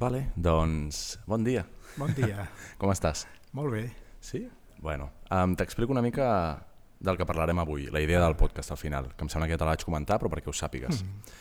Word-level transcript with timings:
Vale, 0.00 0.30
doncs 0.32 1.18
bon 1.28 1.44
dia. 1.44 1.60
Bon 2.00 2.08
dia. 2.16 2.46
Com 2.80 2.88
estàs? 2.88 3.26
Molt 3.52 3.68
bé. 3.74 3.82
Sí? 4.24 4.46
Bueno, 4.80 5.10
um, 5.28 5.52
t'explico 5.52 5.92
una 5.92 6.00
mica 6.00 6.56
del 7.04 7.18
que 7.18 7.26
parlarem 7.28 7.58
avui, 7.60 7.84
la 7.92 8.00
idea 8.00 8.22
del 8.22 8.32
podcast 8.32 8.72
al 8.72 8.78
final, 8.80 9.10
que 9.12 9.26
em 9.26 9.28
sembla 9.28 9.44
que 9.44 9.52
ja 9.52 9.60
te 9.60 9.68
la 9.68 9.74
vaig 9.74 9.84
comentar, 9.84 10.16
però 10.16 10.30
perquè 10.32 10.48
ho 10.48 10.56
sàpigues. 10.56 11.02
Mm. 11.04 11.34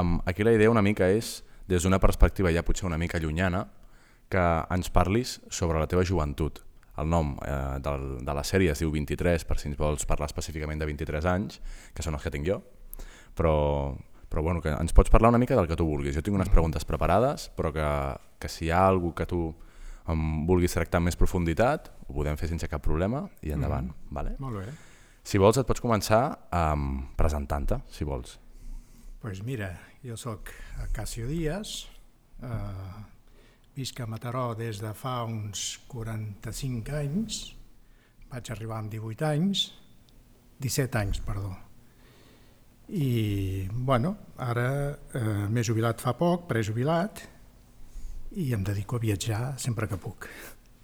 Um, 0.00 0.14
aquí 0.24 0.48
la 0.48 0.56
idea 0.56 0.72
una 0.72 0.80
mica 0.80 1.10
és, 1.12 1.42
des 1.68 1.84
d'una 1.84 2.00
perspectiva 2.00 2.54
ja 2.56 2.64
potser 2.64 2.88
una 2.88 2.96
mica 2.96 3.20
llunyana, 3.20 3.66
que 4.32 4.46
ens 4.72 4.88
parlis 4.88 5.36
sobre 5.52 5.76
la 5.76 5.84
teva 5.84 6.06
joventut. 6.08 6.62
El 6.96 7.12
nom 7.12 7.36
eh, 7.44 7.76
del, 7.84 8.08
de 8.24 8.38
la 8.40 8.48
sèrie 8.48 8.72
es 8.72 8.80
diu 8.80 8.96
23, 8.96 9.44
per 9.44 9.60
si 9.60 9.68
ens 9.68 9.76
vols 9.76 10.08
parlar 10.08 10.32
específicament 10.32 10.80
de 10.80 10.88
23 10.88 11.28
anys, 11.36 11.60
que 11.92 12.00
són 12.00 12.16
els 12.16 12.24
que 12.24 12.32
tinc 12.32 12.48
jo, 12.48 12.62
però, 13.36 13.56
però 14.36 14.42
bueno, 14.44 14.60
que 14.60 14.68
ens 14.68 14.92
pots 14.92 15.08
parlar 15.08 15.30
una 15.32 15.38
mica 15.40 15.56
del 15.56 15.64
que 15.64 15.78
tu 15.80 15.86
vulguis. 15.88 16.12
Jo 16.12 16.20
tinc 16.20 16.36
unes 16.36 16.50
preguntes 16.52 16.84
preparades, 16.84 17.46
però 17.56 17.70
que, 17.72 17.86
que 18.36 18.50
si 18.52 18.66
hi 18.66 18.70
ha 18.70 18.82
alguna 18.84 19.16
que 19.16 19.24
tu 19.30 19.38
em 20.12 20.24
vulguis 20.44 20.76
tractar 20.76 21.00
amb 21.00 21.08
més 21.08 21.16
profunditat, 21.16 21.88
ho 22.04 22.12
podem 22.18 22.36
fer 22.36 22.50
sense 22.50 22.68
cap 22.68 22.84
problema 22.84 23.22
i 23.40 23.54
endavant. 23.56 23.88
Mm. 23.88 24.12
Vale? 24.18 24.34
Molt 24.44 24.60
bé. 24.60 24.66
Si 25.24 25.40
vols 25.40 25.56
et 25.56 25.64
pots 25.64 25.80
començar 25.80 26.20
um, 26.52 27.06
presentant-te, 27.16 27.80
si 27.88 28.04
vols. 28.04 28.36
Doncs 28.36 29.22
pues 29.24 29.40
mira, 29.42 29.72
jo 30.04 30.20
sóc 30.20 30.52
Acacio 30.84 31.24
Díaz, 31.32 31.86
eh, 32.44 33.02
visc 33.74 34.04
a 34.04 34.06
Mataró 34.06 34.50
des 34.54 34.84
de 34.84 34.92
fa 34.92 35.22
uns 35.24 35.78
45 35.88 37.00
anys, 37.00 37.40
vaig 38.28 38.52
arribar 38.52 38.84
amb 38.84 38.92
18 38.92 39.32
anys, 39.32 39.70
17 40.60 41.00
anys, 41.00 41.24
perdó. 41.24 41.56
I, 42.88 43.66
bueno, 43.72 44.14
ara 44.38 44.68
eh, 44.94 45.46
m'he 45.50 45.64
jubilat 45.66 46.00
fa 46.00 46.14
poc, 46.18 46.46
prejubilat, 46.50 47.24
i 48.36 48.52
em 48.54 48.62
dedico 48.64 48.96
a 48.96 49.02
viatjar 49.02 49.56
sempre 49.58 49.88
que 49.88 49.98
puc. 49.98 50.28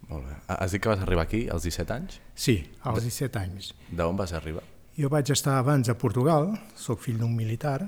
Molt 0.09 0.27
bé. 0.27 0.37
Has 0.51 0.73
dit 0.75 0.83
que 0.83 0.91
vas 0.91 1.03
arribar 1.05 1.25
aquí 1.29 1.45
als 1.49 1.63
17 1.63 1.95
anys? 1.95 2.21
Sí, 2.35 2.57
als 2.83 3.05
17 3.05 3.39
anys. 3.39 3.73
D'on 3.91 4.17
vas 4.19 4.33
arribar? 4.37 4.65
Jo 4.99 5.09
vaig 5.13 5.31
estar 5.33 5.59
abans 5.61 5.89
a 5.89 5.97
Portugal, 5.97 6.51
sóc 6.77 7.01
fill 7.01 7.21
d'un 7.21 7.33
militar, 7.37 7.79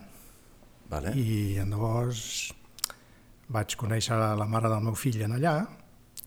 vale. 0.89 1.12
i 1.17 1.59
llavors 1.59 2.53
vaig 3.53 3.75
conèixer 3.77 4.17
la 4.17 4.47
mare 4.48 4.70
del 4.73 4.85
meu 4.85 4.95
fill 4.97 5.20
en 5.27 5.37
allà 5.37 5.57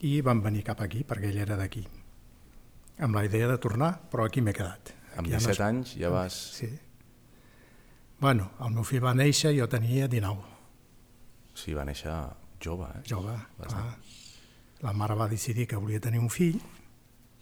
i 0.06 0.20
vam 0.22 0.42
venir 0.44 0.62
cap 0.66 0.84
aquí, 0.84 1.02
perquè 1.02 1.32
ell 1.32 1.40
era 1.42 1.56
d'aquí. 1.58 1.82
Amb 3.02 3.14
la 3.14 3.24
idea 3.26 3.48
de 3.50 3.58
tornar, 3.58 3.94
però 4.10 4.26
aquí 4.26 4.42
m'he 4.42 4.54
quedat. 4.54 4.92
Amb 5.16 5.26
Aquí 5.26 5.34
17 5.34 5.56
ja 5.56 5.64
no... 5.64 5.68
anys 5.72 5.96
ja 5.98 6.12
vas... 6.14 6.38
Sí. 6.58 6.70
Bueno, 8.18 8.50
el 8.66 8.72
meu 8.74 8.82
fill 8.82 9.04
va 9.04 9.14
néixer, 9.14 9.52
jo 9.54 9.68
tenia 9.70 10.08
19. 10.10 10.56
Sí, 11.54 11.74
va 11.74 11.84
néixer 11.86 12.14
jove, 12.62 12.88
eh? 12.98 13.02
Jove, 13.06 13.34
clar. 13.60 13.84
La 14.82 14.92
mare 14.94 15.14
va 15.18 15.28
decidir 15.30 15.66
que 15.70 15.78
volia 15.78 16.00
tenir 16.02 16.18
un 16.22 16.30
fill 16.30 16.58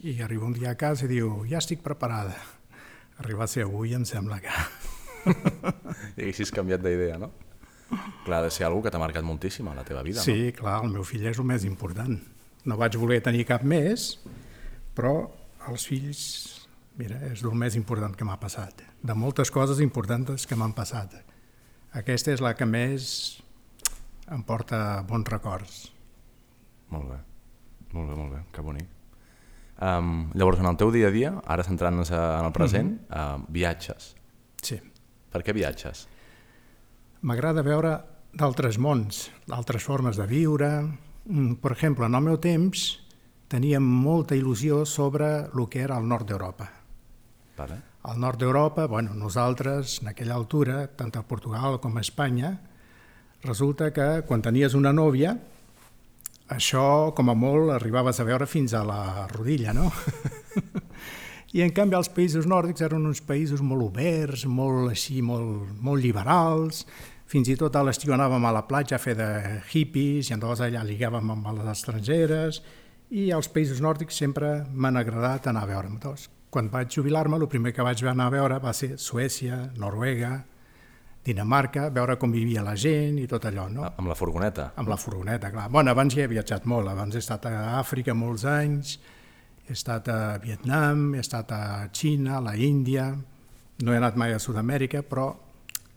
i 0.05 0.19
arriba 0.23 0.45
un 0.45 0.53
dia 0.57 0.75
a 0.75 0.79
casa 0.81 1.07
i 1.07 1.11
diu, 1.11 1.43
ja 1.49 1.61
estic 1.63 1.83
preparada. 1.85 2.37
Arribar 3.21 3.47
a 3.47 3.49
ser 3.49 3.65
avui 3.65 3.95
em 3.97 4.05
sembla 4.05 4.41
que... 4.45 4.53
I 5.27 6.27
haguessis 6.27 6.53
canviat 6.53 6.85
d'idea, 6.85 7.17
no? 7.21 7.33
Clar, 8.27 8.43
de 8.45 8.51
ser 8.51 8.67
algú 8.67 8.83
que 8.85 8.93
t'ha 8.93 9.01
marcat 9.01 9.25
moltíssim 9.25 9.69
a 9.71 9.75
la 9.77 9.85
teva 9.87 10.03
vida, 10.05 10.21
Sí, 10.21 10.53
clar, 10.57 10.83
el 10.85 10.93
meu 10.93 11.05
fill 11.07 11.25
és 11.31 11.39
el 11.41 11.49
més 11.49 11.65
important. 11.65 12.19
No 12.67 12.77
vaig 12.77 12.97
voler 13.01 13.23
tenir 13.25 13.47
cap 13.49 13.65
més, 13.65 14.17
però 14.97 15.15
els 15.71 15.87
fills, 15.89 16.23
mira, 16.97 17.21
és 17.31 17.43
el 17.45 17.55
més 17.59 17.77
important 17.77 18.15
que 18.17 18.25
m'ha 18.25 18.39
passat. 18.41 18.83
De 19.03 19.15
moltes 19.15 19.51
coses 19.53 19.81
importants 19.85 20.47
que 20.47 20.57
m'han 20.57 20.75
passat. 20.77 21.15
Aquesta 21.97 22.33
és 22.35 22.43
la 22.45 22.55
que 22.57 22.67
més 22.69 23.07
em 24.33 24.43
porta 24.43 25.03
bons 25.09 25.29
records. 25.31 25.79
Molt 26.93 27.09
bé, 27.11 27.19
molt 27.93 28.11
bé, 28.11 28.17
molt 28.17 28.35
bé, 28.35 28.43
que 28.53 28.65
bonic. 28.65 28.93
Um, 29.77 30.31
llavors, 30.33 30.61
en 30.63 30.71
el 30.71 30.77
teu 30.81 30.91
dia 30.93 31.11
a 31.11 31.15
dia, 31.15 31.33
ara 31.45 31.65
centrant-nos 31.67 32.11
en 32.11 32.47
el 32.47 32.53
present, 32.53 32.91
mm 32.93 33.09
-hmm. 33.09 33.41
uh, 33.41 33.47
viatges. 33.49 34.15
Sí. 34.63 34.81
Per 35.31 35.43
què 35.43 35.53
viatges? 35.53 36.07
M'agrada 37.21 37.63
veure 37.63 38.01
d'altres 38.33 38.79
mons, 38.79 39.31
d'altres 39.47 39.83
formes 39.83 40.17
de 40.17 40.27
viure. 40.27 40.71
Mm, 41.25 41.55
Per 41.55 41.73
exemple, 41.73 42.07
en 42.07 42.15
el 42.15 42.23
meu 42.23 42.39
temps 42.39 43.01
teníem 43.49 43.83
molta 43.83 44.35
il·lusió 44.35 44.85
sobre 44.85 45.49
el 45.55 45.69
que 45.69 45.81
era 45.81 45.99
el 45.99 46.09
nord 46.09 46.27
d'Europa. 46.27 46.76
Vale? 47.57 47.81
Al 48.07 48.21
nord 48.21 48.39
d'Europa, 48.39 48.87
bueno, 48.87 49.15
nosaltres, 49.15 50.01
en 50.03 50.13
aquella 50.13 50.37
altura, 50.37 50.85
tant 50.87 51.15
a 51.17 51.25
Portugal 51.27 51.81
com 51.81 51.97
a 51.97 52.05
Espanya, 52.05 52.53
resulta 53.43 53.93
que 53.97 54.23
quan 54.29 54.45
tenies 54.45 54.77
una 54.79 54.93
nòvia, 54.93 55.35
això, 56.53 57.13
com 57.17 57.33
a 57.33 57.35
molt, 57.35 57.73
arribaves 57.75 58.21
a 58.21 58.27
veure 58.29 58.47
fins 58.47 58.75
a 58.75 58.85
la 58.87 59.27
rodilla, 59.33 59.73
no? 59.75 59.91
I 61.57 61.63
en 61.65 61.73
canvi 61.73 61.97
els 61.97 62.11
països 62.13 62.47
nòrdics 62.47 62.85
eren 62.85 63.07
uns 63.09 63.23
països 63.25 63.63
molt 63.65 63.87
oberts, 63.89 64.45
molt 64.47 64.93
així, 64.93 65.23
molt, 65.25 65.73
molt 65.81 66.05
liberals, 66.05 66.85
fins 67.27 67.49
i 67.51 67.57
tot 67.59 67.75
a 67.75 67.83
l'estiu 67.87 68.15
anàvem 68.15 68.45
a 68.47 68.55
la 68.55 68.67
platja 68.69 68.99
a 68.99 69.03
fer 69.03 69.17
de 69.19 69.29
hippies 69.73 70.29
i 70.29 70.37
llavors 70.37 70.63
allà 70.63 70.85
ligàvem 70.87 71.33
amb 71.33 71.49
les 71.57 71.73
estrangeres 71.73 72.61
i 73.11 73.31
als 73.35 73.49
països 73.51 73.81
nòrdics 73.83 74.19
sempre 74.23 74.61
m'han 74.71 75.01
agradat 75.01 75.49
anar 75.51 75.65
a 75.65 75.71
veure. 75.71 75.91
Llavors, 75.91 76.29
quan 76.57 76.71
vaig 76.73 76.89
jubilar-me, 76.89 77.37
el 77.37 77.51
primer 77.53 77.75
que 77.77 77.85
vaig 77.85 78.01
anar 78.09 78.31
a 78.31 78.33
veure 78.33 78.57
va 78.63 78.73
ser 78.73 78.95
Suècia, 78.97 79.59
Noruega, 79.77 80.39
Dinamarca, 81.27 81.89
veure 81.93 82.15
com 82.17 82.33
vivia 82.33 82.63
la 82.65 82.73
gent 82.81 83.19
i 83.21 83.27
tot 83.29 83.45
allò, 83.49 83.67
no? 83.69 83.83
Amb 83.91 84.09
la 84.09 84.15
furgoneta? 84.17 84.71
Amb 84.81 84.89
la 84.89 84.97
furgoneta, 84.97 85.51
clar. 85.53 85.67
Bueno, 85.75 85.91
abans 85.93 86.15
ja 86.15 86.23
he 86.25 86.31
viatjat 86.31 86.65
molt, 86.71 86.89
abans 86.89 87.13
he 87.13 87.21
estat 87.21 87.45
a 87.51 87.75
Àfrica 87.77 88.15
molts 88.17 88.47
anys, 88.49 88.95
he 89.67 89.75
estat 89.75 90.09
a 90.09 90.39
Vietnam, 90.41 91.11
he 91.13 91.21
estat 91.21 91.53
a 91.53 91.61
Xina, 91.93 92.39
a 92.39 92.45
la 92.47 92.55
Índia, 92.57 93.11
no 93.83 93.93
he 93.93 93.99
anat 93.99 94.17
mai 94.17 94.33
a 94.33 94.39
Sud-amèrica, 94.41 95.03
però 95.05 95.27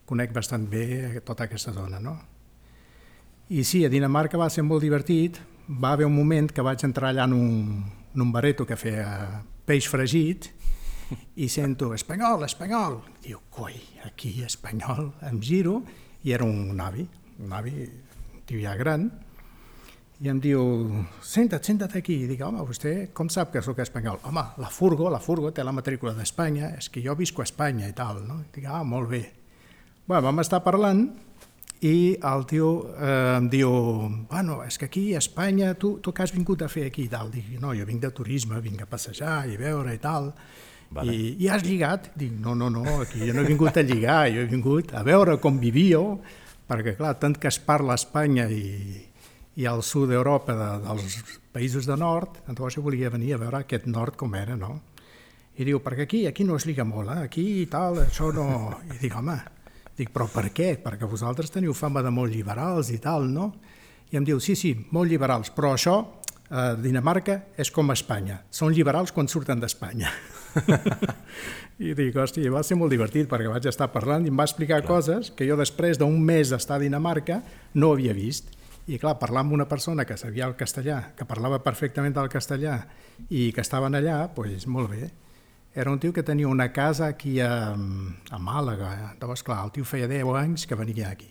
conec 0.09 0.33
bastant 0.35 0.65
bé 0.67 1.21
tota 1.23 1.45
aquesta 1.45 1.71
zona, 1.77 2.01
no? 2.03 2.17
I 3.53 3.63
sí, 3.63 3.85
a 3.85 3.93
Dinamarca 3.93 4.41
va 4.41 4.49
ser 4.51 4.65
molt 4.67 4.83
divertit, 4.83 5.39
va 5.69 5.93
haver 5.93 6.09
un 6.09 6.17
moment 6.17 6.51
que 6.51 6.65
vaig 6.65 6.83
entrar 6.83 7.13
allà 7.13 7.29
en 7.29 7.37
un, 7.37 7.55
en 8.11 8.25
un 8.27 8.35
bareto 8.35 8.67
que 8.67 8.75
feia 8.75 9.07
peix 9.69 9.85
fregit 9.85 10.49
i 11.37 11.47
sento, 11.49 11.91
espanyol, 11.93 12.43
espanyol. 12.47 12.99
Diu, 13.21 13.41
coi, 13.53 13.75
aquí, 14.07 14.39
espanyol. 14.45 15.11
Em 15.29 15.37
giro 15.45 15.79
i 16.25 16.33
era 16.33 16.45
un 16.45 16.79
avi, 16.81 17.05
un 17.43 17.53
avi, 17.53 17.73
un 17.85 18.45
tio 18.49 18.61
ja 18.63 18.73
gran, 18.79 19.05
i 20.19 20.27
em 20.27 20.39
diu, 20.41 20.63
senta't, 21.23 21.63
senta't 21.63 21.95
aquí. 22.01 22.17
I 22.25 22.31
dic, 22.31 22.41
home, 22.43 22.65
vostè 22.67 22.93
com 23.15 23.29
sap 23.31 23.53
que 23.53 23.61
sóc 23.63 23.79
espanyol? 23.85 24.19
Home, 24.27 24.43
la 24.59 24.71
furgo, 24.73 25.07
la 25.13 25.21
furgo 25.23 25.53
té 25.53 25.63
la 25.63 25.75
matrícula 25.75 26.15
d'Espanya, 26.17 26.73
és 26.81 26.89
que 26.89 27.05
jo 27.05 27.15
visco 27.19 27.45
a 27.45 27.47
Espanya 27.47 27.87
i 27.87 27.95
tal, 27.95 28.23
no? 28.25 28.41
I 28.41 28.49
dic, 28.57 28.65
ah, 28.67 28.81
molt 28.83 29.13
bé. 29.13 29.23
Bueno, 30.09 30.25
vam 30.25 30.41
estar 30.41 30.63
parlant 30.65 31.05
i 31.81 32.17
el 32.27 32.41
tio 32.43 32.69
eh, 32.91 33.37
em 33.37 33.45
diu, 33.51 33.69
bueno, 34.27 34.57
és 34.67 34.75
que 34.77 34.89
aquí 34.89 35.03
a 35.15 35.21
Espanya, 35.21 35.71
tu, 35.79 35.93
tu 36.03 36.11
què 36.11 36.25
has 36.25 36.33
vingut 36.35 36.65
a 36.65 36.67
fer 36.71 36.89
aquí 36.89 37.05
i 37.05 37.11
tal? 37.11 37.29
Dic, 37.31 37.53
no, 37.61 37.71
jo 37.77 37.85
vinc 37.87 38.01
de 38.03 38.11
turisme, 38.15 38.59
vinc 38.63 38.83
a 38.83 38.87
passejar 38.89 39.45
i 39.47 39.55
veure 39.59 39.93
i 39.95 40.01
tal. 40.03 40.33
Vale. 40.91 41.13
I, 41.13 41.29
I 41.39 41.47
has 41.53 41.63
lligat? 41.63 42.11
Dic, 42.19 42.33
no, 42.43 42.55
no, 42.57 42.67
no, 42.73 42.83
aquí 43.05 43.21
jo 43.23 43.35
no 43.35 43.45
he 43.45 43.47
vingut 43.47 43.79
a 43.79 43.85
lligar, 43.85 44.25
jo 44.33 44.43
he 44.43 44.49
vingut 44.49 44.91
a 44.91 45.05
veure 45.07 45.37
com 45.39 45.59
vivíeu, 45.61 46.17
perquè 46.67 46.97
clar, 46.97 47.13
tant 47.21 47.37
que 47.39 47.47
es 47.47 47.61
parla 47.63 47.95
a 47.95 48.01
Espanya 48.01 48.49
i, 48.51 48.65
i 49.55 49.69
al 49.69 49.83
sud 49.85 50.11
d'Europa, 50.11 50.57
de, 50.59 50.69
dels 50.83 51.19
països 51.55 51.87
de 51.87 51.95
nord, 51.95 52.41
llavors 52.49 52.75
jo 52.75 52.83
volia 52.83 53.13
venir 53.13 53.37
a 53.37 53.39
veure 53.41 53.63
aquest 53.63 53.87
nord 53.87 54.19
com 54.19 54.35
era, 54.35 54.57
no? 54.59 54.81
I 55.59 55.67
diu, 55.67 55.79
perquè 55.83 56.03
aquí, 56.07 56.25
aquí 56.27 56.43
no 56.47 56.55
es 56.59 56.67
lliga 56.67 56.85
molt, 56.87 57.11
eh? 57.11 57.23
aquí 57.27 57.45
i 57.63 57.65
tal, 57.71 58.03
això 58.05 58.33
no... 58.35 58.45
I 58.87 58.99
dic, 58.99 59.15
home, 59.15 59.35
dic, 59.99 60.13
però 60.15 60.29
per 60.31 60.47
què? 60.55 60.73
Perquè 60.81 61.07
vosaltres 61.09 61.51
teniu 61.53 61.75
fama 61.77 62.03
de 62.05 62.11
molt 62.13 62.33
liberals 62.33 62.91
i 62.95 62.99
tal, 63.03 63.27
no? 63.31 63.51
I 64.09 64.17
em 64.17 64.25
diu, 64.25 64.39
sí, 64.41 64.55
sí, 64.57 64.73
molt 64.95 65.11
liberals, 65.11 65.51
però 65.53 65.75
això, 65.75 65.99
a 66.49 66.73
Dinamarca, 66.73 67.35
és 67.61 67.69
com 67.71 67.91
a 67.91 67.97
Espanya. 67.97 68.39
Són 68.49 68.73
liberals 68.73 69.13
quan 69.13 69.29
surten 69.29 69.61
d'Espanya. 69.61 70.09
I 71.85 71.93
dic, 71.95 72.15
hòstia, 72.17 72.49
va 72.51 72.63
ser 72.65 72.75
molt 72.79 72.91
divertit 72.91 73.29
perquè 73.29 73.51
vaig 73.51 73.67
estar 73.69 73.91
parlant 73.93 74.25
i 74.25 74.31
em 74.31 74.39
va 74.39 74.47
explicar 74.49 74.81
clar. 74.81 74.87
coses 74.89 75.29
que 75.31 75.45
jo 75.47 75.55
després 75.59 76.01
d'un 76.01 76.17
mes 76.25 76.49
d'estar 76.49 76.79
a 76.79 76.83
Dinamarca 76.83 77.43
no 77.75 77.93
havia 77.93 78.15
vist. 78.17 78.49
I 78.89 78.97
clar, 78.97 79.19
parlar 79.21 79.45
amb 79.45 79.53
una 79.53 79.67
persona 79.69 80.03
que 80.09 80.17
sabia 80.17 80.47
el 80.49 80.57
castellà, 80.57 81.13
que 81.15 81.27
parlava 81.29 81.61
perfectament 81.61 82.17
el 82.17 82.31
castellà 82.33 82.79
i 83.29 83.51
que 83.53 83.61
estaven 83.61 83.93
allà, 83.95 84.23
doncs 84.33 84.65
molt 84.65 84.89
bé. 84.89 85.11
Era 85.75 85.91
un 85.91 85.99
tio 85.99 86.11
que 86.11 86.23
tenia 86.23 86.47
una 86.47 86.71
casa 86.73 87.07
aquí 87.07 87.39
a, 87.39 87.73
a 87.73 88.39
Màlaga. 88.41 89.15
Llavors, 89.19 89.43
clar, 89.45 89.63
el 89.65 89.71
tio 89.75 89.85
feia 89.85 90.07
10 90.09 90.31
anys 90.39 90.65
que 90.67 90.75
venia 90.75 91.11
aquí. 91.11 91.29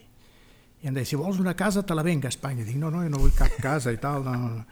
I 0.79 0.89
em 0.89 0.95
deia, 0.95 1.09
si 1.09 1.19
vols 1.19 1.41
una 1.43 1.57
casa, 1.59 1.83
te 1.83 1.95
la 1.97 2.05
venc 2.07 2.29
a 2.29 2.31
Espanya. 2.31 2.63
Dic, 2.65 2.77
no, 2.79 2.93
no, 2.95 3.03
jo 3.03 3.11
no 3.11 3.19
vull 3.19 3.35
cap 3.35 3.57
casa 3.63 3.91
i 3.91 3.99
tal. 3.99 4.23
No. 4.23 4.63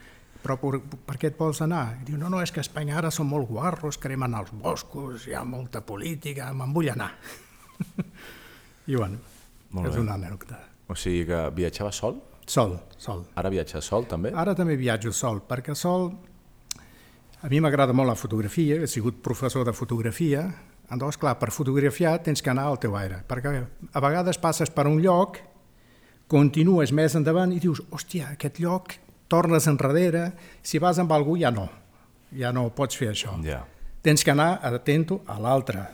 Però 0.45 0.55
per, 0.61 0.79
per 1.09 1.17
què 1.19 1.33
et 1.33 1.39
vols 1.41 1.59
anar? 1.65 1.97
I 1.99 2.07
diu, 2.07 2.19
no, 2.21 2.31
no, 2.31 2.39
és 2.45 2.53
que 2.55 2.63
a 2.63 2.67
Espanya 2.67 3.01
ara 3.01 3.11
són 3.11 3.27
molt 3.27 3.49
guarros, 3.51 3.99
cremen 3.99 4.37
els 4.39 4.53
boscos, 4.55 5.27
hi 5.27 5.35
ha 5.35 5.43
molta 5.43 5.83
política, 5.83 6.53
me'n 6.55 6.71
vull 6.77 6.93
anar. 6.93 7.11
I 8.87 8.95
bueno, 8.95 9.19
Molt 9.75 9.91
és 9.91 9.97
bé. 9.97 10.05
una 10.05 10.15
anècdota. 10.15 10.61
O 10.87 10.95
sigui 10.95 11.25
que 11.27 11.41
viatjava 11.57 11.91
sol? 11.91 12.21
Sol, 12.47 12.77
sol. 13.03 13.25
Ara 13.35 13.51
viatges 13.51 13.89
sol, 13.91 14.07
també? 14.07 14.31
Ara 14.31 14.55
també 14.55 14.79
viatjo 14.79 15.11
sol, 15.11 15.43
perquè 15.49 15.75
sol... 15.75 16.13
A 17.47 17.49
mi 17.49 17.61
m'agrada 17.63 17.95
molt 17.95 18.11
la 18.11 18.17
fotografia, 18.19 18.75
he 18.83 18.89
sigut 18.91 19.21
professor 19.23 19.63
de 19.63 19.71
fotografia, 19.71 20.41
llavors, 20.91 21.15
clar, 21.15 21.37
per 21.39 21.53
fotografiar 21.55 22.17
tens 22.27 22.41
que 22.43 22.51
anar 22.51 22.65
al 22.67 22.81
teu 22.83 22.97
aire, 22.99 23.21
perquè 23.23 23.53
a 23.95 24.01
vegades 24.03 24.41
passes 24.43 24.73
per 24.75 24.89
un 24.91 24.97
lloc, 24.99 25.39
continues 26.27 26.91
més 26.91 27.15
endavant 27.15 27.53
i 27.55 27.61
dius, 27.63 27.85
hòstia, 27.95 28.33
aquest 28.33 28.59
lloc, 28.59 28.97
tornes 29.31 29.69
enrere, 29.71 30.33
si 30.59 30.81
vas 30.83 30.99
amb 30.99 31.15
algú 31.15 31.37
ja 31.39 31.53
no, 31.55 31.69
ja 32.35 32.51
no 32.51 32.65
pots 32.75 32.99
fer 32.99 33.13
això. 33.13 33.37
Ja. 33.47 33.61
Tens 34.03 34.27
que 34.27 34.35
anar 34.35 34.59
atento 34.67 35.21
a 35.31 35.39
l'altre. 35.39 35.85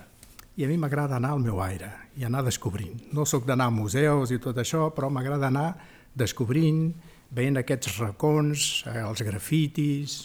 I 0.57 0.65
a 0.65 0.71
mi 0.71 0.79
m'agrada 0.81 1.19
anar 1.21 1.35
al 1.37 1.45
meu 1.45 1.61
aire 1.61 1.91
i 2.17 2.25
anar 2.25 2.47
descobrint. 2.47 3.11
No 3.13 3.27
sóc 3.29 3.45
d'anar 3.45 3.69
a 3.69 3.77
museus 3.77 4.33
i 4.33 4.41
tot 4.41 4.57
això, 4.57 4.89
però 4.97 5.13
m'agrada 5.13 5.53
anar 5.53 5.75
descobrint, 6.17 6.95
veient 7.29 7.61
aquests 7.61 7.99
racons, 8.01 8.87
eh, 8.89 9.05
els 9.05 9.21
grafitis... 9.21 10.17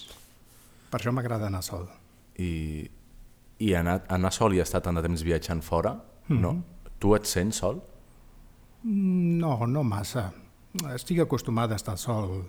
Per 0.91 0.99
això 0.99 1.11
m'agrada 1.11 1.47
anar 1.47 1.63
sol. 1.65 1.87
I, 2.39 2.87
i 3.59 3.73
anar, 3.75 4.01
anar 4.13 4.31
sol 4.31 4.55
i 4.55 4.61
estar 4.63 4.81
tant 4.85 4.95
de 4.95 5.03
temps 5.05 5.23
viatjant 5.23 5.61
fora, 5.61 5.93
mm 5.93 6.35
-hmm. 6.35 6.41
no? 6.41 6.63
Tu 6.99 7.15
et 7.15 7.25
sents 7.25 7.57
sol? 7.57 7.81
No, 8.83 9.65
no 9.67 9.83
massa. 9.83 10.31
Estic 10.93 11.19
acostumat 11.19 11.71
a 11.71 11.75
estar 11.75 11.97
sol. 11.97 12.45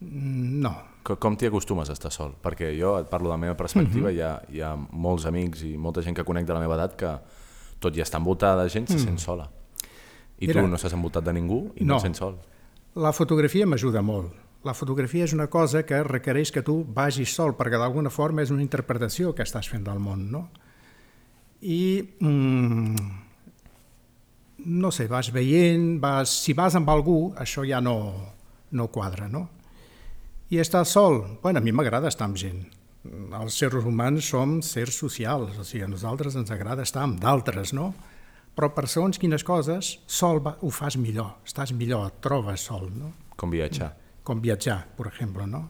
No. 0.00 0.74
Com, 1.02 1.16
com 1.16 1.36
t'hi 1.36 1.46
acostumes 1.46 1.88
a 1.88 1.92
estar 1.92 2.10
sol? 2.12 2.34
Perquè 2.42 2.78
jo 2.78 2.98
et 2.98 3.08
parlo 3.08 3.28
de 3.28 3.34
la 3.34 3.36
meva 3.36 3.56
perspectiva, 3.56 4.10
mm 4.10 4.14
-hmm. 4.14 4.16
hi, 4.16 4.20
ha, 4.20 4.42
hi 4.48 4.60
ha 4.60 4.76
molts 4.76 5.26
amics 5.26 5.62
i 5.62 5.76
molta 5.76 6.02
gent 6.02 6.16
que 6.16 6.24
conec 6.24 6.46
de 6.46 6.52
la 6.52 6.60
meva 6.60 6.74
edat 6.74 6.96
que 6.96 7.18
tot 7.78 7.96
i 7.96 8.00
estar 8.00 8.20
envoltada 8.20 8.62
de 8.62 8.68
gent 8.68 8.88
se 8.88 8.94
mm. 8.94 8.98
sent 8.98 9.18
sola. 9.18 9.50
I 10.38 10.46
Mira, 10.46 10.62
tu 10.62 10.68
no 10.68 10.76
estàs 10.76 10.92
envoltat 10.92 11.24
de 11.24 11.32
ningú 11.32 11.72
i 11.76 11.84
no, 11.84 11.94
no 11.94 11.96
et 11.96 12.02
sents 12.02 12.18
sol. 12.18 12.38
La 12.94 13.12
fotografia 13.12 13.66
m'ajuda 13.66 14.02
molt. 14.02 14.32
La 14.64 14.74
fotografia 14.76 15.24
és 15.24 15.32
una 15.32 15.48
cosa 15.48 15.86
que 15.88 16.02
requereix 16.04 16.50
que 16.52 16.62
tu 16.64 16.82
vagis 16.84 17.32
sol, 17.32 17.54
perquè 17.56 17.78
d'alguna 17.80 18.12
forma 18.12 18.44
és 18.44 18.52
una 18.52 18.64
interpretació 18.64 19.32
que 19.32 19.46
estàs 19.46 19.70
fent 19.72 19.86
del 19.86 20.02
món, 20.02 20.28
no? 20.32 20.46
I... 21.60 21.80
Mm, 22.20 23.10
no 24.64 24.90
sé, 24.92 25.06
vas 25.08 25.30
veient, 25.32 26.00
vas, 26.00 26.32
si 26.44 26.52
vas 26.52 26.74
amb 26.76 26.90
algú, 26.92 27.32
això 27.40 27.64
ja 27.64 27.80
no, 27.80 27.96
no 28.76 28.88
quadra, 28.92 29.28
no? 29.28 29.48
I 30.50 30.58
estar 30.60 30.84
sol, 30.84 31.22
bueno, 31.42 31.60
a 31.60 31.64
mi 31.64 31.72
m'agrada 31.72 32.10
estar 32.10 32.26
amb 32.28 32.36
gent. 32.36 32.66
Els 33.40 33.56
sers 33.56 33.86
humans 33.86 34.26
som 34.28 34.58
sers 34.66 34.98
socials, 35.00 35.56
o 35.56 35.64
sigui, 35.64 35.84
a 35.86 35.88
nosaltres 35.88 36.36
ens 36.36 36.50
agrada 36.52 36.84
estar 36.84 37.06
amb 37.06 37.20
d'altres, 37.22 37.72
no? 37.72 37.94
Però 38.56 38.72
per 38.74 38.88
segons 38.90 39.16
quines 39.16 39.46
coses, 39.46 39.94
sol 40.10 40.42
va, 40.44 40.56
ho 40.60 40.70
fas 40.74 40.98
millor, 41.00 41.38
estàs 41.46 41.72
millor, 41.72 42.10
et 42.10 42.20
trobes 42.20 42.66
sol, 42.68 42.90
no? 42.92 43.14
Com 43.40 43.54
viatjar. 43.54 43.94
Com 44.30 44.38
viatjar, 44.38 44.84
per 44.94 45.08
exemple, 45.10 45.42
no? 45.50 45.64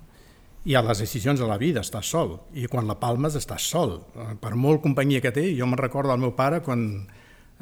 I 0.68 0.74
a 0.76 0.82
les 0.84 0.98
decisions 1.00 1.40
de 1.40 1.46
la 1.48 1.56
vida 1.56 1.80
estàs 1.80 2.10
sol, 2.12 2.34
i 2.52 2.66
quan 2.68 2.84
la 2.84 2.98
palmes 3.00 3.38
estàs 3.38 3.64
sol. 3.72 3.94
Per 4.12 4.50
molt 4.52 4.82
companyia 4.84 5.22
que 5.24 5.32
té, 5.32 5.46
jo 5.56 5.64
me'n 5.64 5.80
recordo 5.80 6.12
del 6.12 6.20
meu 6.20 6.34
pare 6.36 6.58
quan 6.60 6.82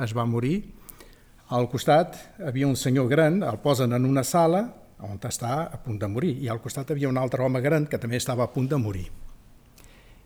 es 0.02 0.14
va 0.16 0.24
morir, 0.26 0.56
al 1.54 1.68
costat 1.70 2.18
havia 2.44 2.66
un 2.66 2.74
senyor 2.76 3.06
gran, 3.08 3.44
el 3.46 3.60
posen 3.62 3.94
en 3.94 4.08
una 4.08 4.24
sala 4.26 4.64
on 5.06 5.20
està 5.22 5.68
a 5.70 5.78
punt 5.78 6.00
de 6.02 6.08
morir, 6.10 6.34
i 6.42 6.50
al 6.50 6.58
costat 6.58 6.90
havia 6.90 7.08
un 7.08 7.20
altre 7.20 7.44
home 7.46 7.62
gran 7.62 7.86
que 7.86 8.00
també 8.02 8.18
estava 8.18 8.48
a 8.48 8.50
punt 8.50 8.66
de 8.68 8.80
morir. 8.82 9.06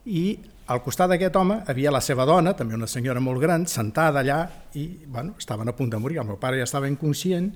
I 0.08 0.24
al 0.72 0.80
costat 0.82 1.12
d'aquest 1.12 1.36
home 1.36 1.60
havia 1.68 1.92
la 1.92 2.00
seva 2.00 2.24
dona, 2.24 2.56
també 2.56 2.74
una 2.74 2.88
senyora 2.88 3.20
molt 3.20 3.44
gran, 3.44 3.68
sentada 3.68 4.24
allà 4.24 4.40
i 4.80 4.86
bueno, 5.04 5.36
estaven 5.38 5.68
a 5.68 5.76
punt 5.76 5.92
de 5.92 6.00
morir. 6.00 6.18
El 6.22 6.32
meu 6.32 6.40
pare 6.40 6.56
ja 6.56 6.64
estava 6.64 6.88
inconscient 6.88 7.52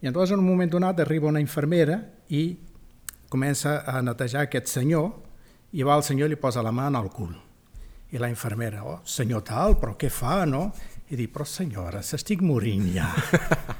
i 0.00 0.08
llavors 0.08 0.32
en 0.34 0.42
un 0.42 0.46
moment 0.46 0.70
donat 0.70 1.00
arriba 1.00 1.28
una 1.30 1.40
infermera 1.40 2.00
i 2.28 2.56
comença 3.32 3.80
a 3.88 4.02
netejar 4.04 4.46
aquest 4.46 4.68
senyor 4.68 5.10
i 5.72 5.82
va 5.82 5.96
al 5.96 6.04
senyor 6.04 6.28
i 6.28 6.34
li 6.34 6.40
posa 6.40 6.62
la 6.62 6.72
mà 6.72 6.90
en 6.90 6.98
el 7.00 7.08
cul. 7.10 7.32
I 8.12 8.20
la 8.22 8.28
infermera, 8.30 8.84
oh, 8.86 9.00
senyor 9.04 9.42
tal, 9.42 9.74
però 9.80 9.96
què 9.98 10.10
fa, 10.12 10.44
no? 10.46 10.68
I 11.10 11.16
dic, 11.18 11.32
però 11.34 11.44
senyora, 11.48 12.02
s'estic 12.06 12.42
morint 12.42 12.86
ja. 12.94 13.08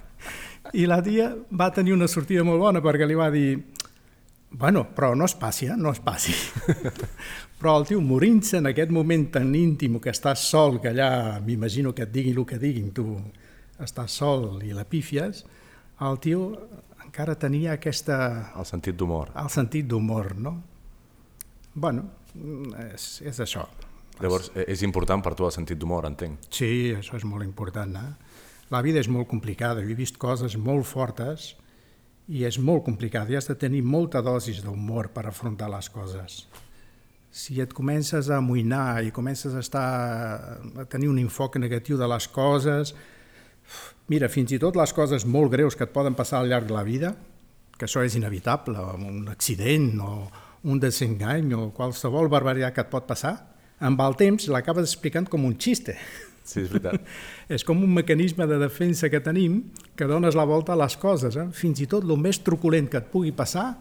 I 0.81 0.87
la 0.91 0.99
tia 1.03 1.31
va 1.55 1.71
tenir 1.71 1.95
una 1.95 2.09
sortida 2.11 2.43
molt 2.45 2.59
bona 2.59 2.83
perquè 2.83 3.07
li 3.07 3.15
va 3.19 3.31
dir 3.31 3.51
bueno, 4.57 4.87
però 4.95 5.15
no 5.15 5.27
es 5.27 5.35
passi, 5.35 5.67
eh? 5.67 5.77
no 5.77 5.93
es 5.93 6.01
passi. 6.01 6.33
però 7.59 7.77
el 7.81 7.87
tio 7.87 8.01
morint-se 8.01 8.61
en 8.61 8.71
aquest 8.71 8.93
moment 8.95 9.27
tan 9.35 9.51
íntim 9.55 9.99
que 10.01 10.13
estàs 10.15 10.47
sol, 10.49 10.81
que 10.81 10.93
allà 10.95 11.41
m'imagino 11.45 11.93
que 11.93 12.07
et 12.07 12.13
diguin 12.13 12.39
el 12.39 12.47
que 12.49 12.59
diguin, 12.63 12.93
tu 12.97 13.19
estàs 13.83 14.17
sol 14.23 14.63
i 14.65 14.73
la 14.73 14.87
pífies, 14.89 15.45
el 16.05 16.19
tio 16.21 16.43
encara 17.05 17.37
tenia 17.41 17.77
aquesta... 17.77 18.53
El 18.59 18.67
sentit 18.69 18.97
d'humor. 18.99 19.33
El 19.41 19.49
sentit 19.53 19.87
d'humor, 19.89 20.35
no? 20.37 20.57
Bueno, 21.73 22.09
és, 22.91 23.23
és 23.25 23.41
això. 23.41 23.65
Llavors, 24.21 24.51
eh, 24.55 24.65
és 24.73 24.83
important 24.85 25.23
per 25.25 25.35
tu 25.37 25.47
el 25.47 25.53
sentit 25.55 25.81
d'humor, 25.81 26.09
entenc. 26.09 26.49
Sí, 26.53 26.93
això 26.97 27.17
és 27.17 27.25
molt 27.29 27.45
important. 27.45 27.97
Eh? 27.97 28.37
La 28.73 28.83
vida 28.85 29.01
és 29.01 29.09
molt 29.13 29.29
complicada, 29.31 29.81
he 29.81 29.97
vist 29.97 30.19
coses 30.19 30.57
molt 30.57 30.89
fortes 30.89 31.55
i 32.27 32.43
és 32.45 32.59
molt 32.59 32.83
complicat, 32.85 33.29
i 33.31 33.37
has 33.39 33.47
de 33.47 33.55
tenir 33.55 33.85
molta 33.87 34.21
dosis 34.25 34.63
d'humor 34.65 35.13
per 35.15 35.29
afrontar 35.29 35.69
les 35.71 35.89
coses. 35.95 36.41
Si 37.31 37.61
et 37.63 37.73
comences 37.77 38.31
a 38.31 38.41
amoïnar 38.41 39.05
i 39.05 39.13
comences 39.15 39.55
a, 39.55 39.61
estar, 39.61 39.87
a 40.81 40.87
tenir 40.91 41.13
un 41.13 41.21
enfoc 41.21 41.61
negatiu 41.61 42.01
de 42.01 42.09
les 42.09 42.27
coses, 42.33 42.95
mira, 44.13 44.29
fins 44.33 44.53
i 44.55 44.61
tot 44.63 44.77
les 44.79 44.93
coses 44.97 45.27
molt 45.27 45.53
greus 45.53 45.77
que 45.77 45.87
et 45.87 45.95
poden 45.95 46.17
passar 46.19 46.41
al 46.41 46.51
llarg 46.51 46.69
de 46.69 46.77
la 46.77 46.85
vida, 46.87 47.15
que 47.77 47.87
això 47.89 48.05
és 48.07 48.17
inevitable, 48.17 48.81
un 48.97 49.27
accident 49.29 49.91
o 50.01 50.13
un 50.67 50.81
desengany 50.83 51.53
o 51.55 51.69
qualsevol 51.77 52.31
barbaritat 52.33 52.75
que 52.75 52.87
et 52.87 52.93
pot 52.93 53.07
passar, 53.07 53.35
amb 53.79 54.01
el 54.01 54.17
temps 54.17 54.49
l'acabes 54.49 54.89
explicant 54.89 55.29
com 55.31 55.45
un 55.45 55.59
xiste. 55.61 55.95
Sí, 56.47 56.63
és 56.63 56.71
veritat. 56.71 57.03
és 57.57 57.65
com 57.67 57.83
un 57.83 57.93
mecanisme 57.93 58.47
de 58.49 58.59
defensa 58.63 59.11
que 59.13 59.21
tenim 59.21 59.61
que 59.99 60.09
dones 60.09 60.39
la 60.39 60.47
volta 60.47 60.75
a 60.75 60.81
les 60.81 60.97
coses. 60.97 61.37
Eh? 61.37 61.49
Fins 61.53 61.83
i 61.83 61.89
tot 61.91 62.07
el 62.07 62.17
més 62.23 62.41
truculent 62.47 62.89
que 62.91 63.03
et 63.03 63.11
pugui 63.13 63.35
passar, 63.37 63.73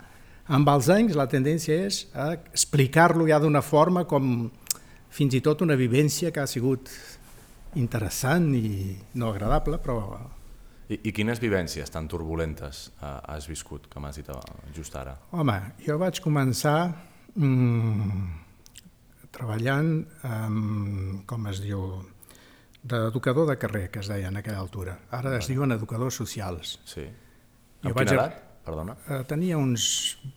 amb 0.46 0.70
els 0.70 0.90
anys 0.94 1.16
la 1.18 1.30
tendència 1.30 1.78
és 1.88 2.04
a 2.14 2.34
explicar-lo 2.36 3.26
ja 3.30 3.40
d'una 3.42 3.64
forma 3.66 4.06
com 4.10 4.50
fins 5.16 5.34
i 5.38 5.42
tot 5.42 5.64
una 5.66 5.78
vivència 5.80 6.32
que 6.34 6.44
ha 6.44 6.50
sigut 6.50 6.92
interessant 7.82 8.52
i 8.56 8.96
no 9.20 9.32
agradable, 9.34 9.80
però... 9.84 10.00
I, 10.86 11.00
i 11.10 11.12
quines 11.16 11.42
vivències 11.42 11.90
tan 11.90 12.08
turbulentes 12.08 12.92
uh, 13.00 13.18
has 13.34 13.48
viscut, 13.50 13.88
que 13.90 14.02
m'has 14.02 14.20
dit 14.20 14.28
eh, 14.30 14.42
just 14.76 14.96
ara? 14.96 15.16
Home, 15.34 15.60
jo 15.86 16.00
vaig 16.02 16.22
començar... 16.24 16.80
Mmm, 17.36 18.44
treballant, 19.36 19.90
amb, 20.24 21.24
com 21.28 21.48
es 21.52 21.60
diu, 21.64 21.82
d'educador 22.86 23.50
de 23.50 23.58
carrer, 23.60 23.90
que 23.92 24.02
es 24.04 24.10
deia 24.12 24.30
en 24.32 24.40
aquella 24.40 24.62
altura. 24.62 24.96
Ara 25.18 25.36
es 25.40 25.50
diuen 25.52 25.76
educadors 25.76 26.20
socials. 26.22 26.78
Sí. 26.88 27.06
Amb 27.82 27.90
jo 27.92 27.98
quina 27.98 28.16
edat? 28.16 28.42
Perdona. 28.66 28.96
Eh, 29.10 29.22
tenia 29.30 29.60
uns 29.62 29.88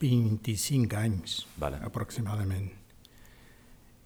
25 0.01 0.97
anys, 0.99 1.39
vale. 1.57 1.79
aproximadament. 1.85 2.67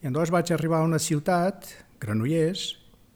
I 0.04 0.12
llavors 0.12 0.32
vaig 0.36 0.52
arribar 0.52 0.82
a 0.84 0.88
una 0.88 1.00
ciutat, 1.00 1.68
Granollers, 2.00 2.70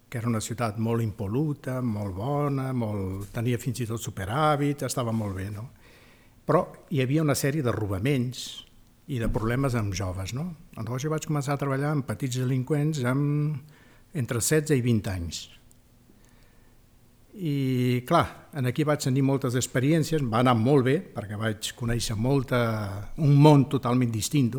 que 0.09 0.21
era 0.21 0.29
una 0.29 0.41
ciutat 0.41 0.77
molt 0.79 1.03
impoluta, 1.03 1.81
molt 1.81 2.15
bona, 2.15 2.71
molt... 2.73 3.31
tenia 3.35 3.59
fins 3.59 3.83
i 3.83 3.89
tot 3.89 4.01
superàvit, 4.01 4.85
estava 4.87 5.11
molt 5.11 5.35
bé, 5.35 5.49
no? 5.51 5.67
Però 6.47 6.63
hi 6.95 7.01
havia 7.03 7.25
una 7.25 7.35
sèrie 7.35 7.63
de 7.63 7.73
robaments, 7.75 8.67
i 9.07 9.19
de 9.19 9.29
problemes 9.31 9.75
amb 9.79 9.95
joves. 9.95 10.33
No? 10.35 10.49
Llavors 10.75 11.05
jo 11.05 11.11
vaig 11.11 11.27
començar 11.27 11.55
a 11.55 11.61
treballar 11.61 11.93
amb 11.95 12.07
petits 12.07 12.39
delinqüents 12.41 13.03
amb 13.07 14.17
entre 14.17 14.41
16 14.41 14.75
i 14.75 14.83
20 14.83 15.13
anys. 15.13 15.43
I 17.37 18.01
clar, 18.09 18.25
en 18.57 18.65
aquí 18.65 18.83
vaig 18.87 19.03
tenir 19.03 19.21
moltes 19.23 19.55
experiències, 19.59 20.23
va 20.25 20.41
anar 20.41 20.55
molt 20.57 20.87
bé, 20.87 20.97
perquè 21.13 21.37
vaig 21.37 21.71
conèixer 21.77 22.17
molta, 22.17 22.59
un 23.21 23.35
món 23.37 23.67
totalment 23.69 24.11
distint. 24.11 24.55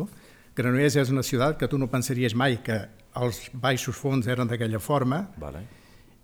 Granollers 0.59 0.99
és 0.99 1.11
una 1.13 1.23
ciutat 1.25 1.57
que 1.59 1.69
tu 1.71 1.79
no 1.79 1.89
pensaries 1.91 2.35
mai 2.35 2.59
que 2.65 2.77
els 3.19 3.41
baixos 3.53 3.97
fons 3.97 4.27
eren 4.29 4.51
d'aquella 4.51 4.79
forma, 4.83 5.23
vale. 5.39 5.63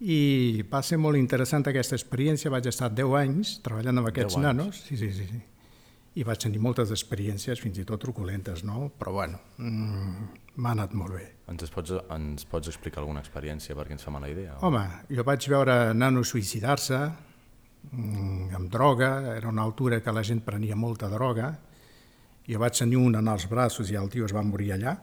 i 0.04 0.62
va 0.70 0.84
ser 0.86 1.00
molt 1.02 1.18
interessant 1.18 1.66
aquesta 1.72 1.98
experiència, 1.98 2.52
vaig 2.54 2.68
estar 2.70 2.92
10 2.94 3.20
anys 3.24 3.58
treballant 3.66 4.04
amb 4.04 4.12
aquests 4.12 4.40
nanos, 4.44 4.86
sí, 4.86 5.00
sí, 5.00 5.12
sí, 5.16 5.28
sí 5.32 5.44
i 6.16 6.24
vaig 6.24 6.40
tenir 6.40 6.62
moltes 6.64 6.94
experiències, 6.96 7.60
fins 7.60 7.80
i 7.82 7.84
tot 7.88 8.00
truculentes, 8.00 8.64
no? 8.64 8.88
però 9.00 9.12
bueno, 9.18 9.40
mm, 9.60 10.28
m'ha 10.64 10.72
anat 10.72 10.94
molt 10.96 11.18
bé. 11.18 11.26
Ens 11.52 11.72
pots, 11.74 11.92
ens 12.16 12.48
pots 12.48 12.72
explicar 12.72 13.02
alguna 13.02 13.20
experiència 13.24 13.76
perquè 13.76 13.98
ens 13.98 14.06
fa 14.08 14.14
mala 14.16 14.30
idea? 14.32 14.56
O? 14.56 14.70
Home, 14.70 14.84
jo 15.12 15.26
vaig 15.28 15.48
veure 15.52 15.76
nanos 15.94 16.32
suïcidar-se 16.32 17.00
mm, 17.92 18.56
amb 18.56 18.72
droga, 18.72 19.12
era 19.36 19.52
una 19.52 19.66
altura 19.68 20.00
que 20.00 20.16
la 20.16 20.24
gent 20.24 20.40
prenia 20.48 20.80
molta 20.80 21.12
droga, 21.12 21.52
jo 22.48 22.62
vaig 22.62 22.78
tenir 22.78 23.00
un 23.02 23.18
en 23.18 23.28
els 23.32 23.48
braços 23.50 23.92
i 23.92 23.98
el 24.00 24.10
tio 24.14 24.26
es 24.28 24.34
va 24.36 24.44
morir 24.46 24.74
allà, 24.76 24.96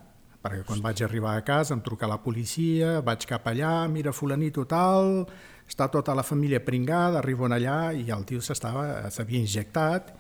perquè 0.42 0.64
quan 0.66 0.82
vaig 0.82 1.02
arribar 1.02 1.37
a 1.37 1.44
casa 1.46 1.75
em 1.75 1.82
truca 1.82 2.11
la 2.11 2.20
policia, 2.22 3.00
vaig 3.06 3.26
cap 3.30 3.46
allà, 3.50 3.87
mira 3.90 4.12
fulanito 4.14 4.64
tal, 4.66 5.25
està 5.68 5.88
tota 5.90 6.14
la 6.18 6.25
família 6.26 6.61
pringada, 6.62 7.20
arriben 7.20 7.54
allà 7.54 7.92
i 7.94 8.08
el 8.11 8.26
tio 8.28 8.42
s'havia 8.42 9.40
injectat 9.40 10.12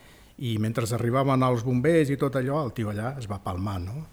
i 0.42 0.56
mentre 0.62 0.86
arribaven 0.96 1.42
els 1.46 1.64
bombers 1.66 2.10
i 2.10 2.18
tot 2.18 2.38
allò, 2.38 2.62
el 2.64 2.74
tio 2.74 2.90
allà 2.90 3.16
es 3.18 3.28
va 3.30 3.42
palmar, 3.42 3.78
no? 3.82 4.06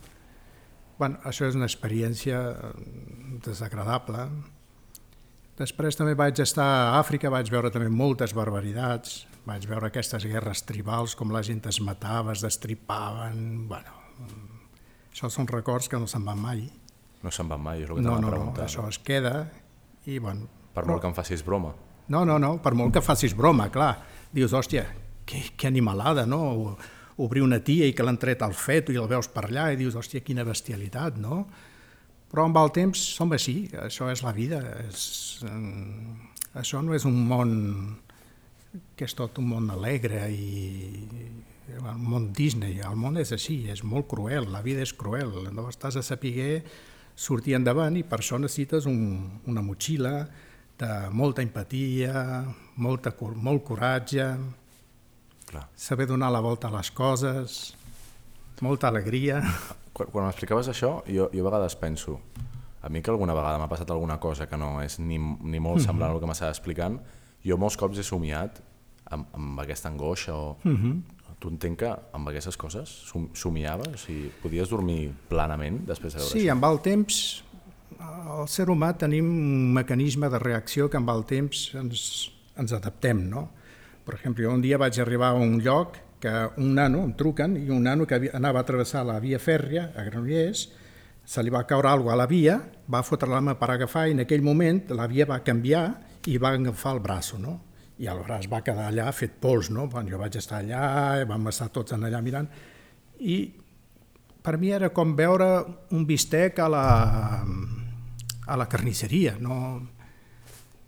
Bueno, 1.00 1.16
això 1.24 1.48
és 1.48 1.56
una 1.56 1.70
experiència 1.70 2.40
eh, 2.52 2.72
desagradable. 3.46 4.26
Després 5.60 5.96
també 5.96 6.16
vaig 6.20 6.42
estar 6.44 6.66
a 6.68 7.00
Àfrica, 7.00 7.32
vaig 7.32 7.48
veure 7.52 7.72
també 7.72 7.88
moltes 7.88 8.36
barbaritats, 8.36 9.22
vaig 9.50 9.66
veure 9.70 9.90
aquestes 9.90 10.26
guerres 10.30 10.62
tribals, 10.70 11.16
com 11.18 11.34
la 11.34 11.42
gent 11.46 11.66
es 11.72 11.82
matava, 11.84 12.34
es 12.38 12.44
destripaven... 12.46 13.68
Bueno, 13.70 13.98
això 15.12 15.30
són 15.34 15.50
records 15.50 15.90
que 15.90 16.00
no 16.00 16.08
se'n 16.08 16.24
van 16.28 16.40
mai. 16.40 16.64
No 17.24 17.34
se'n 17.36 17.50
van 17.52 17.60
mai, 17.66 17.82
és 17.84 17.90
el 17.90 17.98
que 18.00 18.06
No, 18.06 18.16
no, 18.16 18.18
a 18.18 18.22
no, 18.22 18.30
preguntar. 18.32 18.68
això 18.70 18.86
es 18.88 19.02
queda 19.04 19.50
i, 20.06 20.20
bueno... 20.20 20.48
Per 20.74 20.86
molt 20.88 21.02
que 21.04 21.10
em 21.10 21.16
facis 21.18 21.42
broma. 21.44 21.74
No, 22.14 22.24
no, 22.26 22.38
no, 22.40 22.56
per 22.64 22.72
molt 22.78 22.94
que 22.96 23.02
facis 23.04 23.34
broma, 23.36 23.68
clar. 23.74 23.98
Dius, 24.32 24.54
hòstia, 24.56 24.86
que, 25.28 25.42
que 25.58 25.68
animalada, 25.68 26.24
no? 26.30 26.76
Obrir 27.20 27.42
una 27.44 27.60
tia 27.66 27.90
i 27.90 27.94
que 27.94 28.06
l'han 28.06 28.18
tret 28.22 28.42
al 28.46 28.54
feto 28.56 28.94
i 28.94 29.00
el 29.02 29.10
veus 29.12 29.28
per 29.34 29.44
allà 29.50 29.68
i 29.74 29.80
dius, 29.82 29.98
hòstia, 30.00 30.24
quina 30.24 30.46
bestialitat, 30.48 31.18
no? 31.20 31.42
Però 32.30 32.46
amb 32.46 32.58
el 32.62 32.70
temps 32.72 33.02
som 33.18 33.34
així, 33.36 33.64
això 33.82 34.08
és 34.14 34.22
la 34.24 34.32
vida. 34.38 34.62
És, 34.86 35.42
eh, 35.44 36.60
això 36.62 36.80
no 36.86 36.96
és 36.96 37.06
un 37.10 37.18
món 37.28 37.52
que 38.96 39.08
és 39.08 39.16
tot 39.18 39.40
un 39.42 39.50
món 39.50 39.70
alegre 39.74 40.28
i 40.30 41.00
el 41.70 42.02
món 42.02 42.30
Disney, 42.34 42.80
el 42.86 42.98
món 42.98 43.18
és 43.22 43.32
així, 43.36 43.64
és 43.70 43.84
molt 43.86 44.08
cruel, 44.10 44.50
la 44.52 44.62
vida 44.66 44.84
és 44.86 44.94
cruel, 44.98 45.32
no 45.54 45.68
estàs 45.70 46.00
a 46.00 46.06
saber 46.06 46.64
sortir 47.20 47.56
endavant 47.58 47.98
i 48.00 48.06
per 48.08 48.22
això 48.22 48.40
necessites 48.40 48.88
un, 48.90 49.42
una 49.50 49.64
motxilla 49.66 50.24
de 50.80 50.92
molta 51.12 51.44
empatia, 51.44 52.46
molta, 52.80 53.14
molt 53.20 53.66
coratge, 53.68 54.30
Clar. 55.50 55.66
saber 55.76 56.08
donar 56.08 56.32
la 56.32 56.40
volta 56.40 56.70
a 56.70 56.78
les 56.78 56.92
coses, 56.96 57.60
molta 58.62 58.88
alegria. 58.88 59.42
Quan, 59.94 60.08
quan 60.14 60.30
m'explicaves 60.30 60.70
això, 60.72 61.02
jo, 61.12 61.26
jo 61.34 61.44
a 61.44 61.50
vegades 61.50 61.76
penso, 61.76 62.20
a 62.82 62.88
mi 62.88 63.02
que 63.04 63.12
alguna 63.12 63.36
vegada 63.36 63.60
m'ha 63.60 63.68
passat 63.68 63.90
alguna 63.92 64.20
cosa 64.24 64.48
que 64.48 64.56
no 64.56 64.78
és 64.80 64.96
ni, 65.04 65.18
ni 65.20 65.60
molt 65.60 65.84
semblant 65.84 66.14
al 66.14 66.22
que 66.22 66.30
m'estava 66.30 66.54
explicant, 66.56 67.02
jo 67.46 67.58
molts 67.60 67.78
cops 67.80 68.00
he 68.00 68.06
somiat 68.06 68.60
amb, 69.10 69.30
amb 69.36 69.64
aquesta 69.66 69.92
angoixa 69.92 70.36
o... 70.36 70.58
Tu 71.40 71.48
entenc 71.48 71.78
que 71.80 71.90
amb 72.12 72.28
aquestes 72.28 72.58
coses 72.60 72.92
som, 73.08 73.30
somiaves? 73.32 73.94
O 73.96 74.00
sigui, 74.02 74.26
podies 74.42 74.68
dormir 74.68 75.14
planament 75.30 75.78
després 75.88 76.12
de 76.12 76.20
veure 76.20 76.34
Sí, 76.34 76.42
amb 76.52 76.66
el 76.68 76.82
temps, 76.84 77.20
el 77.96 78.50
ser 78.52 78.66
humà 78.68 78.90
tenim 79.00 79.30
un 79.32 79.70
mecanisme 79.78 80.28
de 80.34 80.42
reacció 80.44 80.90
que 80.92 81.00
amb 81.00 81.14
el 81.14 81.24
temps 81.30 81.62
ens, 81.80 82.02
ens 82.60 82.76
adaptem, 82.76 83.24
no? 83.32 83.46
Per 84.04 84.18
exemple, 84.18 84.50
un 84.52 84.60
dia 84.60 84.82
vaig 84.82 85.00
arribar 85.00 85.32
a 85.32 85.40
un 85.40 85.62
lloc 85.64 85.96
que 86.20 86.34
un 86.60 86.76
nano, 86.76 87.06
em 87.08 87.16
truquen, 87.16 87.56
i 87.56 87.72
un 87.72 87.88
nano 87.88 88.04
que 88.04 88.20
anava 88.36 88.60
a 88.60 88.68
travessar 88.68 89.06
la 89.08 89.22
via 89.24 89.40
fèrria 89.40 89.94
a 89.96 90.04
Granollers, 90.10 90.66
se 91.24 91.44
li 91.46 91.56
va 91.56 91.64
caure 91.70 91.88
alguna 91.88 92.18
a 92.18 92.20
la 92.26 92.28
via, 92.28 92.60
va 92.92 93.04
fotre 93.06 93.30
la 93.32 93.40
mà 93.40 93.56
per 93.56 93.70
agafar 93.72 94.10
i 94.10 94.16
en 94.18 94.26
aquell 94.26 94.44
moment 94.44 94.82
la 94.92 95.08
via 95.08 95.30
va 95.30 95.40
canviar 95.46 95.86
i 96.28 96.38
va 96.38 96.54
agafar 96.58 96.96
el 96.98 97.04
braço, 97.04 97.40
no? 97.40 97.60
I 98.00 98.08
el 98.08 98.22
braç 98.24 98.48
va 98.52 98.64
quedar 98.64 98.88
allà 98.90 99.12
fet 99.16 99.40
pols, 99.42 99.70
no? 99.72 99.88
Bueno, 99.92 100.12
jo 100.12 100.20
vaig 100.20 100.36
estar 100.40 100.60
allà, 100.60 101.24
vam 101.28 101.48
estar 101.52 101.70
tots 101.76 101.96
en 101.96 102.04
allà 102.08 102.22
mirant, 102.24 102.48
i 103.20 103.40
per 104.42 104.58
mi 104.58 104.72
era 104.72 104.90
com 104.96 105.16
veure 105.16 105.48
un 105.96 106.06
bistec 106.08 106.60
a 106.64 106.68
la, 106.72 106.84
a 108.48 108.58
la 108.58 108.68
carnisseria. 108.72 109.36
No? 109.40 109.80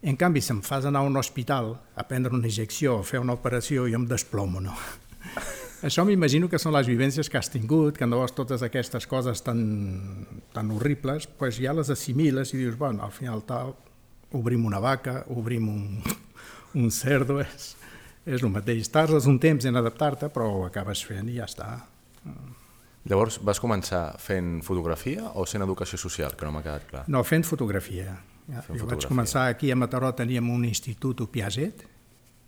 En 0.01 0.17
canvi, 0.17 0.41
si 0.41 0.53
em 0.55 0.61
fas 0.65 0.87
anar 0.87 1.03
a 1.03 1.09
un 1.09 1.19
hospital 1.19 1.75
a 1.95 2.07
prendre 2.07 2.33
una 2.33 2.47
injecció, 2.47 2.99
a 2.99 3.07
fer 3.07 3.19
una 3.21 3.35
operació, 3.37 3.85
jo 3.91 3.99
em 3.99 4.07
desplomo, 4.09 4.63
no? 4.63 4.73
Això 5.85 6.05
m'imagino 6.05 6.45
que 6.49 6.59
són 6.61 6.75
les 6.75 6.85
vivències 6.89 7.29
que 7.29 7.39
has 7.39 7.49
tingut, 7.49 7.97
que 7.97 8.05
veus 8.09 8.33
totes 8.37 8.61
aquestes 8.61 9.07
coses 9.09 9.41
tan, 9.41 9.61
tan 10.53 10.69
horribles, 10.73 11.25
doncs 11.39 11.57
ja 11.57 11.73
les 11.73 11.89
assimiles 11.89 12.53
i 12.53 12.59
dius, 12.61 12.77
bueno, 12.77 13.01
al 13.05 13.13
final 13.13 13.41
tal, 13.49 13.73
obrim 14.37 14.65
una 14.65 14.79
vaca, 14.79 15.23
obrim 15.35 15.67
un, 15.69 15.83
un 16.81 16.91
cerdo, 16.91 17.39
és, 17.43 17.75
és 18.25 18.41
el 18.41 18.49
mateix. 18.53 18.89
Tardes 18.93 19.27
un 19.27 19.39
temps 19.39 19.65
en 19.65 19.75
adaptar-te, 19.79 20.29
però 20.33 20.49
ho 20.49 20.65
acabes 20.67 21.03
fent 21.07 21.29
i 21.29 21.39
ja 21.39 21.47
està. 21.49 21.71
Llavors, 23.09 23.39
vas 23.41 23.57
començar 23.59 24.11
fent 24.21 24.59
fotografia 24.61 25.31
o 25.33 25.45
sent 25.49 25.63
educació 25.65 25.97
social, 25.97 26.35
que 26.37 26.45
no 26.45 26.51
m'ha 26.53 26.61
quedat 26.61 26.83
clar? 26.89 27.03
No, 27.09 27.23
fent 27.25 27.47
fotografia. 27.47 28.11
Ja, 28.45 28.61
Fent 28.61 28.75
jo 28.77 28.83
fotografia. 28.83 28.95
vaig 28.97 29.07
començar 29.09 29.45
aquí 29.49 29.71
a 29.73 29.77
Mataró, 29.77 30.11
teníem 30.13 30.49
un 30.53 30.65
institut 30.67 31.23
Piaget, 31.31 31.87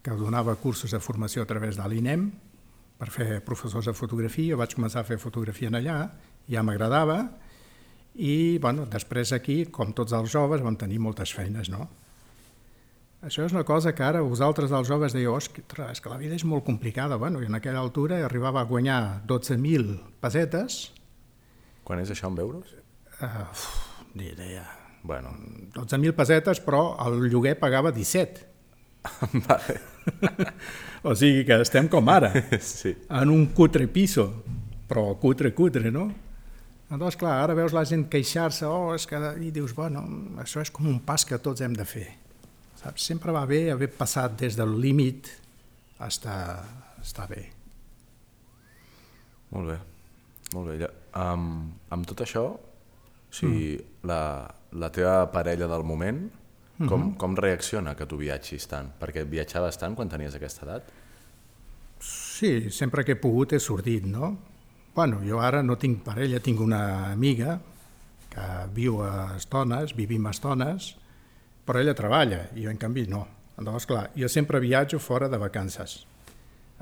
que 0.03 0.11
donava 0.19 0.53
cursos 0.59 0.91
de 0.91 0.99
formació 0.99 1.41
a 1.41 1.49
través 1.49 1.77
de 1.79 1.85
l'INEM 1.89 2.27
per 2.99 3.09
fer 3.09 3.39
professors 3.45 3.87
de 3.89 3.93
fotografia. 3.97 4.51
Jo 4.53 4.59
vaig 4.59 4.75
començar 4.75 5.01
a 5.01 5.07
fer 5.07 5.17
fotografia 5.17 5.71
en 5.71 5.79
allà, 5.79 5.97
ja 6.51 6.61
m'agradava, 6.61 7.17
i 8.15 8.57
bueno, 8.61 8.85
després 8.85 9.31
aquí, 9.33 9.63
com 9.65 9.93
tots 9.93 10.13
els 10.13 10.31
joves, 10.31 10.61
vam 10.61 10.75
tenir 10.77 10.99
moltes 11.01 11.33
feines, 11.33 11.69
no? 11.73 11.87
Això 13.23 13.45
és 13.47 13.53
una 13.55 13.63
cosa 13.63 13.93
que 13.95 14.03
ara 14.03 14.21
vosaltres, 14.21 14.71
els 14.75 14.89
joves, 14.89 15.13
dèieu, 15.15 15.31
ostres, 15.33 16.01
que 16.03 16.11
la 16.11 16.19
vida 16.19 16.35
és 16.35 16.43
molt 16.43 16.65
complicada. 16.67 17.15
Bueno, 17.15 17.39
i 17.41 17.47
en 17.47 17.55
aquella 17.55 17.79
altura 17.79 18.19
arribava 18.25 18.59
a 18.61 18.67
guanyar 18.67 19.23
12.000 19.27 19.97
pesetes, 20.21 20.91
Quan 21.83 21.99
és 21.99 22.11
això 22.13 22.29
en 22.31 22.37
euros? 22.39 22.75
uh, 23.19 23.41
uf, 23.51 23.65
ni 24.15 24.29
idea, 24.29 24.63
Bueno, 25.03 25.33
12.000 25.75 26.13
pesetes, 26.15 26.61
però 26.63 26.95
el 27.05 27.25
lloguer 27.27 27.57
pagava 27.59 27.91
17. 27.91 28.45
vale. 29.47 29.79
O 31.03 31.11
sigui 31.19 31.43
que 31.43 31.57
estem 31.59 31.89
com 31.91 32.07
ara, 32.07 32.29
sí. 32.63 32.93
en 33.11 33.29
un 33.29 33.49
cutre 33.51 33.89
piso, 33.91 34.23
però 34.87 35.17
cutre, 35.19 35.51
cutre, 35.51 35.91
no? 35.91 36.05
Doncs 36.89 37.17
clar, 37.17 37.39
ara 37.41 37.55
veus 37.57 37.73
la 37.73 37.85
gent 37.89 38.05
queixar-se, 38.11 38.67
oh, 38.69 38.91
és 38.93 39.07
que... 39.09 39.17
i 39.41 39.49
dius, 39.55 39.73
bueno, 39.73 40.03
això 40.43 40.61
és 40.61 40.71
com 40.73 40.89
un 40.89 40.99
pas 41.05 41.23
que 41.25 41.39
tots 41.41 41.63
hem 41.65 41.73
de 41.77 41.85
fer. 41.87 42.09
Saps? 42.81 43.07
Sempre 43.07 43.33
va 43.33 43.45
bé 43.49 43.65
haver 43.71 43.89
passat 43.95 44.35
des 44.43 44.57
del 44.59 44.75
límit 44.81 45.31
a 45.97 46.09
estar, 46.11 46.37
estar 47.01 47.25
bé. 47.31 47.47
Molt 49.53 49.71
bé, 49.71 49.79
molt 50.53 50.69
bé. 50.69 50.91
Um, 51.17 51.49
amb 51.93 52.07
tot 52.09 52.23
això, 52.25 52.45
o 52.53 53.33
sigui, 53.33 53.73
mm. 53.77 54.07
la, 54.09 54.21
la 54.77 54.89
teva 54.93 55.17
parella 55.33 55.69
del 55.69 55.85
moment, 55.87 56.23
com, 56.77 56.85
mm 56.85 56.87
-hmm. 56.89 57.17
com 57.17 57.35
reacciona 57.35 57.95
que 57.95 58.05
tu 58.05 58.17
viatgis 58.17 58.67
tant? 58.67 58.91
Perquè 58.99 59.25
viatjaves 59.29 59.77
tant 59.77 59.95
quan 59.95 60.09
tenies 60.09 60.35
aquesta 60.35 60.65
edat? 60.65 60.83
Sí, 61.99 62.69
sempre 62.71 63.03
que 63.03 63.13
he 63.13 63.15
pogut 63.15 63.53
he 63.53 63.59
sortit, 63.59 64.05
no? 64.05 64.37
Bueno, 64.93 65.21
jo 65.25 65.39
ara 65.41 65.63
no 65.65 65.77
tinc 65.81 66.03
parella, 66.05 66.41
tinc 66.43 66.59
una 66.61 67.11
amiga 67.11 67.57
que 68.29 68.47
viu 68.73 68.99
a 69.01 69.35
Estones, 69.37 69.95
vivim 69.97 70.25
a 70.27 70.33
Estones, 70.33 70.93
però 71.65 71.81
ella 71.81 71.95
treballa, 71.97 72.43
i 72.53 72.65
jo 72.65 72.73
en 72.73 72.77
canvi 72.81 73.07
no. 73.09 73.23
Llavors, 73.57 73.87
clar, 73.89 74.07
jo 74.17 74.29
sempre 74.29 74.61
viatjo 74.61 74.99
fora 75.01 75.29
de 75.29 75.39
vacances. 75.41 76.03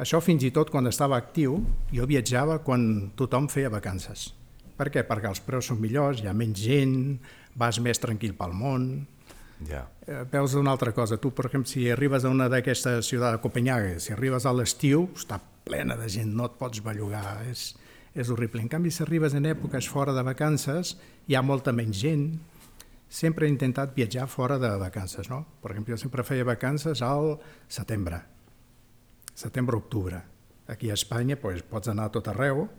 Això 0.01 0.21
fins 0.23 0.43
i 0.43 0.51
tot 0.55 0.71
quan 0.71 0.87
estava 0.87 1.17
actiu, 1.19 1.57
jo 1.91 2.07
viatjava 2.07 2.59
quan 2.65 3.11
tothom 3.15 3.47
feia 3.51 3.71
vacances. 3.71 4.31
Per 4.75 4.89
què? 4.91 5.03
Perquè 5.07 5.29
els 5.29 5.43
preus 5.45 5.69
són 5.69 5.79
millors, 5.79 6.23
hi 6.23 6.27
ha 6.31 6.35
menys 6.35 6.63
gent, 6.63 6.95
vas 7.55 7.79
més 7.83 7.99
tranquil 7.99 8.35
pel 8.35 8.55
món, 8.57 8.91
Ja. 9.69 9.83
Eh, 10.07 10.23
veus 10.31 10.55
una 10.57 10.71
altra 10.71 10.91
cosa. 10.91 11.17
Tu, 11.17 11.29
per 11.31 11.45
exemple, 11.45 11.69
si 11.69 11.89
arribes 11.91 12.25
a 12.25 12.31
una 12.33 12.47
d'aquestes 12.49 13.05
ciutats 13.05 13.37
de 13.37 13.41
Copenhague, 13.43 13.99
si 14.01 14.13
arribes 14.15 14.47
a 14.49 14.53
l'estiu, 14.57 15.07
està 15.15 15.37
plena 15.65 15.97
de 15.99 16.09
gent, 16.09 16.31
no 16.33 16.47
et 16.49 16.55
pots 16.57 16.81
bellugar, 16.81 17.43
és, 17.51 17.71
és 18.15 18.29
horrible. 18.29 18.61
En 18.61 18.67
canvi, 18.71 18.91
si 18.91 19.03
arribes 19.05 19.33
en 19.37 19.45
èpoques 19.47 19.87
fora 19.89 20.13
de 20.13 20.23
vacances, 20.23 20.95
hi 21.27 21.35
ha 21.37 21.41
molta 21.41 21.71
menys 21.71 21.99
gent. 22.01 22.25
Sempre 23.11 23.45
he 23.47 23.51
intentat 23.51 23.93
viatjar 23.95 24.27
fora 24.31 24.57
de 24.59 24.69
vacances, 24.79 25.29
no? 25.29 25.45
Per 25.61 25.71
exemple, 25.71 25.93
jo 25.95 25.99
sempre 25.99 26.23
feia 26.23 26.45
vacances 26.47 27.01
al 27.03 27.37
setembre, 27.67 28.21
setembre-octubre. 29.35 30.21
Aquí 30.71 30.89
a 30.89 30.95
Espanya 30.95 31.35
doncs, 31.35 31.63
pots 31.67 31.91
anar 31.91 32.05
a 32.07 32.13
tot 32.15 32.27
arreu, 32.31 32.69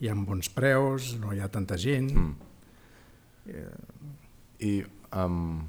hi 0.00 0.08
ha 0.08 0.14
bons 0.14 0.48
preus, 0.52 1.14
no 1.20 1.32
hi 1.32 1.40
ha 1.40 1.48
tanta 1.48 1.76
gent... 1.80 2.12
Mm. 2.12 2.34
I 4.60 4.72
um, 5.16 5.62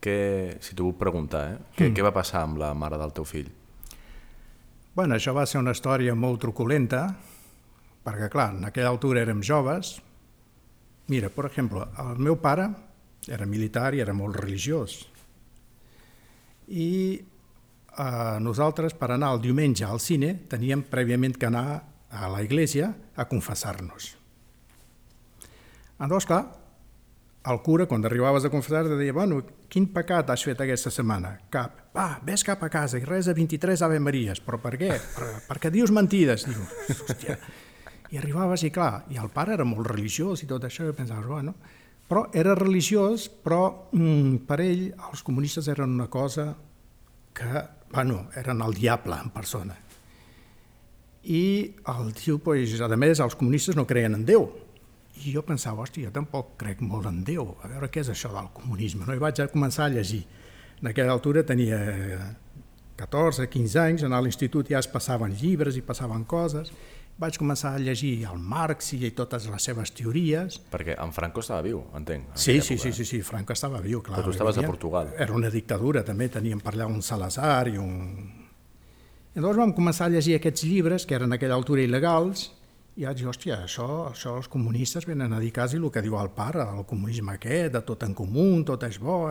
què, 0.00 0.56
si 0.64 0.72
t'ho 0.78 0.86
puc 0.88 0.98
preguntar, 1.02 1.42
eh? 1.52 1.58
què, 1.76 1.90
Mm. 1.90 1.96
què 1.96 2.02
va 2.06 2.12
passar 2.14 2.42
amb 2.46 2.56
la 2.56 2.72
mare 2.74 2.96
del 2.96 3.12
teu 3.12 3.24
fill? 3.28 3.50
Bueno, 4.94 5.14
això 5.16 5.34
va 5.34 5.44
ser 5.46 5.58
una 5.60 5.72
història 5.72 6.14
molt 6.14 6.40
truculenta, 6.40 7.16
perquè, 8.04 8.28
clar, 8.32 8.50
en 8.56 8.68
aquella 8.68 8.90
altura 8.92 9.22
érem 9.22 9.42
joves. 9.42 9.96
Mira, 11.12 11.30
per 11.30 11.48
exemple, 11.50 11.86
el 12.02 12.22
meu 12.22 12.38
pare 12.42 12.68
era 13.28 13.46
militar 13.46 13.92
i 13.94 14.02
era 14.02 14.14
molt 14.16 14.38
religiós. 14.40 14.98
I 16.72 16.88
eh, 17.18 18.38
nosaltres, 18.40 18.96
per 18.98 19.12
anar 19.12 19.34
el 19.36 19.42
diumenge 19.44 19.86
al 19.86 20.00
cine, 20.00 20.34
teníem 20.48 20.84
prèviament 20.90 21.36
que 21.38 21.50
anar 21.50 21.66
a 22.12 22.28
la 22.28 22.42
iglesia 22.44 22.92
a 23.16 23.28
confessar-nos. 23.28 24.12
Llavors, 26.02 26.26
clar, 26.26 26.42
el 27.46 27.58
cura, 27.62 27.86
quan 27.86 28.04
arribaves 28.06 28.44
a 28.44 28.50
confessar, 28.50 28.84
te 28.86 28.96
deia, 28.98 29.14
bueno, 29.14 29.40
quin 29.70 29.88
pecat 29.94 30.30
has 30.30 30.44
fet 30.46 30.60
aquesta 30.62 30.90
setmana? 30.94 31.34
Cap. 31.50 31.78
Va, 31.96 32.06
vés 32.26 32.44
cap 32.46 32.62
a 32.62 32.70
casa 32.72 33.00
i 33.00 33.06
res 33.06 33.28
a 33.30 33.34
23 33.34 33.82
Ave 33.82 33.98
Maries. 34.02 34.40
Però 34.44 34.60
per 34.62 34.76
què? 34.80 34.92
Per, 35.16 35.28
perquè 35.48 35.72
dius 35.74 35.90
mentides. 35.94 36.46
Diu, 36.48 36.62
hòstia. 36.92 37.38
I 38.12 38.20
arribaves 38.20 38.66
i 38.66 38.70
clar, 38.72 39.06
i 39.10 39.20
el 39.20 39.30
pare 39.32 39.54
era 39.56 39.64
molt 39.64 39.88
religiós 39.88 40.42
i 40.44 40.48
tot 40.50 40.66
això, 40.68 40.84
i 40.88 40.96
pensaves, 40.96 41.26
bueno, 41.26 41.54
però 42.08 42.26
era 42.36 42.54
religiós, 42.58 43.30
però 43.30 43.88
mm, 43.92 44.42
per 44.48 44.58
ell 44.60 44.90
els 44.92 45.22
comunistes 45.24 45.70
eren 45.72 45.94
una 45.96 46.10
cosa 46.12 46.50
que, 47.32 47.62
bueno, 47.92 48.26
eren 48.36 48.60
el 48.60 48.76
diable 48.76 49.16
en 49.16 49.32
persona. 49.32 49.78
I 51.22 51.44
el 51.88 52.12
tio, 52.18 52.36
pues, 52.42 52.74
a 52.80 52.88
més, 52.98 53.22
els 53.22 53.38
comunistes 53.38 53.78
no 53.78 53.86
creien 53.88 54.18
en 54.18 54.26
Déu, 54.28 54.48
i 55.22 55.32
jo 55.32 55.42
pensava, 55.46 55.84
hòstia, 55.84 56.08
jo 56.08 56.14
tampoc 56.14 56.56
crec 56.60 56.80
molt 56.84 57.06
en 57.08 57.22
Déu, 57.24 57.54
a 57.62 57.70
veure 57.70 57.90
què 57.92 58.02
és 58.02 58.10
això 58.12 58.32
del 58.34 58.48
comunisme. 58.56 59.06
No? 59.06 59.14
I 59.14 59.22
vaig 59.22 59.40
a 59.40 59.48
començar 59.52 59.86
a 59.86 59.92
llegir. 59.92 60.24
En 60.80 60.90
aquella 60.90 61.14
altura 61.14 61.44
tenia 61.46 61.78
14, 62.98 63.46
15 63.48 63.80
anys, 63.82 64.04
anar 64.06 64.18
a 64.20 64.26
l'institut 64.26 64.72
ja 64.72 64.80
es 64.82 64.88
passaven 64.90 65.36
llibres 65.38 65.78
i 65.78 65.84
passaven 65.86 66.24
coses. 66.28 66.72
Vaig 67.20 67.36
començar 67.38 67.74
a 67.76 67.80
llegir 67.80 68.24
el 68.26 68.38
Marx 68.40 68.94
i 68.96 69.10
totes 69.14 69.44
les 69.52 69.66
seves 69.68 69.92
teories. 69.94 70.56
Perquè 70.72 70.96
en 71.02 71.12
Franco 71.12 71.42
estava 71.44 71.60
viu, 71.62 71.82
entenc. 71.98 72.32
Sí, 72.34 72.60
sí, 72.64 72.78
sí, 72.80 72.92
sí, 72.96 73.04
sí, 73.04 73.20
Franco 73.22 73.52
estava 73.52 73.82
viu, 73.84 74.00
clar. 74.02 74.18
Però 74.18 74.30
tu 74.30 74.34
estaves 74.34 74.58
a 74.58 74.64
Portugal. 74.66 75.12
Era 75.20 75.36
una 75.36 75.50
dictadura, 75.52 76.02
també 76.06 76.30
teníem 76.32 76.62
per 76.64 76.72
allà 76.74 76.88
un 76.90 77.02
Salazar 77.04 77.68
i 77.68 77.76
un... 77.78 77.92
I 79.32 79.40
llavors 79.40 79.60
vam 79.60 79.76
començar 79.76 80.08
a 80.08 80.12
llegir 80.12 80.34
aquests 80.36 80.66
llibres, 80.68 81.06
que 81.08 81.16
eren 81.16 81.32
a 81.32 81.38
aquella 81.38 81.56
altura 81.56 81.84
il·legals, 81.84 82.50
i 83.00 83.06
vaig 83.06 83.22
dir, 83.22 83.28
hòstia, 83.30 83.62
això, 83.64 83.86
això 84.10 84.34
els 84.40 84.50
comunistes 84.52 85.06
venen 85.08 85.32
a 85.32 85.38
dir 85.40 85.52
quasi 85.56 85.78
el 85.78 85.88
que 85.92 86.02
diu 86.04 86.18
el 86.20 86.28
pare, 86.36 86.64
el 86.64 86.84
comunisme 86.88 87.38
aquest, 87.38 87.72
de 87.76 87.80
tot 87.88 88.04
en 88.04 88.16
comú, 88.16 88.50
tot 88.68 88.84
és 88.88 88.98
bo... 89.00 89.24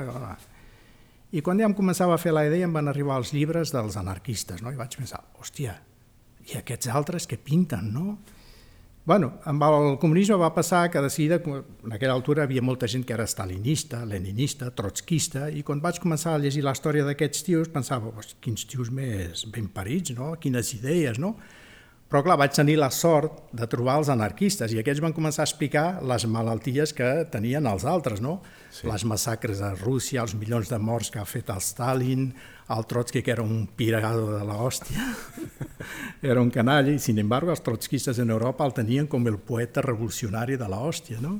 I 1.32 1.40
quan 1.40 1.62
ja 1.62 1.64
em 1.70 1.72
començava 1.72 2.18
a 2.18 2.20
fer 2.20 2.34
la 2.34 2.42
idea 2.44 2.66
em 2.68 2.74
van 2.76 2.90
arribar 2.92 3.16
els 3.22 3.30
llibres 3.32 3.72
dels 3.72 3.96
anarquistes, 3.96 4.60
no? 4.66 4.74
i 4.74 4.76
vaig 4.76 4.98
pensar, 5.00 5.22
hòstia, 5.40 5.78
i 6.50 6.58
aquests 6.60 6.90
altres 6.90 7.28
que 7.28 7.38
pinten, 7.38 7.92
no? 7.94 8.18
Bueno, 9.04 9.32
amb 9.50 9.64
el 9.66 9.96
comunisme 9.98 10.36
va 10.38 10.52
passar 10.54 10.84
que 10.94 11.02
de 11.02 11.10
seguida, 11.10 11.40
en 11.42 11.94
aquella 11.96 12.14
altura 12.14 12.44
havia 12.44 12.62
molta 12.62 12.88
gent 12.88 13.02
que 13.04 13.16
era 13.16 13.26
stalinista, 13.26 14.04
leninista, 14.06 14.70
trotskista, 14.78 15.48
i 15.50 15.64
quan 15.66 15.82
vaig 15.82 15.98
començar 16.04 16.36
a 16.36 16.42
llegir 16.42 16.62
la 16.62 16.76
història 16.78 17.08
d'aquests 17.08 17.48
tios 17.48 17.72
pensava, 17.74 18.14
quins 18.46 18.68
tios 18.70 18.92
més 18.94 19.48
ben 19.50 19.72
parits, 19.74 20.14
no? 20.14 20.36
quines 20.38 20.70
idees, 20.78 21.18
no? 21.18 21.34
Però 22.12 22.20
clar, 22.26 22.36
vaig 22.36 22.52
tenir 22.52 22.74
la 22.76 22.90
sort 22.92 23.38
de 23.56 23.64
trobar 23.72 23.94
els 24.02 24.10
anarquistes 24.12 24.74
i 24.76 24.82
aquests 24.82 25.00
van 25.00 25.14
començar 25.16 25.46
a 25.46 25.48
explicar 25.48 25.86
les 26.04 26.26
malalties 26.28 26.92
que 26.92 27.08
tenien 27.32 27.70
els 27.72 27.86
altres, 27.88 28.20
no? 28.20 28.42
Sí. 28.68 28.84
Les 28.90 29.06
massacres 29.08 29.62
a 29.64 29.70
Rússia, 29.78 30.26
els 30.26 30.36
milions 30.36 30.68
de 30.68 30.80
morts 30.80 31.08
que 31.14 31.22
ha 31.22 31.26
fet 31.28 31.48
el 31.56 31.64
Stalin, 31.64 32.26
el 32.76 32.86
Trotsky, 32.92 33.22
que 33.24 33.32
era 33.32 33.46
un 33.48 33.64
piragado 33.80 34.28
de 34.34 34.44
l'hòstia, 34.44 35.08
era 36.34 36.44
un 36.44 36.52
canalla, 36.52 36.92
i 36.92 37.00
sin 37.00 37.24
embargo 37.24 37.56
els 37.56 37.64
trotskistes 37.64 38.20
en 38.20 38.36
Europa 38.36 38.68
el 38.68 38.76
tenien 38.76 39.08
com 39.08 39.32
el 39.32 39.40
poeta 39.40 39.84
revolucionari 39.88 40.60
de 40.60 40.68
l'hòstia, 40.68 41.24
no? 41.24 41.38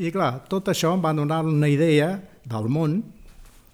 I 0.00 0.08
clar, 0.14 0.46
tot 0.48 0.72
això 0.72 0.94
em 0.96 1.04
va 1.04 1.12
donar 1.12 1.42
una 1.44 1.68
idea 1.68 2.14
del 2.48 2.72
món 2.72 3.02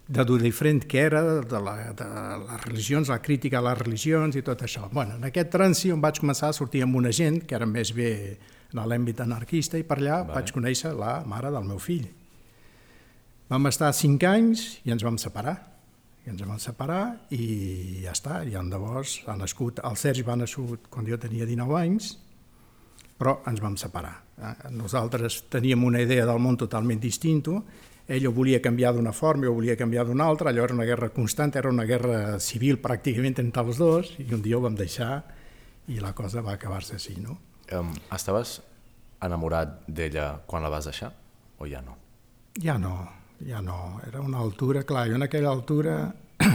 de 0.08 0.25
lo 0.25 0.36
diferent 0.38 0.84
que 0.86 1.00
era, 1.00 1.22
de, 1.22 1.60
la, 1.60 1.92
de 1.92 2.06
les 2.44 2.64
religions, 2.64 3.08
la 3.08 3.20
crítica 3.22 3.58
a 3.58 3.64
les 3.66 3.78
religions 3.78 4.36
i 4.38 4.42
tot 4.46 4.62
això. 4.62 4.86
Bueno, 4.92 5.16
en 5.18 5.26
aquest 5.26 5.50
transi 5.50 5.90
on 5.90 6.02
vaig 6.02 6.20
començar 6.22 6.52
a 6.52 6.56
sortir 6.56 6.84
amb 6.86 6.96
una 6.96 7.10
gent 7.10 7.42
que 7.46 7.56
era 7.58 7.66
més 7.66 7.90
bé 7.94 8.12
en 8.70 8.82
l'àmbit 8.86 9.20
anarquista 9.25 9.78
i 9.78 9.86
per 9.86 9.98
allà 9.98 10.20
vale. 10.22 10.34
vaig 10.38 10.52
conèixer 10.54 10.92
la 10.94 11.18
mare 11.26 11.50
del 11.50 11.66
meu 11.66 11.80
fill. 11.82 12.06
Vam 13.50 13.66
estar 13.70 13.92
cinc 13.94 14.22
anys 14.26 14.66
i 14.84 14.94
ens 14.94 15.02
vam 15.06 15.18
separar. 15.18 15.56
I 16.26 16.32
ens 16.32 16.42
vam 16.42 16.58
separar 16.58 17.02
i 17.34 18.02
ja 18.02 18.14
està. 18.14 18.40
I 18.42 18.54
llavors 18.54 19.20
ha 19.26 19.36
nascut, 19.38 19.82
el 19.86 19.98
Sergi 19.98 20.22
va 20.26 20.38
nascut 20.38 20.88
quan 20.90 21.06
jo 21.06 21.18
tenia 21.18 21.46
19 21.46 21.76
anys, 21.78 22.16
però 23.18 23.40
ens 23.46 23.62
vam 23.62 23.76
separar. 23.78 24.16
Eh, 24.36 24.54
nosaltres 24.70 25.45
teníem 25.50 25.84
una 25.84 26.02
idea 26.02 26.26
del 26.26 26.42
món 26.42 26.58
totalment 26.58 27.00
distinta 27.00 27.62
ell 28.06 28.26
ho 28.28 28.32
volia 28.32 28.60
canviar 28.62 28.95
d'una 28.95 29.12
forma, 29.12 29.47
jo 29.47 29.52
ho 29.52 29.58
volia 29.58 29.76
canviar 29.76 30.06
d'una 30.06 30.25
altra, 30.25 30.50
allò 30.50 30.64
era 30.64 30.75
una 30.75 30.86
guerra 30.86 31.10
constant, 31.10 31.56
era 31.58 31.69
una 31.69 31.84
guerra 31.84 32.38
civil 32.38 32.78
pràcticament 32.78 33.40
entre 33.42 33.64
els 33.66 33.80
dos, 33.82 34.12
i 34.23 34.28
un 34.32 34.42
dia 34.45 34.58
ho 34.58 34.62
vam 34.62 34.78
deixar 34.78 35.25
i 35.90 35.99
la 36.02 36.12
cosa 36.14 36.42
va 36.42 36.54
acabar-se 36.54 36.97
així, 36.99 37.16
no? 37.23 37.38
Um, 37.75 37.90
estaves 38.14 38.60
enamorat 39.26 39.80
d'ella 39.88 40.36
quan 40.47 40.62
la 40.62 40.71
vas 40.71 40.86
deixar 40.86 41.10
o 41.58 41.66
ja 41.66 41.80
no? 41.82 41.97
Ja 42.62 42.76
no, 42.78 43.08
ja 43.47 43.60
no. 43.62 44.00
Era 44.06 44.21
una 44.23 44.38
altura, 44.38 44.84
clar, 44.86 45.08
jo 45.10 45.19
en 45.19 45.26
aquella 45.26 45.50
altura 45.50 45.97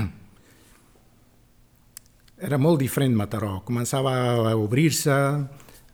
era 2.47 2.57
molt 2.57 2.79
diferent 2.79 3.15
Mataró. 3.17 3.59
Començava 3.67 4.15
a 4.51 4.55
obrir-se, 4.55 5.17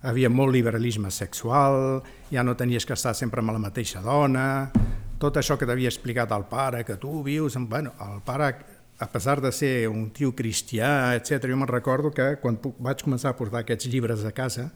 havia 0.07 0.29
molt 0.29 0.53
liberalisme 0.53 1.11
sexual, 1.11 2.03
ja 2.31 2.45
no 2.45 2.55
tenies 2.55 2.85
que 2.85 2.93
estar 2.93 3.15
sempre 3.17 3.41
amb 3.41 3.55
la 3.55 3.63
mateixa 3.63 4.01
dona, 4.05 4.69
tot 5.19 5.37
això 5.39 5.57
que 5.57 5.67
t'havia 5.67 5.89
explicat 5.91 6.31
el 6.35 6.45
pare, 6.49 6.83
que 6.85 6.97
tu 7.01 7.21
vius... 7.25 7.57
Amb... 7.57 7.69
Bueno, 7.69 7.93
el 8.05 8.21
pare, 8.25 8.51
a 8.99 9.07
pesar 9.11 9.41
de 9.41 9.51
ser 9.51 9.87
un 9.89 10.09
tio 10.13 10.33
cristià, 10.35 11.15
etc, 11.17 11.49
jo 11.49 11.57
me'n 11.57 11.69
recordo 11.69 12.11
que 12.13 12.35
quan 12.41 12.59
vaig 12.61 13.03
començar 13.05 13.33
a 13.33 13.37
portar 13.39 13.63
aquests 13.63 13.89
llibres 13.91 14.25
a 14.25 14.33
casa, 14.35 14.69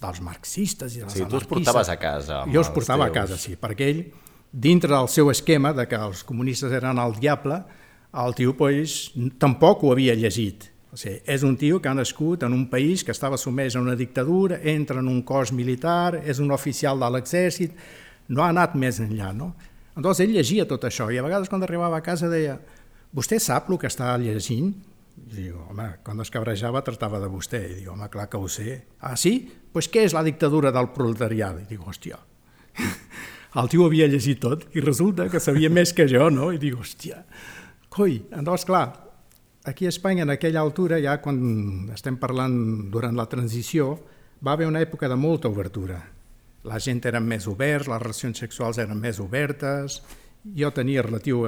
dels 0.00 0.20
marxistes 0.20 0.96
i 0.96 1.02
dels 1.02 1.16
sí, 1.16 1.24
tu 1.24 1.38
els 1.38 1.48
portaves 1.48 1.88
a 1.88 1.96
casa. 2.00 2.44
Jo 2.52 2.60
els 2.60 2.72
portava 2.72 3.08
teus. 3.08 3.16
a 3.16 3.20
casa, 3.20 3.40
sí, 3.40 3.56
perquè 3.60 3.90
ell, 3.92 4.02
dintre 4.52 4.92
del 4.92 5.08
seu 5.12 5.30
esquema 5.32 5.72
de 5.76 5.86
que 5.88 5.98
els 6.00 6.22
comunistes 6.24 6.72
eren 6.72 7.00
el 7.00 7.16
diable, 7.20 7.62
el 8.16 8.34
tio 8.36 8.54
pues, 8.56 9.12
tampoc 9.40 9.84
ho 9.84 9.92
havia 9.92 10.16
llegit. 10.16 10.70
O 10.92 10.98
sigui, 11.00 11.18
és 11.28 11.42
un 11.44 11.56
tio 11.60 11.80
que 11.82 11.90
ha 11.90 11.96
nascut 11.96 12.46
en 12.46 12.54
un 12.56 12.66
país 12.72 13.02
que 13.04 13.12
estava 13.12 13.36
sumès 13.40 13.76
a 13.76 13.82
una 13.82 13.96
dictadura, 13.96 14.60
entra 14.64 15.02
en 15.02 15.08
un 15.12 15.22
cos 15.28 15.52
militar, 15.52 16.22
és 16.24 16.40
un 16.40 16.52
oficial 16.56 17.00
de 17.00 17.10
l'exèrcit, 17.12 17.74
no 18.32 18.44
ha 18.44 18.52
anat 18.52 18.76
més 18.78 19.00
enllà, 19.04 19.32
no? 19.36 19.52
Llavors 19.96 20.18
ell 20.20 20.34
llegia 20.36 20.66
tot 20.68 20.82
això 20.84 21.06
i 21.08 21.16
a 21.16 21.24
vegades 21.24 21.48
quan 21.48 21.62
arribava 21.64 21.96
a 21.96 22.04
casa 22.04 22.28
deia 22.28 22.58
vostè 23.16 23.38
sap 23.40 23.70
el 23.72 23.78
que 23.80 23.88
està 23.88 24.10
llegint? 24.20 24.74
I 25.16 25.30
diu, 25.32 25.54
home, 25.70 25.86
quan 26.04 26.20
es 26.20 26.28
cabrejava 26.28 26.82
tractava 26.84 27.16
de 27.22 27.30
vostè. 27.32 27.62
I 27.64 27.78
diu, 27.78 27.94
home, 27.94 28.08
clar 28.12 28.26
que 28.28 28.36
ho 28.36 28.48
sé. 28.52 28.74
Ah, 29.00 29.14
sí? 29.16 29.38
Doncs 29.46 29.72
pues 29.72 29.88
què 29.92 30.02
és 30.04 30.12
la 30.12 30.24
dictadura 30.24 30.72
del 30.72 30.90
proletariat? 30.92 31.62
I 31.62 31.70
diu, 31.70 31.80
hòstia, 31.88 32.18
el 33.60 33.70
tio 33.72 33.86
havia 33.88 34.08
llegit 34.12 34.42
tot 34.42 34.66
i 34.76 34.84
resulta 34.84 35.30
que 35.32 35.40
sabia 35.40 35.72
més 35.72 35.94
que 35.96 36.04
jo, 36.12 36.28
no? 36.32 36.50
I 36.52 36.60
diu, 36.60 36.76
hòstia, 36.80 37.22
coi, 37.92 38.18
llavors, 38.34 38.66
clar, 38.68 38.84
aquí 39.64 39.88
a 39.88 39.94
Espanya, 39.94 40.26
en 40.28 40.34
aquella 40.36 40.60
altura, 40.60 41.00
ja 41.00 41.16
quan 41.24 41.40
estem 41.96 42.20
parlant 42.20 42.56
durant 42.92 43.16
la 43.16 43.28
transició, 43.32 43.94
va 44.44 44.52
haver 44.52 44.68
una 44.68 44.84
època 44.84 45.08
de 45.08 45.16
molta 45.16 45.48
obertura 45.48 46.02
la 46.66 46.80
gent 46.82 47.04
era 47.06 47.20
més 47.22 47.46
oberts, 47.50 47.88
les 47.90 48.02
relacions 48.02 48.42
sexuals 48.42 48.80
eren 48.82 48.98
més 49.00 49.20
obertes, 49.22 50.00
jo 50.56 50.70
tenia 50.74 51.04
relatiu 51.06 51.44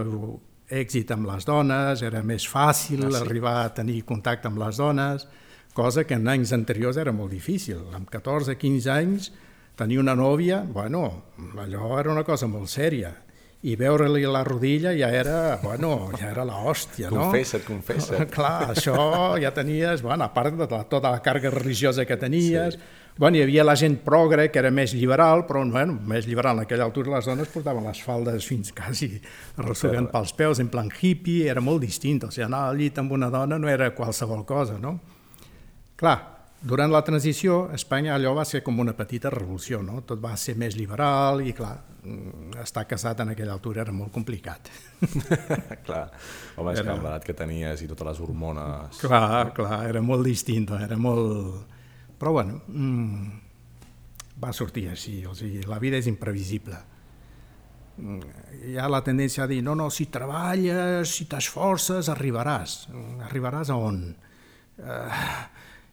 èxit 0.68 1.10
amb 1.14 1.28
les 1.30 1.46
dones, 1.48 2.02
era 2.04 2.22
més 2.22 2.46
fàcil 2.48 3.06
ah, 3.06 3.12
sí. 3.12 3.20
arribar 3.22 3.54
a 3.62 3.74
tenir 3.74 4.02
contacte 4.08 4.50
amb 4.50 4.60
les 4.62 4.80
dones, 4.80 5.26
cosa 5.74 6.04
que 6.04 6.18
en 6.18 6.28
anys 6.28 6.52
anteriors 6.56 6.98
era 6.98 7.14
molt 7.14 7.32
difícil. 7.32 7.84
Amb 7.94 8.10
14-15 8.10 8.90
anys 8.92 9.30
tenir 9.78 10.00
una 10.02 10.16
nòvia, 10.18 10.64
bueno, 10.66 11.04
allò 11.62 11.96
era 12.00 12.12
una 12.12 12.26
cosa 12.26 12.50
molt 12.50 12.70
sèria 12.72 13.14
i 13.66 13.74
veure-li 13.74 14.22
la 14.30 14.44
rodilla 14.46 14.92
ja 14.94 15.08
era, 15.10 15.58
bueno, 15.62 16.12
ja 16.14 16.28
era 16.30 16.44
l'hòstia, 16.46 17.10
no? 17.10 17.26
Confessa't, 17.26 17.64
confessa't. 17.66 18.30
Clar, 18.36 18.70
això 18.74 19.34
ja 19.42 19.50
tenies, 19.54 20.02
bueno, 20.04 20.28
a 20.28 20.34
part 20.34 20.54
de 20.54 20.68
tota 20.70 21.10
la 21.10 21.18
càrrega 21.24 21.50
religiosa 21.56 22.06
que 22.06 22.18
tenies, 22.20 22.78
sí. 22.78 23.07
Bueno, 23.18 23.36
hi 23.36 23.42
havia 23.42 23.66
la 23.66 23.74
gent 23.76 23.98
progre 24.04 24.48
que 24.50 24.62
era 24.62 24.70
més 24.74 24.94
liberal, 24.96 25.44
però 25.48 25.64
bueno, 25.68 25.98
més 26.08 26.26
liberal 26.30 26.56
en 26.56 26.64
aquella 26.64 26.86
altura 26.88 27.16
les 27.16 27.28
dones 27.28 27.50
portaven 27.52 27.84
les 27.90 28.00
faldes 28.02 28.46
fins 28.48 28.72
quasi 28.72 29.10
arrossegant 29.58 30.08
pels 30.14 30.32
peus, 30.38 30.62
en 30.62 30.70
plan 30.72 30.88
hippie, 30.88 31.50
era 31.50 31.60
molt 31.60 31.84
distint, 31.84 32.24
o 32.24 32.32
sigui, 32.32 32.46
anar 32.46 32.68
al 32.70 32.80
llit 32.80 32.98
amb 32.98 33.12
una 33.18 33.30
dona 33.34 33.58
no 33.58 33.68
era 33.68 33.92
qualsevol 33.94 34.46
cosa, 34.48 34.78
no? 34.78 34.96
Clar, 35.98 36.16
durant 36.62 36.90
la 36.94 37.02
transició, 37.02 37.66
Espanya 37.74 38.14
allò 38.14 38.32
va 38.38 38.46
ser 38.46 38.62
com 38.62 38.78
una 38.78 38.94
petita 38.96 39.30
revolució, 39.34 39.82
no? 39.82 40.00
Tot 40.06 40.22
va 40.22 40.36
ser 40.38 40.54
més 40.58 40.78
liberal 40.78 41.42
i, 41.42 41.52
clar, 41.54 41.76
Mm, 42.08 42.54
estar 42.62 42.86
casat 42.86 43.20
en 43.20 43.32
aquella 43.34 43.52
altura 43.52 43.82
era 43.82 43.92
molt 43.92 44.12
complicat. 44.14 44.70
clar, 45.86 46.04
home, 46.56 46.72
és 46.72 46.80
era... 46.80 46.92
que 46.92 46.94
l'edat 46.94 47.26
que 47.26 47.34
tenies 47.36 47.82
i 47.82 47.88
totes 47.90 48.06
les 48.06 48.20
hormones... 48.22 49.00
Clar, 49.02 49.50
clar, 49.56 49.80
era 49.90 50.02
molt 50.04 50.24
distint, 50.26 50.68
era 50.78 50.96
molt... 51.00 51.76
Però 52.18 52.32
bueno, 52.34 52.60
mmm, 52.66 53.28
va 54.42 54.52
sortir 54.54 54.88
així, 54.90 55.20
o 55.26 55.34
sigui, 55.38 55.62
la 55.70 55.78
vida 55.82 55.98
és 55.98 56.08
imprevisible. 56.10 56.78
Mm, 57.98 58.32
hi 58.70 58.78
ha 58.78 58.88
la 58.90 59.02
tendència 59.06 59.44
a 59.44 59.50
dir, 59.50 59.60
no, 59.66 59.74
no, 59.78 59.88
si 59.90 60.08
treballes, 60.12 61.14
si 61.14 61.26
t'esforces, 61.30 62.10
arribaràs. 62.12 62.80
Arribaràs 63.28 63.72
a 63.74 63.78
on? 63.78 64.02
Uh, 64.78 65.22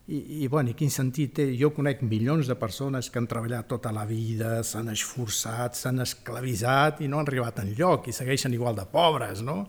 I, 0.05 0.19
i, 0.43 0.47
bueno, 0.53 0.69
i 0.69 0.77
quin 0.77 0.91
sentit 0.93 1.31
té? 1.39 1.47
Jo 1.57 1.71
conec 1.73 2.03
milions 2.05 2.45
de 2.45 2.53
persones 2.61 3.09
que 3.09 3.17
han 3.17 3.25
treballat 3.25 3.65
tota 3.71 3.89
la 3.89 4.03
vida, 4.05 4.59
s'han 4.61 4.91
esforçat, 4.93 5.73
s'han 5.73 6.03
esclavitzat 6.03 7.01
i 7.01 7.09
no 7.09 7.17
han 7.17 7.25
arribat 7.25 7.63
en 7.63 7.71
lloc 7.73 8.05
i 8.05 8.13
segueixen 8.13 8.53
igual 8.53 8.77
de 8.77 8.85
pobres, 8.91 9.41
no? 9.41 9.63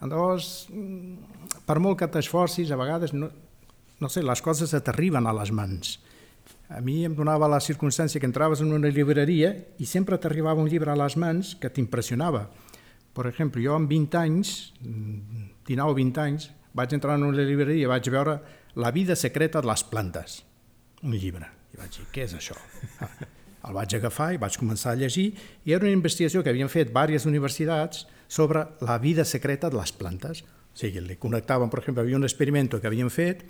Llavors, 0.00 0.68
mm, 0.70 1.64
per 1.66 1.80
molt 1.82 1.98
que 1.98 2.08
t'esforcis, 2.08 2.70
a 2.70 2.78
vegades, 2.78 3.12
no, 3.12 3.28
no 4.00 4.08
sé, 4.08 4.22
les 4.24 4.40
coses 4.42 4.72
et 4.74 4.88
arriben 4.88 5.28
a 5.28 5.34
les 5.36 5.52
mans. 5.52 5.98
A 6.70 6.80
mi 6.80 7.02
em 7.04 7.14
donava 7.18 7.48
la 7.50 7.60
circumstància 7.60 8.20
que 8.22 8.28
entraves 8.28 8.62
en 8.62 8.72
una 8.72 8.90
llibreria 8.94 9.52
i 9.78 9.86
sempre 9.86 10.18
t'arribava 10.18 10.62
un 10.62 10.70
llibre 10.70 10.92
a 10.92 10.98
les 10.98 11.16
mans 11.18 11.56
que 11.60 11.70
t'impressionava. 11.70 12.46
Per 13.14 13.26
exemple, 13.26 13.62
jo 13.62 13.74
amb 13.74 13.90
20 13.90 14.18
anys, 14.20 14.54
19 14.80 15.90
o 15.90 15.98
20 15.98 16.22
anys, 16.22 16.50
vaig 16.78 16.94
entrar 16.94 17.16
en 17.18 17.26
una 17.26 17.42
llibreria 17.42 17.84
i 17.84 17.90
vaig 17.90 18.10
veure 18.10 18.40
La 18.78 18.92
vida 18.94 19.16
secreta 19.18 19.58
de 19.60 19.66
les 19.66 19.82
plantes, 19.82 20.44
un 21.02 21.16
llibre. 21.18 21.48
I 21.74 21.80
vaig 21.80 21.96
dir, 21.96 22.04
què 22.14 22.22
és 22.28 22.36
això? 22.38 22.54
El 23.66 23.74
vaig 23.74 23.96
agafar 23.98 24.28
i 24.32 24.38
vaig 24.38 24.54
començar 24.56 24.92
a 24.92 24.98
llegir 25.00 25.32
i 25.66 25.74
era 25.74 25.84
una 25.84 25.96
investigació 25.96 26.44
que 26.44 26.52
havien 26.54 26.70
fet 26.70 26.92
diverses 26.92 27.26
universitats 27.26 28.06
sobre 28.28 28.62
la 28.80 28.96
vida 29.02 29.26
secreta 29.26 29.68
de 29.68 29.76
les 29.76 29.90
plantes. 29.90 30.44
O 30.46 30.78
sigui, 30.78 31.02
li 31.02 31.18
connectaven, 31.18 31.68
per 31.68 31.82
exemple, 31.82 32.04
hi 32.04 32.06
havia 32.06 32.20
un 32.22 32.28
experiment 32.30 32.70
que 32.70 32.86
havien 32.86 33.10
fet 33.10 33.42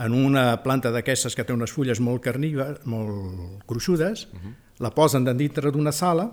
en 0.00 0.14
una 0.16 0.62
planta 0.64 0.90
d'aquestes 0.94 1.36
que 1.36 1.44
té 1.44 1.52
unes 1.52 1.72
fulles 1.72 2.00
molt 2.00 2.22
carníveres, 2.24 2.86
molt 2.88 3.60
gruixudes, 3.68 4.26
uh 4.32 4.38
-huh. 4.38 4.54
la 4.80 4.90
posen 4.90 5.24
dintre 5.36 5.70
d'una 5.70 5.92
sala 5.92 6.30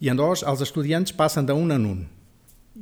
i 0.00 0.06
llavors 0.06 0.42
els 0.42 0.60
estudiants 0.60 1.12
passen 1.12 1.46
d'un 1.46 1.72
en 1.72 1.84
un 1.86 2.06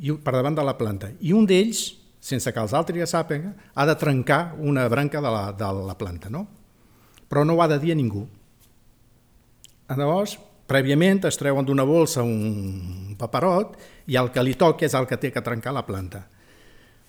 i, 0.01 0.13
per 0.13 0.33
davant 0.33 0.55
de 0.55 0.63
la 0.63 0.77
planta. 0.77 1.09
I 1.21 1.33
un 1.33 1.47
d'ells, 1.47 1.97
sense 2.21 2.53
que 2.53 2.61
els 2.61 2.73
altres 2.73 2.99
ja 2.99 3.07
sàpiguen, 3.07 3.55
ha 3.75 3.87
de 3.87 3.95
trencar 3.95 4.55
una 4.59 4.89
branca 4.89 5.21
de 5.21 5.31
la, 5.31 5.53
de 5.53 5.87
la 5.87 5.97
planta, 5.97 6.29
no? 6.29 6.47
Però 7.29 7.45
no 7.45 7.55
ho 7.55 7.63
ha 7.63 7.69
de 7.69 7.79
dir 7.79 7.93
a 7.93 7.95
ningú. 7.95 8.27
Llavors, 9.89 10.39
prèviament 10.67 11.25
es 11.25 11.37
treuen 11.37 11.65
d'una 11.65 11.85
bolsa 11.85 12.23
un 12.23 13.15
paperot 13.19 13.77
i 14.07 14.17
el 14.17 14.31
que 14.31 14.43
li 14.43 14.55
toca 14.55 14.85
és 14.85 14.95
el 14.95 15.07
que 15.07 15.17
té 15.17 15.33
que 15.33 15.41
trencar 15.41 15.73
la 15.73 15.87
planta. 15.87 16.27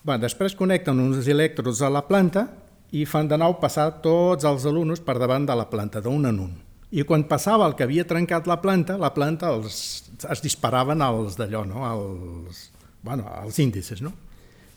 Bé, 0.04 0.18
després 0.18 0.56
connecten 0.56 1.00
uns 1.00 1.28
electrods 1.28 1.82
a 1.82 1.90
la 1.90 2.08
planta 2.08 2.48
i 2.96 3.04
fan 3.06 3.28
de 3.28 3.38
nou 3.40 3.58
passar 3.62 3.90
tots 4.04 4.48
els 4.48 4.66
alumnes 4.70 5.02
per 5.04 5.18
davant 5.20 5.46
de 5.48 5.56
la 5.58 5.68
planta, 5.70 6.02
d'un 6.02 6.30
en 6.30 6.40
un. 6.46 6.54
I 6.92 7.04
quan 7.04 7.26
passava 7.28 7.66
el 7.68 7.76
que 7.76 7.84
havia 7.84 8.06
trencat 8.08 8.48
la 8.48 8.62
planta, 8.64 8.96
la 8.98 9.12
planta 9.14 9.50
els, 9.52 9.80
es 10.24 10.44
disparaven 10.44 11.04
als 11.04 11.36
d'allò, 11.36 11.66
no? 11.68 11.84
als, 11.84 12.70
bueno, 13.04 13.28
als 13.28 13.60
índices. 13.60 14.02
No? 14.02 14.14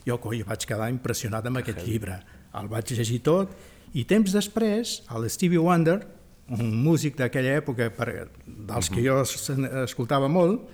Jo 0.03 0.17
coi, 0.19 0.41
vaig 0.43 0.65
quedar 0.67 0.89
impressionat 0.91 1.47
amb 1.47 1.61
aquest 1.61 1.85
llibre. 1.87 2.19
El 2.59 2.67
vaig 2.67 2.91
llegir 2.91 3.21
tot 3.23 3.53
i 3.95 4.03
temps 4.07 4.33
després, 4.35 5.01
el 5.15 5.29
Stevie 5.31 5.61
Wonder, 5.61 6.01
un 6.51 6.75
músic 6.83 7.15
d'aquella 7.15 7.55
època 7.61 7.87
per, 7.95 8.27
dels 8.43 8.91
que 8.91 9.03
jo 9.05 9.21
escoltava 9.85 10.27
molt, 10.27 10.67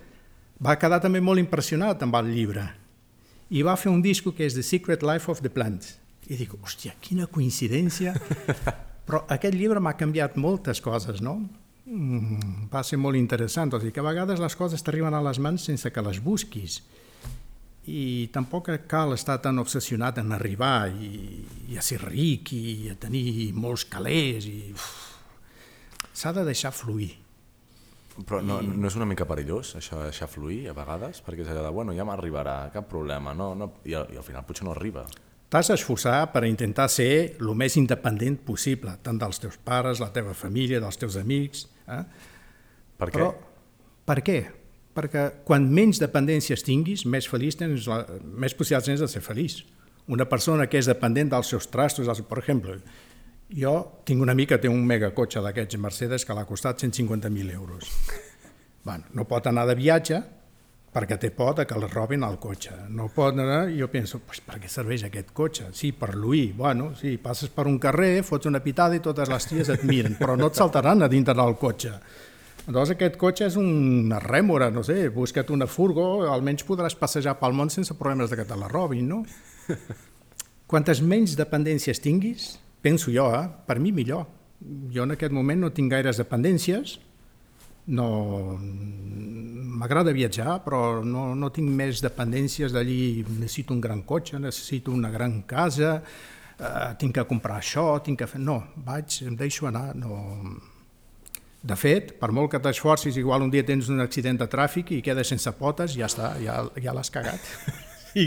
va 0.58 0.78
quedar 0.82 0.98
també 1.04 1.22
molt 1.22 1.42
impressionat 1.42 2.02
amb 2.02 2.18
el 2.18 2.34
llibre 2.34 2.66
i 3.54 3.62
va 3.64 3.78
fer 3.80 3.92
un 3.94 4.02
disco 4.02 4.34
que 4.36 4.44
és 4.48 4.58
The 4.58 4.66
Secret 4.66 5.06
Life 5.06 5.30
of 5.32 5.44
the 5.46 5.52
Plants 5.54 5.94
i 6.28 6.36
dic, 6.36 6.54
hòstia, 6.60 6.96
quina 7.02 7.28
coincidència. 7.32 8.14
Però 9.08 9.24
aquest 9.32 9.56
llibre 9.56 9.80
m'ha 9.80 9.96
canviat 10.00 10.36
moltes 10.36 10.82
coses, 10.84 11.22
no? 11.24 11.40
Mm, 11.88 12.68
va 12.72 12.84
ser 12.84 13.00
molt 13.00 13.16
interessant, 13.16 13.72
o 13.72 13.80
sigui 13.80 13.94
que 13.96 14.04
a 14.04 14.10
vegades 14.10 14.42
les 14.44 14.56
coses 14.60 14.84
t'arriben 14.84 15.16
a 15.16 15.24
les 15.24 15.40
mans 15.40 15.70
sense 15.70 15.92
que 15.94 16.04
les 16.04 16.20
busquis 16.20 16.82
i 17.88 18.28
tampoc 18.36 18.68
cal 18.92 19.14
estar 19.16 19.38
tan 19.40 19.62
obsessionat 19.62 20.18
en 20.20 20.34
arribar 20.36 20.90
i, 20.92 21.40
i 21.72 21.78
a 21.80 21.84
ser 21.86 22.02
ric 22.04 22.52
i 22.52 22.90
a 22.92 22.98
tenir 23.00 23.54
molts 23.56 23.86
calés 23.88 24.50
i 24.52 24.74
s'ha 26.12 26.34
de 26.36 26.44
deixar 26.50 26.74
fluir 26.76 27.14
però 28.26 28.42
no, 28.42 28.60
no 28.66 28.90
és 28.90 28.98
una 28.98 29.08
mica 29.08 29.28
perillós 29.30 29.76
això 29.80 30.02
de 30.02 30.10
deixar 30.10 30.28
fluir 30.28 30.66
a 30.72 30.76
vegades? 30.76 31.22
Perquè 31.24 31.46
és 31.46 31.54
allò 31.54 31.68
de, 31.68 31.72
bueno, 31.76 31.94
ja 31.94 32.06
m'arribarà, 32.08 32.58
cap 32.74 32.88
problema, 32.90 33.36
no, 33.38 33.52
no, 33.56 33.70
i, 33.86 33.94
al, 33.94 34.10
i 34.10 34.18
al 34.18 34.26
final 34.26 34.46
potser 34.48 34.66
no 34.66 34.74
arriba. 34.74 35.04
T'has 35.48 35.70
d'esforçar 35.72 36.26
per 36.34 36.44
intentar 36.44 36.90
ser 36.92 37.38
el 37.40 37.54
més 37.56 37.78
independent 37.80 38.36
possible, 38.44 38.92
tant 39.04 39.20
dels 39.20 39.40
teus 39.40 39.56
pares, 39.64 40.02
la 40.04 40.10
teva 40.12 40.34
família, 40.36 40.82
dels 40.84 41.00
teus 41.00 41.16
amics. 41.20 41.68
Eh? 41.88 42.02
Per 43.00 43.08
què? 43.08 43.16
Però, 43.16 43.30
per 44.10 44.18
què? 44.28 44.38
Perquè 44.98 45.24
quan 45.48 45.70
menys 45.72 46.02
dependències 46.04 46.66
tinguis, 46.68 47.06
més 47.08 47.30
feliç 47.32 47.56
tens, 47.62 47.88
la, 47.88 48.02
més 48.28 48.56
possibilitats 48.58 48.92
tens 48.92 49.04
de 49.06 49.08
ser 49.12 49.24
feliç. 49.24 49.62
Una 50.12 50.28
persona 50.28 50.68
que 50.68 50.82
és 50.82 50.90
dependent 50.90 51.32
dels 51.32 51.54
seus 51.54 51.70
trastos, 51.72 52.10
dels, 52.10 52.24
per 52.28 52.42
exemple, 52.42 52.80
jo 53.56 53.74
tinc 54.08 54.24
una 54.24 54.36
amic 54.36 54.52
que 54.52 54.62
té 54.66 54.72
un 54.72 54.84
megacotxe 54.88 55.40
d'aquests 55.46 55.80
Mercedes 55.80 56.28
que 56.28 56.36
l'ha 56.36 56.48
costat 56.50 56.84
150.000 56.84 57.56
euros. 57.56 57.94
Bueno, 58.84 59.08
no 59.16 59.24
pot 59.28 59.48
anar 59.48 59.64
de 59.68 59.76
viatge, 59.80 60.22
perquè 60.98 61.20
té 61.22 61.30
por 61.30 61.60
que 61.62 61.76
el 61.78 61.86
robin 61.92 62.24
el 62.26 62.40
cotxe. 62.42 62.74
No 62.90 63.08
pot 63.14 63.38
anar, 63.38 63.68
jo 63.70 63.86
penso, 63.94 64.20
pues, 64.26 64.42
per 64.42 64.58
què 64.58 64.70
serveix 64.72 65.04
aquest 65.06 65.30
cotxe? 65.38 65.68
Sí, 65.78 65.92
per 65.94 66.16
l'uir. 66.16 66.56
Bueno, 66.58 66.96
sí, 66.98 67.18
passes 67.22 67.54
per 67.54 67.68
un 67.70 67.78
carrer, 67.78 68.24
fots 68.26 68.50
una 68.50 68.64
pitada 68.64 68.98
i 68.98 69.04
totes 69.04 69.30
les 69.30 69.46
ties 69.46 69.70
et 69.70 69.84
miren, 69.86 70.18
però 70.18 70.36
no 70.40 70.50
et 70.50 70.58
saltaran 70.58 71.06
a 71.06 71.12
dintre 71.12 71.38
del 71.38 71.54
cotxe. 71.62 71.94
Llavors 72.68 72.96
aquest 72.96 73.16
cotxe 73.16 73.46
és 73.46 73.56
una 73.62 74.18
rèmora, 74.20 74.72
no 74.74 74.82
sé, 74.84 75.08
busca't 75.14 75.54
una 75.56 75.70
furgo, 75.70 76.26
almenys 76.28 76.66
podràs 76.68 76.98
passejar 77.00 77.38
pel 77.40 77.54
món 77.56 77.70
sense 77.72 77.96
problemes 77.96 78.34
de 78.34 78.42
que 78.42 78.48
te 78.50 78.58
la 78.58 78.68
robin, 78.68 79.08
no? 79.08 79.22
Quantes 80.68 81.00
menys 81.00 81.38
dependències 81.40 82.02
tinguis, 82.04 82.56
penso 82.84 83.14
jo, 83.14 83.30
eh, 83.38 83.46
per 83.70 83.78
mi 83.80 83.94
millor. 83.96 84.26
Jo 84.92 85.06
en 85.06 85.14
aquest 85.14 85.32
moment 85.32 85.62
no 85.62 85.72
tinc 85.72 85.94
gaires 85.94 86.18
dependències, 86.20 86.98
no 87.88 88.58
m'agrada 89.78 90.12
viatjar 90.12 90.60
però 90.66 91.04
no, 91.06 91.30
no 91.36 91.50
tinc 91.54 91.70
més 91.72 92.02
dependències 92.04 92.74
d'allí 92.76 93.24
necessito 93.38 93.76
un 93.76 93.82
gran 93.84 94.02
cotxe, 94.08 94.40
necessito 94.42 94.92
una 94.92 95.12
gran 95.14 95.42
casa 95.48 96.02
eh, 96.02 96.96
tinc 97.00 97.16
que 97.16 97.28
comprar 97.30 97.62
això 97.62 97.90
tinc 98.04 98.20
que 98.24 98.30
fer... 98.30 98.42
no, 98.42 98.60
vaig, 98.88 99.22
em 99.28 99.38
deixo 99.40 99.70
anar 99.70 99.94
no... 99.96 100.18
de 101.68 101.76
fet, 101.80 102.16
per 102.20 102.32
molt 102.36 102.52
que 102.52 102.62
t'esforcis 102.64 103.18
igual 103.18 103.46
un 103.46 103.54
dia 103.54 103.66
tens 103.66 103.90
un 103.94 104.02
accident 104.04 104.40
de 104.42 104.48
tràfic 104.52 104.92
i 104.98 105.04
quedes 105.06 105.34
sense 105.34 105.52
potes, 105.60 105.96
ja 105.98 106.10
està, 106.10 106.34
ja, 106.44 106.64
ja 106.82 106.96
l'has 106.96 107.14
cagat 107.14 107.52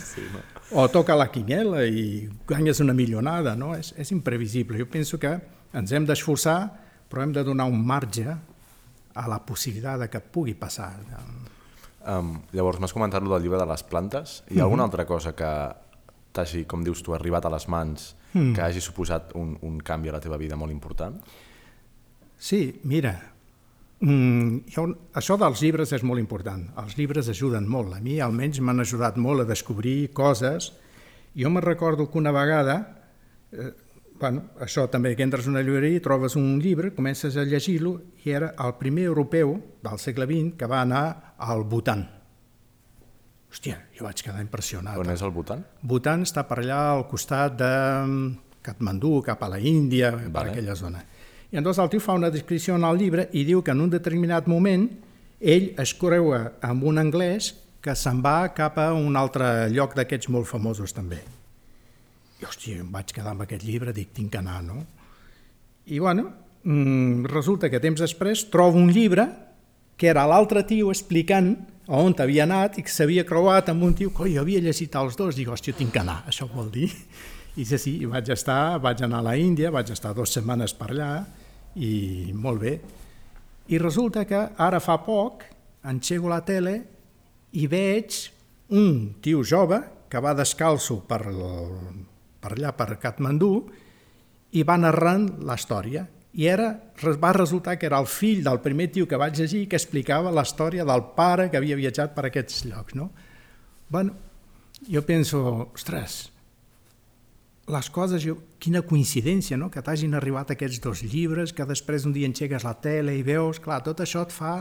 sí, 0.00 0.24
no? 0.32 0.40
o 0.80 0.88
toca 0.88 1.16
la 1.18 1.28
quiniela 1.28 1.84
i 1.84 2.24
guanyes 2.48 2.80
una 2.80 2.96
milionada 2.96 3.54
no? 3.54 3.74
és, 3.76 3.92
és 4.00 4.10
imprevisible, 4.16 4.80
jo 4.80 4.88
penso 4.90 5.20
que 5.20 5.36
ens 5.74 5.92
hem 5.92 6.08
d'esforçar 6.08 6.58
però 7.10 7.22
hem 7.22 7.34
de 7.36 7.44
donar 7.46 7.68
un 7.70 7.78
marge 7.84 8.32
a 9.14 9.28
la 9.30 9.38
possibilitat 9.46 10.00
de 10.04 10.10
que 10.10 10.20
pugui 10.20 10.54
passar. 10.58 10.92
Um, 12.04 12.36
llavors, 12.52 12.80
m'has 12.82 12.92
comentat 12.92 13.24
del 13.24 13.42
llibre 13.42 13.60
de 13.60 13.66
les 13.70 13.82
plantes. 13.82 14.42
Hi 14.42 14.42
ha 14.42 14.44
mm 14.44 14.56
-hmm. 14.56 14.62
alguna 14.62 14.84
altra 14.84 15.06
cosa 15.06 15.34
que 15.34 15.50
t'hagi, 16.32 16.64
com 16.66 16.82
dius 16.84 17.02
tu, 17.02 17.14
arribat 17.14 17.46
a 17.46 17.50
les 17.50 17.68
mans, 17.68 18.14
mm. 18.32 18.54
que 18.54 18.62
hagi 18.62 18.80
suposat 18.80 19.34
un, 19.38 19.56
un 19.62 19.78
canvi 19.78 20.10
a 20.10 20.16
la 20.16 20.20
teva 20.20 20.36
vida 20.40 20.56
molt 20.56 20.72
important? 20.72 21.20
Sí, 22.38 22.80
mira, 22.90 23.14
mm, 24.00 24.66
jo, 24.74 24.88
això 25.14 25.38
dels 25.38 25.62
llibres 25.62 25.92
és 25.92 26.02
molt 26.02 26.20
important. 26.20 26.66
Els 26.82 26.96
llibres 26.98 27.28
ajuden 27.28 27.68
molt. 27.70 27.94
A 27.94 28.00
mi 28.00 28.18
almenys 28.20 28.60
m'han 28.60 28.80
ajudat 28.80 29.16
molt 29.16 29.40
a 29.44 29.44
descobrir 29.44 30.12
coses. 30.12 30.72
Jo 31.34 31.50
me 31.50 31.60
recordo 31.60 32.10
que 32.10 32.18
una 32.18 32.32
vegada, 32.32 32.76
eh, 33.52 33.72
bueno, 34.20 34.44
això 34.62 34.86
també, 34.90 35.14
que 35.16 35.24
entres 35.26 35.46
a 35.46 35.52
una 35.52 35.62
llibreria 35.64 35.98
i 35.98 36.02
trobes 36.04 36.36
un 36.38 36.58
llibre, 36.62 36.92
comences 36.94 37.36
a 37.36 37.44
llegir-lo 37.44 37.96
i 38.24 38.34
era 38.34 38.52
el 38.64 38.76
primer 38.80 39.08
europeu 39.10 39.56
del 39.82 39.98
segle 39.98 40.26
XX 40.30 40.54
que 40.58 40.68
va 40.70 40.82
anar 40.82 41.34
al 41.38 41.64
Bhutan. 41.64 42.06
Hòstia, 43.54 43.78
jo 43.94 44.06
vaig 44.06 44.22
quedar 44.22 44.42
impressionat. 44.42 44.98
On 44.98 45.10
és 45.12 45.22
el 45.22 45.30
Bhutan? 45.30 45.60
Bhutan 45.82 46.24
està 46.26 46.42
per 46.48 46.58
allà 46.62 46.80
al 46.96 47.04
costat 47.06 47.54
de 47.60 47.72
Katmandú, 48.64 49.20
cap 49.22 49.44
a 49.44 49.50
la 49.52 49.60
Índia, 49.60 50.10
vale. 50.10 50.32
per 50.32 50.46
aquella 50.48 50.74
zona. 50.74 51.04
I 51.52 51.60
llavors 51.60 51.78
el 51.78 51.90
tio 51.92 52.02
fa 52.02 52.16
una 52.18 52.32
descripció 52.34 52.74
en 52.74 52.84
el 52.88 52.98
llibre 52.98 53.28
i 53.32 53.44
diu 53.46 53.62
que 53.62 53.70
en 53.70 53.84
un 53.84 53.92
determinat 53.92 54.48
moment 54.50 54.88
ell 55.38 55.70
es 55.78 55.92
creua 55.94 56.56
amb 56.66 56.82
un 56.82 56.98
anglès 56.98 57.52
que 57.84 57.94
se'n 57.94 58.22
va 58.24 58.48
cap 58.56 58.78
a 58.80 58.92
un 58.96 59.14
altre 59.14 59.68
lloc 59.70 59.94
d'aquests 59.94 60.32
molt 60.32 60.48
famosos 60.50 60.96
també. 60.96 61.20
I, 62.44 62.46
hòstia, 62.46 62.80
em 62.82 62.90
vaig 62.92 63.12
quedar 63.16 63.32
amb 63.32 63.44
aquest 63.46 63.64
llibre, 63.64 63.92
dic, 63.96 64.10
tinc 64.12 64.34
que 64.34 64.40
anar, 64.40 64.60
no? 64.62 64.82
I, 65.88 65.98
bueno, 65.98 66.28
mm, 66.62 67.24
resulta 67.32 67.70
que 67.72 67.80
temps 67.80 68.00
després 68.00 68.50
trobo 68.52 68.76
un 68.76 68.90
llibre 68.92 69.24
que 69.96 70.10
era 70.10 70.26
l'altre 70.28 70.64
tio 70.68 70.90
explicant 70.92 71.54
on 71.88 72.14
havia 72.20 72.44
anat 72.44 72.78
i 72.78 72.84
que 72.84 72.92
s'havia 72.92 73.24
creuat 73.24 73.70
amb 73.70 73.84
un 73.84 73.94
tio 73.94 74.10
que 74.12 74.28
jo 74.32 74.42
havia 74.42 74.60
llegit 74.60 74.94
els 74.96 75.16
dos, 75.16 75.36
dic, 75.36 75.48
hòstia, 75.48 75.76
tinc 75.76 75.92
que 75.94 76.02
anar, 76.02 76.22
això 76.28 76.48
vol 76.50 76.70
dir. 76.72 76.90
I 77.56 77.64
sí, 77.64 77.78
sí, 77.78 77.94
vaig 78.10 78.28
estar, 78.34 78.80
vaig 78.82 79.00
anar 79.04 79.22
a 79.22 79.28
la 79.30 79.36
Índia, 79.38 79.70
vaig 79.70 79.92
estar 79.94 80.12
dues 80.12 80.32
setmanes 80.34 80.74
per 80.74 80.90
allà 80.90 81.10
i 81.76 82.32
molt 82.34 82.60
bé. 82.60 82.74
I 83.72 83.78
resulta 83.78 84.24
que 84.28 84.40
ara 84.58 84.80
fa 84.84 84.98
poc 85.04 85.46
engego 85.88 86.28
la 86.28 86.42
tele 86.44 86.74
i 87.52 87.68
veig 87.70 88.18
un 88.74 89.20
tio 89.22 89.44
jove 89.46 89.78
que 90.10 90.20
va 90.20 90.34
descalço 90.34 90.98
per, 91.06 91.22
per 92.44 92.52
allà, 92.58 92.74
per 92.76 92.98
Katmandú, 93.00 93.54
i 94.54 94.62
va 94.62 94.76
narrant 94.78 95.30
la 95.48 95.56
història. 95.58 96.04
I 96.34 96.48
era, 96.50 96.68
va 97.22 97.32
resultar 97.34 97.78
que 97.78 97.86
era 97.86 98.00
el 98.02 98.08
fill 98.10 98.42
del 98.44 98.60
primer 98.62 98.90
tio 98.92 99.06
que 99.08 99.18
vaig 99.18 99.38
llegir 99.38 99.64
que 99.70 99.78
explicava 99.78 100.34
la 100.34 100.44
història 100.46 100.84
del 100.86 101.08
pare 101.16 101.48
que 101.48 101.58
havia 101.60 101.78
viatjat 101.78 102.14
per 102.14 102.26
aquests 102.28 102.64
llocs. 102.66 102.96
No? 102.98 103.10
Bueno, 103.88 104.16
jo 104.90 105.02
penso, 105.06 105.42
ostres, 105.72 106.24
les 107.70 107.90
coses, 107.90 108.24
jo, 108.26 108.36
quina 108.60 108.82
coincidència, 108.84 109.56
no? 109.56 109.70
que 109.72 109.82
t'hagin 109.82 110.18
arribat 110.18 110.52
aquests 110.52 110.82
dos 110.84 111.04
llibres, 111.06 111.54
que 111.54 111.66
després 111.68 112.04
un 112.04 112.12
dia 112.12 112.28
enxegues 112.28 112.66
la 112.66 112.74
tele 112.82 113.14
i 113.16 113.22
veus, 113.24 113.62
clar, 113.62 113.80
tot 113.86 114.02
això 114.04 114.26
et 114.26 114.34
fa 114.34 114.56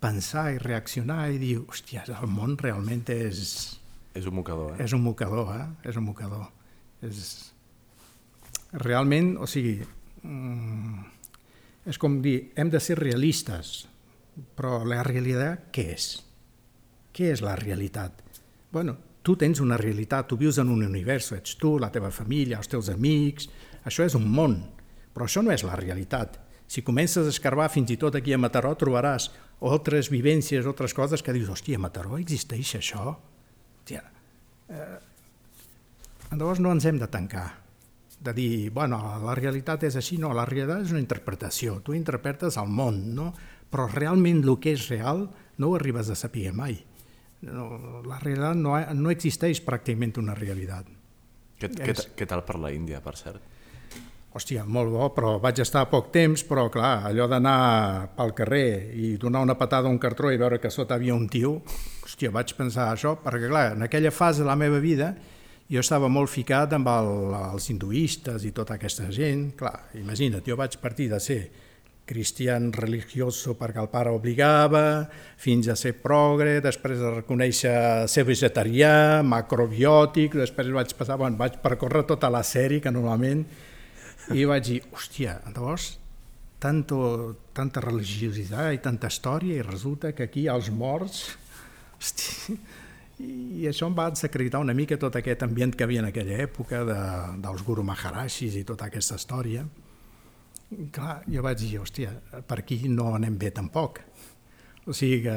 pensar 0.00 0.50
i 0.54 0.60
reaccionar 0.62 1.24
i 1.32 1.40
dir, 1.40 1.56
hòstia, 1.64 2.04
el 2.20 2.30
món 2.30 2.54
realment 2.60 3.08
és... 3.16 3.80
És 4.16 4.28
un 4.28 4.36
mocador, 4.38 4.76
eh? 4.76 4.84
És 4.84 4.94
un 4.96 5.02
mocador, 5.04 5.50
eh? 5.56 5.66
És 5.88 5.96
un 5.98 6.06
mocador. 6.06 6.46
És... 7.04 7.52
Realment, 8.76 9.36
o 9.40 9.46
sigui, 9.48 9.78
mm, 10.22 11.04
és 11.88 11.98
com 12.02 12.18
dir, 12.22 12.50
hem 12.58 12.70
de 12.72 12.80
ser 12.82 12.98
realistes, 12.98 13.86
però 14.58 14.82
la 14.84 15.02
realitat 15.06 15.68
què 15.72 15.86
és? 15.94 16.08
Què 17.16 17.30
és 17.32 17.42
la 17.44 17.54
realitat? 17.56 18.24
Bueno, 18.74 18.96
tu 19.22 19.36
tens 19.40 19.62
una 19.64 19.78
realitat, 19.80 20.28
tu 20.28 20.36
vius 20.36 20.58
en 20.62 20.68
un 20.70 20.84
univers, 20.84 21.30
ets 21.38 21.56
tu, 21.60 21.76
la 21.80 21.92
teva 21.94 22.12
família, 22.12 22.58
els 22.58 22.68
teus 22.70 22.90
amics, 22.92 23.48
això 23.88 24.04
és 24.04 24.18
un 24.18 24.26
món, 24.28 24.58
però 25.14 25.26
això 25.26 25.42
no 25.42 25.54
és 25.54 25.64
la 25.64 25.78
realitat. 25.78 26.36
Si 26.66 26.82
comences 26.82 27.24
a 27.26 27.32
escarbar 27.32 27.70
fins 27.70 27.92
i 27.94 27.96
tot 27.96 28.18
aquí 28.18 28.34
a 28.34 28.38
Mataró 28.42 28.74
trobaràs 28.78 29.30
altres 29.64 30.10
vivències, 30.12 30.66
altres 30.66 30.92
coses 30.94 31.22
que 31.22 31.32
dius, 31.32 31.48
hòstia, 31.54 31.78
a 31.78 31.84
Mataró 31.86 32.18
existeix 32.18 32.74
això? 32.80 33.14
Hòstia, 33.78 34.02
eh, 34.68 34.96
llavors 36.32 36.60
no 36.60 36.72
ens 36.74 36.88
hem 36.88 36.98
de 36.98 37.06
tancar, 37.12 37.46
de 38.18 38.32
dir, 38.34 38.70
bueno, 38.74 38.98
la 39.22 39.36
realitat 39.38 39.84
és 39.86 39.96
així, 40.00 40.18
no, 40.18 40.32
la 40.34 40.46
realitat 40.48 40.88
és 40.88 40.96
una 40.96 41.02
interpretació, 41.02 41.78
tu 41.84 41.94
interpretes 41.94 42.58
el 42.58 42.68
món, 42.72 43.14
no? 43.14 43.30
però 43.70 43.86
realment 43.92 44.42
el 44.42 44.58
que 44.62 44.74
és 44.74 44.88
real 44.90 45.26
no 45.58 45.70
ho 45.70 45.76
arribes 45.78 46.10
a 46.10 46.16
saber 46.18 46.52
mai 46.54 46.78
no, 47.42 48.02
la 48.06 48.18
realitat 48.18 48.56
no, 48.56 48.76
no 48.94 49.12
existeix 49.12 49.60
pràcticament 49.64 50.16
una 50.22 50.36
realitat. 50.38 50.88
Què, 51.60 51.70
és... 51.70 51.84
què, 51.84 52.16
què 52.20 52.28
tal 52.28 52.42
per 52.46 52.58
la 52.60 52.72
Índia, 52.74 53.00
per 53.04 53.14
cert? 53.18 53.52
Hòstia, 54.36 54.66
molt 54.68 54.92
bo, 54.92 55.06
però 55.16 55.36
vaig 55.40 55.62
estar 55.64 55.86
poc 55.88 56.10
temps, 56.12 56.42
però 56.44 56.66
clar, 56.72 57.06
allò 57.08 57.24
d'anar 57.30 58.10
pel 58.18 58.34
carrer 58.36 58.66
i 58.92 59.14
donar 59.20 59.40
una 59.46 59.56
patada 59.56 59.88
a 59.88 59.92
un 59.92 60.00
cartró 60.00 60.32
i 60.32 60.40
veure 60.40 60.58
que 60.60 60.72
sota 60.72 60.98
havia 60.98 61.16
un 61.16 61.24
tio, 61.32 61.54
hòstia, 62.04 62.32
vaig 62.34 62.52
pensar 62.58 62.90
això, 62.90 63.14
perquè 63.22 63.48
clar, 63.48 63.70
en 63.78 63.86
aquella 63.86 64.12
fase 64.12 64.44
de 64.44 64.50
la 64.50 64.58
meva 64.60 64.82
vida 64.82 65.14
jo 65.70 65.82
estava 65.82 66.08
molt 66.12 66.30
ficat 66.30 66.74
amb 66.76 66.88
el, 66.90 67.12
els 67.52 67.70
hinduistes 67.72 68.46
i 68.46 68.52
tota 68.54 68.76
aquesta 68.76 69.08
gent, 69.14 69.50
clar, 69.58 69.88
imagina't, 69.98 70.44
jo 70.46 70.58
vaig 70.58 70.76
partir 70.82 71.08
de 71.10 71.20
ser 71.22 71.40
cristian 72.06 72.70
religioso 72.70 73.56
perquè 73.58 73.82
el 73.82 73.90
pare 73.90 74.12
obligava, 74.14 75.08
fins 75.42 75.66
a 75.68 75.74
ser 75.74 75.96
progre, 75.98 76.60
després 76.62 77.02
de 77.02 77.10
reconèixer 77.18 78.06
ser 78.08 78.24
vegetarià, 78.28 79.24
macrobiòtic, 79.26 80.38
després 80.38 80.70
vaig 80.76 80.94
passar, 80.94 81.18
bueno, 81.18 81.38
vaig 81.40 81.58
percórrer 81.64 82.04
tota 82.06 82.30
la 82.30 82.44
sèrie 82.46 82.80
que 82.80 82.94
normalment, 82.94 83.42
i 84.38 84.46
vaig 84.46 84.70
dir, 84.70 84.80
hòstia, 84.94 85.40
llavors, 85.50 85.96
tanto, 86.62 87.00
tanta 87.54 87.82
religiositat 87.82 88.70
i 88.78 88.82
tanta 88.86 89.10
història, 89.10 89.58
i 89.58 89.66
resulta 89.66 90.14
que 90.14 90.30
aquí 90.30 90.46
els 90.50 90.70
morts, 90.70 91.24
hòstia, 91.98 92.60
i 93.22 93.64
això 93.68 93.88
em 93.88 93.94
va 93.96 94.10
desacreditar 94.12 94.60
una 94.60 94.74
mica 94.76 94.98
tot 95.00 95.14
aquest 95.16 95.42
ambient 95.46 95.72
que 95.72 95.84
havia 95.86 96.02
en 96.02 96.10
aquella 96.10 96.36
època 96.44 96.82
de, 96.84 96.96
dels 97.44 97.62
Guru 97.64 97.84
Maharashis 97.86 98.58
i 98.60 98.64
tota 98.68 98.90
aquesta 98.90 99.16
història, 99.16 99.64
clar, 100.92 101.20
jo 101.30 101.44
vaig 101.46 101.62
dir, 101.62 101.78
hòstia, 101.80 102.12
per 102.46 102.60
aquí 102.60 102.82
no 102.92 103.14
anem 103.16 103.38
bé 103.40 103.52
tampoc. 103.56 104.02
O 104.86 104.92
sigui 104.94 105.22
que 105.24 105.36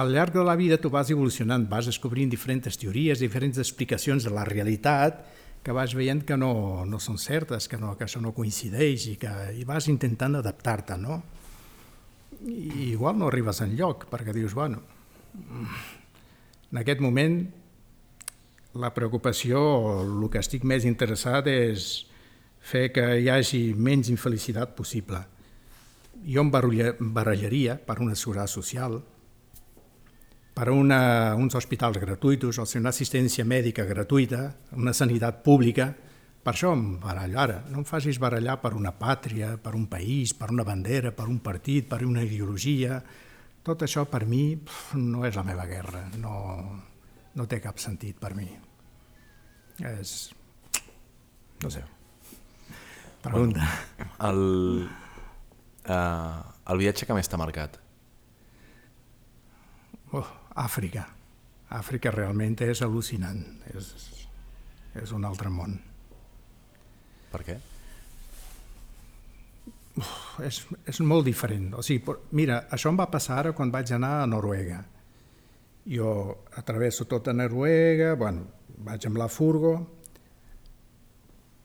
al 0.00 0.10
llarg 0.14 0.34
de 0.34 0.44
la 0.46 0.56
vida 0.58 0.78
tu 0.78 0.90
vas 0.90 1.10
evolucionant, 1.10 1.68
vas 1.70 1.86
descobrint 1.86 2.30
diferents 2.30 2.78
teories, 2.78 3.22
diferents 3.22 3.58
explicacions 3.58 4.26
de 4.26 4.34
la 4.34 4.44
realitat 4.48 5.22
que 5.62 5.74
vas 5.76 5.94
veient 5.94 6.24
que 6.24 6.38
no, 6.40 6.86
no 6.88 6.98
són 6.98 7.18
certes, 7.20 7.68
que, 7.68 7.78
no, 7.78 7.94
que 7.98 8.06
això 8.06 8.22
no 8.22 8.32
coincideix 8.32 9.06
i 9.12 9.16
que 9.20 9.32
i 9.60 9.66
vas 9.68 9.90
intentant 9.92 10.38
adaptar-te, 10.38 10.96
no? 10.98 11.20
I 12.40 12.90
igual 12.94 13.18
no 13.20 13.28
arribes 13.28 13.60
en 13.60 13.74
lloc, 13.76 14.06
perquè 14.08 14.32
dius, 14.32 14.54
bueno, 14.56 14.80
en 16.70 16.78
aquest 16.82 17.00
moment 17.02 17.40
la 18.80 18.92
preocupació, 18.94 19.60
el 20.04 20.28
que 20.30 20.38
estic 20.38 20.64
més 20.64 20.86
interessat 20.86 21.48
és 21.50 22.06
fer 22.60 22.90
que 22.94 23.06
hi 23.18 23.30
hagi 23.32 23.62
menys 23.74 24.10
infelicitat 24.12 24.76
possible. 24.78 25.22
Jo 26.20 26.44
em 26.44 26.50
barrejaria 26.52 27.78
per 27.82 27.98
una 28.04 28.14
seguretat 28.14 28.52
social, 28.52 29.00
per 30.54 30.68
una, 30.70 31.34
uns 31.40 31.56
hospitals 31.56 31.98
gratuïts, 31.98 32.58
o 32.60 32.66
sigui, 32.66 32.82
una 32.82 32.92
assistència 32.92 33.46
mèdica 33.48 33.86
gratuïta, 33.88 34.42
una 34.76 34.92
sanitat 34.92 35.42
pública, 35.46 35.88
per 36.40 36.52
això 36.54 36.72
em 36.76 36.84
barallo 37.00 37.40
ara. 37.40 37.58
No 37.72 37.80
em 37.80 37.88
facis 37.88 38.20
barallar 38.20 38.58
per 38.60 38.74
una 38.76 38.92
pàtria, 38.96 39.54
per 39.62 39.74
un 39.76 39.86
país, 39.88 40.34
per 40.36 40.50
una 40.52 40.64
bandera, 40.64 41.12
per 41.16 41.28
un 41.28 41.40
partit, 41.44 41.88
per 41.88 42.02
una 42.04 42.22
ideologia. 42.24 43.00
Tot 43.66 43.84
això 43.84 44.06
per 44.08 44.24
mi 44.28 44.44
no 44.96 45.26
és 45.28 45.36
la 45.36 45.44
meva 45.44 45.66
guerra, 45.68 46.06
no, 46.20 46.34
no 47.36 47.46
té 47.46 47.60
cap 47.60 47.80
sentit 47.82 48.18
per 48.20 48.32
mi. 48.36 48.48
És... 49.90 50.30
no 51.62 51.70
sé. 51.72 51.84
Pregunta. 53.20 53.66
El, 54.30 54.42
uh, 55.84 56.40
el 56.72 56.80
viatge 56.80 57.08
que 57.08 57.16
més 57.16 57.28
t'ha 57.28 57.40
marcat? 57.40 57.76
Oh, 60.16 60.24
Àfrica. 60.58 61.04
Àfrica 61.70 62.10
realment 62.14 62.56
és 62.66 62.80
al·lucinant. 62.82 63.44
És, 63.76 63.92
és 64.98 65.12
un 65.14 65.28
altre 65.28 65.52
món. 65.52 65.76
Per 67.30 67.44
què? 67.46 67.60
És, 70.46 70.62
és 70.88 71.00
molt 71.04 71.26
diferent. 71.26 71.74
O 71.78 71.84
sigui, 71.84 72.16
mira, 72.36 72.64
això 72.72 72.90
em 72.92 72.98
va 73.00 73.10
passar 73.10 73.38
ara 73.40 73.52
quan 73.56 73.72
vaig 73.72 73.92
anar 73.96 74.20
a 74.20 74.26
Noruega. 74.30 74.82
Jo 75.90 76.10
atravesso 76.60 77.06
tota 77.08 77.32
Noruega, 77.32 78.14
bueno, 78.20 78.46
vaig 78.84 79.06
amb 79.08 79.18
la 79.20 79.28
furgo, 79.28 79.74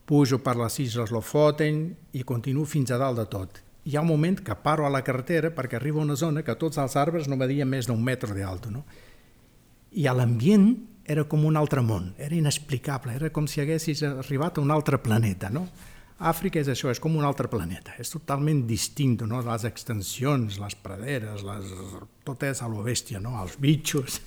pujo 0.06 0.40
per 0.44 0.56
les 0.60 0.80
Isles 0.80 1.12
Lofoten 1.12 1.86
i 2.14 2.24
continuo 2.24 2.66
fins 2.70 2.94
a 2.94 3.00
dalt 3.02 3.20
de 3.20 3.26
tot. 3.32 3.62
Hi 3.86 3.98
ha 3.98 4.02
un 4.02 4.10
moment 4.10 4.40
que 4.42 4.56
paro 4.64 4.86
a 4.86 4.92
la 4.94 5.04
carretera 5.06 5.52
perquè 5.54 5.78
arriba 5.78 6.02
una 6.02 6.18
zona 6.18 6.44
que 6.46 6.56
tots 6.58 6.80
els 6.82 6.96
arbres 6.98 7.28
no 7.30 7.38
medien 7.38 7.70
més 7.70 7.90
d'un 7.90 8.02
metre 8.02 8.34
d'alto. 8.34 8.72
No? 8.74 8.86
I 9.94 10.08
l'ambient 10.10 10.72
era 11.06 11.26
com 11.30 11.46
un 11.46 11.58
altre 11.58 11.84
món, 11.86 12.14
era 12.18 12.34
inexplicable, 12.34 13.14
era 13.14 13.30
com 13.30 13.46
si 13.48 13.62
haguessis 13.62 14.02
arribat 14.08 14.58
a 14.58 14.64
un 14.66 14.74
altre 14.74 14.98
planeta. 14.98 15.52
No? 15.54 15.68
Àfrica 16.16 16.62
és 16.62 16.70
això, 16.72 16.88
és 16.94 17.02
com 17.04 17.18
un 17.20 17.26
altre 17.28 17.50
planeta, 17.52 17.92
és 18.00 18.14
totalment 18.14 18.62
distint, 18.70 19.18
no? 19.28 19.42
les 19.44 19.66
extensions, 19.68 20.62
les 20.62 20.76
praderes, 20.80 21.44
les... 21.44 21.74
tot 22.24 22.44
és 22.48 22.62
a 22.64 22.70
lo 22.72 22.86
bèstia, 22.86 23.20
no? 23.20 23.36
els 23.42 23.58
bitxos. 23.60 24.22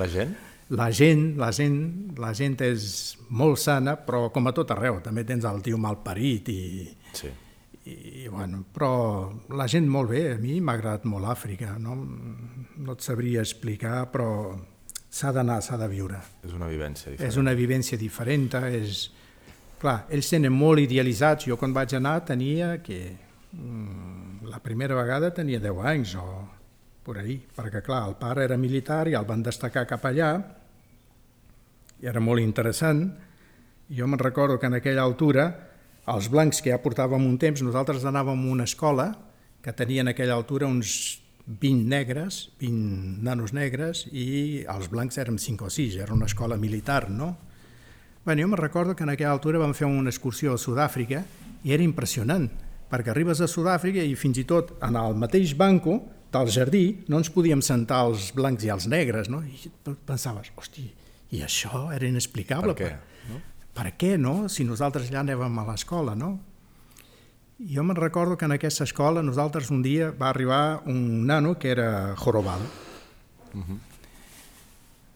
La 0.00 0.08
gent? 0.10 0.36
la 0.70 0.90
gent, 0.90 1.36
la 1.36 1.50
gent, 1.50 1.78
la 2.18 2.30
gent 2.36 2.56
és 2.62 2.84
molt 3.34 3.58
sana, 3.58 3.96
però 4.06 4.28
com 4.30 4.46
a 4.46 4.52
tot 4.54 4.70
arreu, 4.70 5.00
també 5.02 5.24
tens 5.26 5.46
el 5.48 5.62
tio 5.66 5.78
mal 5.82 5.98
parit 6.04 6.50
i, 6.52 6.62
sí. 7.16 7.30
i 7.90 8.28
bueno, 8.30 8.62
però 8.74 8.92
la 9.58 9.66
gent 9.70 9.88
molt 9.90 10.12
bé, 10.12 10.24
a 10.34 10.38
mi 10.38 10.60
m'ha 10.60 10.76
agradat 10.78 11.08
molt 11.10 11.26
Àfrica, 11.32 11.74
no, 11.82 11.96
no 12.78 12.94
et 12.94 13.06
sabria 13.06 13.42
explicar, 13.42 14.04
però 14.12 14.30
s'ha 15.10 15.32
d'anar, 15.34 15.58
s'ha 15.66 15.78
de 15.80 15.90
viure. 15.90 16.20
És 16.46 16.54
una 16.54 16.70
vivència 16.70 17.10
diferent. 17.10 17.32
És 17.32 17.40
una 17.40 17.56
vivència 17.58 17.98
diferent, 17.98 18.46
és... 18.70 19.08
Clar, 19.80 20.04
ells 20.12 20.28
tenen 20.28 20.52
molt 20.52 20.82
idealitzats, 20.82 21.46
jo 21.48 21.56
quan 21.56 21.72
vaig 21.76 21.96
anar 21.96 22.20
tenia 22.28 22.74
que... 22.84 23.00
Mm, 23.56 24.46
la 24.50 24.58
primera 24.62 24.96
vegada 24.98 25.30
tenia 25.34 25.60
10 25.62 25.86
anys 25.86 26.14
o 26.18 26.26
per 27.06 27.20
ahí, 27.22 27.38
perquè 27.56 27.80
clar, 27.82 28.02
el 28.10 28.16
pare 28.20 28.44
era 28.44 28.58
militar 28.60 29.06
i 29.08 29.16
el 29.18 29.26
van 29.26 29.42
destacar 29.46 29.86
cap 29.88 30.04
allà 30.06 30.30
i 32.00 32.08
era 32.10 32.20
molt 32.20 32.42
interessant. 32.42 33.06
Jo 33.90 34.06
me'n 34.06 34.20
recordo 34.20 34.58
que 34.58 34.68
en 34.68 34.78
aquella 34.78 35.02
altura 35.02 35.48
els 36.10 36.28
blancs 36.32 36.60
que 36.62 36.72
ja 36.72 36.80
portàvem 36.82 37.24
un 37.26 37.38
temps, 37.38 37.62
nosaltres 37.62 38.04
anàvem 38.08 38.46
a 38.46 38.52
una 38.52 38.68
escola 38.68 39.10
que 39.62 39.74
tenia 39.76 40.04
en 40.04 40.12
aquella 40.12 40.36
altura 40.36 40.68
uns 40.68 41.20
20 41.46 41.88
negres, 41.88 42.50
20 42.60 43.24
nanos 43.26 43.52
negres, 43.56 44.06
i 44.12 44.64
els 44.68 44.88
blancs 44.92 45.18
érem 45.18 45.38
5 45.38 45.66
o 45.66 45.70
6, 45.72 45.98
era 46.04 46.14
una 46.14 46.28
escola 46.30 46.56
militar, 46.56 47.08
no? 47.10 47.36
Bé, 48.20 48.36
jo 48.36 48.48
me'n 48.48 48.60
recordo 48.60 48.94
que 48.94 49.04
en 49.06 49.14
aquella 49.14 49.32
altura 49.32 49.60
vam 49.62 49.72
fer 49.72 49.88
una 49.88 50.10
excursió 50.12 50.52
a 50.52 50.60
Sud-àfrica 50.60 51.22
i 51.64 51.72
era 51.72 51.84
impressionant, 51.84 52.50
perquè 52.90 53.12
arribes 53.14 53.40
a 53.40 53.48
Sud-àfrica 53.48 54.02
i 54.04 54.16
fins 54.18 54.42
i 54.42 54.44
tot 54.44 54.74
en 54.84 54.98
el 55.00 55.16
mateix 55.16 55.54
banco 55.56 56.02
del 56.30 56.50
jardí 56.52 56.84
no 57.08 57.18
ens 57.18 57.30
podíem 57.32 57.62
sentar 57.64 58.02
els 58.06 58.30
blancs 58.36 58.66
i 58.66 58.70
els 58.70 58.86
negres, 58.92 59.30
no? 59.32 59.40
I 59.40 59.94
pensaves, 60.06 60.52
hosti, 60.56 60.84
i 61.32 61.40
això 61.46 61.88
era 61.94 62.06
inexplicable. 62.06 62.74
Per 62.76 62.84
què? 62.84 62.92
No? 63.30 63.40
per 63.74 63.92
què, 63.96 64.16
no?, 64.18 64.48
si 64.52 64.66
nosaltres 64.68 65.08
ja 65.08 65.22
anàvem 65.22 65.58
a 65.58 65.64
l'escola, 65.70 66.14
no? 66.18 66.34
Jo 67.60 67.84
me'n 67.84 67.96
recordo 67.96 68.36
que 68.36 68.44
en 68.48 68.52
aquesta 68.56 68.84
escola 68.84 69.22
nosaltres 69.24 69.70
un 69.72 69.80
dia 69.84 70.10
va 70.16 70.30
arribar 70.30 70.82
un 70.88 71.26
nano 71.28 71.58
que 71.58 71.70
era 71.70 72.14
jorobado. 72.16 72.64
Uh 73.54 73.64
-huh. 73.64 73.78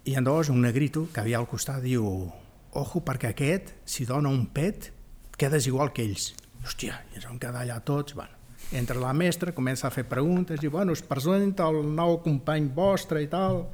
I 0.05 0.11
llavors 0.13 0.49
un 0.49 0.61
negrito 0.61 1.09
que 1.13 1.21
havia 1.21 1.39
al 1.39 1.49
costat 1.49 1.83
diu 1.83 2.33
ojo 2.79 3.03
perquè 3.05 3.33
aquest, 3.33 3.75
si 3.85 4.07
dona 4.09 4.31
un 4.33 4.47
pet, 4.53 4.91
quedes 5.39 5.69
igual 5.71 5.93
que 5.93 6.05
ells. 6.05 6.33
Hòstia, 6.65 7.01
i 7.13 7.19
ens 7.19 7.29
vam 7.29 7.39
quedar 7.41 7.65
allà 7.65 7.79
tots, 7.85 8.17
bueno, 8.17 8.35
entra 8.73 8.99
la 9.01 9.13
mestra, 9.13 9.53
comença 9.53 9.89
a 9.89 9.93
fer 9.95 10.07
preguntes, 10.09 10.63
i 10.63 10.71
bueno, 10.73 10.93
us 10.93 11.03
presenta 11.05 11.69
el 11.69 11.83
nou 11.95 12.19
company 12.25 12.71
vostre 12.75 13.23
i 13.23 13.29
tal, 13.31 13.67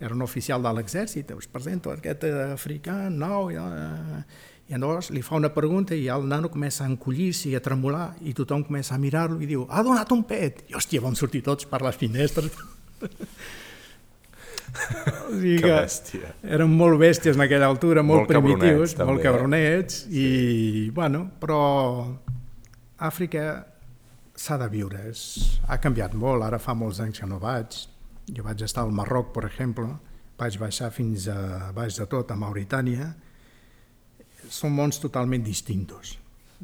era 0.00 0.14
un 0.14 0.22
oficial 0.22 0.62
de 0.62 0.72
l'exèrcit, 0.76 1.32
us 1.36 1.50
presento 1.50 1.92
aquest 1.92 2.24
africà 2.28 3.08
nou, 3.10 3.50
i, 3.50 3.58
uh, 3.58 4.22
i 4.68 4.76
llavors 4.76 5.10
li 5.10 5.22
fa 5.24 5.38
una 5.38 5.50
pregunta 5.52 5.96
i 5.96 6.06
el 6.12 6.26
nano 6.28 6.50
comença 6.52 6.84
a 6.84 6.90
encollir-se 6.90 7.48
i 7.50 7.56
a 7.56 7.62
tremolar 7.64 8.12
i 8.22 8.34
tothom 8.36 8.66
comença 8.68 8.94
a 8.94 9.00
mirar-lo 9.02 9.40
i 9.42 9.48
diu 9.48 9.66
ha 9.68 9.82
donat 9.82 10.12
un 10.14 10.22
pet! 10.28 10.66
I 10.68 10.76
hòstia, 10.78 11.02
vam 11.04 11.16
sortir 11.18 11.42
tots 11.46 11.66
per 11.68 11.82
les 11.84 11.96
finestres. 11.98 12.52
o 15.28 15.34
sigui 15.34 15.56
que, 15.58 15.66
que 15.66 15.74
bèstia. 15.74 16.32
Eren 16.56 16.72
molt 16.72 17.00
bèsties 17.00 17.38
en 17.38 17.44
aquella 17.44 17.68
altura, 17.70 18.04
molt, 18.06 18.24
Molt 18.24 18.32
primitius, 18.32 18.94
també, 18.96 19.12
molt 19.12 19.22
eh? 19.22 19.26
cabronets, 19.26 20.00
i 20.10 20.26
bueno, 20.94 21.24
però 21.40 21.60
Àfrica 23.08 23.44
s'ha 24.38 24.58
de 24.60 24.68
viure, 24.72 25.00
és, 25.10 25.22
ha 25.66 25.78
canviat 25.82 26.14
molt, 26.18 26.44
ara 26.46 26.60
fa 26.62 26.74
molts 26.78 27.00
anys 27.02 27.20
que 27.22 27.28
no 27.30 27.40
vaig. 27.42 27.80
Jo 28.28 28.44
vaig 28.44 28.62
estar 28.62 28.84
al 28.84 28.94
Marroc, 28.94 29.32
per 29.34 29.46
exemple, 29.48 29.88
vaig 30.38 30.58
baixar 30.60 30.92
fins 30.94 31.26
a 31.32 31.72
baix 31.74 31.98
de 31.98 32.06
tot, 32.10 32.30
a 32.30 32.38
Mauritània, 32.38 33.12
són 34.48 34.74
mons 34.76 35.00
totalment 35.02 35.44
distintos. 35.44 36.16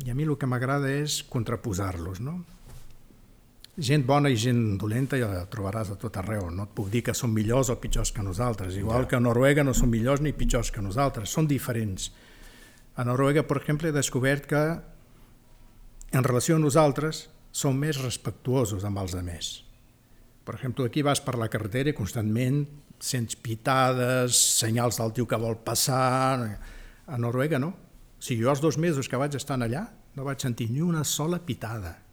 I 0.04 0.10
a 0.10 0.14
mi 0.14 0.26
el 0.26 0.36
que 0.38 0.48
m'agrada 0.50 0.90
és 0.90 1.22
contraposar-los, 1.30 2.20
no? 2.22 2.40
Gent 3.74 4.04
bona 4.06 4.30
i 4.30 4.36
gent 4.38 4.76
dolenta 4.78 5.18
ja 5.18 5.26
la 5.26 5.46
trobaràs 5.50 5.90
a 5.90 5.96
tot 5.98 6.14
arreu. 6.20 6.46
No 6.54 6.68
et 6.68 6.74
puc 6.76 6.90
dir 6.92 7.02
que 7.02 7.14
són 7.14 7.32
millors 7.34 7.72
o 7.72 7.78
pitjors 7.82 8.12
que 8.14 8.22
nosaltres. 8.22 8.76
Igual 8.76 9.02
Ja. 9.02 9.08
que 9.08 9.16
a 9.16 9.20
Noruega 9.20 9.64
no 9.64 9.74
són 9.74 9.90
millors 9.90 10.20
ni 10.20 10.32
pitjors 10.32 10.70
que 10.70 10.80
nosaltres, 10.80 11.28
són 11.28 11.48
diferents. 11.48 12.12
A 12.94 13.04
Noruega, 13.04 13.42
per 13.42 13.56
exemple, 13.56 13.88
he 13.88 13.92
descobert 13.92 14.46
que 14.46 14.80
en 16.12 16.22
relació 16.22 16.54
a 16.54 16.58
nosaltres 16.60 17.28
som 17.50 17.76
més 17.76 18.00
respectuosos 18.00 18.84
amb 18.84 18.98
els 18.98 19.14
altres. 19.14 19.64
Per 20.44 20.54
exemple, 20.54 20.84
aquí 20.84 21.02
vas 21.02 21.20
per 21.20 21.36
la 21.36 21.48
carretera 21.48 21.90
i 21.90 21.94
constantment 21.94 22.68
sents 23.00 23.34
pitades, 23.34 24.36
senyals 24.60 24.98
del 24.98 25.12
tio 25.12 25.26
que 25.26 25.36
vol 25.36 25.56
passar... 25.56 26.60
A 27.06 27.18
Noruega 27.18 27.58
no. 27.58 27.68
O 27.68 27.74
sigui, 28.18 28.44
jo 28.44 28.50
els 28.50 28.60
dos 28.62 28.78
mesos 28.78 29.08
que 29.08 29.16
vaig 29.16 29.34
estar 29.34 29.58
allà 29.60 29.90
no 30.16 30.24
vaig 30.24 30.40
sentir 30.40 30.70
ni 30.70 30.80
una 30.80 31.04
sola 31.04 31.38
pitada. 31.44 32.03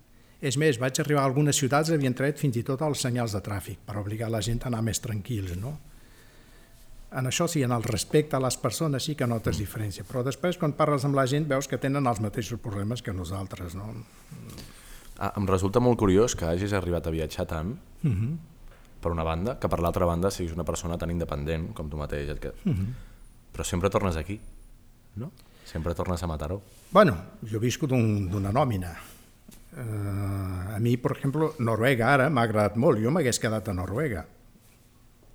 És 0.42 0.58
més, 0.58 0.80
vaig 0.82 0.98
arribar 1.00 1.22
a 1.22 1.26
algunes 1.30 1.56
ciutats 1.56 1.90
i 1.90 1.94
havien 1.94 2.14
tret 2.18 2.40
fins 2.42 2.56
i 2.58 2.64
tot 2.66 2.82
els 2.82 3.00
senyals 3.00 3.32
de 3.36 3.42
tràfic 3.46 3.78
per 3.86 3.98
obligar 4.02 4.30
la 4.34 4.42
gent 4.42 4.64
a 4.64 4.68
anar 4.72 4.82
més 4.82 5.00
tranquils, 5.00 5.56
no? 5.58 5.76
En 7.12 7.28
això 7.28 7.46
sí, 7.52 7.62
en 7.62 7.72
el 7.76 7.84
respecte 7.84 8.38
a 8.38 8.40
les 8.40 8.56
persones 8.58 9.04
sí 9.04 9.16
que 9.20 9.28
notes 9.28 9.58
diferència, 9.60 10.06
però 10.08 10.24
després 10.24 10.58
quan 10.58 10.72
parles 10.74 11.04
amb 11.06 11.16
la 11.20 11.26
gent 11.28 11.46
veus 11.50 11.68
que 11.68 11.78
tenen 11.78 12.08
els 12.08 12.22
mateixos 12.24 12.60
problemes 12.64 13.02
que 13.04 13.12
nosaltres, 13.14 13.76
no? 13.76 13.90
Ah, 15.20 15.34
em 15.38 15.46
resulta 15.46 15.80
molt 15.84 16.00
curiós 16.00 16.34
que 16.40 16.46
hagis 16.48 16.74
arribat 16.74 17.08
a 17.08 17.12
viatjar 17.12 17.46
tant, 17.48 17.76
Uh 18.04 18.10
-huh. 18.10 18.38
per 19.02 19.12
una 19.12 19.24
banda, 19.24 19.60
que 19.60 19.70
per 19.70 19.80
l'altra 19.80 20.06
banda 20.06 20.32
siguis 20.32 20.54
una 20.54 20.64
persona 20.64 20.98
tan 20.98 21.12
independent 21.12 21.74
com 21.74 21.88
tu 21.90 21.98
mateix. 21.98 22.30
Et 22.30 22.40
que... 22.40 22.48
uh 22.48 22.54
-huh. 22.74 22.86
Però 23.54 23.64
sempre 23.64 23.90
tornes 23.90 24.16
aquí, 24.16 24.40
no? 25.16 25.32
Sempre 25.66 25.94
tornes 25.94 26.24
a 26.24 26.28
Mataró. 26.28 26.62
Bueno, 26.92 27.16
jo 27.52 27.60
visco 27.60 27.86
d'un- 27.88 28.28
d'una 28.30 28.52
nòmina. 28.52 28.96
Uh, 29.72 30.76
a 30.76 30.80
mi, 30.84 30.98
per 31.00 31.14
exemple, 31.16 31.54
Noruega 31.64 32.10
ara 32.12 32.28
m'ha 32.30 32.44
agradat 32.44 32.76
molt. 32.76 33.00
Jo 33.00 33.12
m'hagués 33.14 33.40
quedat 33.40 33.70
a 33.72 33.76
Noruega. 33.76 34.26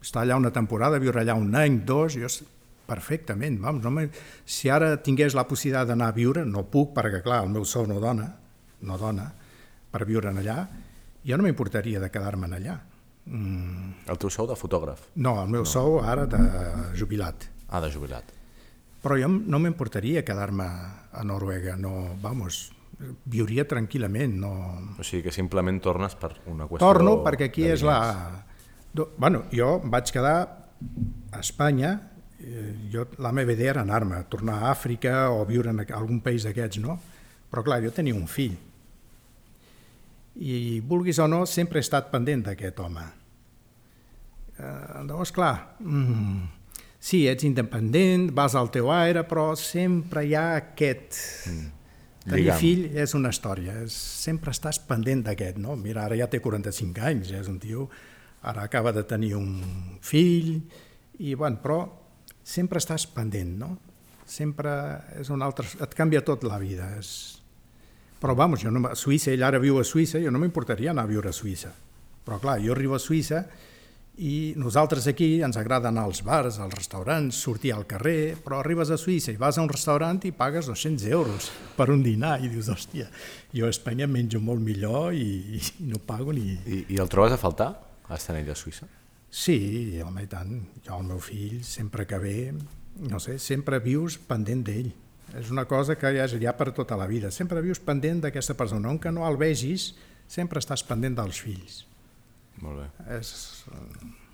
Estar 0.02 0.22
allà 0.22 0.36
una 0.36 0.52
temporada, 0.52 1.00
viure 1.02 1.22
allà 1.22 1.34
un 1.34 1.54
any, 1.56 1.80
dos, 1.88 2.18
jo 2.20 2.28
perfectament. 2.86 3.58
Vamos, 3.60 3.82
no 3.82 3.90
me... 3.90 4.08
Si 4.44 4.70
ara 4.70 4.94
tingués 5.02 5.34
la 5.34 5.46
possibilitat 5.48 5.90
d'anar 5.90 6.12
a 6.12 6.16
viure, 6.16 6.44
no 6.46 6.66
puc, 6.70 6.92
perquè 6.96 7.22
clar, 7.24 7.42
el 7.44 7.50
meu 7.52 7.64
sou 7.66 7.88
no 7.90 7.98
dona, 8.02 8.28
no 8.86 8.98
dona, 9.00 9.26
per 9.90 10.04
viure 10.06 10.30
en 10.30 10.38
allà, 10.44 10.60
jo 11.26 11.38
no 11.38 11.46
m'importaria 11.48 12.00
de 12.02 12.12
quedar-me 12.12 12.46
en 12.46 12.56
allà. 12.60 12.76
Mm, 13.26 14.06
El 14.06 14.18
teu 14.22 14.30
sou 14.30 14.46
de 14.46 14.54
fotògraf. 14.54 15.08
no, 15.16 15.34
el 15.42 15.50
meu 15.50 15.64
no. 15.64 15.66
sou 15.66 15.98
ara 15.98 16.26
de 16.30 16.38
jubilat. 16.94 17.48
Ah, 17.68 17.80
de 17.80 17.90
jubilat. 17.90 18.30
Però 19.02 19.18
jo 19.18 19.28
no 19.28 19.58
m'importaria 19.58 20.22
quedar-me 20.24 20.66
a 21.12 21.24
Noruega, 21.24 21.76
no, 21.76 22.14
vamos, 22.22 22.70
viuria 22.98 23.66
tranquil·lament, 23.68 24.36
no... 24.40 24.52
O 24.96 25.04
sigui 25.04 25.26
que 25.26 25.34
simplement 25.34 25.80
tornes 25.84 26.16
per 26.18 26.32
una 26.48 26.68
qüestió... 26.68 26.86
Torno 26.86 27.18
perquè 27.24 27.50
aquí 27.50 27.66
és 27.68 27.84
la... 27.84 27.98
Bueno, 28.96 29.44
jo 29.52 29.76
vaig 29.92 30.08
quedar 30.12 30.36
a 31.32 31.40
Espanya, 31.42 31.92
eh, 32.40 32.72
jo, 32.92 33.04
la 33.20 33.32
meva 33.36 33.52
idea 33.52 33.74
era 33.74 33.84
anar-me, 33.84 34.22
tornar 34.32 34.62
a 34.62 34.70
Àfrica 34.72 35.26
o 35.34 35.44
viure 35.48 35.74
en 35.74 35.84
algun 35.84 36.22
país 36.24 36.48
d'aquests, 36.48 36.80
no? 36.80 36.96
Però 37.52 37.64
clar, 37.66 37.82
jo 37.84 37.92
tenia 37.92 38.16
un 38.16 38.24
fill. 38.30 38.56
I 40.36 40.80
vulguis 40.84 41.20
o 41.20 41.28
no, 41.28 41.44
sempre 41.48 41.80
he 41.80 41.84
estat 41.84 42.08
pendent 42.12 42.46
d'aquest 42.48 42.80
home. 42.80 43.04
Eh, 44.56 45.04
llavors, 45.04 45.32
clar, 45.36 45.76
mm, 45.84 46.42
sí, 46.96 47.26
ets 47.28 47.44
independent, 47.44 48.30
vas 48.36 48.56
al 48.56 48.72
teu 48.72 48.88
aire, 48.92 49.28
però 49.28 49.50
sempre 49.60 50.24
hi 50.24 50.36
ha 50.36 50.48
aquest... 50.64 51.20
Mm. 51.52 51.72
Tenir 52.26 52.42
Lligam. 52.42 52.58
fill 52.58 52.98
és 52.98 53.14
una 53.14 53.30
història, 53.30 53.76
sempre 53.92 54.50
estàs 54.50 54.80
pendent 54.82 55.22
d'aquest, 55.28 55.60
no? 55.62 55.76
Mira, 55.78 56.08
ara 56.08 56.18
ja 56.18 56.26
té 56.30 56.40
45 56.42 57.04
anys, 57.06 57.30
ja 57.30 57.38
és 57.38 57.50
un 57.50 57.60
tio, 57.62 57.86
ara 58.42 58.64
acaba 58.66 58.92
de 58.92 59.04
tenir 59.06 59.36
un 59.38 59.52
fill, 60.02 60.56
i 61.22 61.34
bueno, 61.38 61.60
però 61.62 61.78
sempre 62.42 62.82
estàs 62.82 63.06
pendent, 63.14 63.54
no? 63.60 63.76
Sempre 64.26 64.72
és 65.20 65.30
un 65.30 65.42
altre... 65.46 65.68
et 65.82 65.94
canvia 65.94 66.24
tot 66.26 66.42
la 66.46 66.58
vida, 66.58 66.90
és... 66.98 67.38
Però, 68.18 68.34
vamos, 68.34 68.62
jo 68.64 68.72
no, 68.72 68.82
a 68.88 68.96
Suïssa, 68.98 69.30
ell 69.30 69.44
ara 69.46 69.60
viu 69.62 69.78
a 69.78 69.84
Suïssa, 69.86 70.18
jo 70.18 70.32
no 70.32 70.40
m'importaria 70.42 70.90
anar 70.90 71.04
a 71.06 71.10
viure 71.10 71.30
a 71.30 71.36
Suïssa. 71.36 71.70
Però, 72.26 72.40
clar, 72.42 72.56
jo 72.64 72.74
arribo 72.74 72.96
a 72.96 73.02
Suïssa 73.02 73.44
i 74.16 74.54
nosaltres 74.56 75.06
aquí 75.10 75.42
ens 75.44 75.58
agrada 75.60 75.90
anar 75.90 76.06
als 76.08 76.22
bars, 76.24 76.56
als 76.58 76.74
restaurants, 76.74 77.36
sortir 77.36 77.74
al 77.74 77.84
carrer, 77.86 78.36
però 78.40 78.62
arribes 78.62 78.90
a 78.90 78.96
Suïssa 78.96 79.34
i 79.34 79.40
vas 79.40 79.58
a 79.58 79.64
un 79.64 79.68
restaurant 79.68 80.22
i 80.24 80.32
pagues 80.32 80.70
200 80.70 81.04
euros 81.12 81.50
per 81.76 81.90
un 81.92 82.02
dinar 82.04 82.38
i 82.40 82.48
dius, 82.48 82.70
hòstia, 82.72 83.10
jo 83.52 83.68
a 83.68 83.72
Espanya 83.74 84.08
menjo 84.08 84.40
molt 84.40 84.64
millor 84.64 85.12
i, 85.12 85.58
i 85.60 85.88
no 85.90 86.00
pago 86.00 86.32
ni... 86.32 86.56
I, 86.64 86.84
I 86.96 87.00
el 87.02 87.12
trobes 87.12 87.36
a 87.36 87.40
faltar, 87.40 87.74
estar 88.08 88.38
ell 88.40 88.48
a 88.48 88.56
Suïssa? 88.56 88.88
Sí, 89.28 90.00
home, 90.00 90.24
i 90.24 90.30
tant. 90.30 90.54
Jo, 90.86 90.96
el 90.96 91.10
meu 91.10 91.18
fill, 91.20 91.60
sempre 91.66 92.06
que 92.08 92.16
ve, 92.22 92.38
no 93.10 93.20
sé, 93.20 93.36
sempre 93.42 93.82
vius 93.84 94.16
pendent 94.16 94.62
d'ell. 94.64 94.94
És 95.36 95.50
una 95.52 95.66
cosa 95.68 95.98
que 95.98 96.12
ja 96.14 96.24
és 96.24 96.36
ja 96.40 96.54
per 96.56 96.70
tota 96.72 96.96
la 96.96 97.08
vida. 97.10 97.32
Sempre 97.34 97.60
vius 97.60 97.82
pendent 97.82 98.22
d'aquesta 98.22 98.56
persona. 98.56 98.88
On 98.88 99.00
que 99.02 99.12
no 99.12 99.26
el 99.28 99.36
vegis, 99.36 99.90
sempre 100.30 100.62
estàs 100.62 100.86
pendent 100.86 101.18
dels 101.18 101.42
fills. 101.42 101.82
Molt 102.62 102.80
bé. 102.80 102.86
És... 103.18 103.32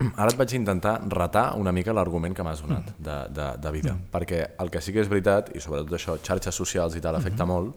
Ara 0.03 0.31
et 0.31 0.39
vaig 0.39 0.55
intentar 0.59 0.97
retar 1.11 1.53
una 1.59 1.73
mica 1.75 1.95
l'argument 1.95 2.35
que 2.35 2.45
m'has 2.47 2.63
donat 2.65 2.91
de, 2.99 3.17
de, 3.31 3.49
de 3.63 3.73
vida, 3.75 3.95
perquè 4.11 4.41
el 4.63 4.71
que 4.71 4.83
sí 4.83 4.95
que 4.95 5.03
és 5.03 5.11
veritat, 5.11 5.53
i 5.55 5.63
sobretot 5.63 5.95
això, 5.99 6.17
xarxes 6.27 6.59
socials 6.59 6.97
i 6.99 7.03
tal, 7.03 7.19
afecta 7.19 7.47
molt, 7.47 7.77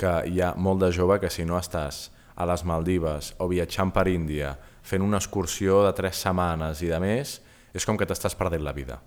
que 0.00 0.12
hi 0.30 0.40
ha 0.40 0.54
molt 0.56 0.84
de 0.84 0.90
jove 0.94 1.18
que 1.20 1.30
si 1.30 1.44
no 1.44 1.58
estàs 1.58 2.08
a 2.40 2.46
les 2.48 2.62
Maldives 2.64 3.34
o 3.42 3.48
viatjant 3.50 3.90
per 3.92 4.06
Índia, 4.08 4.54
fent 4.82 5.02
una 5.04 5.18
excursió 5.20 5.82
de 5.84 5.92
tres 5.96 6.22
setmanes 6.22 6.80
i 6.86 6.88
de 6.90 7.00
més, 7.02 7.40
és 7.74 7.86
com 7.86 7.98
que 7.98 8.06
t'estàs 8.08 8.34
perdent 8.38 8.64
la 8.64 8.74
vida. 8.74 9.00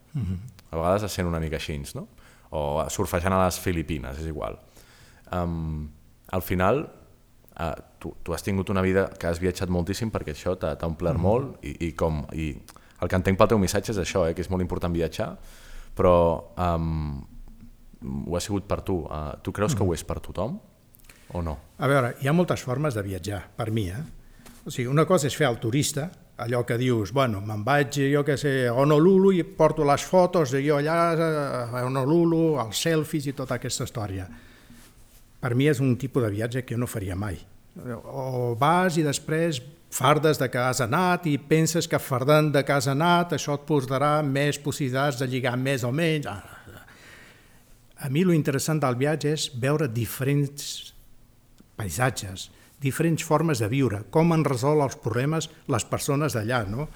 A 0.70 0.76
vegades 0.78 1.08
es 1.08 1.16
sent 1.18 1.28
una 1.28 1.40
mica 1.40 1.58
així, 1.58 1.80
no? 1.96 2.08
O 2.54 2.84
surfejant 2.94 3.34
a 3.34 3.44
les 3.46 3.58
Filipines, 3.60 4.20
és 4.20 4.28
igual. 4.30 4.60
Um, 5.34 5.90
al 6.32 6.44
final, 6.46 6.86
uh, 7.60 7.74
tu, 8.00 8.14
tu 8.24 8.34
has 8.34 8.44
tingut 8.46 8.70
una 8.70 8.82
vida 8.82 9.08
que 9.20 9.28
has 9.30 9.42
viatjat 9.42 9.72
moltíssim 9.74 10.12
perquè 10.14 10.36
això 10.36 10.56
t'ha 10.60 10.78
omplert 10.88 11.18
mm. 11.18 11.24
molt 11.24 11.66
i, 11.66 11.76
i, 11.88 11.92
com, 11.98 12.24
i 12.34 12.54
el 13.04 13.12
que 13.12 13.20
entenc 13.20 13.40
pel 13.40 13.52
teu 13.54 13.62
missatge 13.62 13.94
és 13.94 14.02
això, 14.02 14.26
eh, 14.28 14.34
que 14.36 14.44
és 14.44 14.50
molt 14.52 14.64
important 14.64 14.94
viatjar, 14.94 15.30
però 15.98 16.16
um, 16.56 17.22
ho 18.28 18.38
ha 18.38 18.42
sigut 18.44 18.68
per 18.70 18.82
tu. 18.86 19.02
Uh, 19.04 19.36
tu 19.44 19.52
creus 19.52 19.74
mm. 19.74 19.80
que 19.80 19.88
ho 19.88 19.96
és 19.96 20.04
per 20.08 20.20
tothom 20.24 20.58
o 21.34 21.42
no? 21.44 21.58
A 21.78 21.90
veure, 21.90 22.16
hi 22.22 22.30
ha 22.30 22.36
moltes 22.36 22.64
formes 22.64 22.96
de 22.96 23.04
viatjar, 23.06 23.42
per 23.58 23.72
mi, 23.76 23.88
eh? 23.92 24.04
O 24.64 24.72
sigui, 24.72 24.88
una 24.88 25.04
cosa 25.06 25.28
és 25.28 25.36
fer 25.36 25.50
el 25.50 25.60
turista, 25.60 26.08
allò 26.44 26.64
que 26.66 26.78
dius, 26.80 27.12
bueno, 27.14 27.42
me'n 27.44 27.66
vaig, 27.66 28.00
jo 28.14 28.24
que 28.26 28.38
sé, 28.40 28.54
a 28.70 28.74
Honolulu 28.80 29.34
i 29.36 29.44
porto 29.44 29.84
les 29.86 30.06
fotos 30.08 30.54
de 30.56 30.64
jo 30.64 30.80
allà 30.80 30.96
a 31.14 31.84
Honolulu, 31.84 32.56
els 32.64 32.80
selfies 32.88 33.28
i 33.28 33.36
tota 33.38 33.60
aquesta 33.60 33.88
història. 33.88 34.28
Per 35.44 35.52
mi 35.60 35.68
és 35.68 35.82
un 35.84 35.98
tipus 36.00 36.24
de 36.24 36.32
viatge 36.32 36.64
que 36.64 36.78
jo 36.78 36.80
no 36.80 36.88
faria 36.88 37.18
mai. 37.20 37.36
O 38.08 38.54
vas 38.60 38.96
i 38.96 39.04
després 39.04 39.60
fardes 39.94 40.40
de 40.40 40.48
que 40.50 40.62
has 40.62 40.80
anat 40.82 41.28
i 41.30 41.36
penses 41.38 41.90
que 41.90 42.00
fardant 42.00 42.50
de 42.54 42.64
que 42.66 42.74
has 42.74 42.88
anat 42.90 43.36
això 43.36 43.58
et 43.60 43.68
posarà 43.68 44.16
més 44.26 44.58
possibilitats 44.62 45.20
de 45.20 45.28
lligar 45.30 45.58
més 45.60 45.84
o 45.84 45.92
menys. 45.92 46.30
Ah, 46.32 46.54
a 48.04 48.10
mi 48.10 48.24
lo 48.24 48.34
interessant 48.36 48.82
del 48.84 48.98
viatge 49.00 49.32
és 49.32 49.48
veure 49.60 49.88
diferents 49.88 50.94
paisatges, 51.80 52.50
diferents 52.84 53.24
formes 53.24 53.62
de 53.64 53.70
viure, 53.72 54.02
com 54.12 54.34
han 54.34 54.44
resolt 54.48 54.84
els 54.84 54.98
problemes 55.00 55.50
les 55.72 55.86
persones 55.88 56.36
d'allà, 56.36 56.64
no? 56.68 56.88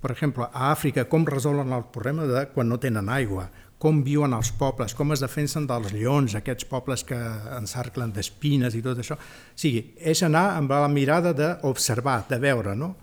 Per 0.00 0.12
exemple, 0.12 0.46
a 0.52 0.70
Àfrica, 0.72 1.06
com 1.08 1.24
resolen 1.26 1.72
el 1.72 1.86
problema 1.92 2.26
de 2.28 2.46
quan 2.52 2.68
no 2.68 2.78
tenen 2.78 3.08
aigua, 3.08 3.48
com 3.78 4.00
viuen 4.04 4.32
els 4.32 4.50
pobles, 4.56 4.94
com 4.96 5.12
es 5.12 5.20
defensen 5.20 5.66
dels 5.68 5.92
lleons, 5.92 6.34
aquests 6.36 6.64
pobles 6.68 7.04
que 7.04 7.16
encerclen 7.58 8.12
d'espines 8.14 8.76
i 8.76 8.82
tot 8.84 9.02
això. 9.02 9.18
O 9.18 9.58
sigui, 9.58 9.82
és 10.00 10.22
anar 10.24 10.46
amb 10.56 10.72
la 10.72 10.88
mirada 10.88 11.34
d'observar, 11.36 12.22
de 12.30 12.38
veure, 12.40 12.76
no? 12.76 12.94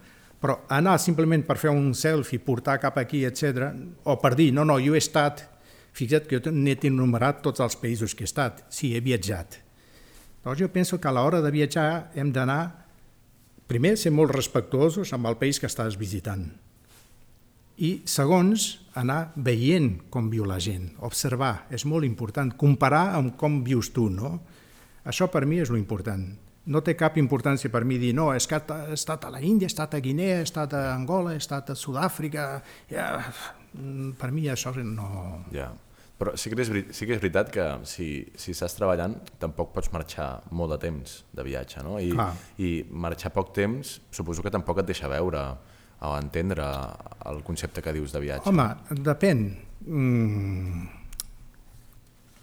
Però 0.43 0.57
anar 0.75 0.97
simplement 0.99 1.45
per 1.47 1.59
fer 1.61 1.71
un 1.71 1.93
selfie, 1.95 2.41
portar 2.43 2.79
cap 2.81 2.97
aquí, 2.99 3.23
etc, 3.25 3.69
o 4.03 4.17
per 4.19 4.33
dir, 4.35 4.49
no, 4.53 4.65
no, 4.67 4.79
jo 4.81 4.97
he 4.97 5.01
estat, 5.01 5.45
fixa't 5.93 6.25
que 6.27 6.41
jo 6.41 6.51
n'he 6.51 6.75
enumerat 6.89 7.43
tots 7.45 7.61
els 7.63 7.77
països 7.79 8.17
que 8.17 8.25
he 8.25 8.29
estat, 8.29 8.65
sí, 8.73 8.91
he 8.95 9.03
viatjat. 9.05 9.61
Llavors 10.43 10.59
jo 10.59 10.67
penso 10.73 10.99
que 10.99 11.07
a 11.07 11.13
l'hora 11.15 11.39
de 11.39 11.53
viatjar 11.53 12.11
hem 12.19 12.33
d'anar, 12.35 12.63
primer, 13.69 13.93
ser 13.95 14.11
molt 14.11 14.33
respectuosos 14.33 15.13
amb 15.15 15.29
el 15.29 15.37
país 15.39 15.61
que 15.61 15.69
estàs 15.69 15.95
visitant, 16.01 16.49
i 17.81 18.03
segons, 18.05 18.67
anar 18.99 19.33
veient 19.35 19.95
com 20.13 20.29
viu 20.29 20.45
la 20.45 20.59
gent, 20.61 20.91
observar, 21.01 21.65
és 21.73 21.85
molt 21.89 22.05
important, 22.05 22.51
comparar 22.59 23.13
amb 23.17 23.37
com 23.39 23.61
vius 23.65 23.89
tu, 23.95 24.09
no? 24.13 24.37
Això 25.09 25.27
per 25.31 25.45
mi 25.49 25.59
és 25.63 25.71
lo 25.73 25.79
important. 25.79 26.27
No 26.69 26.79
té 26.79 26.93
cap 26.95 27.17
importància 27.19 27.71
per 27.71 27.83
mi 27.83 27.97
dir, 27.99 28.13
no, 28.15 28.29
és 28.35 28.45
que 28.47 28.61
he 28.61 28.93
estat 28.95 29.25
a 29.25 29.31
la 29.33 29.41
Índia, 29.43 29.67
he 29.67 29.73
estat 29.73 29.97
a 29.97 30.03
Guinea, 30.03 30.37
he 30.39 30.45
estat 30.45 30.75
a 30.77 30.93
Angola, 30.93 31.33
he 31.33 31.41
estat 31.41 31.73
a 31.73 31.75
Sud-àfrica... 31.75 32.61
Ja, 32.91 33.07
per 34.19 34.29
mi 34.31 34.45
això 34.47 34.71
no... 34.85 35.09
Ja, 35.51 35.71
però 36.23 36.37
sí 36.37 36.51
que 36.51 36.61
és, 36.61 36.69
sí 36.95 37.07
que 37.09 37.17
és 37.17 37.19
veritat 37.19 37.49
que 37.51 37.65
si, 37.89 38.07
si 38.39 38.53
estàs 38.53 38.77
treballant 38.77 39.17
tampoc 39.41 39.73
pots 39.73 39.89
marxar 39.91 40.29
molt 40.55 40.75
de 40.75 40.79
temps 40.85 41.17
de 41.33 41.43
viatge, 41.43 41.83
no? 41.83 41.97
I. 41.99 42.13
I 42.63 42.71
marxar 42.89 43.33
poc 43.35 43.51
temps 43.57 43.97
suposo 44.13 44.45
que 44.45 44.53
tampoc 44.53 44.79
et 44.79 44.91
deixa 44.93 45.09
veure 45.11 45.41
o 46.03 46.15
entendre 46.19 46.65
el 47.29 47.39
concepte 47.43 47.81
que 47.81 47.93
dius 47.95 48.13
de 48.13 48.21
viatge. 48.23 48.49
Home, 48.49 48.67
depèn. 49.03 49.45
Mm. 49.87 50.83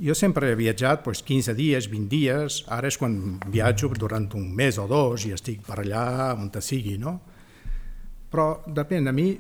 Jo 0.01 0.17
sempre 0.17 0.49
he 0.49 0.57
viatjat 0.57 1.05
doncs, 1.05 1.21
15 1.29 1.55
dies, 1.59 1.91
20 1.93 2.09
dies, 2.09 2.63
ara 2.73 2.89
és 2.89 2.97
quan 2.97 3.39
viatjo 3.53 3.93
durant 3.99 4.31
un 4.39 4.49
mes 4.57 4.79
o 4.81 4.87
dos 4.89 5.27
i 5.29 5.35
estic 5.37 5.61
per 5.67 5.83
allà 5.83 6.33
on 6.39 6.49
te 6.53 6.63
sigui, 6.65 6.97
no? 6.99 7.19
Però 8.31 8.63
depèn, 8.65 9.11
a 9.11 9.13
mi, 9.13 9.35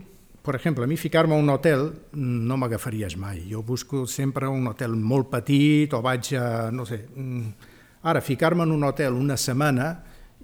per 0.44 0.58
exemple, 0.58 0.84
a 0.84 0.90
mi 0.90 0.98
ficar-me 1.00 1.36
a 1.36 1.40
un 1.40 1.48
hotel 1.48 1.86
no 2.20 2.58
m'agafaries 2.60 3.16
mai. 3.16 3.46
Jo 3.48 3.62
busco 3.64 4.04
sempre 4.06 4.50
un 4.52 4.66
hotel 4.68 4.96
molt 4.98 5.30
petit 5.32 5.96
o 5.96 6.02
vaig 6.04 6.34
a, 6.36 6.46
no 6.74 6.84
sé... 6.84 7.06
mm, 7.14 7.68
Ara, 8.02 8.22
ficar-me 8.24 8.64
en 8.64 8.70
un 8.72 8.84
hotel 8.84 9.12
una 9.12 9.36
setmana 9.36 9.90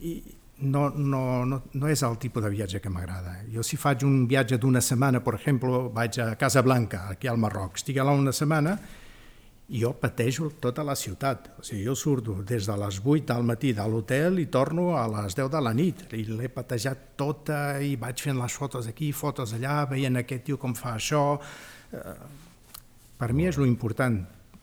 i 0.05 0.19
no, 0.59 0.91
no, 0.91 1.45
no, 1.45 1.63
no 1.73 1.89
és 1.89 2.03
el 2.07 2.17
tipus 2.21 2.45
de 2.45 2.51
viatge 2.53 2.81
que 2.81 2.93
m'agrada. 2.93 3.39
Jo 3.53 3.65
si 3.67 3.79
faig 3.81 4.05
un 4.07 4.25
viatge 4.29 4.59
d'una 4.61 4.81
setmana, 4.81 5.21
per 5.25 5.37
exemple, 5.39 5.89
vaig 5.95 6.21
a 6.23 6.31
Casablanca, 6.41 7.09
aquí 7.13 7.29
al 7.29 7.41
Marroc, 7.41 7.77
estic 7.81 8.01
allà 8.01 8.15
una 8.17 8.33
setmana 8.37 8.77
i 9.67 9.81
jo 9.83 9.91
patejo 9.99 10.53
tota 10.63 10.85
la 10.87 10.95
ciutat. 10.95 11.51
O 11.59 11.65
sigui, 11.67 11.83
jo 11.89 11.97
surto 11.99 12.39
des 12.47 12.69
de 12.71 12.77
les 12.79 13.01
8 13.03 13.27
del 13.33 13.47
matí 13.49 13.73
de 13.75 13.87
l'hotel 13.91 14.39
i 14.39 14.47
torno 14.47 14.93
a 14.97 15.05
les 15.11 15.35
10 15.35 15.51
de 15.51 15.61
la 15.61 15.75
nit. 15.75 16.07
I 16.15 16.23
l'he 16.31 16.49
patejat 16.55 17.13
tota 17.19 17.81
i 17.83 17.97
vaig 17.99 18.23
fent 18.23 18.39
les 18.39 18.55
fotos 18.55 18.87
aquí, 18.87 19.11
fotos 19.13 19.57
allà, 19.59 19.85
veient 19.91 20.23
aquest 20.23 20.47
tio 20.47 20.61
com 20.63 20.75
fa 20.79 20.95
això. 20.95 21.25
Eh, 21.93 22.45
Per 23.17 23.33
mi 23.33 23.47
és 23.49 23.57
lo 23.57 23.65
important, 23.65 24.19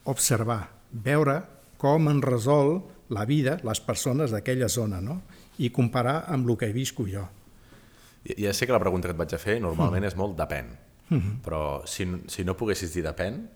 observar, 0.05 0.67
veure 0.91 1.39
com 1.81 2.05
en 2.11 2.19
resol 2.21 2.75
la 3.09 3.25
vida 3.25 3.57
les 3.65 3.79
persones 3.81 4.33
d'aquella 4.33 4.69
zona, 4.69 4.99
no? 5.01 5.21
I 5.59 5.69
comparar 5.69 6.25
amb 6.27 6.49
el 6.49 6.57
que 6.57 6.65
he 6.69 6.73
viscut 6.73 7.09
jo. 7.11 7.27
Ja, 8.37 8.53
sé 8.53 8.65
que 8.65 8.71
la 8.73 8.79
pregunta 8.79 9.07
que 9.07 9.11
et 9.13 9.17
vaig 9.19 9.33
a 9.35 9.37
fer 9.37 9.57
Mm. 9.59 9.63
normalment 9.67 10.05
és 10.05 10.15
molt 10.15 10.37
depèn, 10.37 10.65
Mm-hmm. 11.11 11.41
però 11.43 11.85
si, 11.85 12.07
si 12.27 12.43
no 12.43 12.55
poguessis 12.57 12.93
dir 12.93 13.03
depèn, 13.03 13.47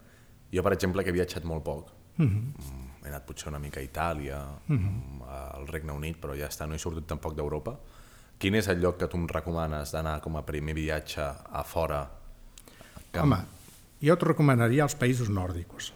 jo 0.53 0.61
per 0.63 0.73
exemple 0.73 1.03
que 1.03 1.09
he 1.09 1.13
viatjat 1.13 1.43
molt 1.45 1.63
poc, 1.63 1.91
Mm-hmm. 2.19 2.53
mm, 2.59 3.05
he 3.05 3.07
anat 3.09 3.25
potser 3.25 3.47
una 3.47 3.59
mica 3.59 3.79
a 3.79 3.83
Itàlia, 3.83 4.41
mm, 4.67 5.21
al 5.29 5.67
Regne 5.67 5.91
Unit, 5.93 6.17
però 6.19 6.35
ja 6.35 6.47
està, 6.47 6.67
no 6.67 6.75
he 6.75 6.79
sortit 6.79 7.05
tampoc 7.07 7.35
d'Europa. 7.35 7.77
Quin 8.37 8.55
és 8.55 8.67
el 8.67 8.81
lloc 8.81 8.97
que 8.99 9.07
tu 9.07 9.17
em 9.17 9.27
recomanes 9.27 9.91
d'anar 9.91 10.19
com 10.21 10.35
a 10.37 10.43
primer 10.45 10.73
viatge 10.75 11.21
a 11.21 11.63
fora? 11.63 12.07
Que... 13.11 13.19
Home, 13.19 13.37
jo 14.01 14.13
et 14.13 14.23
recomanaria 14.23 14.83
els 14.83 14.95
països 14.95 15.29
nòrdics. 15.29 15.93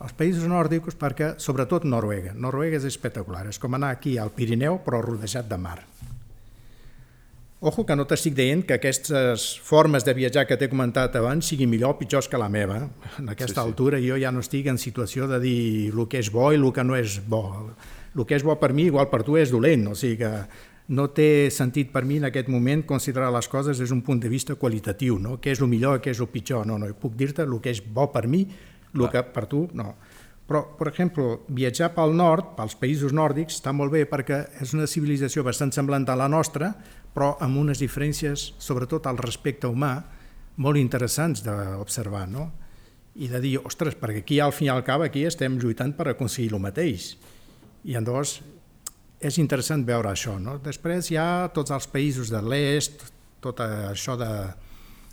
Els 0.00 0.14
països 0.16 0.46
nòrdics 0.48 0.96
perquè, 0.96 1.34
sobretot 1.42 1.84
Noruega. 1.84 2.32
Noruega 2.32 2.78
és 2.80 2.86
espectacular, 2.88 3.46
és 3.50 3.58
com 3.60 3.74
anar 3.76 3.90
aquí 3.92 4.16
al 4.18 4.30
Pirineu 4.32 4.78
però 4.84 5.02
rodejat 5.04 5.48
de 5.50 5.58
mar. 5.60 5.78
Ojo 7.60 7.84
que 7.84 7.92
no 7.92 8.06
t'estic 8.08 8.32
dient 8.32 8.62
que 8.64 8.78
aquestes 8.78 9.42
formes 9.60 10.06
de 10.06 10.14
viatjar 10.16 10.46
que 10.48 10.56
t'he 10.56 10.70
comentat 10.72 11.18
abans 11.20 11.44
siguin 11.52 11.68
millor 11.68 11.92
o 11.92 11.98
pitjors 11.98 12.30
que 12.32 12.40
la 12.40 12.48
meva. 12.48 12.78
En 13.20 13.28
aquesta 13.28 13.60
Sí, 13.60 13.60
sí. 13.60 13.66
altura 13.66 13.98
jo 14.00 14.16
ja 14.16 14.30
no 14.32 14.40
estic 14.40 14.70
en 14.72 14.78
situació 14.80 15.28
de 15.28 15.38
dir 15.42 15.92
el 15.92 16.08
que 16.08 16.22
és 16.24 16.30
bo 16.32 16.48
i 16.52 16.56
el 16.56 16.72
que 16.72 16.84
no 16.84 16.96
és 16.96 17.18
bo. 17.28 17.42
El 18.16 18.24
que 18.24 18.34
és 18.40 18.42
bo 18.42 18.56
per 18.58 18.72
mi, 18.72 18.86
igual 18.88 19.10
per 19.12 19.20
tu, 19.22 19.36
és 19.36 19.52
dolent. 19.52 19.88
O 19.92 19.94
sigui 19.94 20.16
que 20.16 20.32
no 20.88 21.08
té 21.12 21.50
sentit 21.52 21.92
per 21.92 22.06
mi 22.08 22.16
en 22.16 22.24
aquest 22.30 22.48
moment 22.48 22.82
considerar 22.88 23.28
les 23.30 23.46
coses 23.46 23.76
des 23.78 23.92
d'un 23.92 24.00
punt 24.00 24.18
de 24.24 24.28
vista 24.32 24.54
qualitatiu, 24.56 25.18
no? 25.20 25.36
què 25.38 25.52
és 25.52 25.60
el 25.60 25.68
millor, 25.68 26.00
què 26.00 26.10
és 26.16 26.18
el 26.24 26.28
pitjor. 26.32 26.64
No, 26.66 26.78
no, 26.78 26.88
puc 26.96 27.12
dir-te 27.14 27.42
el 27.44 27.60
que 27.60 27.70
és 27.76 27.82
bo 27.84 28.08
per 28.10 28.26
mi, 28.26 28.46
el 28.94 29.06
que 29.12 29.22
per 29.34 29.46
tu 29.50 29.66
no. 29.76 29.94
Però, 30.50 30.64
per 30.74 30.88
exemple, 30.90 31.24
viatjar 31.54 31.92
pel 31.94 32.16
nord, 32.18 32.56
pels 32.56 32.74
països 32.74 33.12
nòrdics, 33.14 33.60
està 33.60 33.70
molt 33.70 33.92
bé 33.94 34.02
perquè 34.10 34.40
és 34.64 34.72
una 34.74 34.88
civilització 34.90 35.44
bastant 35.46 35.70
semblant 35.70 36.08
a 36.10 36.16
la 36.18 36.26
nostra, 36.26 36.72
però 37.14 37.36
amb 37.44 37.60
unes 37.60 37.78
diferències, 37.78 38.48
sobretot 38.58 39.06
al 39.06 39.20
respecte 39.22 39.70
humà, 39.70 39.92
molt 40.58 40.80
interessants 40.80 41.44
d'observar, 41.46 42.24
no? 42.30 42.48
I 43.22 43.28
de 43.30 43.38
dir, 43.42 43.52
ostres, 43.62 43.94
perquè 43.98 44.24
aquí 44.24 44.40
al 44.42 44.54
fin 44.54 44.66
i 44.66 44.72
al 44.74 44.82
cap 44.86 45.04
aquí 45.06 45.22
estem 45.26 45.58
lluitant 45.58 45.94
per 45.94 46.08
aconseguir 46.10 46.50
el 46.56 46.62
mateix. 46.66 47.12
I 47.86 47.94
llavors 47.94 48.40
és 49.22 49.38
interessant 49.38 49.86
veure 49.86 50.10
això, 50.10 50.34
no? 50.42 50.58
Després 50.64 51.12
hi 51.12 51.18
ha 51.20 51.46
tots 51.54 51.70
els 51.74 51.86
països 51.94 52.30
de 52.32 52.42
l'est, 52.42 53.06
tot 53.38 53.62
això 53.62 54.18
de 54.18 54.30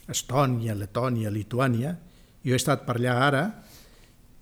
Estònia, 0.10 0.74
Letònia, 0.74 1.30
Lituània. 1.30 1.94
Jo 2.42 2.56
he 2.56 2.60
estat 2.60 2.86
per 2.88 2.98
allà 2.98 3.18
ara 3.28 3.46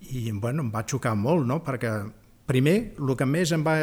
i 0.00 0.30
bueno, 0.32 0.62
em 0.62 0.70
va 0.72 0.84
xocar 0.86 1.14
molt, 1.16 1.46
no? 1.46 1.62
perquè 1.64 1.90
primer 2.46 2.76
el 3.02 3.16
que 3.18 3.26
més 3.26 3.50
em 3.56 3.62
va 3.66 3.74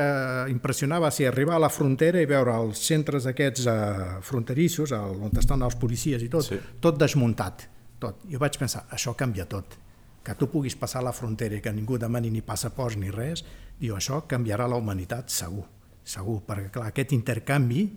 impressionar 0.48 1.02
va 1.04 1.10
ser 1.12 1.28
arribar 1.28 1.58
a 1.58 1.60
la 1.66 1.70
frontera 1.74 2.22
i 2.22 2.26
veure 2.30 2.54
els 2.56 2.80
centres 2.88 3.26
aquests 3.28 3.66
eh, 3.68 4.20
fronterissos, 4.24 4.94
el, 4.96 5.18
on 5.28 5.36
estan 5.42 5.62
els 5.68 5.76
policies 5.76 6.24
i 6.24 6.30
tot, 6.32 6.46
Sí. 6.48 6.60
tot 6.80 6.98
desmuntat. 7.00 7.68
Tot. 8.00 8.24
Jo 8.32 8.40
vaig 8.40 8.58
pensar, 8.60 8.86
això 8.92 9.14
canvia 9.16 9.46
tot. 9.48 9.78
Que 10.24 10.36
tu 10.40 10.48
puguis 10.52 10.76
passar 10.80 11.02
la 11.04 11.12
frontera 11.12 11.56
i 11.56 11.62
que 11.62 11.72
ningú 11.76 11.98
demani 12.00 12.30
ni 12.32 12.42
passaports 12.42 12.96
ni 13.00 13.10
res, 13.12 13.44
diu, 13.80 13.96
això 13.96 14.22
canviarà 14.28 14.68
la 14.68 14.76
humanitat 14.80 15.30
segur, 15.32 15.66
segur, 16.04 16.42
perquè 16.48 16.70
clar, 16.72 16.88
aquest 16.92 17.12
intercanvi 17.16 17.90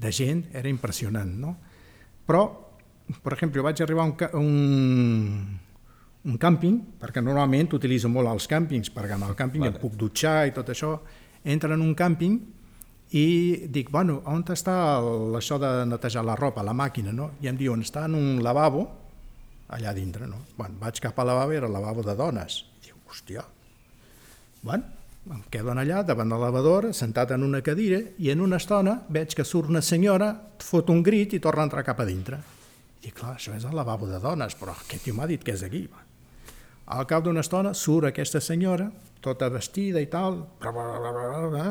de 0.00 0.10
gent 0.14 0.44
era 0.54 0.68
impressionant, 0.70 1.30
no? 1.38 1.56
Però, 2.26 2.44
per 3.22 3.34
exemple, 3.34 3.58
jo 3.60 3.64
vaig 3.66 3.82
arribar 3.82 4.06
a 4.06 4.10
un, 4.10 4.42
un, 4.42 5.60
un 6.28 6.36
càmping, 6.36 6.80
perquè 7.00 7.22
normalment 7.24 7.70
utilitzo 7.76 8.10
molt 8.12 8.28
els 8.28 8.46
càmpings, 8.50 8.92
perquè 8.92 9.16
en 9.16 9.24
el 9.24 9.36
càmping 9.36 9.64
vale. 9.64 9.74
em 9.74 9.80
puc 9.80 9.96
dutxar 9.96 10.46
i 10.50 10.54
tot 10.56 10.68
això, 10.68 10.98
entra 11.44 11.74
en 11.74 11.80
un 11.80 11.94
càmping 11.96 12.38
i 13.16 13.66
dic, 13.72 13.90
bueno, 13.90 14.20
on 14.28 14.44
està 14.52 14.74
el, 15.00 15.34
això 15.38 15.58
de 15.58 15.70
netejar 15.88 16.22
la 16.24 16.36
ropa, 16.36 16.62
la 16.62 16.76
màquina, 16.76 17.12
no? 17.12 17.32
I 17.40 17.48
em 17.48 17.56
diuen, 17.56 17.80
està 17.82 18.04
en 18.04 18.14
un 18.14 18.42
lavabo, 18.44 18.84
allà 19.72 19.94
dintre, 19.96 20.28
no? 20.28 20.44
Bueno, 20.58 20.76
vaig 20.78 21.00
cap 21.00 21.18
al 21.18 21.32
lavabo, 21.32 21.56
era 21.56 21.66
el 21.66 21.72
lavabo 21.72 22.04
de 22.06 22.14
dones. 22.14 22.64
I 22.78 22.90
dic, 22.90 23.00
hòstia, 23.08 23.44
bueno, 24.62 24.84
em 25.30 25.42
quedo 25.50 25.72
allà 25.72 26.04
davant 26.04 26.28
de 26.28 26.36
la 26.36 26.50
lavadora, 26.50 26.92
sentat 26.92 27.32
en 27.32 27.42
una 27.42 27.62
cadira, 27.62 28.00
i 28.18 28.30
en 28.30 28.44
una 28.44 28.60
estona 28.60 29.00
veig 29.08 29.34
que 29.34 29.44
surt 29.44 29.72
una 29.72 29.82
senyora, 29.82 30.34
fot 30.60 30.90
un 30.92 31.02
grit 31.02 31.32
i 31.32 31.40
torna 31.40 31.64
a 31.64 31.70
entrar 31.70 31.84
cap 31.86 32.00
a 32.00 32.06
dintre. 32.08 32.40
I 33.00 33.10
clar, 33.16 33.38
això 33.38 33.56
és 33.56 33.64
el 33.64 33.74
lavabo 33.74 34.06
de 34.06 34.20
dones, 34.20 34.54
però 34.60 34.76
aquest 34.76 35.08
tio 35.08 35.16
m'ha 35.16 35.26
dit 35.26 35.42
que 35.42 35.56
és 35.56 35.64
aquí. 35.64 35.86
Al 36.90 37.06
cap 37.06 37.22
d'una 37.22 37.42
estona 37.44 37.70
surt 37.76 38.08
aquesta 38.10 38.40
senyora, 38.42 38.88
tota 39.22 39.48
vestida 39.52 40.00
i 40.02 40.08
tal, 40.10 40.40
bla, 40.60 40.72
bla, 40.74 40.86
bla, 40.98 41.12
bla, 41.14 41.28
bla, 41.28 41.48
bla, 41.52 41.68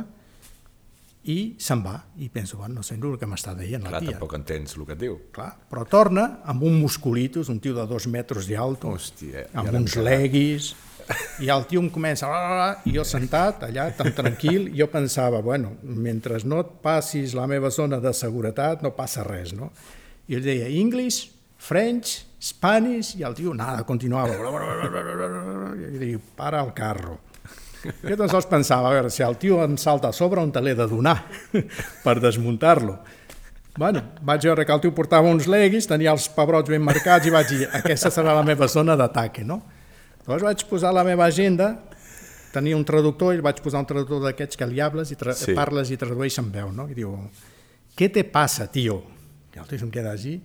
i 1.30 1.56
se'n 1.60 1.82
va. 1.84 1.98
I 2.24 2.30
penso, 2.32 2.58
bueno, 2.58 2.76
no 2.80 2.84
sé 2.84 2.96
el 2.96 3.18
que 3.20 3.28
m'està 3.28 3.54
dient 3.58 3.84
la 3.84 3.90
Clar, 3.92 4.02
tia. 4.02 4.12
tampoc 4.16 4.36
entens 4.38 4.78
el 4.78 4.86
que 4.88 4.96
et 4.96 5.02
diu. 5.02 5.18
Clar, 5.36 5.50
però 5.70 5.84
torna 5.86 6.40
amb 6.48 6.64
un 6.64 6.80
musculitos, 6.80 7.50
un 7.52 7.60
tio 7.60 7.76
de 7.76 7.86
dos 7.90 8.08
metres 8.08 8.48
d'alto, 8.48 8.96
i 9.28 9.34
amb 9.60 9.74
uns 9.82 9.98
leguis, 10.00 10.72
i 11.44 11.50
el 11.50 11.66
tio 11.68 11.82
em 11.82 11.90
comença, 11.90 12.28
"Ah, 12.28 12.40
ah, 12.40 12.70
ah", 12.70 12.82
i 12.86 12.94
jo 12.96 13.04
sentat 13.04 13.64
allà, 13.68 13.90
tan 13.98 14.14
tranquil, 14.14 14.72
jo 14.78 14.88
pensava, 14.88 15.42
bueno, 15.42 15.74
mentre 15.84 16.38
no 16.46 16.62
et 16.62 16.68
passis 16.82 17.34
la 17.34 17.48
meva 17.48 17.72
zona 17.72 18.00
de 18.00 18.14
seguretat 18.14 18.82
no 18.84 18.92
passa 18.96 19.24
res, 19.24 19.52
no? 19.54 19.72
I 20.30 20.36
ell 20.36 20.44
deia, 20.44 20.68
English? 20.70 21.32
French, 21.60 22.26
Spanish, 22.40 23.18
i 23.20 23.24
el 23.28 23.36
tio, 23.36 23.54
nada, 23.54 23.84
continuava. 23.84 24.32
I 25.76 26.00
dic, 26.00 26.32
para 26.40 26.64
el 26.64 26.72
carro. 26.74 27.20
Jo 28.04 28.16
tan 28.20 28.32
sols 28.32 28.48
pensava, 28.50 28.90
a 28.90 28.96
veure, 28.96 29.12
si 29.12 29.24
el 29.24 29.38
tio 29.40 29.60
em 29.64 29.76
salta 29.80 30.10
a 30.10 30.16
sobre, 30.16 30.42
on 30.42 30.52
te 30.56 30.64
l'he 30.64 30.74
de 30.76 30.88
donar 30.88 31.18
per 32.06 32.18
desmuntar-lo. 32.24 32.98
Bueno, 33.80 34.02
vaig 34.26 34.48
veure 34.48 34.66
que 34.68 34.76
el 34.76 34.82
tio 34.84 34.92
portava 34.96 35.30
uns 35.32 35.48
leguis, 35.52 35.88
tenia 35.88 36.12
els 36.16 36.28
pebrots 36.36 36.72
ben 36.72 36.84
marcats 36.84 37.28
i 37.28 37.32
vaig 37.32 37.52
dir, 37.52 37.68
aquesta 37.80 38.12
serà 38.12 38.34
la 38.36 38.44
meva 38.44 38.68
zona 38.68 38.96
d'ataque, 39.00 39.46
no? 39.48 39.62
Llavors 40.26 40.44
vaig 40.48 40.66
posar 40.68 40.92
la 40.96 41.06
meva 41.08 41.28
agenda, 41.28 41.72
tenia 42.54 42.76
un 42.76 42.84
traductor 42.88 43.36
i 43.36 43.44
vaig 43.44 43.62
posar 43.64 43.84
un 43.84 43.88
traductor 43.88 44.24
d'aquests 44.26 44.60
que 44.60 44.68
li 44.68 44.82
hables 44.84 45.14
i 45.14 45.20
sí. 45.20 45.56
parles 45.56 45.92
i 45.92 46.00
tradueix 46.00 46.40
en 46.42 46.52
veu, 46.52 46.72
no? 46.76 46.88
I 46.92 46.98
diu, 46.98 47.16
què 47.96 48.10
te 48.12 48.26
passa, 48.28 48.68
tio? 48.72 49.04
I 49.56 49.62
el 49.62 49.70
tio 49.70 49.80
se'm 49.80 49.92
queda 49.94 50.16
així 50.16 50.40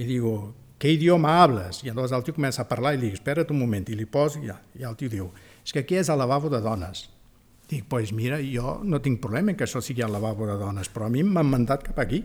i 0.00 0.06
diu, 0.08 0.32
què 0.80 0.94
idioma 0.96 1.36
hables? 1.42 1.82
I 1.84 1.90
llavors 1.90 2.14
el 2.16 2.24
tio 2.24 2.34
comença 2.36 2.62
a 2.64 2.68
parlar 2.68 2.94
i 2.96 3.00
li 3.00 3.10
dic, 3.10 3.18
espera't 3.18 3.52
un 3.52 3.60
moment, 3.60 3.84
i 3.92 3.96
li 3.98 4.06
poso, 4.08 4.40
i, 4.40 4.52
i 4.80 4.86
el 4.88 4.96
tio 4.96 5.12
diu, 5.12 5.26
és 5.60 5.74
que 5.76 5.82
aquí 5.84 5.98
és 6.00 6.08
el 6.08 6.20
lavabo 6.22 6.48
de 6.52 6.62
dones. 6.64 7.04
Dic, 7.70 7.84
pues 7.90 8.14
mira, 8.16 8.40
jo 8.42 8.78
no 8.82 8.98
tinc 9.04 9.20
problema 9.22 9.52
que 9.54 9.66
això 9.66 9.82
sigui 9.84 10.02
el 10.02 10.14
lavabo 10.16 10.48
de 10.48 10.56
dones, 10.58 10.88
però 10.90 11.06
a 11.06 11.12
mi 11.12 11.22
m'han 11.22 11.50
mandat 11.52 11.84
cap 11.86 12.00
aquí. 12.02 12.22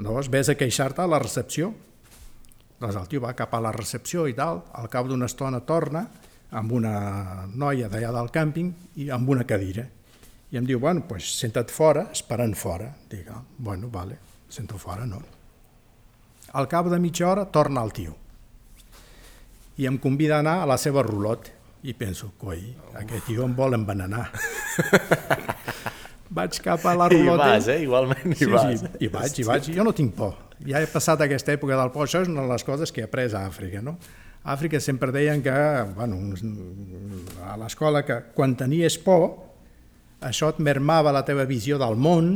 Llavors 0.00 0.30
ves 0.32 0.48
a 0.48 0.56
queixar-te 0.56 1.04
a 1.04 1.10
la 1.10 1.20
recepció. 1.20 1.74
Llavors 2.80 3.02
el 3.02 3.10
tio 3.12 3.22
va 3.22 3.36
cap 3.36 3.52
a 3.54 3.60
la 3.62 3.72
recepció 3.76 4.24
i 4.26 4.34
tal, 4.34 4.64
al 4.80 4.88
cap 4.90 5.06
d'una 5.06 5.28
estona 5.28 5.60
torna 5.68 6.06
amb 6.56 6.72
una 6.74 6.94
noia 7.52 7.90
d'allà 7.92 8.10
del 8.16 8.30
càmping 8.34 8.72
i 9.04 9.10
amb 9.14 9.28
una 9.30 9.44
cadira. 9.46 9.84
I 10.50 10.58
em 10.58 10.66
diu, 10.66 10.80
bueno, 10.82 11.04
pues 11.06 11.28
senta't 11.38 11.70
fora, 11.70 12.08
esperant 12.10 12.56
fora. 12.58 12.88
Dic, 13.12 13.28
ah, 13.30 13.44
bueno, 13.58 13.92
vale, 13.92 14.18
sento 14.48 14.78
fora, 14.78 15.06
no? 15.06 15.20
Al 16.52 16.66
cap 16.68 16.88
de 16.90 16.98
mitja 16.98 17.28
hora 17.30 17.46
torna 17.46 17.84
el 17.86 17.92
tio 17.94 18.16
i 19.80 19.86
em 19.88 19.96
convida 19.98 20.36
a 20.36 20.44
anar 20.44 20.58
a 20.60 20.68
la 20.68 20.76
seva 20.80 21.02
rulot 21.06 21.48
i 21.88 21.94
penso, 21.96 22.34
coi, 22.36 22.60
aquest 23.00 23.30
tio 23.30 23.46
em 23.46 23.54
vol 23.56 23.72
envenenar. 23.78 24.26
vaig 26.36 26.58
cap 26.60 26.84
a 26.84 26.92
la 26.98 27.08
rulota... 27.08 27.46
I 27.46 27.54
vas, 27.54 27.68
eh? 27.72 27.78
Igualment, 27.86 28.34
i 28.34 28.36
sí, 28.36 28.48
vas. 28.52 28.82
Sí, 28.82 28.90
i 29.00 29.08
vaig, 29.08 29.38
i 29.40 29.46
vaig. 29.48 29.70
Jo 29.78 29.86
no 29.86 29.94
tinc 29.96 30.12
por. 30.18 30.36
Ja 30.66 30.82
he 30.82 30.88
passat 30.90 31.24
aquesta 31.24 31.54
època 31.56 31.78
del 31.80 31.92
por. 31.94 32.04
Això 32.04 32.20
és 32.20 32.28
una 32.28 32.44
de 32.44 32.52
les 32.52 32.66
coses 32.66 32.92
que 32.92 33.00
he 33.00 33.08
après 33.08 33.32
a 33.32 33.46
Àfrica, 33.48 33.80
no? 33.84 33.96
A 34.44 34.52
Àfrica 34.54 34.80
sempre 34.84 35.12
deien 35.16 35.40
que, 35.44 35.56
bueno, 35.96 36.20
a 37.48 37.56
l'escola, 37.60 38.04
que 38.04 38.20
quan 38.36 38.54
tenies 38.60 38.98
por, 39.00 39.30
això 40.20 40.52
et 40.52 40.60
mermava 40.60 41.12
la 41.16 41.24
teva 41.24 41.48
visió 41.48 41.80
del 41.80 41.96
món, 41.96 42.34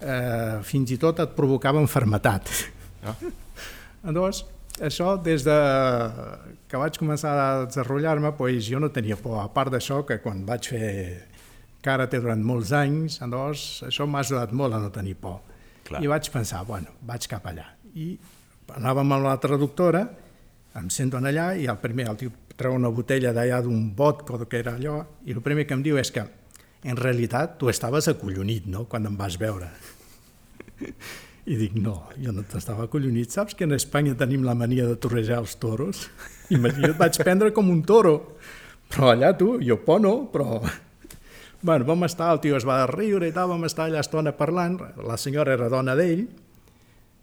eh, 0.00 0.62
fins 0.64 0.96
i 0.96 1.00
tot 1.00 1.20
et 1.20 1.36
provocava 1.36 1.82
enfermetat. 1.84 2.48
Ah. 3.04 3.16
Llavors, 4.06 4.44
això 4.78 5.16
des 5.18 5.42
de 5.46 5.56
que 6.70 6.78
vaig 6.78 6.98
començar 7.00 7.32
a 7.34 7.48
desenvolupar-me, 7.66 8.32
pues, 8.38 8.68
jo 8.68 8.78
no 8.82 8.90
tenia 8.94 9.16
por. 9.18 9.40
A 9.42 9.48
part 9.52 9.72
d'això, 9.74 10.04
que 10.06 10.20
quan 10.22 10.44
vaig 10.46 10.68
fer 10.70 10.90
karate 11.82 12.20
durant 12.22 12.42
molts 12.42 12.72
anys, 12.74 13.20
llavors 13.22 13.82
això 13.86 14.06
m'ha 14.06 14.22
ajudat 14.24 14.52
molt 14.52 14.74
a 14.74 14.80
no 14.82 14.90
tenir 14.94 15.16
por. 15.20 15.40
Clar. 15.86 16.02
I 16.02 16.10
vaig 16.10 16.30
pensar, 16.34 16.64
bueno, 16.66 16.94
vaig 17.06 17.26
cap 17.30 17.46
allà. 17.46 17.66
I 17.94 18.14
anàvem 18.74 19.12
amb 19.14 19.26
la 19.26 19.36
traductora, 19.42 20.02
em 20.76 20.88
sento 20.90 21.18
allà 21.18 21.52
i 21.56 21.68
el 21.70 21.78
primer, 21.82 22.08
el 22.10 22.18
tio 22.20 22.32
treu 22.56 22.74
una 22.74 22.88
botella 22.88 23.32
d'allà 23.36 23.60
d'un 23.62 23.92
vodka 23.96 24.34
o 24.34 24.48
que 24.48 24.58
era 24.58 24.74
allò, 24.76 24.98
i 25.24 25.32
el 25.32 25.42
primer 25.44 25.66
que 25.66 25.76
em 25.76 25.84
diu 25.84 25.98
és 26.00 26.10
que 26.10 26.24
en 26.86 26.96
realitat 26.96 27.58
tu 27.58 27.68
estaves 27.68 28.08
acollonit, 28.08 28.66
no?, 28.66 28.84
quan 28.86 29.06
em 29.06 29.16
vas 29.16 29.38
veure. 29.40 29.70
I 31.46 31.54
dic, 31.54 31.76
no, 31.78 31.94
jo 32.18 32.32
no 32.34 32.42
t'estava 32.42 32.88
acollonit. 32.88 33.30
Saps 33.30 33.54
que 33.54 33.66
en 33.68 33.76
Espanya 33.76 34.16
tenim 34.18 34.42
la 34.42 34.56
mania 34.58 34.86
de 34.88 34.96
torrejar 34.98 35.38
els 35.44 35.54
toros? 35.62 36.08
Imagina't, 36.56 36.96
vaig 36.98 37.18
prendre 37.22 37.52
com 37.54 37.70
un 37.70 37.84
toro. 37.86 38.16
Però 38.90 39.12
allà 39.12 39.30
tu, 39.38 39.56
jo 39.62 39.78
por 39.84 40.02
no, 40.02 40.18
però... 40.32 40.60
Bueno, 41.66 41.86
vam 41.88 42.04
estar, 42.04 42.28
el 42.34 42.38
tio 42.44 42.54
es 42.58 42.66
va 42.68 42.82
riure 42.86 43.26
i 43.26 43.32
tal, 43.34 43.48
vam 43.48 43.64
estar 43.66 43.86
allà 43.88 44.02
estona 44.04 44.30
parlant, 44.36 44.76
la 45.02 45.16
senyora 45.18 45.54
era 45.56 45.70
dona 45.72 45.96
d'ell, 45.98 46.20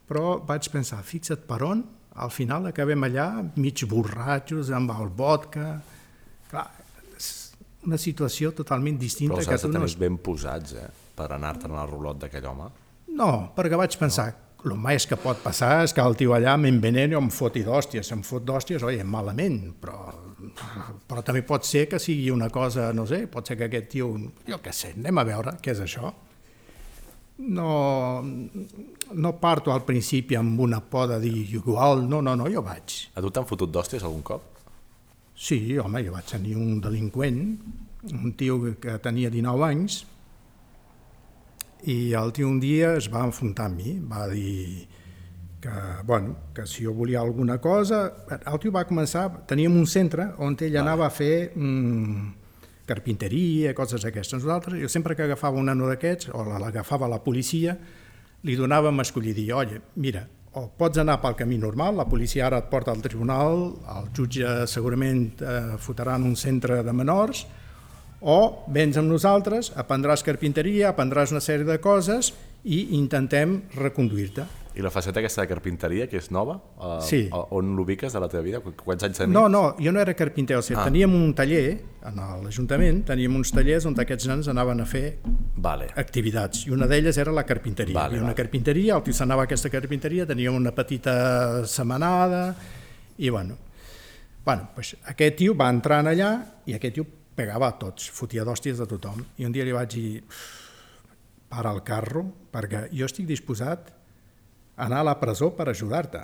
però 0.10 0.40
vaig 0.44 0.68
pensar, 0.74 0.98
fixa't 1.06 1.46
per 1.48 1.62
on, 1.64 1.84
al 2.26 2.34
final 2.34 2.66
acabem 2.68 3.06
allà, 3.08 3.28
mig 3.56 3.86
borratxos, 3.88 4.74
amb 4.74 4.92
el 4.98 5.14
vodka... 5.16 5.68
Clar, 6.50 6.66
és 7.16 7.30
una 7.86 8.02
situació 8.02 8.52
totalment 8.58 8.98
distinta. 9.00 9.38
Però 9.38 9.46
els 9.46 9.54
has 9.54 9.64
de 9.64 9.72
tenir 9.72 9.94
no... 9.94 10.02
ben 10.02 10.20
posats, 10.26 10.76
eh?, 10.82 10.90
per 11.14 11.30
anar-te'n 11.38 11.78
al 11.78 11.94
rulot 11.94 12.26
d'aquell 12.26 12.50
home. 12.50 12.72
No, 13.14 13.30
perquè 13.54 13.78
vaig 13.78 13.96
pensar, 14.02 14.32
el 14.64 14.76
més 14.80 15.06
que 15.10 15.18
pot 15.20 15.40
passar 15.44 15.84
és 15.84 15.94
que 15.94 16.04
el 16.04 16.16
tio 16.18 16.34
allà 16.36 16.56
m'enveneni 16.60 17.18
o 17.18 17.22
em 17.22 17.30
foti 17.34 17.64
d'hòsties. 17.66 18.08
Si 18.08 18.16
em 18.16 18.22
fot 18.26 18.46
d'hòsties, 18.48 18.86
oi, 18.88 19.02
malament, 19.04 19.60
però, 19.82 19.98
però 21.10 21.24
també 21.26 21.44
pot 21.48 21.68
ser 21.68 21.86
que 21.92 22.00
sigui 22.02 22.30
una 22.34 22.50
cosa, 22.54 22.92
no 22.96 23.06
sé, 23.10 23.26
pot 23.32 23.48
ser 23.48 23.58
que 23.60 23.68
aquest 23.68 23.90
tio, 23.96 24.14
jo 24.48 24.62
què 24.64 24.74
sé, 24.76 24.94
anem 24.98 25.20
a 25.20 25.28
veure 25.28 25.58
què 25.62 25.76
és 25.76 25.84
això. 25.84 26.14
No, 27.44 27.70
no 28.22 29.32
parto 29.42 29.74
al 29.74 29.84
principi 29.84 30.38
amb 30.38 30.60
una 30.64 30.80
por 30.80 31.10
de 31.12 31.20
dir 31.20 31.36
igual, 31.58 32.06
no, 32.08 32.22
no, 32.22 32.38
no, 32.40 32.48
jo 32.50 32.64
vaig. 32.64 32.98
A 33.18 33.24
tu 33.26 33.34
t'han 33.34 33.50
fotut 33.50 33.74
d'hòsties 33.74 34.06
algun 34.06 34.24
cop? 34.24 34.50
Sí, 35.34 35.60
home, 35.82 36.04
jo 36.06 36.14
vaig 36.14 36.30
tenir 36.30 36.56
un 36.62 36.78
delinqüent, 36.80 37.40
un 38.14 38.34
tio 38.38 38.60
que 38.80 38.96
tenia 39.04 39.34
19 39.34 39.66
anys, 39.66 40.04
i 41.90 42.14
el 42.16 42.32
tio 42.36 42.48
un 42.50 42.60
dia 42.62 42.94
es 42.98 43.10
va 43.12 43.24
enfrontar 43.28 43.70
amb 43.70 43.80
mi, 43.82 43.98
va 44.00 44.28
dir 44.32 44.88
que, 45.64 45.72
bueno, 46.04 46.36
que 46.54 46.68
si 46.68 46.84
jo 46.84 46.94
volia 46.94 47.22
alguna 47.22 47.60
cosa... 47.64 48.06
El 48.36 48.60
tio 48.60 48.72
va 48.76 48.84
començar... 48.88 49.30
Teníem 49.48 49.76
un 49.80 49.88
centre 49.88 50.30
on 50.44 50.58
ell 50.60 50.78
anava 50.82 51.08
a 51.08 51.14
fer 51.14 51.54
mm, 51.56 52.30
carpinteria, 52.86 53.74
coses 53.76 54.04
aquestes. 54.06 54.44
Nosaltres, 54.44 54.82
jo 54.82 54.92
sempre 54.92 55.16
que 55.16 55.24
agafava 55.24 55.60
un 55.60 55.72
nano 55.72 55.88
d'aquests, 55.88 56.34
o 56.36 56.46
l'agafava 56.60 57.08
la 57.08 57.22
policia, 57.24 57.78
li 58.44 58.56
donàvem 58.60 59.00
a 59.00 59.08
escollir, 59.08 59.36
dir, 59.38 59.52
oye, 59.56 59.80
mira, 60.04 60.26
o 60.60 60.68
pots 60.78 61.00
anar 61.02 61.18
pel 61.24 61.38
camí 61.40 61.58
normal, 61.58 61.96
la 61.98 62.06
policia 62.10 62.46
ara 62.48 62.60
et 62.62 62.70
porta 62.70 62.92
al 62.94 63.02
tribunal, 63.02 63.70
el 63.96 64.10
jutge 64.14 64.68
segurament 64.70 65.26
eh, 65.42 65.78
fotrà 65.82 66.20
en 66.20 66.28
un 66.30 66.36
centre 66.38 66.82
de 66.86 66.94
menors, 66.94 67.46
o 68.24 68.64
vens 68.72 68.98
amb 68.98 69.12
nosaltres, 69.12 69.74
aprendràs 69.76 70.24
carpinteria, 70.24 70.90
aprendràs 70.94 71.36
una 71.36 71.44
sèrie 71.44 71.68
de 71.68 71.80
coses 71.84 72.32
i 72.64 72.96
intentem 72.96 73.62
reconduir-te. 73.76 74.46
I 74.74 74.82
la 74.82 74.90
faceta 74.90 75.20
aquesta 75.22 75.44
de 75.44 75.50
carpinteria, 75.52 76.08
que 76.10 76.18
és 76.18 76.32
nova, 76.34 76.56
uh, 76.58 76.96
sí. 77.04 77.28
on 77.30 77.76
l'ubiques 77.78 78.14
de 78.16 78.22
la 78.24 78.30
teva 78.32 78.42
vida? 78.42 78.62
Quants 78.64 79.04
anys 79.06 79.20
tenies? 79.20 79.34
No, 79.36 79.46
no, 79.52 79.76
jo 79.78 79.92
no 79.94 80.02
era 80.02 80.16
carpinter, 80.18 80.58
o 80.58 80.64
sigui, 80.66 80.80
ah. 80.82 80.86
teníem 80.88 81.14
un 81.14 81.36
taller 81.38 81.76
en 82.10 82.18
l'Ajuntament, 82.42 83.04
teníem 83.06 83.36
uns 83.38 83.54
tallers 83.54 83.86
on 83.86 84.00
aquests 84.02 84.32
nens 84.32 84.50
anaven 84.50 84.82
a 84.82 84.88
fer 84.90 85.04
vale. 85.62 85.92
activitats, 86.02 86.66
i 86.66 86.74
una 86.74 86.88
d'elles 86.90 87.20
era 87.22 87.36
la 87.36 87.46
carpinteria. 87.46 88.00
Vale, 88.00 88.18
I 88.18 88.24
una 88.24 88.32
vale. 88.32 88.40
carpinteria, 88.42 88.96
el 88.98 89.06
tio 89.06 89.14
s'anava 89.14 89.46
a 89.46 89.52
aquesta 89.52 89.70
carpinteria, 89.70 90.26
teníem 90.26 90.58
una 90.58 90.74
petita 90.74 91.68
setmanada, 91.70 92.48
i 93.20 93.30
bueno, 93.30 93.60
bueno 94.44 94.70
pues 94.74 94.96
aquest 95.06 95.38
tio 95.44 95.54
va 95.54 95.70
entrar 95.70 96.02
allà 96.02 96.32
i 96.66 96.74
aquest 96.74 96.98
tio 96.98 97.06
pegava 97.36 97.70
a 97.70 97.78
tots, 97.80 98.10
fotia 98.14 98.46
d'hòsties 98.46 98.82
de 98.82 98.88
tothom. 98.90 99.24
I 99.38 99.48
un 99.48 99.56
dia 99.56 99.66
li 99.66 99.74
vaig 99.76 99.90
dir, 99.94 100.24
para 101.54 101.72
el 101.74 101.84
carro, 101.86 102.26
perquè 102.54 102.88
jo 102.94 103.06
estic 103.06 103.28
disposat 103.30 103.92
a 103.94 104.88
anar 104.88 105.04
a 105.04 105.10
la 105.12 105.20
presó 105.22 105.52
per 105.54 105.68
ajudar-te, 105.70 106.24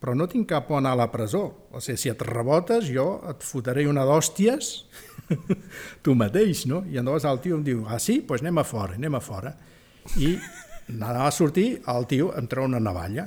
però 0.00 0.14
no 0.14 0.28
tinc 0.30 0.46
cap 0.52 0.70
on 0.70 0.84
anar 0.84 0.94
a 0.94 1.00
la 1.02 1.08
presó. 1.10 1.42
O 1.74 1.82
sigui, 1.82 1.98
si 1.98 2.12
et 2.12 2.22
rebotes, 2.22 2.86
jo 2.94 3.20
et 3.28 3.42
fotré 3.44 3.84
una 3.90 4.06
d'hòsties 4.06 4.70
tu 6.04 6.14
mateix, 6.14 6.64
no? 6.70 6.84
I 6.86 7.00
llavors 7.00 7.26
el 7.28 7.42
tio 7.42 7.58
em 7.58 7.66
diu, 7.66 7.82
ah 7.88 7.98
sí? 7.98 8.20
Doncs 8.20 8.28
pues 8.30 8.46
anem 8.46 8.62
a 8.62 8.64
fora, 8.64 8.96
anem 8.96 9.18
a 9.18 9.22
fora. 9.24 9.52
I 10.16 10.36
anava 10.94 11.26
a 11.26 11.34
sortir, 11.34 11.82
el 11.90 12.06
tio 12.10 12.30
em 12.38 12.48
treu 12.50 12.70
una 12.70 12.80
navalla 12.82 13.26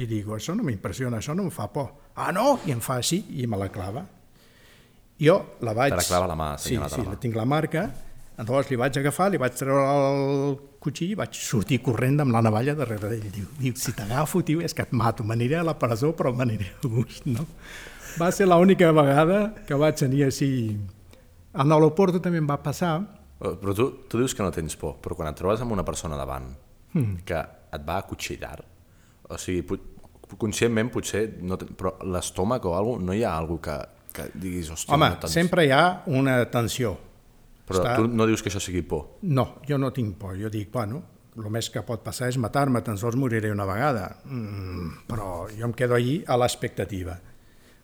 i 0.00 0.06
dic, 0.08 0.28
això 0.34 0.54
no 0.56 0.66
m'impressiona, 0.66 1.18
això 1.20 1.34
no 1.36 1.46
em 1.46 1.54
fa 1.54 1.68
por. 1.72 1.92
Ah, 2.16 2.32
no? 2.34 2.58
I 2.66 2.74
em 2.74 2.82
fa 2.84 2.98
així 3.00 3.22
i 3.40 3.46
me 3.46 3.58
la 3.60 3.70
clava. 3.72 4.04
Jo 5.20 5.36
la 5.60 5.74
vaig... 5.76 5.92
Te 5.92 6.00
la 6.00 6.06
clava 6.06 6.30
la 6.30 6.36
mà, 6.38 6.54
Sí, 6.58 6.76
sí, 6.76 7.04
la 7.04 7.18
tinc 7.20 7.36
la 7.36 7.44
marca. 7.44 7.90
Llavors 8.40 8.70
li 8.70 8.78
vaig 8.80 8.96
agafar, 8.96 9.28
li 9.34 9.38
vaig 9.40 9.52
treure 9.52 9.82
el 9.84 10.54
cuchillo 10.80 11.12
i 11.12 11.18
vaig 11.20 11.36
sortir 11.36 11.82
corrent 11.84 12.22
amb 12.24 12.32
la 12.32 12.40
navalla 12.40 12.72
darrere 12.78 13.10
d'ell. 13.12 13.26
Diu, 13.34 13.50
diu 13.58 13.76
si 13.76 13.92
t'agafo, 13.96 14.40
tio, 14.48 14.62
és 14.64 14.72
que 14.72 14.86
et 14.86 14.94
mato. 14.96 15.26
M'aniré 15.28 15.58
a 15.60 15.66
la 15.66 15.76
presó, 15.76 16.14
però 16.16 16.32
m'aniré 16.32 16.70
a 16.72 16.88
gust, 16.88 17.28
no? 17.28 17.44
Va 18.16 18.30
ser 18.32 18.48
l'única 18.48 18.88
vegada 18.96 19.42
que 19.68 19.76
vaig 19.76 20.00
tenir 20.00 20.24
així... 20.30 20.50
A 21.52 21.66
l'aeroport 21.66 22.16
també 22.24 22.40
em 22.40 22.48
va 22.48 22.56
passar... 22.64 22.94
Eh, 23.40 23.54
però 23.60 23.74
tu, 23.76 23.90
tu 24.08 24.22
dius 24.22 24.32
que 24.36 24.44
no 24.44 24.52
tens 24.54 24.76
por, 24.80 24.96
però 25.04 25.18
quan 25.18 25.28
et 25.28 25.36
trobes 25.36 25.60
amb 25.60 25.76
una 25.76 25.84
persona 25.84 26.16
davant 26.16 26.48
hmm. 26.94 27.22
que 27.28 27.40
et 27.76 27.86
va 27.86 28.00
acutxillar, 28.00 28.56
o 29.28 29.38
sigui, 29.38 29.78
conscientment 30.40 30.90
potser, 30.94 31.26
no 31.42 31.58
ten... 31.60 31.74
però 31.76 31.96
l'estómac 32.08 32.66
o 32.66 32.74
alguna 32.78 33.10
no 33.10 33.16
hi 33.16 33.24
ha 33.26 33.34
alguna 33.36 33.64
que, 33.66 33.76
que 34.14 34.26
diguis, 34.34 34.70
hòstia... 34.72 34.94
Home, 34.94 35.12
no 35.14 35.20
tants... 35.22 35.36
sempre 35.36 35.66
hi 35.66 35.72
ha 35.74 35.84
una 36.10 36.40
tensió. 36.50 36.96
Però 37.68 37.80
Està... 37.80 37.94
tu 38.00 38.10
no 38.10 38.26
dius 38.26 38.42
que 38.42 38.50
això 38.50 38.62
sigui 38.62 38.82
por? 38.86 39.16
No, 39.22 39.60
jo 39.68 39.78
no 39.78 39.92
tinc 39.94 40.16
por. 40.18 40.36
Jo 40.38 40.50
dic, 40.52 40.70
bueno, 40.74 41.02
el 41.38 41.50
més 41.54 41.70
que 41.70 41.82
pot 41.86 42.02
passar 42.02 42.30
és 42.32 42.38
matar-me, 42.42 42.82
tan 42.86 42.98
sols 42.98 43.18
moriré 43.18 43.52
una 43.54 43.66
vegada. 43.68 44.08
Mm, 44.26 45.04
però 45.10 45.46
jo 45.54 45.68
em 45.68 45.74
quedo 45.76 45.94
allí 45.98 46.20
a 46.26 46.38
l'expectativa. 46.40 47.18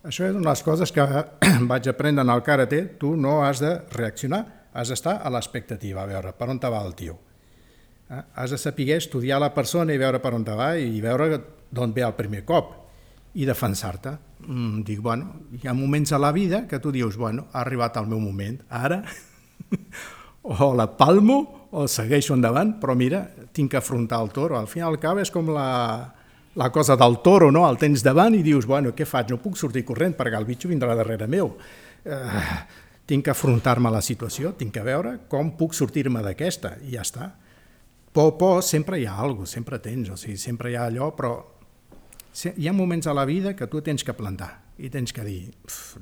Això 0.07 0.27
és 0.27 0.35
una 0.35 0.45
de 0.45 0.51
les 0.51 0.63
coses 0.63 0.93
que 0.95 1.07
vaig 1.71 1.89
aprendre 1.91 2.27
en 2.27 2.33
el 2.35 2.43
karate. 2.47 2.83
Tu 3.01 3.13
no 3.19 3.41
has 3.47 3.63
de 3.63 3.73
reaccionar, 3.95 4.43
has 4.75 4.93
d'estar 4.93 5.21
a 5.23 5.33
l'expectativa, 5.33 6.03
a 6.03 6.11
veure 6.11 6.35
per 6.37 6.51
on 6.53 6.61
te 6.63 6.71
va 6.71 6.83
el 6.87 6.95
tio. 6.99 7.19
Eh? 8.11 8.23
Has 8.35 8.55
de 8.55 8.59
saber 8.59 8.91
estudiar 8.97 9.41
la 9.43 9.53
persona 9.55 9.95
i 9.95 10.03
veure 10.03 10.21
per 10.23 10.35
on 10.35 10.45
te 10.47 10.55
va 10.55 10.75
i 10.79 11.01
veure 11.03 11.41
d'on 11.71 11.95
ve 11.95 12.05
el 12.07 12.15
primer 12.19 12.45
cop 12.47 12.75
i 13.35 13.47
defensar-te. 13.49 14.15
Mm, 14.47 14.85
dic, 14.87 15.01
bueno, 15.03 15.43
hi 15.59 15.67
ha 15.67 15.75
moments 15.75 16.13
a 16.15 16.21
la 16.23 16.31
vida 16.33 16.67
que 16.69 16.79
tu 16.79 16.93
dius, 16.95 17.17
bueno, 17.19 17.49
ha 17.53 17.65
arribat 17.65 17.97
el 17.99 18.07
meu 18.07 18.21
moment, 18.23 18.61
ara 18.71 19.03
o 20.43 20.75
la 20.79 20.87
palmo 20.97 21.69
o 21.75 21.89
segueixo 21.91 22.37
endavant, 22.37 22.77
però 22.81 22.95
mira, 22.95 23.25
tinc 23.53 23.73
que 23.73 23.81
afrontar 23.81 24.21
el 24.23 24.31
toro. 24.31 24.57
Al 24.59 24.69
final 24.71 24.95
al 24.95 25.01
cap 25.03 25.19
és 25.19 25.33
com 25.35 25.51
la, 25.51 26.13
la 26.55 26.71
cosa 26.71 26.97
del 26.97 27.19
toro, 27.25 27.51
no? 27.51 27.67
El 27.69 27.79
tens 27.81 28.05
davant 28.07 28.37
i 28.39 28.45
dius, 28.47 28.69
bueno, 28.71 28.95
què 28.95 29.05
faig? 29.09 29.35
No 29.35 29.43
puc 29.43 29.59
sortir 29.59 29.85
corrent 29.89 30.15
perquè 30.17 30.39
el 30.39 30.47
bitxo 30.47 30.71
vindrà 30.71 30.95
darrere 30.95 31.27
meu. 31.27 31.57
Eh, 32.07 32.45
tinc 33.07 33.27
que 33.27 33.35
afrontar-me 33.35 33.91
la 33.91 34.03
situació, 34.03 34.55
tinc 34.59 34.73
que 34.75 34.87
veure 34.87 35.17
com 35.31 35.53
puc 35.59 35.75
sortir-me 35.75 36.23
d'aquesta 36.23 36.77
i 36.87 36.95
ja 36.95 37.03
està. 37.03 37.33
Por, 38.15 38.37
por, 38.39 38.63
sempre 38.65 39.03
hi 39.03 39.05
ha 39.11 39.19
alguna 39.19 39.45
cosa, 39.45 39.59
sempre 39.59 39.83
tens, 39.83 40.09
o 40.09 40.17
sigui, 40.17 40.39
sempre 40.41 40.71
hi 40.73 40.79
ha 40.79 40.87
allò, 40.87 41.11
però 41.19 41.35
hi 42.45 42.69
ha 42.69 42.73
moments 42.77 43.07
a 43.07 43.15
la 43.17 43.25
vida 43.25 43.55
que 43.57 43.67
tu 43.67 43.81
tens 43.81 44.05
que 44.05 44.15
plantar 44.17 44.51
i 44.77 44.91
tens 44.93 45.13
que 45.17 45.25
dir, 45.25 45.41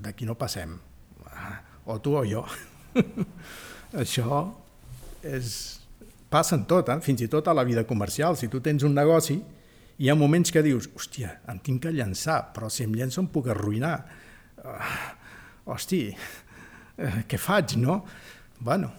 d'aquí 0.03 0.27
no 0.27 0.35
passem, 0.35 0.75
ah, 1.31 1.61
o 1.87 2.01
tu 2.03 2.17
o 2.19 2.25
jo. 2.27 2.43
Això 4.03 4.41
és... 5.23 5.81
passa 6.31 6.57
en 6.59 6.65
tot, 6.67 6.89
eh? 6.91 6.99
fins 6.99 7.23
i 7.23 7.29
tot 7.31 7.47
a 7.47 7.55
la 7.55 7.63
vida 7.63 7.85
comercial. 7.87 8.35
Si 8.35 8.49
tu 8.51 8.59
tens 8.59 8.83
un 8.83 8.97
negoci, 8.97 9.37
hi 10.03 10.09
ha 10.11 10.17
moments 10.19 10.51
que 10.51 10.65
dius, 10.67 10.89
hòstia, 10.97 11.37
em 11.51 11.61
tinc 11.63 11.85
que 11.85 11.93
llançar, 11.95 12.41
però 12.55 12.67
si 12.67 12.83
em 12.83 12.95
llenço 12.99 13.23
em 13.23 13.29
puc 13.31 13.53
arruïnar. 13.53 13.95
Uh, 14.59 14.97
hosti, 15.71 16.09
uh, 16.11 17.21
què 17.31 17.39
faig, 17.39 17.77
no? 17.79 18.01
Bueno, 18.59 18.91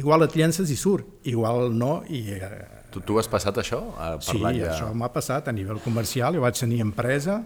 igual 0.00 0.24
et 0.24 0.38
llences 0.40 0.72
i 0.72 0.78
surt, 0.80 1.20
igual 1.28 1.76
no 1.76 1.98
i... 2.08 2.24
Uh, 2.40 2.83
tu, 2.94 3.02
tu 3.02 3.18
has 3.18 3.28
passat 3.30 3.58
això? 3.58 3.80
A 3.98 4.14
sí, 4.22 4.38
ja... 4.38 4.70
això 4.70 4.90
m'ha 4.94 5.10
passat 5.12 5.50
a 5.50 5.54
nivell 5.54 5.80
comercial, 5.82 6.36
jo 6.38 6.44
vaig 6.44 6.58
tenir 6.58 6.80
empresa 6.84 7.40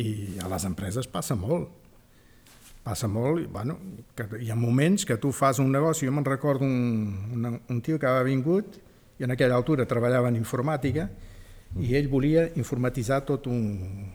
i 0.00 0.38
a 0.42 0.48
les 0.52 0.64
empreses 0.68 1.08
passa 1.08 1.36
molt. 1.36 1.68
Passa 2.86 3.08
molt, 3.10 3.42
i, 3.42 3.46
bueno, 3.50 3.76
que 4.14 4.28
hi 4.44 4.50
ha 4.52 4.56
moments 4.56 5.04
que 5.04 5.16
tu 5.18 5.32
fas 5.34 5.58
un 5.58 5.72
negoci, 5.74 6.06
jo 6.06 6.14
me'n 6.14 6.26
recordo 6.26 6.64
un, 6.64 7.32
un, 7.34 7.56
un 7.58 7.80
tio 7.82 7.98
que 7.98 8.06
havia 8.08 8.28
vingut 8.28 8.78
i 9.18 9.26
en 9.26 9.34
aquella 9.34 9.56
altura 9.58 9.88
treballava 9.90 10.30
en 10.30 10.38
informàtica 10.38 11.08
i 11.82 11.96
ell 11.98 12.06
volia 12.08 12.46
informatitzar 12.54 13.24
tot 13.26 13.48
un, 13.50 14.12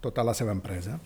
tota 0.00 0.24
la 0.24 0.34
seva 0.34 0.54
empresa. 0.56 0.96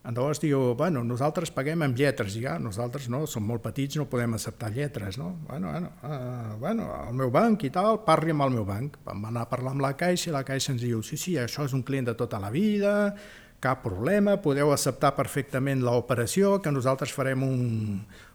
Llavors 0.00 0.38
diu, 0.40 0.72
bueno, 0.80 1.02
nosaltres 1.04 1.50
paguem 1.52 1.82
amb 1.84 1.98
lletres, 1.98 2.32
ja, 2.40 2.54
nosaltres 2.58 3.10
no, 3.12 3.26
som 3.28 3.44
molt 3.44 3.60
petits, 3.60 3.98
no 4.00 4.06
podem 4.08 4.32
acceptar 4.38 4.70
lletres, 4.72 5.18
no? 5.20 5.34
Bueno, 5.44 5.68
bueno, 5.68 5.90
uh, 6.00 6.56
bueno, 6.62 6.86
el 7.10 7.18
meu 7.18 7.28
banc 7.30 7.66
i 7.68 7.70
tal, 7.74 8.00
parli 8.06 8.32
amb 8.32 8.46
el 8.46 8.54
meu 8.54 8.64
banc. 8.64 8.96
Vam 9.04 9.28
anar 9.28 9.44
a 9.44 9.50
parlar 9.50 9.74
amb 9.76 9.84
la 9.84 9.92
Caixa 10.00 10.30
i 10.30 10.32
la 10.32 10.42
Caixa 10.48 10.72
ens 10.72 10.80
diu, 10.80 11.04
sí, 11.04 11.20
sí, 11.20 11.36
això 11.36 11.68
és 11.68 11.76
un 11.76 11.84
client 11.84 12.08
de 12.08 12.16
tota 12.16 12.40
la 12.40 12.48
vida, 12.48 13.12
cap 13.60 13.84
problema, 13.84 14.38
podeu 14.40 14.72
acceptar 14.72 15.12
perfectament 15.20 15.84
l'operació, 15.84 16.56
que 16.64 16.72
nosaltres 16.72 17.12
farem 17.12 17.44
un, 17.44 17.62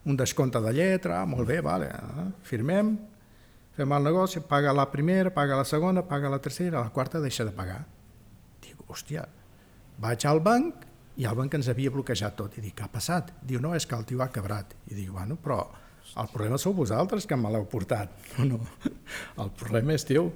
un 0.05 0.21
descompte 0.21 0.61
de 0.61 0.77
lletra, 0.77 1.23
ah, 1.23 1.25
molt 1.25 1.49
bé, 1.49 1.63
vale, 1.65 1.89
uh, 1.89 2.29
firmem, 2.45 2.93
fem 3.73 3.97
el 3.97 4.11
negoci, 4.13 4.45
paga 4.45 4.69
la 4.69 4.91
primera, 4.93 5.33
paga 5.33 5.57
la 5.57 5.65
segona, 5.65 6.05
paga 6.05 6.29
la 6.29 6.43
tercera, 6.45 6.77
la 6.77 6.93
quarta 6.93 7.25
deixa 7.25 7.43
de 7.43 7.57
pagar. 7.57 7.87
Dic, 8.61 8.77
hòstia, 8.85 9.25
vaig 9.97 10.29
al 10.29 10.45
banc 10.45 10.91
i 11.15 11.25
el 11.29 11.35
banc 11.37 11.53
ens 11.55 11.69
havia 11.71 11.93
bloquejat 11.93 12.35
tot. 12.35 12.57
I 12.57 12.63
dic, 12.65 12.75
què 12.79 12.85
ha 12.85 12.91
passat? 12.91 13.31
Diu, 13.41 13.61
no, 13.63 13.73
és 13.77 13.87
que 13.87 13.95
el 13.95 14.05
tio 14.07 14.23
ha 14.23 14.31
quebrat. 14.33 14.75
I 14.91 14.97
dic, 14.97 15.09
bueno, 15.13 15.37
però 15.41 15.61
el 16.21 16.29
problema 16.33 16.59
sou 16.61 16.75
vosaltres 16.75 17.27
que 17.27 17.37
me 17.39 17.51
l'heu 17.53 17.67
portat. 17.71 18.11
No, 18.45 18.59
no, 18.59 18.91
el 19.43 19.51
problema 19.57 19.95
és 19.95 20.05
teu. 20.07 20.29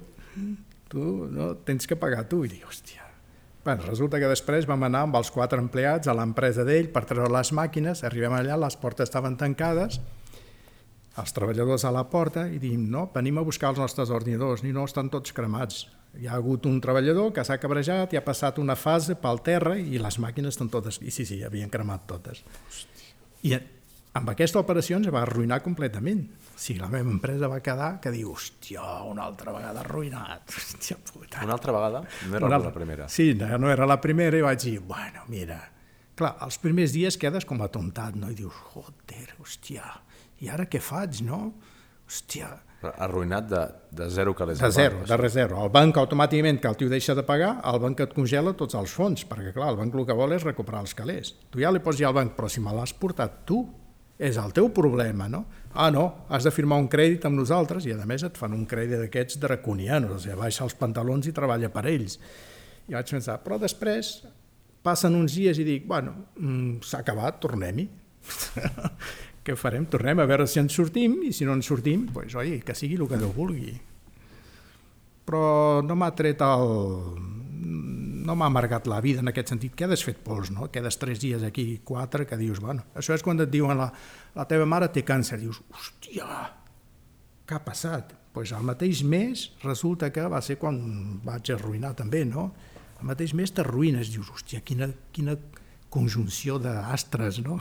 Tu 0.90 1.04
no, 1.30 1.52
tens 1.68 1.86
que 1.86 1.98
pagar 2.00 2.24
tu. 2.30 2.42
I 2.46 2.52
dic, 2.54 2.64
hòstia. 2.66 3.06
Bueno, 3.64 3.84
resulta 3.84 4.16
que 4.16 4.28
després 4.30 4.64
vam 4.64 4.86
anar 4.88 5.04
amb 5.04 5.18
els 5.18 5.28
quatre 5.30 5.60
empleats 5.60 6.08
a 6.08 6.14
l'empresa 6.16 6.64
d'ell 6.64 6.88
per 6.94 7.04
treure 7.04 7.28
les 7.28 7.52
màquines, 7.52 8.00
arribem 8.08 8.32
allà, 8.32 8.56
les 8.56 8.76
portes 8.80 9.04
estaven 9.10 9.36
tancades, 9.36 9.98
els 11.20 11.34
treballadors 11.36 11.84
a 11.84 11.92
la 11.92 12.06
porta 12.08 12.46
i 12.48 12.56
diem, 12.62 12.86
no, 12.88 13.04
venim 13.12 13.36
a 13.36 13.44
buscar 13.44 13.74
els 13.74 13.82
nostres 13.82 14.08
ordinadors, 14.16 14.64
ni 14.64 14.72
no, 14.72 14.86
estan 14.88 15.12
tots 15.12 15.36
cremats. 15.36 15.84
Hi 16.18 16.26
ha 16.26 16.34
hagut 16.34 16.66
un 16.66 16.80
treballador 16.82 17.30
que 17.34 17.44
s'ha 17.46 17.58
cabrejat 17.62 18.14
i 18.14 18.18
ha 18.18 18.24
passat 18.26 18.58
una 18.58 18.74
fase 18.74 19.14
pel 19.20 19.38
terra 19.46 19.76
i 19.78 20.00
les 20.02 20.18
màquines 20.22 20.56
estan 20.56 20.70
totes... 20.72 20.98
I 21.02 21.12
sí, 21.14 21.26
sí, 21.28 21.38
havien 21.46 21.70
cremat 21.70 22.08
totes. 22.10 22.42
Hòstia. 22.66 23.12
I 23.46 23.52
amb 24.18 24.32
aquesta 24.32 24.58
operació 24.58 24.98
ens 24.98 25.10
va 25.14 25.22
arruïnar 25.22 25.60
completament. 25.62 26.24
O 26.50 26.58
sigui, 26.58 26.80
la 26.82 26.90
meva 26.92 27.12
empresa 27.14 27.48
va 27.48 27.60
quedar 27.64 27.92
que 28.02 28.10
diu, 28.12 28.32
hòstia, 28.34 28.82
una 29.08 29.28
altra 29.30 29.54
vegada 29.54 29.84
arruïnat. 29.84 30.50
Hòstia 30.58 30.98
puta. 31.12 31.44
Una 31.46 31.54
altra 31.54 31.74
vegada? 31.76 32.02
No 32.28 32.40
era 32.40 32.50
una 32.50 32.58
la 32.66 32.72
primera. 32.74 33.06
Sí, 33.08 33.30
no, 33.38 33.52
no 33.62 33.70
era 33.70 33.86
la 33.86 34.00
primera 34.02 34.40
i 34.40 34.46
vaig 34.46 34.64
dir, 34.66 34.80
bueno, 34.80 35.28
mira... 35.30 35.60
Clar, 36.20 36.34
els 36.44 36.58
primers 36.60 36.92
dies 36.92 37.16
quedes 37.16 37.46
com 37.48 37.62
atontat, 37.64 38.18
no? 38.18 38.28
I 38.28 38.34
dius, 38.36 38.56
joder, 38.74 39.30
hòstia, 39.40 39.86
i 40.42 40.50
ara 40.52 40.66
què 40.68 40.82
faig, 40.82 41.22
no? 41.24 41.46
Hòstia... 42.10 42.50
Arruïnat 42.80 43.48
de, 43.50 43.60
de 43.92 44.06
zero 44.08 44.32
calés. 44.36 44.60
De 44.60 44.70
zero, 44.72 45.02
de 45.04 45.28
zero. 45.28 45.58
El 45.64 45.72
banc 45.72 45.98
automàticament, 46.00 46.60
que 46.62 46.70
el 46.70 46.78
tio 46.80 46.88
deixa 46.88 47.14
de 47.14 47.24
pagar, 47.28 47.58
el 47.68 47.80
banc 47.82 48.00
et 48.00 48.14
congela 48.16 48.54
tots 48.56 48.78
els 48.78 48.94
fons, 48.96 49.26
perquè 49.28 49.52
clar, 49.52 49.74
el 49.74 49.80
banc 49.82 49.94
el 49.94 50.06
que 50.08 50.16
vol 50.16 50.32
és 50.32 50.46
recuperar 50.46 50.80
els 50.86 50.96
calés. 50.96 51.34
Tu 51.52 51.60
ja 51.60 51.72
li 51.72 51.82
pots 51.84 52.00
dir 52.00 52.08
al 52.08 52.16
banc, 52.16 52.32
però 52.38 52.48
si 52.48 52.64
me 52.64 52.72
l'has 52.72 52.94
portat 52.96 53.42
tu, 53.48 53.60
és 54.20 54.36
el 54.40 54.52
teu 54.56 54.68
problema, 54.76 55.28
no? 55.32 55.46
Ah, 55.72 55.90
no, 55.92 56.26
has 56.28 56.44
de 56.44 56.52
firmar 56.52 56.80
un 56.82 56.88
crèdit 56.92 57.24
amb 57.28 57.38
nosaltres 57.40 57.86
i 57.88 57.94
a 57.94 58.08
més 58.08 58.24
et 58.26 58.36
fan 58.36 58.52
un 58.56 58.66
crèdit 58.68 59.00
d'aquests 59.00 59.38
draconianos, 59.40 60.16
o 60.16 60.20
sigui, 60.20 60.36
baixa 60.40 60.66
els 60.66 60.76
pantalons 60.76 61.28
i 61.28 61.32
treballa 61.36 61.70
per 61.72 61.86
ells. 61.88 62.18
I 62.88 62.96
vaig 62.96 63.12
pensar, 63.12 63.38
però 63.44 63.56
després 63.60 64.18
passen 64.84 65.16
uns 65.16 65.36
dies 65.36 65.60
i 65.60 65.64
dic, 65.64 65.86
bueno, 65.88 66.16
mm, 66.36 66.80
s'ha 66.84 67.00
acabat, 67.04 67.40
tornem-hi. 67.44 67.88
què 69.44 69.56
farem? 69.56 69.86
Tornem 69.88 70.20
a 70.20 70.26
veure 70.28 70.46
si 70.48 70.60
ens 70.60 70.74
sortim 70.76 71.20
i 71.24 71.32
si 71.32 71.46
no 71.48 71.54
ens 71.56 71.68
sortim, 71.70 72.06
doncs, 72.12 72.36
oi, 72.36 72.58
que 72.64 72.76
sigui 72.76 72.98
el 73.00 73.08
que 73.08 73.18
Déu 73.20 73.32
vulgui. 73.32 73.72
Però 75.28 75.80
no 75.86 75.96
m'ha 75.96 76.10
tret 76.18 76.42
el... 76.44 76.72
no 78.26 78.36
m'ha 78.36 78.48
amargat 78.50 78.86
la 78.90 79.00
vida 79.00 79.24
en 79.24 79.30
aquest 79.32 79.52
sentit. 79.54 79.74
Quedes 79.78 80.04
fet 80.04 80.20
pols, 80.24 80.50
no? 80.52 80.68
Quedes 80.72 80.98
tres 81.00 81.22
dies 81.22 81.42
aquí, 81.46 81.80
quatre, 81.84 82.26
que 82.28 82.38
dius, 82.40 82.60
bueno, 82.60 82.84
això 82.94 83.16
és 83.16 83.24
quan 83.24 83.40
et 83.40 83.50
diuen 83.52 83.78
la, 83.78 83.88
la 84.36 84.46
teva 84.50 84.68
mare 84.68 84.90
té 84.92 85.04
càncer. 85.08 85.40
Dius, 85.40 85.62
hòstia, 85.72 86.26
què 87.46 87.56
ha 87.56 87.64
passat? 87.64 88.16
Doncs 88.16 88.18
pues 88.30 88.52
el 88.54 88.62
mateix 88.62 89.00
mes 89.02 89.48
resulta 89.64 90.12
que 90.14 90.22
va 90.30 90.38
ser 90.44 90.54
quan 90.60 90.76
vaig 91.24 91.48
arruïnar 91.50 91.96
també, 91.98 92.22
no? 92.28 92.52
El 93.00 93.08
mateix 93.08 93.32
mes 93.34 93.50
t'arruïnes, 93.50 94.12
dius, 94.12 94.28
hòstia, 94.30 94.60
quina, 94.62 94.86
quina 95.10 95.34
conjunció 95.90 96.60
d'astres, 96.62 97.40
no? 97.42 97.58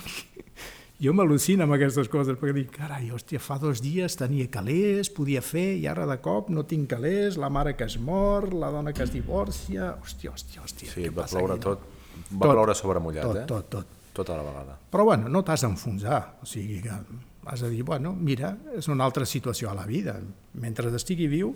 Jo 1.00 1.14
m'al·lucino 1.16 1.64
amb 1.64 1.76
aquestes 1.78 2.10
coses, 2.12 2.38
perquè 2.39 2.56
dic, 2.58 2.72
carai, 2.76 3.10
hòstia, 3.16 3.39
fa 3.39 3.60
dos 3.62 3.80
dies 3.84 4.18
tenia 4.20 4.50
calés, 4.52 5.12
podia 5.16 5.41
fer, 5.45 5.78
i 5.80 5.88
ara 5.88 6.08
de 6.10 6.18
cop 6.24 6.50
no 6.52 6.66
tinc 6.68 6.89
calés, 6.91 7.38
la 7.39 7.50
mare 7.50 7.76
que 7.80 7.88
es 7.88 7.95
mor, 8.00 8.52
la 8.54 8.72
dona 8.74 8.91
que 8.95 9.06
es 9.06 9.14
divorcia, 9.14 9.93
hòstia, 10.02 10.34
hòstia, 10.36 10.66
hòstia, 10.66 10.91
sí, 10.91 11.08
va 11.08 11.28
ploure 11.30 11.56
aquí, 11.56 11.66
tot, 11.70 11.88
va 12.34 12.43
tot, 12.43 12.52
ploure 12.52 12.76
sobre 12.76 13.04
mullat, 13.04 13.30
tot, 13.30 13.41
eh? 13.43 13.47
Tot, 13.47 13.72
tot, 13.78 13.95
Tota 14.20 14.36
la 14.36 14.43
vegada. 14.43 14.74
Però 14.91 15.06
bueno, 15.06 15.30
no 15.32 15.43
t'has 15.45 15.62
d'enfonsar, 15.64 16.20
o 16.43 16.47
sigui 16.50 16.82
que 16.84 16.91
has 16.91 17.62
de 17.64 17.70
dir, 17.72 17.86
bueno, 17.88 18.12
mira, 18.12 18.52
és 18.76 18.89
una 18.91 19.06
altra 19.06 19.24
situació 19.26 19.70
a 19.72 19.76
la 19.78 19.86
vida, 19.88 20.18
mentre 20.60 20.91
estigui 20.97 21.30
viu, 21.32 21.54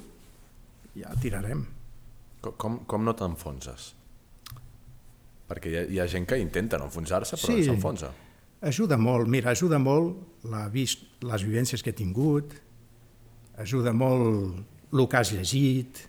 ja 0.96 1.12
tirarem. 1.20 1.66
Com, 2.44 2.56
com, 2.56 2.78
com 2.88 3.04
no 3.04 3.16
t'enfonses? 3.18 3.90
Perquè 5.50 5.72
hi 5.74 5.76
ha, 5.76 5.84
hi 5.90 6.00
ha 6.00 6.08
gent 6.08 6.30
que 6.30 6.40
intenta 6.40 6.80
no 6.80 6.88
enfonsar-se, 6.88 7.36
però 7.42 7.52
sí. 7.52 7.68
Ajuda 8.64 8.96
molt, 8.96 9.28
mira, 9.28 9.52
ajuda 9.52 9.76
molt 9.76 10.46
la, 10.48 10.70
les 10.72 11.44
vivències 11.44 11.82
que 11.84 11.92
he 11.92 11.98
tingut, 11.98 12.54
ajuda 13.60 13.92
molt 13.92 14.94
el 14.94 15.08
que 15.12 15.20
has 15.20 15.34
llegit. 15.36 16.00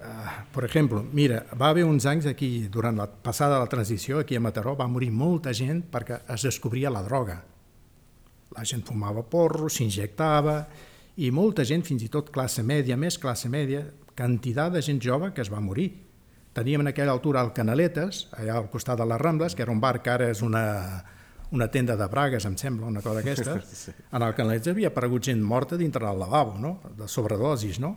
Uh, 0.00 0.32
per 0.50 0.64
exemple, 0.66 1.04
mira, 1.14 1.44
va 1.54 1.68
haver 1.70 1.84
uns 1.86 2.08
anys 2.10 2.26
aquí, 2.26 2.66
durant 2.72 2.96
la 2.98 3.06
passada 3.06 3.60
la 3.60 3.68
transició, 3.70 4.18
aquí 4.18 4.34
a 4.34 4.42
Mataró, 4.42 4.74
va 4.74 4.88
morir 4.90 5.12
molta 5.12 5.52
gent 5.54 5.84
perquè 5.92 6.22
es 6.34 6.48
descobria 6.48 6.90
la 6.90 7.04
droga. 7.06 7.38
La 8.56 8.66
gent 8.66 8.82
fumava 8.88 9.22
porro, 9.22 9.68
s'injectava, 9.70 10.56
i 11.22 11.30
molta 11.30 11.62
gent, 11.68 11.84
fins 11.86 12.02
i 12.02 12.10
tot 12.10 12.32
classe 12.34 12.64
mèdia, 12.66 12.96
més 12.98 13.20
classe 13.20 13.50
mèdia, 13.52 13.84
quantitat 14.16 14.74
de 14.74 14.82
gent 14.82 14.98
jove 15.04 15.30
que 15.36 15.44
es 15.44 15.52
va 15.52 15.62
morir. 15.62 15.92
Teníem 16.56 16.82
en 16.82 16.90
aquella 16.90 17.14
altura 17.14 17.44
el 17.46 17.54
Canaletes, 17.54 18.24
allà 18.34 18.58
al 18.58 18.70
costat 18.72 18.98
de 18.98 19.06
les 19.06 19.20
Rambles, 19.20 19.54
que 19.54 19.62
era 19.62 19.70
un 19.70 19.78
bar 19.78 20.00
que 20.02 20.10
ara 20.10 20.30
és 20.32 20.42
una, 20.42 20.64
una 21.50 21.66
tenda 21.70 21.96
de 21.96 22.06
bragues, 22.06 22.44
em 22.46 22.56
sembla, 22.56 22.86
una 22.86 23.02
cosa 23.02 23.20
d'aquesta, 23.20 23.58
sí. 23.82 23.92
en 24.12 24.22
el 24.22 24.34
que 24.36 24.46
ells 24.46 24.70
havia 24.70 24.92
aparegut 24.92 25.26
gent 25.26 25.42
morta 25.42 25.78
dintre 25.80 26.06
del 26.06 26.18
lavabo, 26.18 26.58
no? 26.58 26.78
de 26.96 27.08
sobredosis, 27.08 27.80
no? 27.82 27.96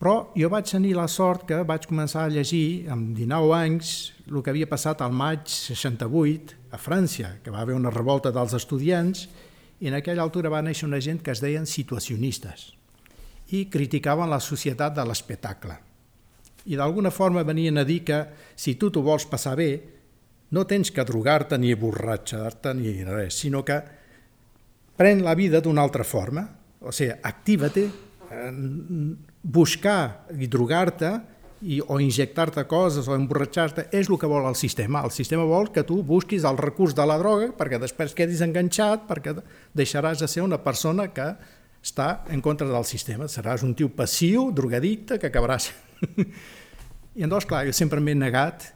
Però 0.00 0.30
jo 0.32 0.48
vaig 0.48 0.64
tenir 0.64 0.94
la 0.96 1.04
sort 1.12 1.44
que 1.44 1.58
vaig 1.68 1.84
començar 1.84 2.22
a 2.24 2.32
llegir 2.32 2.88
amb 2.88 3.12
19 3.18 3.52
anys 3.52 3.90
el 4.30 4.40
que 4.40 4.54
havia 4.54 4.68
passat 4.70 5.02
al 5.04 5.12
maig 5.12 5.44
68 5.44 6.56
a 6.72 6.80
França, 6.80 7.34
que 7.44 7.52
va 7.52 7.60
haver 7.60 7.76
una 7.76 7.92
revolta 7.92 8.32
dels 8.32 8.54
estudiants 8.56 9.26
i 9.80 9.90
en 9.90 9.98
aquella 9.98 10.24
altura 10.24 10.48
va 10.48 10.62
néixer 10.64 10.88
una 10.88 11.02
gent 11.04 11.20
que 11.20 11.34
es 11.34 11.44
deien 11.44 11.68
situacionistes 11.68 12.70
i 13.52 13.66
criticaven 13.68 14.30
la 14.30 14.40
societat 14.40 14.96
de 14.96 15.04
l'espectacle. 15.04 15.76
I 16.64 16.80
d'alguna 16.80 17.12
forma 17.12 17.44
venien 17.44 17.76
a 17.76 17.84
dir 17.84 18.00
que 18.04 18.22
si 18.56 18.76
tu 18.80 18.88
t'ho 18.88 19.02
vols 19.04 19.26
passar 19.28 19.56
bé, 19.58 19.70
no 20.50 20.66
tens 20.66 20.90
que 20.90 21.04
drogar-te 21.06 21.58
ni 21.58 21.72
borratxar-te 21.78 22.74
ni 22.74 23.00
res, 23.04 23.38
sinó 23.38 23.64
que 23.64 23.78
pren 24.98 25.22
la 25.24 25.34
vida 25.34 25.60
d'una 25.62 25.82
altra 25.82 26.04
forma, 26.04 26.44
o 26.80 26.92
sigui, 26.92 27.12
activa-te, 27.22 27.84
eh, 28.30 28.52
buscar 29.42 30.26
i 30.36 30.48
drogar-te 30.50 31.12
i, 31.60 31.78
o 31.80 31.98
injectar-te 32.00 32.64
coses 32.68 33.08
o 33.08 33.14
emborratxar-te 33.16 33.86
és 33.96 34.08
el 34.08 34.18
que 34.20 34.28
vol 34.28 34.48
el 34.48 34.56
sistema. 34.56 35.04
El 35.04 35.12
sistema 35.12 35.44
vol 35.48 35.70
que 35.72 35.84
tu 35.84 36.00
busquis 36.06 36.44
el 36.48 36.58
recurs 36.60 36.96
de 36.96 37.06
la 37.06 37.18
droga 37.20 37.50
perquè 37.56 37.80
després 37.80 38.16
quedis 38.16 38.42
enganxat, 38.44 39.06
perquè 39.08 39.36
deixaràs 39.76 40.24
de 40.24 40.28
ser 40.28 40.44
una 40.44 40.60
persona 40.64 41.10
que 41.12 41.30
està 41.80 42.24
en 42.28 42.42
contra 42.44 42.68
del 42.68 42.84
sistema. 42.84 43.28
Seràs 43.28 43.64
un 43.64 43.74
tio 43.76 43.88
passiu, 43.92 44.50
drogadicte, 44.52 45.20
que 45.20 45.30
acabaràs... 45.30 45.70
I 47.10 47.24
llavors, 47.24 47.48
clar, 47.48 47.64
jo 47.66 47.72
sempre 47.74 48.00
m'he 48.00 48.14
negat 48.14 48.68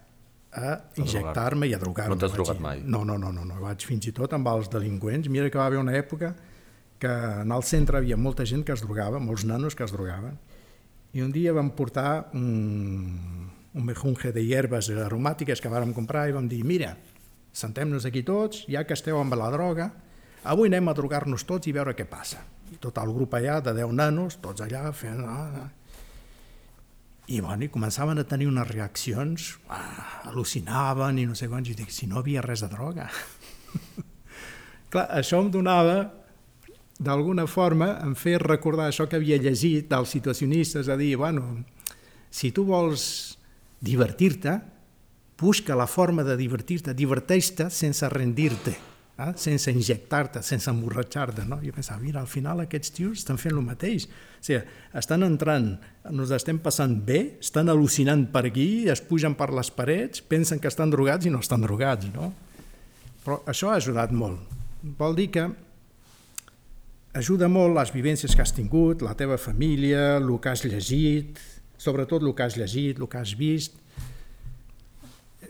a 0.54 0.74
injectar-me 1.02 1.68
i 1.68 1.74
a 1.74 1.78
drogar-me. 1.82 2.14
No 2.14 2.20
t'has 2.20 2.34
drogat 2.34 2.60
mai? 2.62 2.82
No, 2.84 3.02
no, 3.04 3.18
no, 3.18 3.32
no, 3.34 3.44
no, 3.46 3.60
vaig 3.62 3.84
fins 3.86 4.06
i 4.10 4.14
tot 4.16 4.32
amb 4.36 4.48
els 4.52 4.70
delinqüents. 4.72 5.28
Mira 5.32 5.50
que 5.50 5.60
va 5.60 5.66
haver 5.66 5.80
una 5.82 5.96
època 5.98 6.34
que 7.02 7.10
en 7.42 7.52
el 7.52 7.64
centre 7.66 7.98
havia 7.98 8.16
molta 8.16 8.46
gent 8.48 8.64
que 8.64 8.72
es 8.72 8.84
drogava, 8.84 9.20
molts 9.20 9.44
nanos 9.44 9.74
que 9.76 9.84
es 9.84 9.92
drogaven, 9.92 10.38
i 11.14 11.22
un 11.22 11.34
dia 11.34 11.52
vam 11.54 11.70
portar 11.76 12.30
un, 12.34 13.50
un 13.74 13.84
mejunge 13.86 14.32
de 14.32 14.42
hierbes 14.46 14.88
aromàtiques 14.94 15.60
que 15.60 15.70
vàrem 15.70 15.92
comprar 15.94 16.28
i 16.30 16.34
vam 16.34 16.48
dir, 16.50 16.62
mira, 16.66 16.94
sentem-nos 17.54 18.06
aquí 18.08 18.24
tots, 18.26 18.64
ja 18.70 18.82
que 18.86 18.96
esteu 18.96 19.20
amb 19.20 19.36
la 19.38 19.50
droga, 19.54 19.90
avui 20.50 20.70
anem 20.70 20.90
a 20.90 20.96
drogar-nos 20.96 21.46
tots 21.46 21.70
i 21.70 21.74
veure 21.76 21.94
què 21.98 22.06
passa. 22.10 22.42
I 22.72 22.80
tot 22.82 22.98
el 23.02 23.12
grup 23.14 23.34
allà, 23.36 23.60
de 23.62 23.74
10 23.76 23.94
nanos, 23.94 24.38
tots 24.42 24.64
allà 24.64 24.88
fent... 24.96 25.22
Ah, 25.28 25.64
ah. 25.64 25.70
I, 27.26 27.40
bueno, 27.40 27.64
i 27.64 27.70
començaven 27.72 28.20
a 28.20 28.26
tenir 28.28 28.50
unes 28.50 28.68
reaccions, 28.68 29.54
ah, 29.72 30.28
al·lucinaven 30.28 31.22
i 31.22 31.24
no 31.28 31.36
sé 31.38 31.48
quants, 31.48 31.70
i 31.72 31.76
dic, 31.78 31.92
si 31.92 32.08
no 32.10 32.20
havia 32.20 32.44
res 32.44 32.60
de 32.64 32.68
droga. 32.68 33.08
Clar, 34.92 35.06
això 35.16 35.40
em 35.40 35.48
donava, 35.54 36.10
d'alguna 37.00 37.46
forma, 37.50 37.94
em 38.04 38.12
feia 38.18 38.42
recordar 38.42 38.90
això 38.90 39.08
que 39.08 39.16
havia 39.16 39.40
llegit 39.40 39.88
dels 39.90 40.12
situacionistes, 40.12 40.92
a 40.92 40.98
dir, 41.00 41.14
bueno, 41.16 41.64
si 42.28 42.52
tu 42.52 42.66
vols 42.68 43.06
divertir-te, 43.80 44.58
busca 45.40 45.76
la 45.76 45.88
forma 45.90 46.22
de 46.24 46.36
divertir-te, 46.36 46.92
diverteix-te 46.94 47.70
sense 47.72 48.08
rendir-te 48.12 48.76
eh? 49.18 49.32
sense 49.36 49.72
injectar-te, 49.72 50.42
sense 50.42 50.70
emborratxar-te. 50.70 51.44
No? 51.48 51.58
Jo 51.62 51.74
pensava, 51.74 52.00
mira, 52.02 52.20
al 52.20 52.30
final 52.30 52.64
aquests 52.64 52.94
tios 52.96 53.22
estan 53.22 53.38
fent 53.40 53.54
el 53.54 53.64
mateix. 53.66 54.06
O 54.08 54.44
sigui, 54.44 54.62
estan 55.00 55.26
entrant, 55.26 55.70
ens 56.10 56.34
estem 56.36 56.60
passant 56.62 56.96
bé, 57.06 57.20
estan 57.42 57.70
al·lucinant 57.72 58.26
per 58.32 58.46
aquí, 58.50 58.86
es 58.90 59.02
pugen 59.04 59.36
per 59.38 59.50
les 59.54 59.70
parets, 59.74 60.24
pensen 60.28 60.62
que 60.62 60.70
estan 60.70 60.92
drogats 60.92 61.26
i 61.26 61.32
no 61.32 61.42
estan 61.44 61.64
drogats. 61.64 62.10
No? 62.14 62.32
Però 63.24 63.40
això 63.50 63.72
ha 63.72 63.78
ajudat 63.80 64.12
molt. 64.12 64.52
Vol 64.98 65.16
dir 65.16 65.30
que 65.32 65.48
ajuda 67.14 67.48
molt 67.48 67.76
les 67.78 67.92
vivències 67.94 68.34
que 68.34 68.42
has 68.42 68.52
tingut, 68.52 69.04
la 69.06 69.14
teva 69.16 69.38
família, 69.38 70.16
el 70.18 70.34
que 70.42 70.50
has 70.50 70.64
llegit, 70.66 71.38
sobretot 71.78 72.24
el 72.24 72.34
que 72.34 72.44
has 72.44 72.58
llegit, 72.58 72.98
el 72.98 73.08
que 73.08 73.22
has 73.22 73.36
vist. 73.38 73.78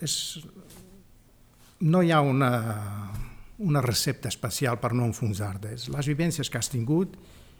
És... 0.01 0.19
No 1.85 2.01
hi 2.01 2.12
ha 2.15 2.21
una, 2.25 2.49
una 3.59 3.81
recepta 3.81 4.29
especial 4.29 4.79
per 4.83 4.93
no 4.95 5.07
enfonsar-te. 5.07 5.75
És 5.77 5.89
les 5.93 6.09
vivències 6.11 6.51
que 6.51 6.59
has 6.59 6.71
tingut 6.73 7.15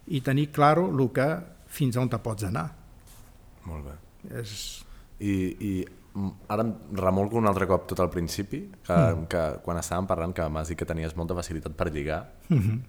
i 0.07 0.21
tenir 0.21 0.49
clar 0.55 0.77
el 0.83 1.05
que 1.13 1.27
fins 1.67 1.97
on 1.97 2.09
te 2.09 2.19
pots 2.19 2.47
anar. 2.47 2.69
Molt 3.65 3.85
bé. 3.87 3.95
És... 4.41 4.81
I, 5.19 5.31
I 5.63 5.71
ara 6.51 6.63
em 6.65 6.73
remolco 6.99 7.37
un 7.39 7.47
altre 7.47 7.67
cop 7.67 7.87
tot 7.91 8.01
al 8.03 8.09
principi, 8.11 8.65
que, 8.83 8.95
mm. 8.95 9.29
que 9.31 9.43
quan 9.63 9.79
estàvem 9.79 10.07
parlant 10.09 10.35
que 10.35 10.47
m'has 10.51 10.71
dit 10.71 10.79
que 10.79 10.87
tenies 10.87 11.15
molta 11.15 11.37
facilitat 11.37 11.75
per 11.75 11.91
lligar. 11.91 12.25
Mm 12.49 12.59
-hmm. 12.59 12.81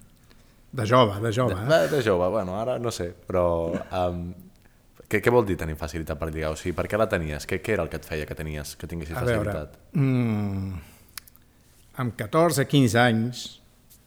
De 0.73 0.87
jove, 0.87 1.21
de 1.21 1.33
jove. 1.33 1.55
De, 1.55 1.85
eh? 1.85 1.89
de 1.89 2.03
jove, 2.03 2.29
bueno, 2.29 2.61
ara 2.61 2.79
no 2.79 2.91
sé, 2.91 3.15
però... 3.27 3.73
Um, 3.93 4.35
què, 5.09 5.21
què 5.23 5.31
vol 5.31 5.47
dir 5.47 5.57
tenir 5.57 5.77
facilitat 5.77 6.19
per 6.19 6.33
lligar? 6.33 6.51
O 6.51 6.57
sigui, 6.57 6.75
per 6.75 6.89
què 6.89 6.99
la 6.99 7.07
tenies? 7.09 7.47
Què, 7.47 7.61
què 7.63 7.73
era 7.73 7.83
el 7.83 7.89
que 7.89 7.97
et 7.97 8.05
feia 8.05 8.27
que 8.27 8.35
tenies 8.35 8.75
que 8.77 8.87
tinguessis 8.87 9.17
A 9.17 9.21
facilitat? 9.21 9.79
Veure, 9.95 10.07
mm, 10.07 10.81
amb 11.97 12.17
14 12.17 12.67
15 12.69 12.99
anys, 13.01 13.47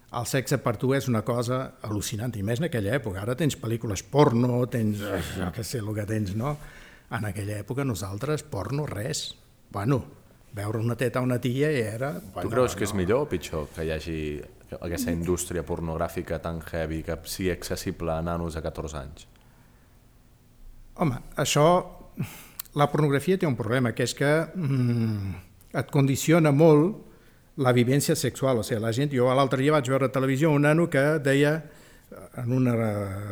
el 0.10 0.26
sexe 0.30 0.58
per 0.62 0.76
tu 0.82 0.94
és 0.98 1.08
una 1.10 1.22
cosa 1.26 1.60
al·lucinant, 1.86 2.34
i 2.38 2.46
més 2.46 2.62
en 2.62 2.70
aquella 2.70 2.96
època. 2.98 3.22
Ara 3.22 3.36
tens 3.38 3.58
pel·lícules 3.60 4.04
porno, 4.10 4.64
tens, 4.72 5.02
eh, 5.02 5.22
jo 5.36 5.50
què 5.54 5.66
sé 5.66 5.82
el 5.82 5.92
que 5.98 6.06
tens, 6.10 6.36
no? 6.38 6.56
En 7.14 7.26
aquella 7.26 7.60
època 7.62 7.86
nosaltres, 7.86 8.44
porno, 8.46 8.86
res. 8.90 9.34
Bueno, 9.74 10.04
veure 10.54 10.82
una 10.82 10.98
teta 10.98 11.20
a 11.20 11.26
una 11.26 11.40
tia 11.42 11.72
i 11.72 11.82
era... 11.82 12.14
Bueno, 12.34 12.46
tu 12.50 12.54
creus 12.54 12.76
que 12.78 12.86
és 12.86 12.94
millor 12.98 13.26
o 13.26 13.30
pitjor 13.30 13.70
que 13.74 13.86
hi 13.86 13.94
hagi 13.94 14.22
aquesta 14.80 15.14
indústria 15.14 15.66
pornogràfica 15.66 16.38
tan 16.42 16.62
heavy 16.62 17.02
que 17.06 17.18
sigui 17.26 17.54
accessible 17.54 18.14
a 18.14 18.22
nanos 18.26 18.58
de 18.58 18.66
14 18.66 19.02
anys? 19.02 19.28
Home, 20.98 21.22
això... 21.38 21.66
La 22.78 22.86
pornografia 22.86 23.34
té 23.42 23.48
un 23.50 23.56
problema, 23.58 23.96
que 23.98 24.06
és 24.06 24.12
que 24.14 24.30
mm, 24.46 25.32
et 25.82 25.88
condiciona 25.90 26.52
molt 26.54 27.09
la 27.60 27.74
vivència 27.76 28.16
sexual. 28.16 28.62
O 28.62 28.64
sigui, 28.66 28.82
la 28.84 28.94
gent, 28.96 29.12
jo 29.14 29.28
l'altre 29.36 29.62
dia 29.62 29.76
vaig 29.76 29.90
veure 29.92 30.10
a 30.10 30.14
televisió 30.14 30.52
un 30.52 30.66
nano 30.66 30.88
que 30.90 31.04
deia, 31.24 31.60
en 32.40 32.54
una 32.56 32.74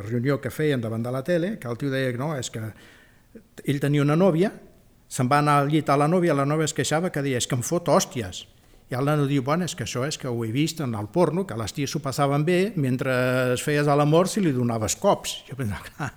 reunió 0.06 0.40
que 0.42 0.52
feien 0.54 0.84
davant 0.84 1.04
de 1.04 1.14
la 1.14 1.24
tele, 1.24 1.56
que 1.58 1.70
el 1.72 1.80
tio 1.80 1.90
deia 1.94 2.12
que 2.12 2.22
no, 2.22 2.34
és 2.38 2.52
que 2.54 2.62
ell 3.66 3.82
tenia 3.82 4.04
una 4.04 4.18
nòvia, 4.20 4.52
se'n 5.08 5.32
va 5.32 5.40
anar 5.40 5.62
al 5.62 5.72
llit 5.72 5.90
a 5.90 5.98
la 5.98 6.10
nòvia, 6.12 6.36
la 6.36 6.46
nòvia 6.46 6.68
es 6.68 6.76
queixava 6.76 7.10
que 7.14 7.24
deia, 7.24 7.40
és 7.40 7.48
que 7.48 7.56
em 7.58 7.64
fot 7.66 7.90
hòsties. 7.90 8.44
I 8.88 8.96
el 8.96 9.08
nano 9.08 9.26
diu, 9.28 9.44
bueno, 9.44 9.66
és 9.68 9.76
que 9.76 9.84
això 9.84 10.06
és 10.08 10.16
que 10.20 10.30
ho 10.32 10.44
he 10.46 10.52
vist 10.54 10.80
en 10.84 10.94
el 10.96 11.10
porno, 11.12 11.44
que 11.48 11.58
les 11.60 11.74
ties 11.76 11.92
s'ho 11.92 12.00
passaven 12.04 12.46
bé, 12.48 12.72
mentre 12.80 13.16
es 13.56 13.64
feies 13.64 13.88
a 13.88 13.96
l'amor 14.00 14.30
si 14.32 14.44
li 14.44 14.54
donaves 14.56 14.96
cops. 15.00 15.42
Jo 15.50 15.58
pensava, 15.60 16.12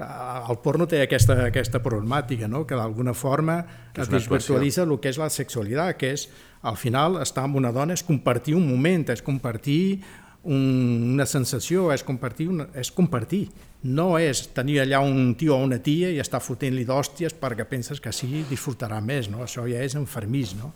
el 0.00 0.58
porno 0.62 0.86
té 0.88 1.02
aquesta, 1.04 1.36
aquesta 1.46 1.80
problemàtica, 1.82 2.48
no? 2.48 2.64
que 2.66 2.78
d'alguna 2.78 3.14
forma 3.14 3.60
es 3.94 4.08
desvirtualitza 4.10 4.86
el 4.86 4.96
que 5.00 5.12
és 5.12 5.20
la 5.20 5.30
sexualitat, 5.32 5.96
que 6.00 6.12
és, 6.16 6.28
al 6.62 6.76
final, 6.80 7.20
estar 7.22 7.44
amb 7.46 7.60
una 7.60 7.72
dona 7.72 7.96
és 7.96 8.04
compartir 8.06 8.56
un 8.56 8.66
moment, 8.68 9.06
és 9.12 9.22
compartir 9.24 10.00
un, 10.42 11.14
una 11.14 11.26
sensació, 11.28 11.90
és 11.92 12.04
compartir, 12.06 12.48
una, 12.52 12.68
és 12.78 12.92
compartir. 12.92 13.48
No 13.82 14.12
és 14.20 14.46
tenir 14.56 14.80
allà 14.82 15.00
un 15.04 15.34
tio 15.40 15.56
o 15.56 15.64
una 15.64 15.80
tia 15.80 16.10
i 16.12 16.20
estar 16.20 16.42
fotent-li 16.44 16.84
d'hòsties 16.88 17.36
perquè 17.40 17.64
penses 17.68 18.00
que 18.00 18.12
sí 18.12 18.44
disfrutarà 18.48 19.00
més, 19.04 19.30
no? 19.32 19.44
això 19.44 19.66
ja 19.68 19.84
és 19.84 19.96
enfermís. 19.96 20.56
No? 20.58 20.72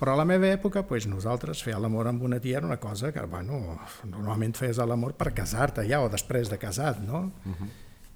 Però 0.00 0.14
a 0.14 0.18
la 0.22 0.24
meva 0.24 0.48
època, 0.48 0.82
pues, 0.88 1.06
nosaltres 1.10 1.62
fer 1.62 1.76
l'amor 1.78 2.08
amb 2.08 2.22
una 2.26 2.40
tia 2.40 2.58
era 2.58 2.66
una 2.66 2.80
cosa 2.80 3.12
que, 3.12 3.22
bueno, 3.30 3.78
normalment 4.08 4.56
feies 4.58 4.80
l'amor 4.80 5.14
per 5.18 5.34
casar-te 5.36 5.84
ja 5.86 6.00
o 6.02 6.08
després 6.10 6.50
de 6.50 6.58
casat, 6.58 7.02
no? 7.04 7.30
Uh 7.44 7.54
-huh 7.54 7.70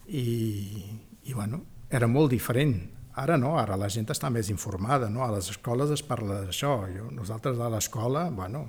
i, 0.08 0.84
i 1.24 1.34
bueno, 1.34 1.62
era 1.90 2.08
molt 2.10 2.32
diferent. 2.32 2.76
Ara 3.20 3.36
no, 3.38 3.54
ara 3.60 3.76
la 3.78 3.88
gent 3.92 4.08
està 4.10 4.30
més 4.34 4.50
informada, 4.50 5.08
no? 5.10 5.22
a 5.22 5.30
les 5.36 5.52
escoles 5.52 5.92
es 5.94 6.02
parla 6.02 6.40
d'això. 6.42 6.80
Nosaltres 7.14 7.60
a 7.62 7.70
l'escola, 7.70 8.26
bueno, 8.34 8.66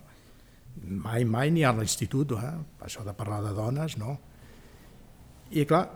mai, 0.83 1.25
mai 1.25 1.51
ni 1.51 1.65
a 1.65 1.73
l'institut, 1.73 2.35
eh? 2.37 2.53
això 2.85 3.05
de 3.05 3.15
parlar 3.17 3.41
de 3.45 3.55
dones, 3.57 3.97
no. 3.97 4.19
I 5.55 5.65
clar, 5.65 5.87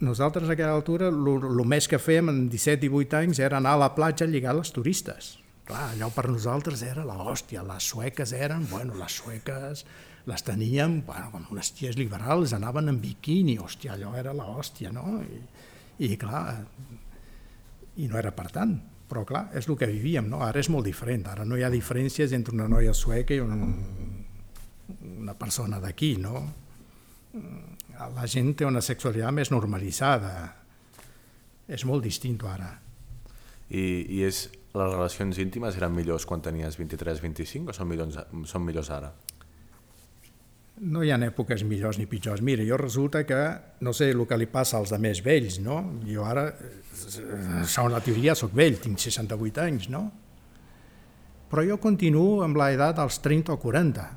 nosaltres 0.00 0.48
a 0.48 0.56
aquella 0.56 0.72
altura, 0.74 1.10
el 1.12 1.62
més 1.68 1.88
que 1.88 2.00
fèiem 2.00 2.32
en 2.32 2.40
17-18 2.52 3.20
anys 3.20 3.42
era 3.44 3.60
anar 3.60 3.76
a 3.76 3.82
la 3.84 3.92
platja 3.94 4.24
a 4.24 4.32
lligar 4.32 4.56
les 4.56 4.72
turistes. 4.72 5.36
Clar, 5.68 5.92
allò 5.92 6.08
per 6.10 6.26
nosaltres 6.26 6.82
era 6.82 7.04
la 7.06 7.18
les 7.22 7.84
sueques 7.86 8.32
eren, 8.32 8.66
bueno, 8.70 8.96
les 8.98 9.20
sueques 9.20 9.84
les 10.26 10.44
teníem, 10.46 11.00
bueno, 11.06 11.30
com 11.32 11.44
unes 11.50 11.72
ties 11.74 11.96
liberals, 11.98 12.54
anaven 12.54 12.92
en 12.92 13.00
biquini, 13.02 13.56
hòstia, 13.58 13.96
allò 13.96 14.14
era 14.18 14.34
la 14.36 14.46
hòstia, 14.52 14.92
no? 14.94 15.18
I, 15.22 15.40
i 16.06 16.16
clar, 16.20 16.62
i 17.98 18.08
no 18.08 18.18
era 18.20 18.30
per 18.34 18.48
tant, 18.54 18.76
però 19.10 19.24
clar, 19.28 19.48
és 19.58 19.68
el 19.68 19.76
que 19.80 19.90
vivíem, 19.90 20.30
no? 20.30 20.44
Ara 20.46 20.62
és 20.62 20.70
molt 20.72 20.86
diferent, 20.86 21.26
ara 21.28 21.44
no 21.48 21.58
hi 21.58 21.66
ha 21.66 21.72
diferències 21.72 22.32
entre 22.36 22.54
una 22.54 22.68
noia 22.70 22.94
sueca 22.94 23.34
i 23.34 23.42
una, 23.42 23.58
una 25.02 25.34
persona 25.38 25.82
d'aquí, 25.82 26.14
no? 26.22 26.46
La 28.12 28.26
gent 28.28 28.54
té 28.56 28.68
una 28.68 28.82
sexualitat 28.84 29.34
més 29.34 29.50
normalitzada, 29.50 30.32
és 31.68 31.84
molt 31.88 32.04
distint 32.04 32.40
ara. 32.48 32.72
I, 33.72 33.82
i 34.18 34.24
és 34.26 34.46
les 34.72 34.88
relacions 34.88 35.38
íntimes 35.40 35.76
eren 35.76 35.92
millors 35.92 36.24
quan 36.28 36.42
tenies 36.44 36.78
23-25 36.80 37.72
o 37.72 37.76
són 37.76 37.88
millors, 37.88 38.18
són 38.48 38.64
millors 38.64 38.90
ara? 38.92 39.12
No 40.82 41.04
hi 41.04 41.12
ha 41.14 41.18
èpoques 41.22 41.62
millors 41.62 41.98
ni 42.00 42.08
pitjors. 42.10 42.40
Mira, 42.42 42.64
jo 42.66 42.76
resulta 42.80 43.22
que 43.26 43.38
no 43.86 43.92
sé 43.94 44.10
el 44.10 44.24
que 44.26 44.38
li 44.40 44.48
passa 44.50 44.80
als 44.80 44.90
de 44.90 44.98
més 44.98 45.20
vells, 45.22 45.60
no? 45.62 45.78
Jo 46.02 46.24
ara, 46.26 46.48
eh, 46.50 47.62
segons 47.70 47.94
la 47.94 48.00
teoria, 48.02 48.34
sóc 48.34 48.50
vell, 48.58 48.80
tinc 48.82 48.98
68 48.98 49.62
anys, 49.62 49.86
no? 49.92 50.08
Però 51.52 51.62
jo 51.68 51.76
continuo 51.78 52.40
amb 52.42 52.58
l'edat 52.58 52.96
dels 52.98 53.20
30 53.22 53.54
o 53.54 53.58
40. 53.62 54.08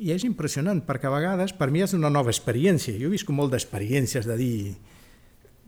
I 0.00 0.12
és 0.12 0.26
impressionant, 0.28 0.82
perquè 0.84 1.08
a 1.08 1.14
vegades 1.14 1.54
per 1.56 1.70
mi 1.70 1.84
és 1.84 1.94
una 1.96 2.10
nova 2.12 2.32
experiència. 2.34 2.98
Jo 2.98 3.08
he 3.08 3.14
vist 3.14 3.28
molt 3.30 3.54
d'experiències 3.54 4.28
de 4.28 4.36
dir... 4.36 4.56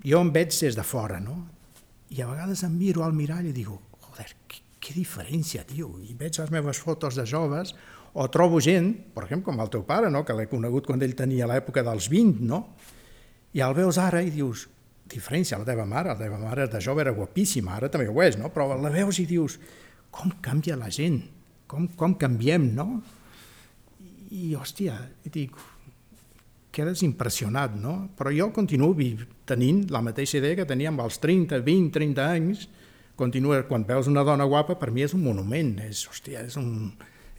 Jo 0.02 0.18
em 0.18 0.32
veig 0.34 0.50
des 0.50 0.74
de 0.74 0.82
fora, 0.82 1.20
no? 1.22 1.36
I 2.10 2.20
a 2.20 2.28
vegades 2.28 2.64
em 2.66 2.74
miro 2.74 3.04
al 3.06 3.14
mirall 3.14 3.46
i 3.46 3.54
digo, 3.54 3.78
joder, 4.02 4.28
que, 4.50 4.64
que 4.82 4.96
diferència, 4.96 5.62
tio. 5.64 5.94
I 6.02 6.16
veig 6.18 6.40
les 6.42 6.50
meves 6.50 6.80
fotos 6.82 7.14
de 7.16 7.24
joves, 7.24 7.76
o 8.12 8.28
trobo 8.28 8.60
gent, 8.60 8.92
per 9.14 9.24
exemple, 9.24 9.48
com 9.50 9.60
el 9.64 9.70
teu 9.72 9.84
pare, 9.88 10.10
no? 10.12 10.24
que 10.24 10.36
l'he 10.36 10.48
conegut 10.50 10.86
quan 10.88 11.00
ell 11.02 11.16
tenia 11.16 11.48
l'època 11.48 11.84
dels 11.86 12.10
20, 12.12 12.44
no? 12.44 12.62
i 13.56 13.62
el 13.64 13.74
veus 13.76 13.98
ara 14.00 14.20
i 14.24 14.30
dius, 14.32 14.66
diferència, 15.12 15.58
la 15.60 15.68
teva 15.68 15.86
mare, 15.88 16.12
la 16.12 16.20
teva 16.20 16.40
mare 16.40 16.68
de 16.72 16.80
jove 16.80 17.04
era 17.04 17.14
guapíssima, 17.16 17.76
ara 17.76 17.90
també 17.92 18.08
ho 18.08 18.22
és, 18.24 18.36
no? 18.40 18.52
però 18.52 18.68
la 18.76 18.92
veus 18.92 19.20
i 19.20 19.26
dius, 19.28 19.58
com 20.12 20.32
canvia 20.44 20.76
la 20.76 20.90
gent, 20.92 21.22
com, 21.68 21.88
com 21.96 22.16
canviem, 22.20 22.68
no? 22.76 22.86
I, 24.32 24.52
hòstia, 24.56 24.96
dic, 25.32 25.56
quedes 26.72 27.02
impressionat, 27.04 27.74
no? 27.76 27.94
Però 28.16 28.32
jo 28.32 28.48
continuo 28.52 28.96
tenint 29.48 29.86
la 29.92 30.00
mateixa 30.04 30.38
idea 30.40 30.56
que 30.56 30.68
tenia 30.68 30.92
amb 30.92 31.00
els 31.04 31.20
30, 31.20 31.60
20, 31.64 31.92
30 31.92 32.28
anys, 32.28 32.66
continua, 33.16 33.62
quan 33.68 33.84
veus 33.88 34.08
una 34.08 34.24
dona 34.24 34.48
guapa, 34.48 34.76
per 34.80 34.90
mi 34.90 35.04
és 35.04 35.12
un 35.16 35.24
monument, 35.24 35.74
és, 35.84 36.06
hòstia, 36.08 36.44
és, 36.48 36.56
un, 36.60 36.92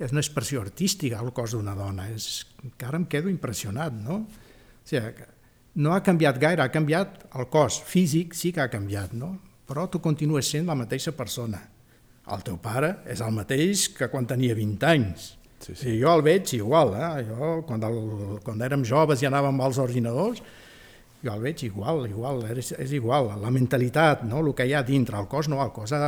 és 0.03 0.13
una 0.13 0.23
expressió 0.23 0.61
artística 0.61 1.21
el 1.23 1.31
cos 1.35 1.55
d'una 1.55 1.75
dona, 1.77 2.09
és, 2.13 2.43
encara 2.63 2.99
em 2.99 3.05
quedo 3.09 3.31
impressionat, 3.31 3.95
no? 3.95 4.23
O 4.23 4.87
sigui, 4.87 5.27
no 5.83 5.93
ha 5.95 6.01
canviat 6.05 6.39
gaire, 6.41 6.63
ha 6.63 6.73
canviat 6.73 7.23
el 7.33 7.47
cos 7.53 7.79
físic, 7.87 8.35
sí 8.37 8.51
que 8.53 8.61
ha 8.61 8.71
canviat, 8.71 9.15
no? 9.17 9.35
Però 9.67 9.87
tu 9.89 10.03
continues 10.03 10.49
sent 10.51 10.67
la 10.67 10.75
mateixa 10.77 11.15
persona. 11.15 11.61
El 12.33 12.43
teu 12.45 12.59
pare 12.61 12.97
és 13.09 13.23
el 13.23 13.31
mateix 13.35 13.89
que 13.97 14.07
quan 14.11 14.27
tenia 14.27 14.55
20 14.55 14.91
anys 14.91 15.31
Sí, 15.63 15.75
sí. 15.75 15.93
I 15.95 16.01
jo 16.01 16.11
el 16.17 16.23
veig 16.25 16.49
igual, 16.57 16.91
eh? 16.99 17.23
jo, 17.29 17.53
quan, 17.67 17.83
el, 17.87 18.39
quan 18.43 18.59
érem 18.65 18.83
joves 18.83 19.21
i 19.23 19.29
anàvem 19.29 19.61
als 19.63 19.79
ordinadors, 19.79 20.41
jo 21.23 21.31
el 21.31 21.43
veig 21.43 21.63
igual, 21.63 22.03
igual, 22.09 22.41
és, 22.51 22.73
és 22.75 22.93
igual, 22.97 23.29
la 23.39 23.51
mentalitat, 23.53 24.25
no? 24.27 24.41
el 24.43 24.51
que 24.57 24.65
hi 24.67 24.73
ha 24.75 24.83
dintre, 24.83 25.15
el 25.21 25.29
cos 25.31 25.47
no, 25.47 25.61
el 25.63 25.71
cos 25.71 25.93
ha, 25.95 26.01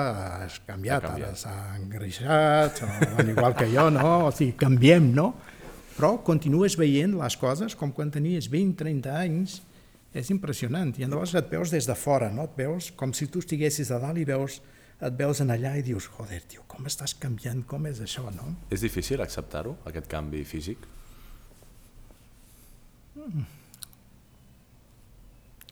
canviat, 0.67 1.05
ha 1.05 1.07
canviat. 1.07 1.39
s'ha 1.39 1.53
engreixat, 1.77 2.81
igual 3.23 3.55
que 3.55 3.69
jo, 3.71 3.87
no? 3.95 4.11
o 4.27 4.33
sigui, 4.35 4.57
canviem, 4.59 5.13
no? 5.15 5.31
Però 5.95 6.17
continues 6.27 6.75
veient 6.75 7.15
les 7.15 7.39
coses 7.39 7.77
com 7.79 7.95
quan 7.95 8.11
tenies 8.11 8.51
20-30 8.51 9.15
anys, 9.15 9.61
és 10.15 10.31
impressionant, 10.31 10.91
i 10.99 11.07
llavors 11.07 11.35
et 11.39 11.47
veus 11.51 11.71
des 11.71 11.87
de 11.87 11.95
fora, 11.95 12.27
no? 12.31 12.49
et 12.49 12.59
veus 12.59 12.91
com 12.99 13.15
si 13.15 13.31
tu 13.31 13.43
estiguessis 13.43 13.95
a 13.95 14.01
dalt 14.03 14.19
i 14.19 14.27
veus 14.27 14.59
et 15.03 15.15
veus 15.19 15.41
en 15.43 15.51
allà 15.51 15.73
i 15.75 15.83
dius, 15.83 16.07
joder, 16.11 16.41
tio, 16.47 16.63
com 16.71 16.87
estàs 16.87 17.15
canviant, 17.19 17.65
com 17.67 17.87
és 17.87 17.99
això, 18.03 18.29
no? 18.35 18.53
És 18.71 18.83
difícil 18.83 19.23
acceptar-ho, 19.23 19.75
aquest 19.91 20.07
canvi 20.11 20.43
físic? 20.47 20.87
Mm. 23.15 23.54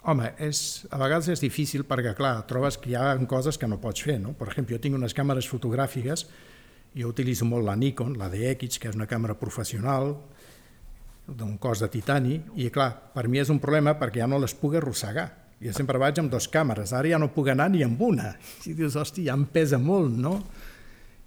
Home, 0.03 0.33
és, 0.43 0.83
a 0.91 0.99
vegades 0.99 1.29
és 1.31 1.43
difícil 1.43 1.85
perquè, 1.87 2.11
clar, 2.17 2.41
trobes 2.49 2.77
que 2.81 2.91
hi 2.91 2.97
ha 2.99 3.13
coses 3.29 3.57
que 3.59 3.69
no 3.71 3.79
pots 3.79 4.03
fer, 4.03 4.17
no? 4.19 4.33
Per 4.35 4.49
exemple, 4.49 4.75
jo 4.75 4.81
tinc 4.83 4.97
unes 4.99 5.15
càmeres 5.15 5.47
fotogràfiques, 5.47 6.25
jo 6.99 7.11
utilitzo 7.13 7.47
molt 7.47 7.65
la 7.65 7.77
Nikon, 7.79 8.17
la 8.19 8.27
DX, 8.29 8.81
que 8.81 8.91
és 8.91 8.99
una 8.99 9.07
càmera 9.07 9.37
professional, 9.39 10.11
d'un 11.23 11.55
cos 11.57 11.79
de 11.79 11.87
titani, 11.87 12.41
i 12.59 12.67
clar, 12.73 12.91
per 13.15 13.29
mi 13.31 13.39
és 13.39 13.49
un 13.53 13.63
problema 13.63 13.95
perquè 13.95 14.25
ja 14.25 14.27
no 14.27 14.41
les 14.43 14.55
puc 14.59 14.75
arrossegar 14.75 15.29
jo 15.63 15.71
sempre 15.71 15.99
vaig 16.01 16.19
amb 16.19 16.31
dues 16.31 16.49
càmeres, 16.51 16.91
ara 16.95 17.07
ja 17.07 17.19
no 17.21 17.29
puc 17.31 17.47
anar 17.53 17.69
ni 17.71 17.83
amb 17.85 18.01
una. 18.03 18.33
I 18.67 18.73
dius, 18.75 18.97
hòstia, 18.99 19.29
ja 19.31 19.37
em 19.37 19.45
pesa 19.47 19.79
molt, 19.79 20.11
no? 20.11 20.39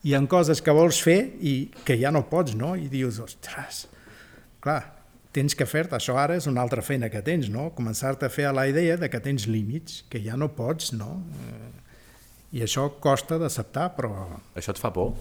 Hi 0.04 0.12
ha 0.14 0.20
coses 0.30 0.60
que 0.62 0.74
vols 0.76 0.98
fer 1.02 1.18
i 1.40 1.54
que 1.86 1.96
ja 1.98 2.12
no 2.12 2.26
pots, 2.28 2.54
no? 2.58 2.74
I 2.76 2.90
dius, 2.92 3.18
ostres, 3.22 3.86
clar, 4.62 4.82
tens 5.36 5.56
que 5.56 5.66
fer-te, 5.68 5.98
això 5.98 6.16
ara 6.16 6.38
és 6.38 6.48
una 6.48 6.62
altra 6.64 6.82
feina 6.84 7.10
que 7.12 7.20
tens, 7.24 7.50
no? 7.52 7.68
Començar-te 7.76 8.28
a 8.28 8.32
fer 8.32 8.48
a 8.48 8.54
la 8.56 8.66
idea 8.70 8.96
de 8.96 9.10
que 9.12 9.20
tens 9.20 9.44
límits, 9.50 10.02
que 10.08 10.22
ja 10.24 10.36
no 10.40 10.48
pots, 10.56 10.94
no? 10.96 11.20
I 12.56 12.64
això 12.64 12.88
costa 13.04 13.36
d'acceptar, 13.42 13.90
però... 13.98 14.12
Això 14.56 14.72
et 14.72 14.80
fa 14.80 14.92
por? 14.96 15.12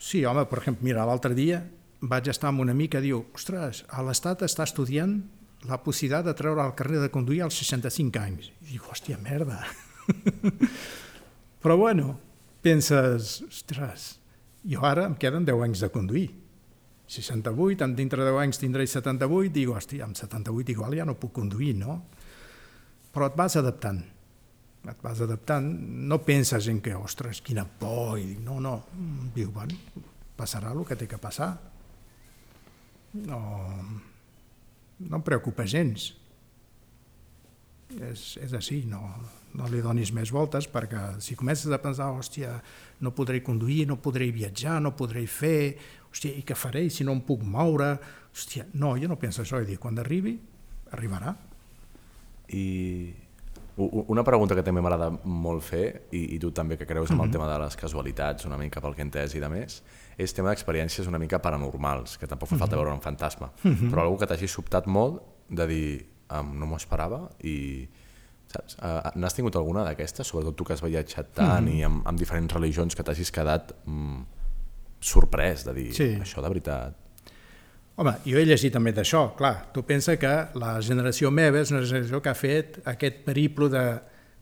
Sí, 0.00 0.24
home, 0.24 0.46
per 0.48 0.62
exemple, 0.62 0.86
mira, 0.86 1.04
l'altre 1.08 1.36
dia 1.36 1.62
vaig 2.04 2.28
estar 2.28 2.50
amb 2.50 2.64
una 2.64 2.72
amica 2.76 2.98
que 2.98 3.04
diu, 3.04 3.22
ostres, 3.36 3.84
a 3.88 4.04
l'Estat 4.04 4.44
està 4.44 4.66
estudiant 4.68 5.18
la 5.68 5.78
possibilitat 5.80 6.26
de 6.28 6.34
treure 6.36 6.64
el 6.64 6.74
carrer 6.76 7.00
de 7.00 7.10
conduir 7.12 7.42
als 7.44 7.56
65 7.60 8.20
anys. 8.20 8.50
I 8.64 8.74
dic, 8.74 8.88
hòstia, 8.90 9.16
merda. 9.24 9.62
Però 11.64 11.76
bueno, 11.80 12.18
penses, 12.64 13.38
ostres, 13.48 14.14
jo 14.68 14.84
ara 14.84 15.06
em 15.08 15.16
queden 15.20 15.48
10 15.48 15.64
anys 15.68 15.84
de 15.84 15.92
conduir. 15.92 16.28
68, 17.06 17.84
en 17.84 17.94
dintre 17.96 18.24
de 18.24 18.30
10 18.30 18.40
anys 18.42 18.60
tindré 18.62 18.86
78, 18.88 19.52
dic, 19.52 19.68
hòstia, 19.68 20.06
amb 20.06 20.16
78 20.16 20.72
igual 20.72 20.96
ja 20.96 21.04
no 21.04 21.18
puc 21.20 21.34
conduir, 21.36 21.74
no? 21.76 21.98
Però 23.14 23.28
et 23.28 23.36
vas 23.38 23.56
adaptant. 23.60 24.00
Et 24.84 25.04
vas 25.04 25.20
adaptant, 25.24 25.68
no 26.08 26.18
penses 26.24 26.68
en 26.68 26.80
que, 26.84 26.96
ostres, 26.96 27.40
quina 27.44 27.64
por, 27.64 28.18
i 28.20 28.26
dic, 28.32 28.42
no, 28.44 28.58
no, 28.60 28.74
diu, 29.36 29.52
bueno, 29.52 30.02
passarà 30.36 30.72
el 30.72 30.84
que 30.88 30.96
té 30.96 31.08
que 31.08 31.20
passar. 31.20 31.52
No, 33.14 33.40
no 34.98 35.16
em 35.20 35.24
preocupa 35.24 35.68
gens. 35.68 36.10
És, 37.94 38.34
és 38.42 38.52
així, 38.56 38.82
no, 38.90 39.00
no 39.54 39.68
li 39.70 39.82
donis 39.84 40.10
més 40.14 40.32
voltes 40.34 40.66
perquè 40.70 41.20
si 41.22 41.36
comences 41.38 41.70
a 41.70 41.78
pensar, 41.82 42.10
hòstia, 42.16 42.56
no 43.04 43.12
podré 43.14 43.42
conduir, 43.44 43.84
no 43.86 44.00
podré 44.02 44.30
viatjar, 44.34 44.80
no 44.82 44.94
podré 44.98 45.26
fer, 45.30 45.76
hòstia, 46.14 46.38
i 46.38 46.44
què 46.46 46.54
faré 46.54 46.86
si 46.90 47.04
no 47.04 47.16
em 47.16 47.24
puc 47.26 47.42
moure? 47.42 47.96
Hòstia, 48.34 48.68
no, 48.78 48.94
jo 49.00 49.10
no 49.10 49.18
penso 49.18 49.42
això, 49.42 49.60
i 49.60 49.68
dic, 49.68 49.80
quan 49.82 49.98
arribi, 49.98 50.38
arribarà. 50.94 51.34
I 52.54 52.64
una 53.76 54.22
pregunta 54.22 54.54
que 54.54 54.62
també 54.62 54.82
m'agrada 54.84 55.08
molt 55.26 55.64
fer, 55.66 55.84
i, 56.14 56.36
i 56.36 56.38
tu 56.38 56.52
també 56.54 56.78
que 56.78 56.86
creus 56.86 57.10
en 57.10 57.16
el 57.16 57.18
mm 57.18 57.26
-hmm. 57.26 57.32
tema 57.32 57.48
de 57.52 57.58
les 57.58 57.76
casualitats, 57.76 58.44
una 58.44 58.56
mica 58.56 58.80
pel 58.80 58.94
que 58.94 59.02
he 59.02 59.04
entès 59.04 59.34
i 59.34 59.40
de 59.40 59.48
més, 59.48 59.82
és 60.16 60.32
tema 60.32 60.50
d'experiències 60.50 61.08
una 61.08 61.18
mica 61.18 61.40
paranormals, 61.40 62.18
que 62.18 62.26
tampoc 62.26 62.48
fa 62.48 62.56
falta 62.56 62.76
mhm. 62.76 62.84
veure 62.84 62.94
un 62.94 63.00
fantasma, 63.00 63.50
mm 63.62 63.70
-hmm. 63.70 63.90
però 63.90 64.00
algú 64.02 64.18
que 64.18 64.26
t'hagi 64.26 64.48
sobtat 64.48 64.86
molt 64.86 65.22
de 65.48 65.66
dir 65.66 66.06
um, 66.30 66.58
no 66.58 66.66
m'ho 66.66 66.76
esperava 66.76 67.30
i 67.42 67.88
saps? 68.46 68.76
Uh, 68.78 69.10
N'has 69.18 69.34
tingut 69.34 69.56
alguna 69.56 69.84
d'aquestes? 69.84 70.26
Sobretot 70.26 70.56
tu 70.56 70.64
que 70.64 70.72
has 70.74 70.82
viatjat 70.82 71.32
tant 71.34 71.64
mm 71.64 71.68
-hmm. 71.68 71.78
i 71.78 71.82
amb, 71.82 72.06
amb 72.06 72.18
diferents 72.18 72.52
religions 72.54 72.94
que 72.94 73.02
t'hagis 73.02 73.30
quedat 73.30 73.74
mm, 73.86 74.22
sorprès 75.04 75.66
de 75.68 75.74
dir 75.76 75.90
sí. 75.96 76.14
això 76.24 76.42
de 76.44 76.52
veritat 76.52 77.00
Home, 77.94 78.10
jo 78.26 78.40
he 78.40 78.42
llegit 78.42 78.72
també 78.74 78.90
d'això, 78.90 79.36
clar. 79.38 79.68
Tu 79.70 79.84
pensa 79.86 80.16
que 80.18 80.32
la 80.58 80.72
generació 80.82 81.30
meva 81.30 81.60
és 81.60 81.70
una 81.70 81.84
generació 81.84 82.18
que 82.18 82.32
ha 82.32 82.34
fet 82.34 82.80
aquest 82.90 83.20
periplo 83.22 83.68
de 83.70 83.84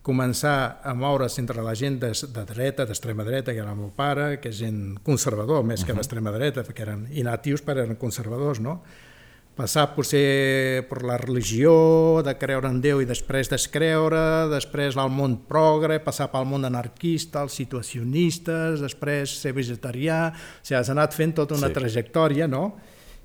començar 0.03 0.81
a 0.83 0.95
moure's 0.97 1.37
entre 1.39 1.63
la 1.63 1.75
gent 1.77 1.99
de, 2.01 2.11
de 2.11 2.45
dreta, 2.49 2.87
d'extrema 2.89 3.27
dreta, 3.29 3.53
que 3.53 3.61
era 3.61 3.75
el 3.75 3.79
meu 3.79 3.93
pare, 3.95 4.39
que 4.41 4.49
és 4.49 4.57
gent 4.59 4.81
conservador, 5.05 5.63
més 5.65 5.81
uh 5.81 5.85
-huh. 5.85 5.87
que 5.87 5.99
d'extrema 6.01 6.33
dreta, 6.33 6.65
perquè 6.65 6.83
eren 6.89 7.07
inatius 7.13 7.63
però 7.63 7.85
eren 7.85 7.97
conservadors, 7.97 8.61
no? 8.61 8.83
Passar 9.53 9.91
potser 9.93 10.87
per 10.89 11.03
la 11.05 11.19
religió, 11.21 12.23
de 12.25 12.33
creure 12.41 12.71
en 12.73 12.79
Déu 12.81 13.03
i 13.03 13.09
després 13.09 13.51
descreure, 13.53 14.49
després 14.49 14.97
al 14.97 15.13
món 15.13 15.43
progre, 15.49 15.99
passar 16.01 16.31
pel 16.33 16.49
món 16.49 16.65
anarquista, 16.65 17.43
els 17.45 17.59
situacionistes, 17.61 18.81
després 18.81 19.35
ser 19.43 19.53
vegetarià, 19.53 20.23
o 20.33 20.65
sigui, 20.65 20.79
has 20.81 20.93
anat 20.95 21.13
fent 21.13 21.37
tota 21.37 21.59
una 21.59 21.69
sí. 21.69 21.77
trajectòria, 21.77 22.49
no? 22.49 22.79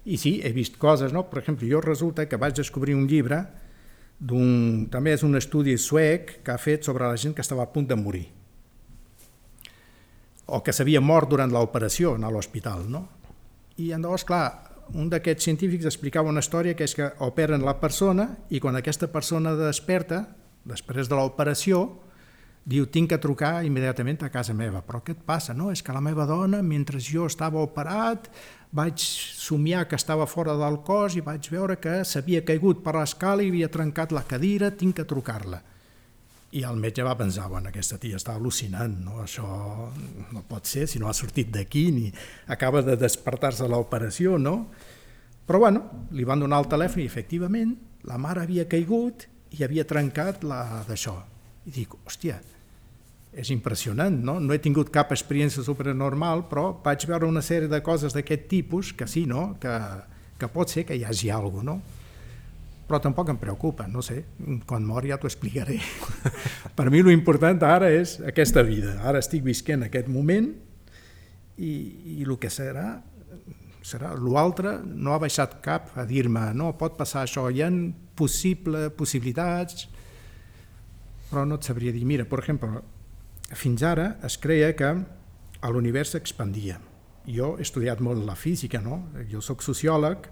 I 0.03 0.19
sí, 0.19 0.37
he 0.43 0.51
vist 0.55 0.75
coses, 0.79 1.15
no? 1.15 1.23
Per 1.31 1.39
exemple, 1.39 1.69
jo 1.71 1.79
resulta 1.83 2.27
que 2.27 2.39
vaig 2.39 2.59
descobrir 2.59 2.95
un 2.99 3.07
llibre 3.07 3.45
també 4.17 5.13
és 5.13 5.23
un 5.23 5.37
estudi 5.37 5.77
suec 5.77 6.39
que 6.43 6.51
ha 6.51 6.57
fet 6.57 6.83
sobre 6.83 7.05
la 7.05 7.17
gent 7.17 7.35
que 7.37 7.43
estava 7.45 7.63
a 7.63 7.71
punt 7.71 7.87
de 7.87 7.95
morir 7.95 8.25
o 10.47 10.63
que 10.63 10.73
s'havia 10.73 11.01
mort 11.03 11.29
durant 11.29 11.51
l'operació 11.51 12.15
a 12.15 12.31
l'hospital. 12.31 12.87
No? 12.89 13.03
I 13.77 13.91
llavors, 13.91 14.23
clar, 14.23 14.66
un 14.93 15.09
d'aquests 15.11 15.47
científics 15.49 15.87
explicava 15.89 16.29
una 16.31 16.43
història 16.43 16.75
que 16.77 16.85
és 16.87 16.95
que 16.95 17.11
operen 17.25 17.65
la 17.65 17.77
persona 17.81 18.29
i 18.49 18.61
quan 18.63 18.77
aquesta 18.79 19.09
persona 19.11 19.55
desperta, 19.57 20.23
després 20.67 21.09
de 21.09 21.15
l'operació, 21.15 21.85
diu, 22.67 22.85
tinc 22.91 23.13
que 23.13 23.19
trucar 23.23 23.63
immediatament 23.63 24.25
a 24.27 24.31
casa 24.31 24.53
meva. 24.53 24.81
Però 24.83 24.99
què 25.03 25.15
et 25.15 25.23
passa? 25.25 25.55
No, 25.55 25.71
és 25.71 25.81
que 25.83 25.95
la 25.95 26.03
meva 26.03 26.27
dona, 26.27 26.59
mentre 26.61 26.99
jo 26.99 27.27
estava 27.27 27.63
operat, 27.63 28.27
vaig 28.75 28.99
somiar 28.99 29.85
que 29.87 29.95
estava 29.95 30.27
fora 30.27 30.57
del 30.59 30.81
cos 30.83 31.15
i 31.15 31.23
vaig 31.23 31.47
veure 31.51 31.79
que 31.79 32.01
s'havia 32.03 32.43
caigut 32.45 32.83
per 32.83 32.97
l'escala 32.97 33.43
i 33.43 33.51
havia 33.53 33.71
trencat 33.71 34.11
la 34.11 34.25
cadira, 34.27 34.73
tinc 34.75 34.99
que 34.99 35.07
trucar-la. 35.07 35.63
I 36.55 36.61
el 36.63 36.77
metge 36.79 37.03
va 37.03 37.17
pensar, 37.19 37.49
bueno, 37.51 37.67
aquesta 37.67 37.97
tia 37.99 38.15
està 38.15 38.37
al·lucinant, 38.37 38.93
no? 39.03 39.17
això 39.23 39.47
no 40.31 40.43
pot 40.47 40.69
ser, 40.69 40.85
si 40.87 40.99
no 40.99 41.09
ha 41.09 41.15
sortit 41.15 41.49
d'aquí 41.51 41.89
ni 41.91 42.05
acaba 42.47 42.81
de 42.85 42.95
despertar-se 42.95 43.65
a 43.65 43.71
l'operació, 43.71 44.37
no? 44.39 44.69
Però 45.47 45.59
bueno, 45.59 45.83
li 46.15 46.23
van 46.27 46.39
donar 46.39 46.61
el 46.63 46.69
telèfon 46.71 47.03
i 47.03 47.07
efectivament 47.07 47.75
la 48.07 48.19
mare 48.19 48.45
havia 48.45 48.67
caigut 48.67 49.27
i 49.57 49.63
havia 49.63 49.83
trencat 49.87 50.43
la 50.47 50.85
d'això. 50.87 51.17
I 51.67 51.73
dic, 51.75 51.97
hòstia, 52.07 52.39
és 53.37 53.51
impressionant, 53.51 54.15
no? 54.23 54.39
No 54.39 54.55
he 54.55 54.59
tingut 54.63 54.91
cap 54.93 55.11
experiència 55.11 55.63
supernormal, 55.63 56.45
però 56.47 56.69
vaig 56.83 57.05
veure 57.09 57.27
una 57.27 57.43
sèrie 57.43 57.67
de 57.71 57.83
coses 57.83 58.15
d'aquest 58.15 58.47
tipus 58.51 58.93
que 58.95 59.07
sí, 59.07 59.25
no? 59.27 59.49
Que, 59.59 59.75
que 60.39 60.51
pot 60.51 60.71
ser 60.71 60.87
que 60.87 60.95
hi 60.95 61.03
hagi 61.03 61.31
alguna 61.31 61.75
cosa, 61.75 61.75
no? 61.75 61.96
Però 62.87 63.01
tampoc 63.03 63.29
em 63.33 63.39
preocupa, 63.39 63.85
no 63.91 64.01
sé, 64.05 64.21
quan 64.67 64.85
mor 64.87 65.05
ja 65.05 65.17
t'ho 65.19 65.27
explicaré. 65.27 65.75
per 66.77 66.87
mi 66.93 67.03
l'important 67.03 67.59
ara 67.67 67.91
és 67.91 68.17
aquesta 68.23 68.63
vida, 68.63 68.95
ara 69.03 69.19
estic 69.19 69.43
visquent 69.43 69.83
aquest 69.85 70.07
moment 70.07 70.47
i, 71.57 71.71
i 72.17 72.23
el 72.23 72.37
que 72.39 72.51
serà, 72.53 72.87
serà 73.83 74.13
l'altre 74.15 74.77
no 74.85 75.13
ha 75.13 75.19
baixat 75.19 75.59
cap 75.63 75.91
a 75.99 76.05
dir-me 76.07 76.49
no, 76.55 76.71
pot 76.79 76.95
passar 76.99 77.25
això, 77.25 77.47
hi 77.51 77.63
ha 77.63 77.69
possible, 78.17 78.87
possibilitats, 78.95 79.87
però 81.27 81.43
no 81.45 81.59
et 81.59 81.67
sabria 81.67 81.91
dir, 81.91 82.05
mira, 82.07 82.25
per 82.25 82.39
exemple, 82.39 82.81
fins 83.55 83.83
ara 83.83 84.13
es 84.25 84.39
creia 84.39 84.71
que 84.79 84.93
l'univers 85.67 86.15
s'expandia. 86.15 86.79
Jo 87.27 87.57
he 87.57 87.65
estudiat 87.65 87.99
molt 87.99 88.23
la 88.23 88.37
física, 88.39 88.79
no? 88.79 89.09
Jo 89.27 89.41
sóc 89.43 89.63
sociòleg 89.65 90.29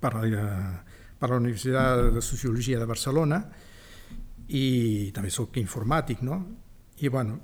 per 0.00 0.12
la, 0.24 0.46
per 1.22 1.30
la 1.30 1.38
Universitat 1.38 2.10
de 2.16 2.22
Sociologia 2.24 2.80
de 2.82 2.88
Barcelona 2.90 3.38
i 4.50 5.12
també 5.14 5.30
sóc 5.30 5.54
informàtic, 5.62 6.24
no? 6.26 6.40
I 6.98 7.08
bueno, 7.08 7.38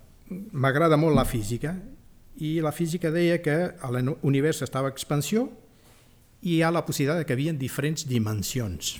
m'agrada 0.58 0.98
molt 0.98 1.14
la 1.14 1.24
física 1.24 1.76
i 2.42 2.58
la 2.62 2.74
física 2.74 3.12
deia 3.14 3.38
que 3.42 3.56
l'univers 3.94 4.64
estava 4.66 4.90
en 4.90 4.96
expansió 4.96 5.46
i 6.42 6.58
hi 6.58 6.62
ha 6.62 6.72
la 6.74 6.84
possibilitat 6.86 7.26
que 7.26 7.34
hi 7.34 7.38
havia 7.38 7.54
diferents 7.58 8.06
dimensions. 8.06 8.98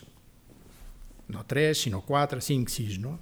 No 1.29 1.43
tres, 1.45 1.83
sinó 1.85 2.01
quatre, 2.07 2.41
cinc, 2.41 2.70
sis, 2.72 2.97
no? 3.03 3.18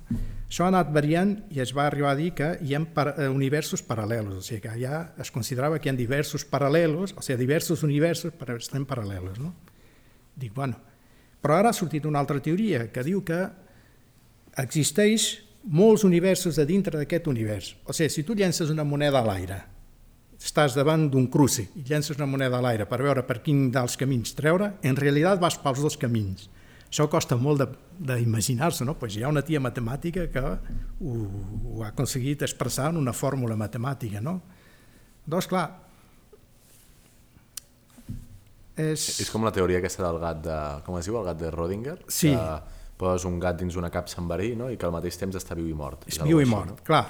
Això 0.46 0.64
ha 0.64 0.70
anat 0.70 0.92
variant 0.94 1.32
i 1.50 1.58
es 1.64 1.72
va 1.74 1.88
arribar 1.88 2.12
a 2.12 2.18
dir 2.18 2.30
que 2.38 2.52
hi 2.62 2.76
ha 2.76 2.80
eh, 2.84 3.28
universos 3.32 3.82
paral·lelos, 3.82 4.38
o 4.38 4.44
sigui 4.46 4.60
que 4.62 4.76
ja 4.78 5.00
es 5.18 5.32
considerava 5.34 5.80
que 5.80 5.90
hi 5.90 5.92
ha 5.92 5.98
diversos 5.98 6.46
paral·lelos, 6.46 7.16
o 7.16 7.24
sigui, 7.24 7.40
diversos 7.42 7.82
universos 7.82 8.36
però 8.38 8.54
estan 8.60 8.86
paral·lelos, 8.86 9.40
no? 9.42 9.56
Dic, 10.36 10.54
bueno, 10.54 10.78
però 11.46 11.60
ara 11.60 11.70
ha 11.70 11.76
sortit 11.78 12.02
una 12.10 12.18
altra 12.18 12.40
teoria 12.42 12.88
que 12.90 13.04
diu 13.06 13.20
que 13.22 13.38
existeix 14.58 15.28
molts 15.70 16.02
universos 16.02 16.58
a 16.58 16.64
dintre 16.66 16.98
d'aquest 16.98 17.28
univers. 17.30 17.68
O 17.86 17.94
sigui, 17.94 18.10
si 18.10 18.24
tu 18.26 18.34
llences 18.34 18.72
una 18.72 18.82
moneda 18.82 19.20
a 19.22 19.26
l'aire, 19.28 19.60
estàs 20.42 20.74
davant 20.74 21.04
d'un 21.12 21.28
cruci 21.30 21.68
i 21.78 21.84
llences 21.86 22.18
una 22.18 22.26
moneda 22.26 22.58
a 22.58 22.64
l'aire 22.64 22.88
per 22.90 22.98
veure 22.98 23.22
per 23.22 23.38
quin 23.46 23.68
dels 23.70 23.94
camins 23.94 24.34
treure, 24.34 24.72
en 24.82 24.98
realitat 24.98 25.38
vas 25.38 25.54
pels 25.62 25.84
dos 25.86 25.94
camins. 26.02 26.48
Això 26.90 27.06
costa 27.10 27.38
molt 27.38 27.62
d'imaginar-se, 27.94 28.82
no? 28.82 28.96
Pues 28.98 29.14
hi 29.14 29.22
ha 29.22 29.30
una 29.30 29.46
tia 29.46 29.62
matemàtica 29.62 30.26
que 30.26 30.42
ho, 30.42 31.14
ho 31.14 31.84
ha 31.84 31.92
aconseguit 31.92 32.42
expressar 32.42 32.90
en 32.90 32.98
una 32.98 33.14
fórmula 33.14 33.54
matemàtica, 33.54 34.18
no? 34.18 34.40
Doncs, 35.26 35.46
clar, 35.50 35.66
és... 38.76 39.04
És 39.24 39.30
com 39.32 39.44
la 39.46 39.52
teoria 39.56 39.80
aquesta 39.80 40.04
del 40.04 40.18
gat 40.22 40.42
de... 40.44 40.56
Com 40.86 40.98
es 41.00 41.08
diu, 41.08 41.18
el 41.20 41.26
gat 41.26 41.40
de 41.40 41.52
Rodinger? 41.54 41.98
Sí. 42.08 42.32
Que 42.32 42.76
poses 42.96 43.26
un 43.28 43.38
gat 43.40 43.58
dins 43.60 43.76
una 43.76 43.90
capsa 43.92 44.20
amb 44.22 44.32
verí 44.32 44.54
no? 44.56 44.70
i 44.72 44.78
que 44.80 44.88
al 44.88 44.94
mateix 44.94 45.18
temps 45.20 45.36
està 45.36 45.56
viu 45.56 45.68
i 45.68 45.76
mort. 45.76 46.06
És, 46.08 46.16
és 46.16 46.24
viu 46.24 46.40
i 46.40 46.48
mort, 46.48 46.72
no? 46.72 46.84
clar. 46.86 47.06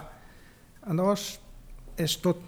Llavors, 0.86 1.28
és 1.98 2.16
tot... 2.22 2.42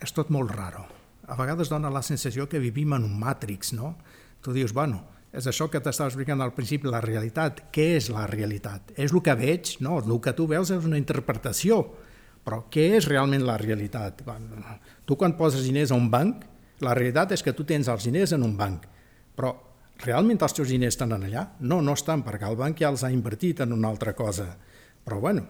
És 0.00 0.12
tot 0.16 0.30
molt 0.32 0.52
raro. 0.56 0.86
A 1.28 1.36
vegades 1.36 1.68
dona 1.68 1.92
la 1.92 2.00
sensació 2.02 2.48
que 2.48 2.60
vivim 2.62 2.94
en 2.96 3.04
un 3.04 3.16
Matrix, 3.20 3.74
no? 3.76 3.94
Tu 4.40 4.54
dius, 4.56 4.72
bueno, 4.72 5.02
és 5.36 5.46
això 5.46 5.68
que 5.70 5.78
t'estava 5.84 6.08
explicant 6.08 6.40
al 6.40 6.54
principi, 6.56 6.88
la 6.90 7.02
realitat. 7.04 7.66
Què 7.74 7.90
és 7.98 8.08
la 8.10 8.24
realitat? 8.30 8.94
És 8.96 9.12
el 9.12 9.20
que 9.22 9.36
veig? 9.38 9.76
No, 9.84 10.00
el 10.00 10.16
que 10.24 10.32
tu 10.34 10.48
veus 10.50 10.72
és 10.74 10.88
una 10.88 10.98
interpretació. 10.98 11.82
Però 12.46 12.62
què 12.72 12.86
és 12.96 13.06
realment 13.06 13.44
la 13.44 13.58
realitat? 13.60 14.24
Tu 15.06 15.16
quan 15.20 15.36
poses 15.36 15.62
diners 15.68 15.92
a 15.92 16.00
un 16.00 16.08
banc, 16.10 16.48
la 16.84 16.94
realitat 16.96 17.34
és 17.36 17.44
que 17.44 17.54
tu 17.56 17.66
tens 17.68 17.88
els 17.92 18.06
diners 18.08 18.34
en 18.36 18.44
un 18.46 18.56
banc, 18.58 18.86
però 19.36 19.54
realment 20.04 20.40
els 20.40 20.56
teus 20.56 20.70
diners 20.72 20.96
estan 20.96 21.12
allà? 21.16 21.46
No, 21.60 21.80
no 21.84 21.94
estan, 21.96 22.24
perquè 22.26 22.48
el 22.48 22.58
banc 22.60 22.80
ja 22.80 22.90
els 22.90 23.04
ha 23.04 23.12
invertit 23.12 23.60
en 23.60 23.74
una 23.76 23.90
altra 23.92 24.14
cosa. 24.16 24.48
Però 25.04 25.20
bueno, 25.20 25.46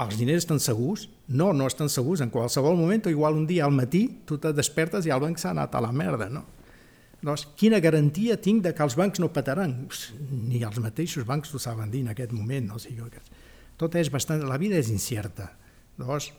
els 0.00 0.16
diners 0.18 0.44
estan 0.44 0.60
segurs? 0.62 1.08
No, 1.28 1.52
no 1.52 1.66
estan 1.70 1.90
segurs. 1.90 2.22
En 2.24 2.30
qualsevol 2.30 2.78
moment, 2.78 3.06
o 3.06 3.12
igual 3.12 3.38
un 3.38 3.46
dia 3.46 3.66
al 3.66 3.74
matí, 3.74 4.06
tu 4.26 4.38
te 4.38 4.52
despertes 4.56 5.06
i 5.06 5.14
el 5.14 5.22
banc 5.22 5.38
s'ha 5.38 5.52
anat 5.54 5.74
a 5.74 5.84
la 5.84 5.92
merda, 5.92 6.30
no? 6.30 6.46
Doncs 7.20 7.44
quina 7.60 7.82
garantia 7.84 8.38
tinc 8.40 8.62
de 8.64 8.72
que 8.72 8.84
els 8.84 8.96
bancs 8.96 9.20
no 9.20 9.28
petaran? 9.32 9.74
Ni 10.32 10.62
els 10.64 10.78
mateixos 10.80 11.26
bancs 11.28 11.52
ho 11.52 11.60
saben 11.60 11.90
dir 11.92 12.00
en 12.06 12.14
aquest 12.14 12.32
moment. 12.32 12.70
No? 12.70 12.78
O 12.78 12.82
sigui, 12.82 13.04
tot 13.76 13.96
és 14.00 14.08
bastant... 14.12 14.40
La 14.48 14.56
vida 14.60 14.78
és 14.80 14.88
incierta. 14.88 15.50
Llavors, 16.00 16.30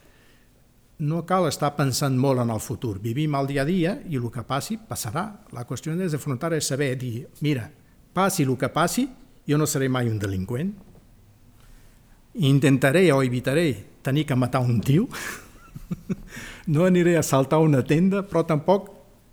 no 1.01 1.23
cal 1.25 1.47
estar 1.49 1.71
pensant 1.73 2.13
molt 2.13 2.43
en 2.43 2.51
el 2.53 2.61
futur. 2.61 2.99
Vivim 3.01 3.33
el 3.35 3.47
dia 3.49 3.63
a 3.63 3.65
dia 3.65 3.95
i 4.05 4.19
el 4.19 4.29
que 4.29 4.43
passi, 4.45 4.77
passarà. 4.77 5.25
La 5.55 5.65
qüestió 5.65 5.95
és 5.97 6.13
afrontar 6.13 6.53
és 6.53 6.67
saber 6.69 6.93
dir, 7.01 7.25
mira, 7.41 7.65
passi 8.13 8.45
el 8.45 8.53
que 8.57 8.69
passi, 8.69 9.07
jo 9.49 9.57
no 9.57 9.65
seré 9.65 9.89
mai 9.89 10.09
un 10.09 10.19
delinqüent. 10.21 10.71
Intentaré 12.45 13.11
o 13.11 13.23
evitaré 13.23 13.73
tenir 14.03 14.27
que 14.27 14.35
matar 14.35 14.61
un 14.61 14.79
tio. 14.79 15.07
no 16.67 16.85
aniré 16.85 17.17
a 17.17 17.23
saltar 17.23 17.59
una 17.59 17.81
tenda, 17.83 18.21
però 18.21 18.45
tampoc 18.45 18.91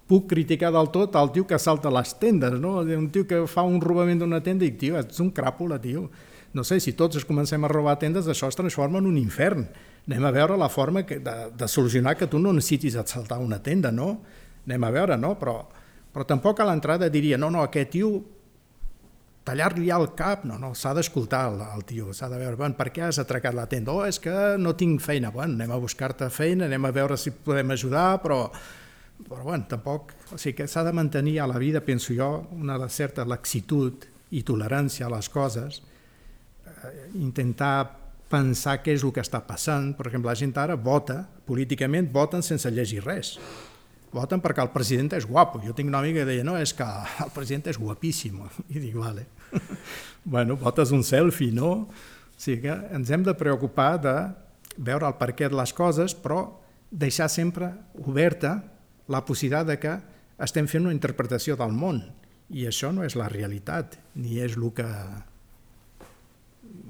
puc 0.08 0.24
criticar 0.30 0.72
del 0.72 0.88
tot 0.88 1.16
el 1.20 1.30
tio 1.34 1.46
que 1.46 1.58
salta 1.60 1.92
les 1.92 2.14
tendes, 2.18 2.56
no? 2.56 2.78
Un 2.80 3.10
tio 3.12 3.26
que 3.28 3.44
fa 3.46 3.62
un 3.62 3.76
robament 3.80 4.24
d'una 4.24 4.40
tenda 4.40 4.64
i 4.64 4.72
tio, 4.72 4.96
ets 4.96 5.20
un 5.20 5.28
cràpula, 5.36 5.76
tio. 5.84 6.08
No 6.56 6.64
sé, 6.64 6.80
si 6.80 6.94
tots 6.96 7.20
es 7.20 7.26
comencem 7.28 7.64
a 7.64 7.68
robar 7.68 7.98
tendes, 8.00 8.26
això 8.28 8.48
es 8.48 8.56
transforma 8.56 9.02
en 9.02 9.06
un 9.10 9.18
infern 9.20 9.66
anem 10.08 10.24
a 10.24 10.32
veure 10.32 10.56
la 10.56 10.70
forma 10.72 11.04
que, 11.04 11.18
de, 11.20 11.36
de 11.52 11.68
solucionar 11.68 12.16
que 12.16 12.26
tu 12.26 12.38
no 12.40 12.52
necessitis 12.56 12.96
assaltar 12.96 13.38
una 13.44 13.60
tenda, 13.62 13.92
no? 13.92 14.22
Anem 14.64 14.84
a 14.84 14.90
veure, 14.90 15.18
no? 15.20 15.34
Però, 15.38 15.60
però 16.12 16.24
tampoc 16.24 16.60
a 16.60 16.66
l'entrada 16.68 17.10
diria, 17.12 17.36
no, 17.36 17.50
no, 17.52 17.62
aquest 17.66 17.92
tio 17.92 18.10
tallar-li 19.48 19.88
el 19.92 20.10
cap, 20.16 20.44
no, 20.48 20.58
no, 20.60 20.74
s'ha 20.76 20.94
d'escoltar 20.96 21.42
el, 21.50 21.60
el 21.76 21.84
tio, 21.88 22.12
s'ha 22.16 22.28
de 22.32 22.40
veure, 22.40 22.56
bueno, 22.56 22.76
per 22.76 22.88
què 22.92 23.04
has 23.06 23.20
atracat 23.20 23.56
la 23.56 23.68
tenda? 23.68 23.92
Oh, 23.92 24.04
és 24.08 24.20
que 24.20 24.34
no 24.60 24.74
tinc 24.76 25.00
feina, 25.04 25.30
bueno, 25.32 25.56
anem 25.56 25.72
a 25.76 25.80
buscar-te 25.80 26.28
feina, 26.32 26.66
anem 26.68 26.88
a 26.88 26.92
veure 26.92 27.16
si 27.20 27.32
podem 27.32 27.72
ajudar, 27.76 28.22
però, 28.24 28.42
però 29.28 29.44
bueno, 29.44 29.68
tampoc, 29.68 30.12
o 30.32 30.40
sigui 30.40 30.62
que 30.62 30.68
s'ha 30.68 30.84
de 30.88 30.92
mantenir 30.96 31.38
a 31.40 31.48
la 31.48 31.60
vida, 31.60 31.84
penso 31.84 32.16
jo, 32.16 32.30
una 32.56 32.80
certa 32.92 33.28
laxitud 33.28 34.08
i 34.36 34.44
tolerància 34.44 35.08
a 35.08 35.14
les 35.16 35.28
coses, 35.32 35.80
intentar 37.14 38.08
pensar 38.28 38.78
què 38.84 38.92
és 38.94 39.04
el 39.04 39.12
que 39.14 39.24
està 39.24 39.40
passant. 39.46 39.92
Per 39.96 40.06
exemple, 40.08 40.30
la 40.30 40.38
gent 40.38 40.52
ara 40.60 40.76
vota, 40.76 41.22
políticament 41.48 42.10
voten 42.12 42.44
sense 42.44 42.70
llegir 42.70 43.02
res. 43.04 43.36
Voten 44.12 44.40
perquè 44.40 44.64
el 44.64 44.72
president 44.72 45.12
és 45.18 45.26
guapo. 45.28 45.60
Jo 45.64 45.74
tinc 45.76 45.90
una 45.90 46.00
amiga 46.00 46.22
que 46.22 46.30
deia, 46.30 46.44
no, 46.44 46.56
és 46.56 46.72
que 46.76 46.84
el 46.84 47.32
president 47.34 47.68
és 47.72 47.80
guapíssim. 47.80 48.40
I 48.74 48.80
dic, 48.80 48.94
vale. 48.96 49.26
bueno, 50.24 50.56
votes 50.60 50.92
un 50.92 51.04
selfie, 51.04 51.52
no? 51.52 51.72
O 51.88 52.38
sigui 52.38 52.62
que 52.68 52.76
ens 52.94 53.10
hem 53.10 53.24
de 53.26 53.34
preocupar 53.36 53.96
de 54.00 54.14
veure 54.78 55.08
el 55.08 55.16
perquè 55.18 55.48
de 55.50 55.58
les 55.58 55.72
coses, 55.74 56.14
però 56.14 56.44
deixar 56.90 57.28
sempre 57.28 57.72
oberta 58.06 58.62
la 59.08 59.24
possibilitat 59.26 59.66
de 59.72 59.78
que 59.82 59.96
estem 60.44 60.68
fent 60.70 60.86
una 60.86 60.94
interpretació 60.94 61.56
del 61.58 61.74
món. 61.74 62.04
I 62.48 62.68
això 62.68 62.92
no 62.94 63.04
és 63.04 63.16
la 63.18 63.28
realitat, 63.28 63.98
ni 64.16 64.38
és 64.40 64.54
el 64.56 64.70
que 64.72 64.86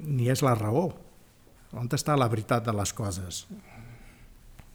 ni 0.08 0.30
és 0.32 0.42
la 0.44 0.56
raó 0.56 0.88
on 1.76 1.88
està 1.92 2.16
la 2.16 2.28
veritat 2.32 2.64
de 2.64 2.72
les 2.72 2.92
coses? 2.96 3.42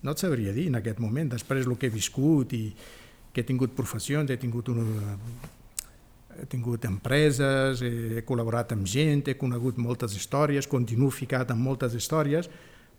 No 0.03 0.13
et 0.13 0.21
sabria 0.21 0.53
dir 0.53 0.67
en 0.69 0.77
aquest 0.77 0.99
moment, 1.01 1.31
després 1.31 1.65
el 1.65 1.77
que 1.79 1.89
he 1.89 1.93
viscut 1.93 2.53
i 2.53 2.63
que 3.33 3.41
he 3.41 3.47
tingut 3.47 3.73
professions, 3.73 4.29
he 4.29 4.37
tingut, 4.37 4.69
una, 4.69 5.15
he 6.37 6.45
tingut 6.51 6.85
empreses, 6.85 7.81
he 7.81 8.21
col·laborat 8.27 8.75
amb 8.75 8.85
gent, 8.89 9.23
he 9.31 9.37
conegut 9.39 9.79
moltes 9.81 10.13
històries, 10.19 10.69
continuo 10.69 11.09
ficat 11.09 11.55
en 11.55 11.61
moltes 11.63 11.95
històries, 11.97 12.49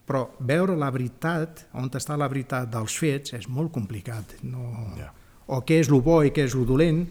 però 0.04 0.26
veure 0.40 0.74
la 0.76 0.90
veritat, 0.92 1.66
on 1.78 1.92
està 1.92 2.16
la 2.18 2.28
veritat 2.28 2.72
dels 2.72 2.96
fets, 2.98 3.36
és 3.36 3.46
molt 3.48 3.72
complicat. 3.72 4.34
No... 4.42 4.72
Yeah. 4.98 5.12
O 5.44 5.60
què 5.60 5.76
és 5.82 5.90
el 5.92 6.00
bo 6.00 6.22
i 6.24 6.32
què 6.32 6.46
és 6.48 6.54
el 6.56 6.64
dolent, 6.64 7.02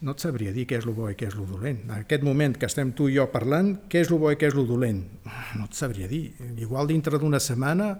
no 0.00 0.14
et 0.16 0.22
sabria 0.22 0.52
dir 0.54 0.66
què 0.68 0.78
és 0.80 0.86
el 0.88 0.94
bo 0.96 1.10
i 1.10 1.16
què 1.18 1.28
és 1.28 1.36
el 1.36 1.48
dolent. 1.48 1.82
En 1.88 1.98
aquest 1.98 2.24
moment 2.24 2.56
que 2.56 2.68
estem 2.70 2.94
tu 2.96 3.10
i 3.10 3.18
jo 3.18 3.26
parlant, 3.32 3.74
què 3.90 4.00
és 4.04 4.12
el 4.12 4.20
bo 4.22 4.30
i 4.32 4.38
què 4.40 4.48
és 4.48 4.56
el 4.56 4.68
dolent? 4.68 5.02
No 5.58 5.66
et 5.66 5.76
sabria 5.76 6.08
dir. 6.08 6.30
Igual 6.56 6.88
dintre 6.88 7.20
d'una 7.20 7.40
setmana 7.42 7.92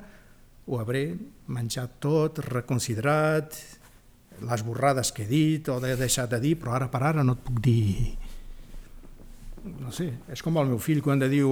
ho 0.71 0.81
hauré 0.81 1.05
menjat 1.51 1.99
tot, 2.01 2.41
reconsiderat, 2.47 3.57
les 4.41 4.65
borrades 4.65 5.13
que 5.13 5.27
he 5.27 5.31
dit 5.31 5.69
o 5.69 5.77
he 5.85 5.97
deixat 6.01 6.31
de 6.33 6.41
dir, 6.41 6.57
però 6.61 6.79
ara 6.79 6.89
per 6.93 7.03
ara 7.05 7.25
no 7.27 7.37
et 7.37 7.45
puc 7.45 7.61
dir 7.61 8.17
no 9.81 9.93
sé, 9.93 10.09
és 10.33 10.43
com 10.43 10.57
el 10.61 10.71
meu 10.71 10.81
fill 10.81 11.03
quan 11.05 11.21
diu 11.21 11.51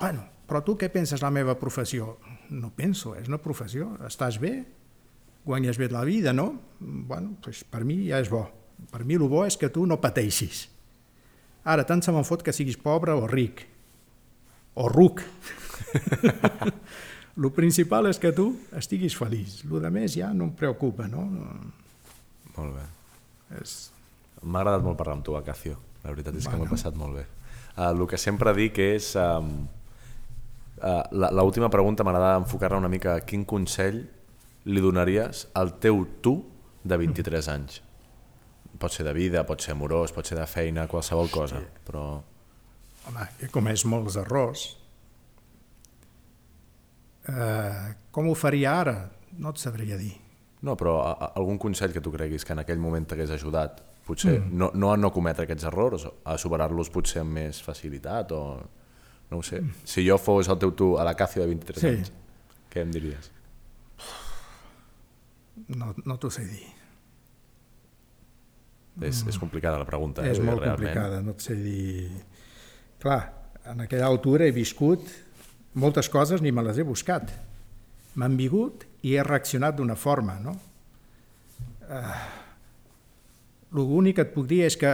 bueno, 0.00 0.24
però 0.48 0.62
tu 0.64 0.76
què 0.76 0.90
penses 0.92 1.22
la 1.22 1.30
meva 1.32 1.56
professió? 1.60 2.16
No 2.50 2.72
penso, 2.76 3.14
és 3.16 3.28
una 3.30 3.40
professió, 3.40 3.92
estàs 4.08 4.40
bé, 4.42 4.54
guanyes 5.46 5.78
bé 5.78 5.88
la 5.92 6.04
vida, 6.04 6.34
no? 6.36 6.52
Bueno, 6.80 7.36
doncs 7.44 7.62
per 7.70 7.84
mi 7.86 8.02
ja 8.08 8.20
és 8.20 8.30
bo. 8.32 8.42
Per 8.90 9.04
mi 9.04 9.18
el 9.18 9.26
bo 9.28 9.44
és 9.46 9.58
que 9.60 9.68
tu 9.72 9.84
no 9.86 10.00
pateixis. 10.00 10.66
Ara, 11.68 11.84
tant 11.84 12.00
se 12.02 12.12
me'n 12.14 12.24
fot 12.24 12.42
que 12.44 12.54
siguis 12.56 12.78
pobre 12.80 13.12
o 13.12 13.26
ric, 13.28 13.66
o 14.80 14.88
ruc. 14.88 15.20
el 17.40 17.50
principal 17.56 18.08
és 18.10 18.20
que 18.20 18.32
tu 18.36 18.54
estiguis 18.76 19.16
feliç. 19.16 19.60
El 19.68 19.84
de 19.84 19.90
més 19.92 20.16
ja 20.16 20.32
no 20.32 20.48
em 20.48 20.54
preocupa, 20.56 21.08
no? 21.10 21.26
Molt 22.56 22.78
bé. 22.78 22.86
És... 23.60 23.90
M'ha 24.40 24.62
agradat 24.62 24.86
molt 24.86 24.96
parlar 24.96 25.18
amb 25.18 25.26
tu, 25.26 25.34
Acacio. 25.36 25.76
La 26.00 26.14
veritat 26.14 26.38
és 26.38 26.46
que 26.48 26.56
m'ho 26.56 26.64
he 26.64 26.72
passat 26.72 26.96
molt 26.96 27.18
bé. 27.18 27.26
Uh, 27.74 27.90
el 27.90 28.06
que 28.08 28.20
sempre 28.20 28.54
dic 28.56 28.80
és... 28.80 29.12
Um, 29.20 29.52
uh, 30.80 31.04
L'última 31.36 31.68
pregunta 31.72 32.06
m'agrada 32.06 32.38
enfocar-la 32.40 32.80
una 32.80 32.88
mica 32.92 33.18
a 33.18 33.26
quin 33.26 33.44
consell 33.44 34.00
li 34.64 34.80
donaries 34.80 35.46
al 35.60 35.74
teu 35.82 36.06
tu 36.24 36.38
de 36.84 36.96
23 37.04 37.50
anys? 37.56 37.82
Pot 38.80 38.96
ser 38.96 39.04
de 39.04 39.12
vida, 39.16 39.44
pot 39.46 39.60
ser 39.60 39.74
amorós, 39.74 40.12
pot 40.16 40.26
ser 40.26 40.38
de 40.38 40.46
feina, 40.48 40.86
qualsevol 40.88 41.28
cosa, 41.32 41.60
sí. 41.60 41.82
però... 41.86 42.04
Home, 43.08 43.26
he 43.40 43.48
comès 43.52 43.84
molts 43.88 44.16
errors. 44.20 44.64
Uh, 47.28 47.92
com 48.12 48.30
ho 48.30 48.34
faria 48.36 48.74
ara? 48.80 48.96
No 49.38 49.52
et 49.52 49.60
sabria 49.60 49.98
dir. 50.00 50.14
No, 50.64 50.76
però 50.80 50.98
a, 51.04 51.12
a, 51.12 51.30
algun 51.40 51.60
consell 51.60 51.92
que 51.92 52.02
tu 52.04 52.12
creguis 52.12 52.44
que 52.44 52.56
en 52.56 52.62
aquell 52.64 52.80
moment 52.80 53.06
t'hagués 53.08 53.32
ajudat 53.36 53.80
potser 54.04 54.38
mm. 54.40 54.56
no, 54.56 54.70
no 54.74 54.90
a 54.92 54.96
no 54.98 55.12
cometre 55.14 55.46
aquests 55.46 55.68
errors, 55.70 56.06
a 56.24 56.36
superar-los 56.40 56.90
potser 56.92 57.22
amb 57.22 57.36
més 57.36 57.60
facilitat 57.64 58.32
o 58.36 58.42
no 59.30 59.38
ho 59.38 59.44
sé. 59.46 59.60
Mm. 59.62 59.86
Si 59.92 60.04
jo 60.06 60.18
fos 60.20 60.50
el 60.52 60.58
teu 60.60 60.74
tu 60.76 60.94
a 60.98 61.06
la 61.06 61.14
Càcio 61.16 61.44
de 61.44 61.48
23 61.52 61.80
sí. 61.80 61.92
anys, 61.94 62.12
què 62.72 62.84
em 62.84 62.92
diries? 62.96 63.30
No, 65.76 65.94
no 66.04 66.16
t'ho 66.20 66.32
sé 66.32 66.44
dir. 66.48 66.66
És, 69.00 69.22
és 69.28 69.38
complicada 69.40 69.80
la 69.80 69.88
pregunta. 69.88 70.24
És 70.26 70.38
eh, 70.38 70.44
molt 70.44 70.60
realment. 70.62 70.76
complicada, 70.76 71.20
no 71.24 71.36
et 71.36 71.44
sé 71.44 71.56
dir... 71.56 72.08
Clar, 73.00 73.20
en 73.72 73.84
aquella 73.86 74.08
altura 74.10 74.44
he 74.44 74.52
viscut 74.52 75.08
moltes 75.80 76.10
coses 76.12 76.42
ni 76.44 76.52
me 76.52 76.64
les 76.66 76.78
he 76.78 76.84
buscat. 76.84 77.30
M'han 78.20 78.36
vingut 78.36 78.84
i 79.06 79.14
he 79.16 79.24
reaccionat 79.24 79.78
d'una 79.78 79.96
forma, 79.96 80.36
no? 80.42 80.56
Uh, 81.90 82.20
L'únic 83.70 84.18
que 84.18 84.26
et 84.26 84.32
puc 84.34 84.48
dir 84.50 84.64
és 84.66 84.76
que 84.76 84.90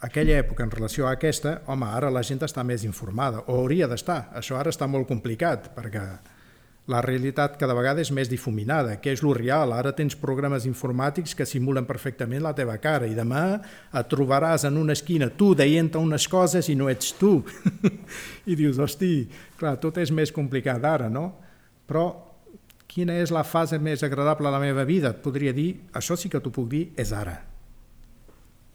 aquella 0.00 0.38
època 0.40 0.64
en 0.64 0.70
relació 0.72 1.06
a 1.06 1.14
aquesta, 1.18 1.58
home, 1.68 1.88
ara 1.92 2.08
la 2.12 2.22
gent 2.24 2.40
està 2.46 2.64
més 2.64 2.86
informada, 2.88 3.42
o 3.46 3.58
hauria 3.60 3.88
d'estar. 3.90 4.30
Això 4.40 4.56
ara 4.56 4.72
està 4.72 4.88
molt 4.88 5.08
complicat, 5.08 5.68
perquè 5.76 6.04
la 6.88 7.00
realitat 7.04 7.58
cada 7.60 7.74
vegada 7.76 8.00
és 8.02 8.10
més 8.14 8.30
difuminada. 8.30 8.96
Què 9.02 9.12
és 9.14 9.22
lo 9.22 9.34
real? 9.36 9.74
Ara 9.76 9.92
tens 9.96 10.16
programes 10.18 10.64
informàtics 10.66 11.36
que 11.36 11.46
simulen 11.46 11.86
perfectament 11.86 12.42
la 12.42 12.54
teva 12.56 12.78
cara 12.82 13.06
i 13.06 13.14
demà 13.14 13.44
et 13.60 14.08
trobaràs 14.10 14.64
en 14.66 14.80
una 14.80 14.96
esquina 14.96 15.30
tu 15.30 15.52
deient 15.54 15.92
unes 16.00 16.26
coses 16.28 16.70
i 16.72 16.74
no 16.78 16.88
ets 16.90 17.12
tu. 17.20 17.38
I 18.50 18.56
dius, 18.58 18.80
hosti, 18.80 19.28
clar, 19.60 19.76
tot 19.82 20.00
és 20.02 20.10
més 20.10 20.32
complicat 20.34 20.84
ara, 20.84 21.10
no? 21.12 21.28
Però 21.86 22.08
quina 22.90 23.20
és 23.22 23.30
la 23.30 23.44
fase 23.46 23.78
més 23.78 24.02
agradable 24.02 24.50
a 24.50 24.54
la 24.56 24.62
meva 24.62 24.84
vida? 24.88 25.14
Et 25.14 25.22
podria 25.22 25.54
dir, 25.54 25.70
això 25.94 26.18
sí 26.18 26.32
que 26.32 26.42
t'ho 26.42 26.50
puc 26.54 26.68
dir, 26.70 26.88
és 26.98 27.14
ara 27.14 27.38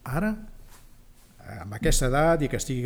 Ara, 0.06 0.30
amb 1.64 1.74
aquesta 1.74 2.12
edat 2.12 2.43
i 2.45 2.49
que 2.49 2.60
estic, 2.62 2.86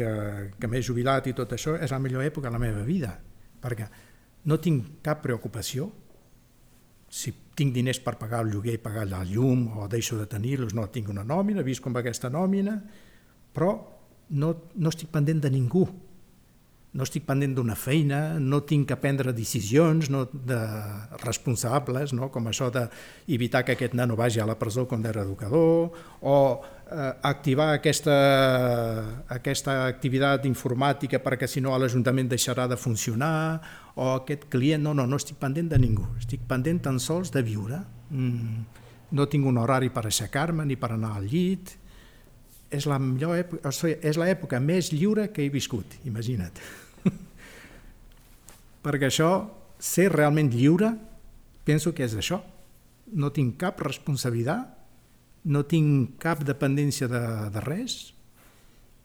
que 0.56 0.68
m'he 0.72 0.80
jubilat 0.80 1.28
i 1.28 1.34
tot 1.36 1.52
això, 1.52 1.76
és 1.76 1.92
la 1.92 2.00
millor 2.00 2.24
època 2.24 2.48
de 2.48 2.54
la 2.56 2.62
meva 2.62 2.86
vida, 2.88 3.12
perquè 3.60 3.88
no 4.46 4.60
tinc 4.64 5.02
cap 5.04 5.24
preocupació 5.24 5.90
si 7.10 7.34
tinc 7.58 7.74
diners 7.74 8.00
per 8.00 8.16
pagar 8.22 8.44
el 8.46 8.54
lloguer 8.54 8.78
i 8.78 8.82
pagar 8.82 9.08
el 9.08 9.32
llum 9.34 9.66
o 9.82 9.88
deixo 9.92 10.18
de 10.20 10.28
tenir-los, 10.30 10.76
no 10.78 10.88
tinc 10.94 11.10
una 11.10 11.26
nòmina, 11.26 11.66
visc 11.66 11.84
com 11.84 11.98
aquesta 11.98 12.30
nòmina, 12.30 12.78
però 13.54 13.74
no, 14.30 14.54
no 14.76 14.94
estic 14.94 15.10
pendent 15.12 15.42
de 15.44 15.50
ningú, 15.52 15.88
no 16.90 17.06
estic 17.06 17.26
pendent 17.26 17.54
d'una 17.58 17.76
feina, 17.78 18.40
no 18.40 18.62
tinc 18.66 18.88
que 18.90 18.98
prendre 19.02 19.34
decisions 19.34 20.10
no, 20.10 20.24
de 20.32 20.60
responsables, 21.26 22.14
no? 22.18 22.30
com 22.34 22.50
això 22.50 22.70
d'evitar 22.74 23.66
que 23.66 23.76
aquest 23.76 23.98
nano 23.98 24.18
vagi 24.18 24.42
a 24.42 24.48
la 24.50 24.58
presó 24.58 24.88
quan 24.90 25.06
era 25.06 25.26
educador, 25.26 25.92
o 26.22 26.36
activar 27.22 27.74
aquesta, 27.76 28.16
aquesta 29.30 29.86
activitat 29.86 30.46
informàtica 30.50 31.20
perquè 31.22 31.48
si 31.48 31.62
no 31.62 31.76
l'Ajuntament 31.78 32.30
deixarà 32.32 32.66
de 32.70 32.78
funcionar, 32.78 33.60
o 34.00 34.16
aquest 34.16 34.48
client, 34.50 34.82
no, 34.84 34.94
no, 34.96 35.06
no 35.06 35.20
estic 35.20 35.38
pendent 35.42 35.70
de 35.70 35.80
ningú, 35.82 36.08
estic 36.18 36.46
pendent 36.50 36.82
tan 36.88 37.00
sols 37.04 37.34
de 37.36 37.44
viure. 37.46 37.82
Mm, 38.10 38.64
no 39.12 39.28
tinc 39.30 39.46
un 39.50 39.60
horari 39.62 39.92
per 39.94 40.06
aixecar-me 40.08 40.66
ni 40.66 40.78
per 40.80 40.94
anar 40.96 41.16
al 41.18 41.28
llit, 41.30 41.76
és 42.70 42.86
la 42.90 43.00
millor 43.02 43.38
època, 43.38 43.68
o 43.68 43.74
sigui, 43.74 43.98
és 44.06 44.18
l'època 44.22 44.60
més 44.62 44.92
lliure 44.94 45.30
que 45.34 45.46
he 45.46 45.54
viscut, 45.54 45.98
imagina't. 46.10 46.58
Perquè 48.86 49.10
això, 49.10 49.32
ser 49.80 50.10
realment 50.14 50.52
lliure, 50.54 50.94
penso 51.66 51.94
que 51.94 52.06
és 52.06 52.16
això. 52.18 52.42
No 53.20 53.32
tinc 53.34 53.58
cap 53.62 53.82
responsabilitat, 53.82 54.79
no 55.46 55.64
tinc 55.64 56.18
cap 56.22 56.44
dependència 56.48 57.08
de, 57.12 57.24
de 57.54 57.64
res 57.64 58.00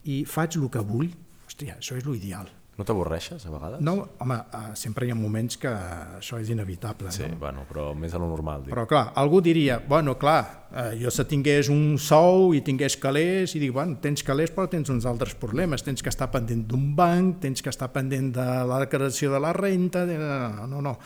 i 0.04 0.24
faig 0.28 0.58
el 0.60 0.68
que 0.72 0.82
vull. 0.84 1.10
Hòstia, 1.46 1.78
això 1.78 1.96
és 1.98 2.06
l'ideal. 2.08 2.50
No 2.74 2.82
t'avorreixes, 2.82 3.44
a 3.46 3.52
vegades? 3.52 3.82
No, 3.86 3.92
home, 4.18 4.34
eh, 4.34 4.72
sempre 4.74 5.06
hi 5.06 5.12
ha 5.12 5.14
moments 5.14 5.60
que 5.62 5.70
això 5.70 6.40
és 6.42 6.48
inevitable. 6.50 7.12
Sí, 7.14 7.22
no? 7.30 7.38
bueno, 7.38 7.62
però 7.68 7.92
més 7.94 8.16
a 8.16 8.18
lo 8.18 8.26
normal. 8.26 8.64
Dic. 8.64 8.72
Però 8.74 8.82
clar, 8.90 9.04
algú 9.20 9.38
diria, 9.44 9.76
bueno, 9.86 10.16
clar, 10.18 10.40
eh, 10.72 10.88
jo 10.98 11.12
se 11.14 11.22
tingués 11.30 11.70
un 11.70 12.00
sou 12.02 12.50
i 12.58 12.64
tingués 12.66 12.96
calés, 12.98 13.54
i 13.54 13.62
dic, 13.62 13.70
bueno, 13.76 14.00
tens 14.02 14.26
calés 14.26 14.50
però 14.54 14.66
tens 14.72 14.90
uns 14.90 15.06
altres 15.06 15.36
problemes, 15.38 15.86
tens 15.86 16.02
que 16.02 16.10
estar 16.10 16.32
pendent 16.34 16.66
d'un 16.72 16.90
banc, 16.98 17.38
tens 17.44 17.62
que 17.62 17.70
estar 17.70 17.92
pendent 17.94 18.32
de 18.34 18.48
la 18.66 18.80
declaració 18.82 19.30
de 19.30 19.42
la 19.46 19.54
renta, 19.54 20.02
de... 20.08 20.18
no, 20.18 20.66
no, 20.66 20.82
no. 20.82 20.98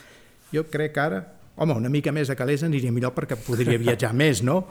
Jo 0.49 0.65
crec 0.73 0.97
que 0.97 1.05
ara, 1.05 1.21
home, 1.59 1.77
una 1.77 1.93
mica 1.93 2.15
més 2.15 2.31
de 2.31 2.37
calés 2.39 2.65
aniria 2.65 2.95
millor 2.95 3.15
perquè 3.17 3.37
podria 3.43 3.79
viatjar 3.79 4.15
més, 4.23 4.43
no? 4.47 4.63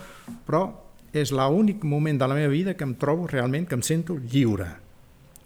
Però 0.48 0.66
és 1.14 1.32
l'únic 1.32 1.84
moment 1.88 2.18
de 2.20 2.28
la 2.28 2.36
meva 2.36 2.52
vida 2.52 2.76
que 2.76 2.86
em 2.88 2.98
trobo 3.00 3.28
realment, 3.32 3.68
que 3.68 3.78
em 3.78 3.86
sento 3.86 4.18
lliure 4.18 4.68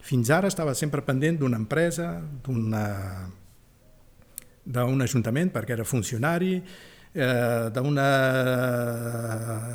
fins 0.01 0.29
ara 0.33 0.49
estava 0.49 0.73
sempre 0.75 1.01
pendent 1.05 1.37
d'una 1.39 1.59
empresa, 1.61 2.21
d'un 2.43 2.73
ajuntament 5.05 5.51
perquè 5.53 5.75
era 5.77 5.85
funcionari, 5.85 6.55
eh, 7.13 7.69
d'una 7.73 8.07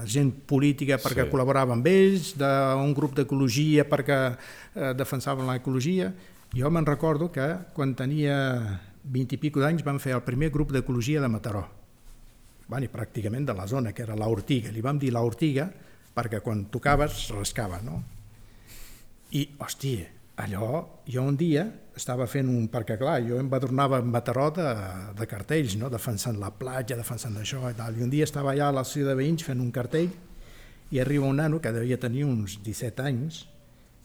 gent 0.04 0.32
política 0.50 0.98
perquè 1.02 1.24
sí. 1.24 1.30
col·laborava 1.30 1.76
amb 1.76 1.86
ells, 1.88 2.34
d'un 2.38 2.92
grup 2.96 3.14
d'ecologia 3.16 3.86
perquè 3.88 4.18
eh, 4.34 4.92
defensaven 4.98 5.46
l'ecologia. 5.48 6.12
Jo 6.56 6.70
me'n 6.70 6.86
recordo 6.86 7.30
que 7.32 7.46
quan 7.74 7.94
tenia 7.94 8.36
20 9.06 9.36
i 9.36 9.40
pico 9.40 9.62
d'anys 9.62 9.84
vam 9.86 10.00
fer 10.02 10.16
el 10.16 10.24
primer 10.26 10.50
grup 10.54 10.72
d'ecologia 10.74 11.22
de 11.22 11.30
Mataró. 11.30 11.62
Van, 12.66 12.82
i 12.82 12.90
pràcticament 12.90 13.46
de 13.46 13.54
la 13.54 13.66
zona, 13.70 13.92
que 13.94 14.02
era 14.02 14.16
l'Ortiga. 14.18 14.72
Li 14.74 14.82
vam 14.82 14.98
dir 14.98 15.12
l'Ortiga 15.14 15.68
perquè 16.16 16.40
quan 16.42 16.64
tocaves 16.72 17.28
rascava, 17.36 17.78
no? 17.84 18.00
I, 19.36 19.44
hòstia, 19.62 20.06
allò, 20.42 20.80
jo 21.06 21.22
un 21.22 21.36
dia 21.38 21.66
estava 21.96 22.26
fent 22.26 22.50
un... 22.50 22.66
Perquè, 22.72 22.96
clar, 22.98 23.20
jo 23.26 23.38
em 23.40 23.48
badornava 23.52 24.00
en 24.02 24.10
Mataró 24.10 24.48
de, 24.54 24.66
de 25.16 25.26
cartells, 25.30 25.76
no? 25.80 25.90
defensant 25.92 26.40
la 26.40 26.50
platja, 26.50 26.98
defensant 26.98 27.36
això 27.40 27.62
i 27.70 27.76
tal. 27.78 27.96
I 27.96 28.06
un 28.06 28.12
dia 28.12 28.26
estava 28.26 28.52
allà 28.52 28.70
a 28.72 28.78
la 28.80 28.84
ciutat 28.84 29.14
de 29.14 29.20
Veïns 29.22 29.46
fent 29.46 29.62
un 29.62 29.70
cartell 29.74 30.10
i 30.90 31.00
arriba 31.02 31.26
un 31.26 31.38
nano 31.40 31.60
que 31.62 31.72
devia 31.74 31.98
tenir 31.98 32.26
uns 32.26 32.60
17 32.62 33.06
anys 33.06 33.44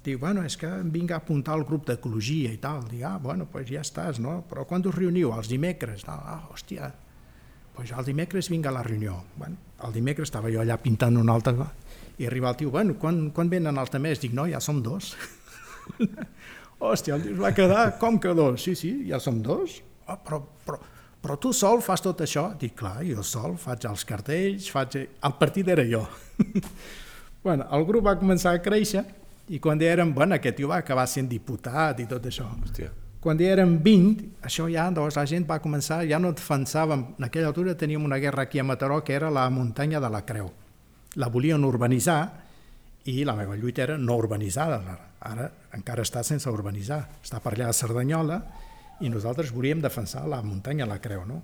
diu, 0.06 0.18
bueno, 0.20 0.44
és 0.48 0.58
que 0.58 0.70
vinc 0.94 1.12
a 1.12 1.22
apuntar 1.22 1.54
al 1.54 1.66
grup 1.68 1.86
d'ecologia 1.90 2.52
i 2.54 2.60
tal. 2.62 2.84
Dic, 2.90 3.04
ah, 3.06 3.18
bueno, 3.22 3.46
pues 3.52 3.70
ja 3.70 3.84
estàs, 3.86 4.20
no? 4.24 4.42
Però 4.50 4.66
quan 4.70 4.86
us 4.86 4.96
reuniu? 4.96 5.34
Els 5.38 5.50
dimecres? 5.52 6.06
Ah, 6.10 6.42
hòstia, 6.50 6.92
pues 7.76 7.92
el 7.92 8.06
dimecres 8.06 8.50
vinc 8.50 8.66
a 8.66 8.74
la 8.74 8.84
reunió. 8.84 9.20
Bueno, 9.38 9.58
el 9.86 9.94
dimecres 9.94 10.30
estava 10.30 10.52
jo 10.54 10.62
allà 10.62 10.78
pintant 10.82 11.18
un 11.18 11.30
altre 11.30 11.56
i 12.22 12.28
arriba 12.28 12.52
el 12.52 12.58
tio, 12.58 12.70
bueno, 12.70 12.96
quan, 13.02 13.30
quan 13.34 13.50
venen 13.50 13.78
els 13.78 13.90
altre 13.90 14.16
Dic, 14.22 14.34
no, 14.34 14.46
ja 14.46 14.60
som 14.62 14.82
dos. 14.84 15.16
Hòstia, 16.82 17.16
el 17.16 17.24
tio 17.24 17.34
es 17.34 17.40
va 17.42 17.54
quedar, 17.54 17.98
com 18.00 18.20
que 18.20 18.34
dos? 18.38 18.62
Sí, 18.62 18.76
sí, 18.76 18.92
ja 19.10 19.20
som 19.20 19.42
dos. 19.42 19.82
Oh, 20.08 20.18
però, 20.18 20.42
però, 20.66 20.78
però 21.22 21.38
tu 21.38 21.54
sol 21.54 21.82
fas 21.82 22.02
tot 22.02 22.22
això? 22.22 22.52
Dic, 22.60 22.76
clar, 22.78 23.00
jo 23.08 23.24
sol 23.24 23.58
faig 23.58 23.88
els 23.90 24.06
cartells, 24.06 24.70
faig... 24.74 25.00
El 25.02 25.34
partit 25.40 25.68
era 25.74 25.86
jo. 25.88 26.04
bueno, 27.46 27.66
el 27.72 27.86
grup 27.90 28.06
va 28.06 28.18
començar 28.20 28.54
a 28.54 28.62
créixer 28.62 29.06
i 29.52 29.60
quan 29.60 29.82
érem, 29.84 30.14
bueno, 30.16 30.36
aquest 30.38 30.56
tio 30.62 30.70
va 30.72 30.80
acabar 30.80 31.04
sent 31.12 31.28
diputat 31.28 32.00
i 32.00 32.08
tot 32.08 32.28
això. 32.30 32.48
Hòstia. 32.64 32.92
Quan 33.22 33.40
érem 33.44 33.76
20, 33.84 34.24
això 34.48 34.66
ja, 34.72 34.88
doncs 34.90 35.18
la 35.20 35.28
gent 35.30 35.44
va 35.50 35.60
començar, 35.62 36.00
ja 36.10 36.18
no 36.18 36.32
defensàvem, 36.34 37.04
en 37.20 37.28
aquella 37.28 37.52
altura 37.52 37.76
teníem 37.78 38.06
una 38.08 38.18
guerra 38.18 38.48
aquí 38.48 38.60
a 38.60 38.64
Mataró 38.64 39.04
que 39.04 39.14
era 39.14 39.30
la 39.30 39.50
muntanya 39.50 40.00
de 40.00 40.10
la 40.10 40.24
Creu. 40.26 40.50
La 41.22 41.28
volien 41.28 41.64
urbanitzar 41.68 42.22
i 43.12 43.26
la 43.28 43.36
meva 43.36 43.58
lluita 43.60 43.84
era 43.84 43.98
no 43.98 44.16
urbanitzada. 44.18 44.80
Ara 45.20 45.52
encara 45.76 46.06
està 46.08 46.24
sense 46.24 46.50
urbanitzar. 46.50 47.02
Està 47.22 47.42
per 47.44 47.54
allà 47.54 47.70
a 47.70 47.76
Cerdanyola 47.76 48.40
i 49.02 49.10
nosaltres 49.10 49.52
volíem 49.52 49.82
defensar 49.84 50.24
la 50.30 50.42
muntanya, 50.42 50.88
la 50.88 51.02
creu, 51.04 51.26
no? 51.28 51.42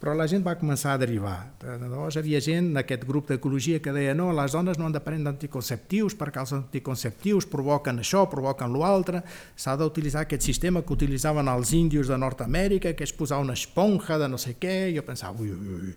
Però 0.00 0.14
la 0.16 0.24
gent 0.24 0.40
va 0.40 0.54
començar 0.56 0.94
a 0.94 1.00
derivar. 1.00 1.34
Llavors 1.60 2.16
hi 2.16 2.22
havia 2.22 2.38
gent 2.40 2.70
d'aquest 2.72 3.02
grup 3.04 3.28
d'ecologia 3.28 3.82
que 3.84 3.92
deia 3.92 4.14
no, 4.16 4.30
les 4.32 4.54
dones 4.56 4.78
no 4.80 4.86
han 4.88 4.94
de 4.94 5.02
prendre 5.04 5.28
anticonceptius 5.34 6.16
perquè 6.16 6.40
els 6.40 6.54
anticonceptius 6.56 7.44
provoquen 7.50 8.00
això, 8.00 8.24
provoquen 8.32 8.72
l'altre, 8.80 9.20
s'ha 9.52 9.76
d'utilitzar 9.76 10.24
aquest 10.24 10.48
sistema 10.48 10.80
que 10.80 10.96
utilitzaven 10.96 11.52
els 11.52 11.74
índios 11.76 12.08
de 12.08 12.16
Nord-Amèrica, 12.16 12.94
que 12.96 13.04
és 13.04 13.12
posar 13.12 13.42
una 13.44 13.58
esponja 13.58 14.16
de 14.16 14.30
no 14.32 14.40
sé 14.40 14.56
què, 14.56 14.88
i 14.88 14.96
jo 14.96 15.04
pensava, 15.04 15.36
ui, 15.36 15.52
ui, 15.52 15.76
ui. 15.76 15.94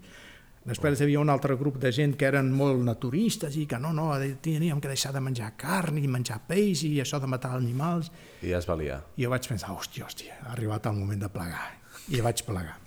Després 0.67 0.99
hi 0.99 1.07
havia 1.07 1.23
un 1.23 1.31
altre 1.31 1.55
grup 1.59 1.79
de 1.79 1.91
gent 1.95 2.17
que 2.19 2.27
eren 2.27 2.51
molt 2.55 2.83
naturistes 2.83 3.55
i 3.59 3.65
que 3.67 3.79
no, 3.83 3.91
no, 3.95 4.11
teníem 4.43 4.79
que 4.83 4.91
deixar 4.91 5.11
de 5.15 5.23
menjar 5.23 5.53
carn 5.59 5.99
i 5.99 6.07
menjar 6.07 6.41
peix 6.47 6.85
i 6.87 6.93
això 7.03 7.19
de 7.23 7.27
matar 7.31 7.55
animals. 7.57 8.11
I 8.43 8.51
ja 8.51 8.59
es 8.63 8.67
valia. 8.67 9.01
I 9.15 9.27
jo 9.27 9.31
vaig 9.31 9.47
pensar, 9.51 9.75
hòstia, 9.75 10.07
hòstia, 10.07 10.39
ha 10.43 10.55
arribat 10.55 10.87
el 10.91 10.99
moment 10.99 11.23
de 11.23 11.31
plegar. 11.31 11.67
I 12.11 12.23
vaig 12.23 12.43
plegar. 12.47 12.79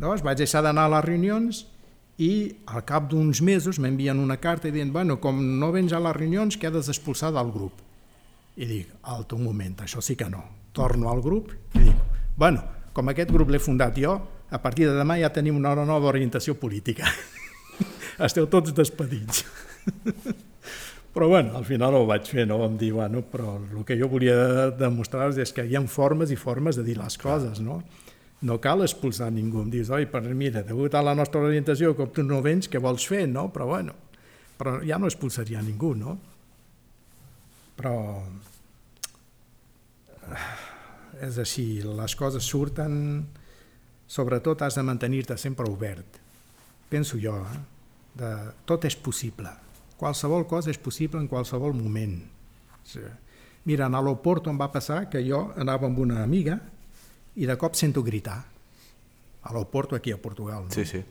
Llavors 0.00 0.24
vaig 0.24 0.40
deixar 0.40 0.62
d'anar 0.64 0.88
a 0.88 0.92
les 0.96 1.04
reunions 1.04 1.62
i 2.22 2.32
al 2.70 2.84
cap 2.88 3.08
d'uns 3.10 3.40
mesos 3.44 3.80
m'envien 3.82 4.20
una 4.20 4.38
carta 4.40 4.70
dient 4.70 4.92
bueno, 4.92 5.18
com 5.20 5.40
no 5.58 5.72
vens 5.72 5.92
a 5.92 6.00
les 6.02 6.16
reunions 6.16 6.58
quedes 6.60 6.90
expulsat 6.92 7.34
del 7.34 7.52
grup. 7.52 7.80
I 8.56 8.68
dic, 8.68 8.92
alto 9.08 9.36
un 9.36 9.46
moment, 9.48 9.78
això 9.80 10.02
sí 10.04 10.16
que 10.16 10.28
no. 10.28 10.42
Torno 10.72 11.10
al 11.10 11.22
grup 11.24 11.52
i 11.76 11.86
dic, 11.86 12.06
bueno, 12.36 12.62
com 12.92 13.08
aquest 13.08 13.32
grup 13.32 13.50
l'he 13.52 13.60
fundat 13.60 13.96
jo, 13.98 14.16
a 14.52 14.60
partir 14.60 14.88
de 14.88 14.96
demà 14.96 15.16
ja 15.20 15.32
tenim 15.32 15.56
una 15.56 15.74
nova 15.88 16.10
orientació 16.10 16.54
política. 16.60 17.08
Esteu 18.26 18.48
tots 18.52 18.74
despedits. 18.76 19.46
però 21.14 21.28
bueno, 21.28 21.56
al 21.56 21.64
final 21.64 21.96
ho 21.96 22.04
vaig 22.08 22.28
fer, 22.28 22.44
no? 22.48 22.58
Vam 22.60 22.76
dir, 22.80 22.92
bueno, 22.96 23.22
però 23.32 23.56
el 23.60 23.84
que 23.88 23.96
jo 24.00 24.08
volia 24.12 24.70
demostrar 24.76 25.30
és 25.40 25.52
que 25.52 25.64
hi 25.64 25.76
ha 25.76 25.82
formes 25.88 26.32
i 26.32 26.36
formes 26.36 26.76
de 26.76 26.84
dir 26.84 26.98
les 27.00 27.16
coses, 27.20 27.60
no? 27.64 27.80
No 28.42 28.58
cal 28.60 28.82
expulsar 28.82 29.30
ningú. 29.32 29.62
Em 29.62 29.70
dius, 29.70 29.90
oi, 29.94 30.06
però 30.10 30.34
mira, 30.34 30.64
degut 30.66 30.94
a 30.94 31.02
la 31.04 31.14
nostra 31.18 31.42
orientació, 31.42 31.94
com 31.98 32.10
tu 32.14 32.24
no 32.26 32.42
vens, 32.44 32.68
què 32.68 32.80
vols 32.82 33.06
fer, 33.08 33.24
no? 33.30 33.48
Però 33.54 33.68
bueno, 33.70 33.94
però 34.58 34.80
ja 34.86 34.98
no 34.98 35.10
expulsaria 35.10 35.62
ningú, 35.62 35.94
no? 35.98 36.16
Però 37.78 37.94
és 41.22 41.38
així, 41.38 41.66
les 41.86 42.16
coses 42.18 42.46
surten, 42.46 42.94
sobretot 44.10 44.62
has 44.62 44.78
de 44.78 44.84
mantenir-te 44.86 45.38
sempre 45.38 45.68
obert. 45.70 46.18
Penso 46.90 47.18
jo, 47.20 47.38
eh? 47.46 47.60
de, 48.18 48.30
tot 48.68 48.84
és 48.84 48.96
possible. 48.98 49.50
Qualsevol 50.00 50.48
cosa 50.50 50.72
és 50.72 50.80
possible 50.82 51.20
en 51.22 51.30
qualsevol 51.30 51.76
moment. 51.78 52.18
Sí. 52.84 53.02
Mira, 53.70 53.86
a 53.86 54.02
l'Oporto 54.02 54.50
em 54.50 54.58
va 54.58 54.72
passar 54.74 55.04
que 55.08 55.22
jo 55.22 55.44
anava 55.56 55.86
amb 55.86 56.00
una 56.02 56.24
amiga 56.24 56.58
i 57.36 57.46
de 57.48 57.56
cop 57.56 57.76
sento 57.78 58.02
gritar 58.02 58.38
a 59.42 59.52
l'Oporto 59.52 59.96
aquí 59.96 60.12
a 60.12 60.20
Portugal. 60.20 60.64
No? 60.64 60.70
Sí, 60.70 60.84
sí. 60.84 61.02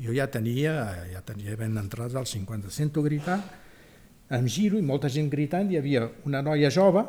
Jo 0.00 0.14
ja 0.16 0.30
tenia, 0.32 0.72
ja 1.12 1.20
tenia 1.26 1.56
ben 1.60 1.76
entrats 1.76 2.16
als 2.16 2.32
50, 2.32 2.70
sento 2.72 3.02
gritar, 3.04 3.38
em 4.30 4.46
giro 4.48 4.78
i 4.78 4.84
molta 4.86 5.10
gent 5.12 5.28
gritant, 5.28 5.68
hi 5.70 5.76
havia 5.76 6.06
una 6.24 6.40
noia 6.40 6.70
jove 6.72 7.02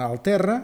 al 0.00 0.22
terra 0.24 0.56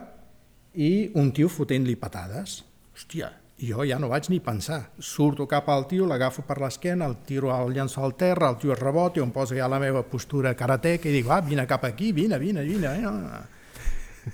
i 0.79 1.11
un 1.19 1.33
tio 1.35 1.51
fotent-li 1.53 1.97
patades. 2.01 2.63
Hòstia, 2.95 3.29
jo 3.59 3.85
ja 3.85 3.99
no 3.99 4.09
vaig 4.09 4.31
ni 4.33 4.41
pensar. 4.41 4.81
Surto 4.99 5.47
cap 5.51 5.69
al 5.69 5.87
tio, 5.91 6.07
l'agafo 6.07 6.43
per 6.47 6.61
l'esquena, 6.63 7.07
el 7.11 7.19
tiro 7.27 7.53
al 7.53 7.75
llenço 7.75 8.03
al 8.03 8.17
terra, 8.17 8.49
el 8.49 8.57
tio 8.63 8.73
es 8.73 8.81
rebota 8.81 9.21
i 9.21 9.27
em 9.27 9.35
poso 9.35 9.59
ja 9.59 9.69
la 9.69 9.83
meva 9.83 10.03
postura 10.07 10.55
karateca 10.55 11.11
i 11.11 11.13
dic, 11.19 11.29
va, 11.29 11.43
vine 11.45 11.67
cap 11.67 11.85
aquí, 11.85 12.13
vine, 12.13 12.39
vine, 12.39 12.65
vine. 12.65 12.97
vine. 12.97 13.58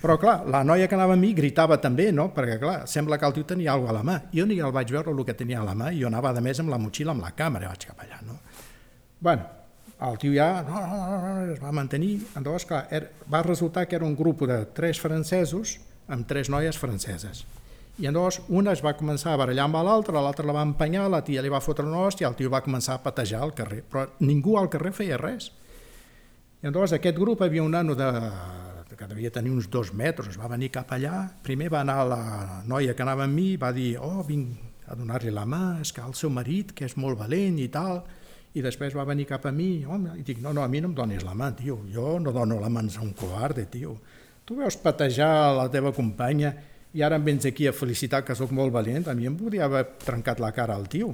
Però, 0.01 0.15
clar, 0.21 0.39
la 0.51 0.63
noia 0.65 0.87
que 0.89 0.95
anava 0.97 1.13
amb 1.15 1.23
mi 1.23 1.33
gritava 1.37 1.77
també, 1.81 2.11
no? 2.11 2.29
Perquè, 2.35 2.59
clar, 2.61 2.77
sembla 2.89 3.19
que 3.21 3.27
el 3.29 3.35
tio 3.37 3.45
tenia 3.45 3.73
alguna 3.73 3.93
a 3.93 3.97
la 3.99 4.05
mà. 4.07 4.17
Jo 4.33 4.45
ni 4.49 4.59
el 4.59 4.73
vaig 4.75 4.91
veure 4.91 5.13
el 5.13 5.25
que 5.25 5.37
tenia 5.37 5.61
a 5.61 5.67
la 5.67 5.75
mà 5.77 5.91
i 5.93 6.01
jo 6.01 6.09
anava, 6.11 6.33
a 6.33 6.41
més, 6.41 6.59
amb 6.59 6.73
la 6.73 6.81
motxilla 6.81 7.13
amb 7.13 7.25
la 7.25 7.31
càmera, 7.37 7.71
vaig 7.73 7.87
cap 7.91 8.01
allà, 8.05 8.21
no? 8.25 8.39
bueno, 9.25 9.43
el 10.01 10.17
tio 10.17 10.33
ja 10.35 10.61
no, 10.61 10.79
no, 10.85 10.97
no, 11.07 11.33
no, 11.33 11.53
es 11.53 11.61
va 11.61 11.71
mantenir. 11.73 12.19
Llavors, 12.35 12.67
clar, 12.69 12.85
era, 12.93 13.07
va 13.31 13.41
resultar 13.43 13.87
que 13.87 13.95
era 13.95 14.05
un 14.05 14.15
grup 14.15 14.43
de 14.45 14.59
tres 14.75 14.99
francesos 15.01 15.79
amb 16.07 16.27
tres 16.29 16.51
noies 16.53 16.77
franceses. 16.77 17.45
I 17.97 18.09
llavors 18.09 18.41
una 18.51 18.73
es 18.75 18.83
va 18.83 18.93
començar 18.99 19.31
a 19.33 19.39
barallar 19.39 19.69
amb 19.69 19.79
l'altra, 19.87 20.19
l'altra 20.19 20.45
la 20.45 20.57
va 20.57 20.65
empenyar, 20.67 21.07
la 21.09 21.23
tia 21.23 21.41
li 21.41 21.49
va 21.49 21.63
fotre 21.63 21.87
una 21.87 22.03
hòstia, 22.03 22.27
el 22.27 22.35
tio 22.35 22.51
va 22.51 22.61
començar 22.61 22.97
a 22.97 23.03
patejar 23.03 23.39
al 23.41 23.55
carrer, 23.55 23.81
però 23.87 24.03
ningú 24.19 24.57
al 24.59 24.69
carrer 24.69 24.91
feia 24.93 25.17
res. 25.21 25.49
I 26.61 26.67
llavors 26.67 26.93
aquest 26.97 27.17
grup 27.17 27.41
havia 27.45 27.63
un 27.63 27.71
nano 27.71 27.95
de 27.95 28.09
que 28.95 29.07
devia 29.07 29.31
tenir 29.31 29.51
uns 29.53 29.69
dos 29.71 29.93
metres, 29.93 30.37
va 30.39 30.49
venir 30.51 30.71
cap 30.73 30.91
allà, 30.95 31.25
primer 31.43 31.69
va 31.73 31.81
anar 31.83 32.03
la 32.07 32.21
noia 32.67 32.95
que 32.95 33.03
anava 33.05 33.25
amb 33.27 33.35
mi, 33.35 33.55
va 33.61 33.71
dir, 33.75 33.95
oh, 33.99 34.23
vinc 34.27 34.87
a 34.87 34.95
donar-li 34.97 35.33
la 35.33 35.45
mà, 35.49 35.79
és 35.81 35.91
que 35.93 36.03
el 36.05 36.13
seu 36.17 36.31
marit, 36.33 36.73
que 36.75 36.85
és 36.85 36.95
molt 37.01 37.17
valent 37.19 37.57
i 37.61 37.67
tal, 37.73 38.03
i 38.55 38.63
després 38.63 38.95
va 38.95 39.03
venir 39.07 39.25
cap 39.27 39.45
a 39.49 39.51
mi, 39.51 39.83
home, 39.83 40.13
i 40.19 40.23
dic, 40.23 40.39
no, 40.43 40.53
no, 40.55 40.63
a 40.63 40.71
mi 40.71 40.79
no 40.81 40.91
em 40.91 40.95
donis 40.95 41.25
la 41.27 41.35
mà, 41.35 41.51
tio, 41.57 41.81
jo 41.91 42.15
no 42.23 42.31
dono 42.35 42.59
la 42.61 42.69
mà 42.71 42.85
a 42.85 43.01
un 43.03 43.11
covarde, 43.17 43.65
tio. 43.71 43.97
Tu 44.45 44.55
veus 44.55 44.77
patejar 44.77 45.55
la 45.57 45.67
teva 45.73 45.91
companya 45.91 46.53
i 46.93 47.01
ara 47.03 47.17
em 47.19 47.25
vens 47.25 47.45
aquí 47.49 47.67
a 47.67 47.73
felicitar 47.73 48.23
que 48.23 48.35
sóc 48.37 48.53
molt 48.55 48.71
valent, 48.71 49.09
a 49.09 49.15
mi 49.17 49.27
em 49.27 49.35
podria 49.35 49.65
haver 49.65 49.83
trencat 50.05 50.39
la 50.39 50.53
cara 50.55 50.75
al 50.75 50.87
tio. 50.87 51.11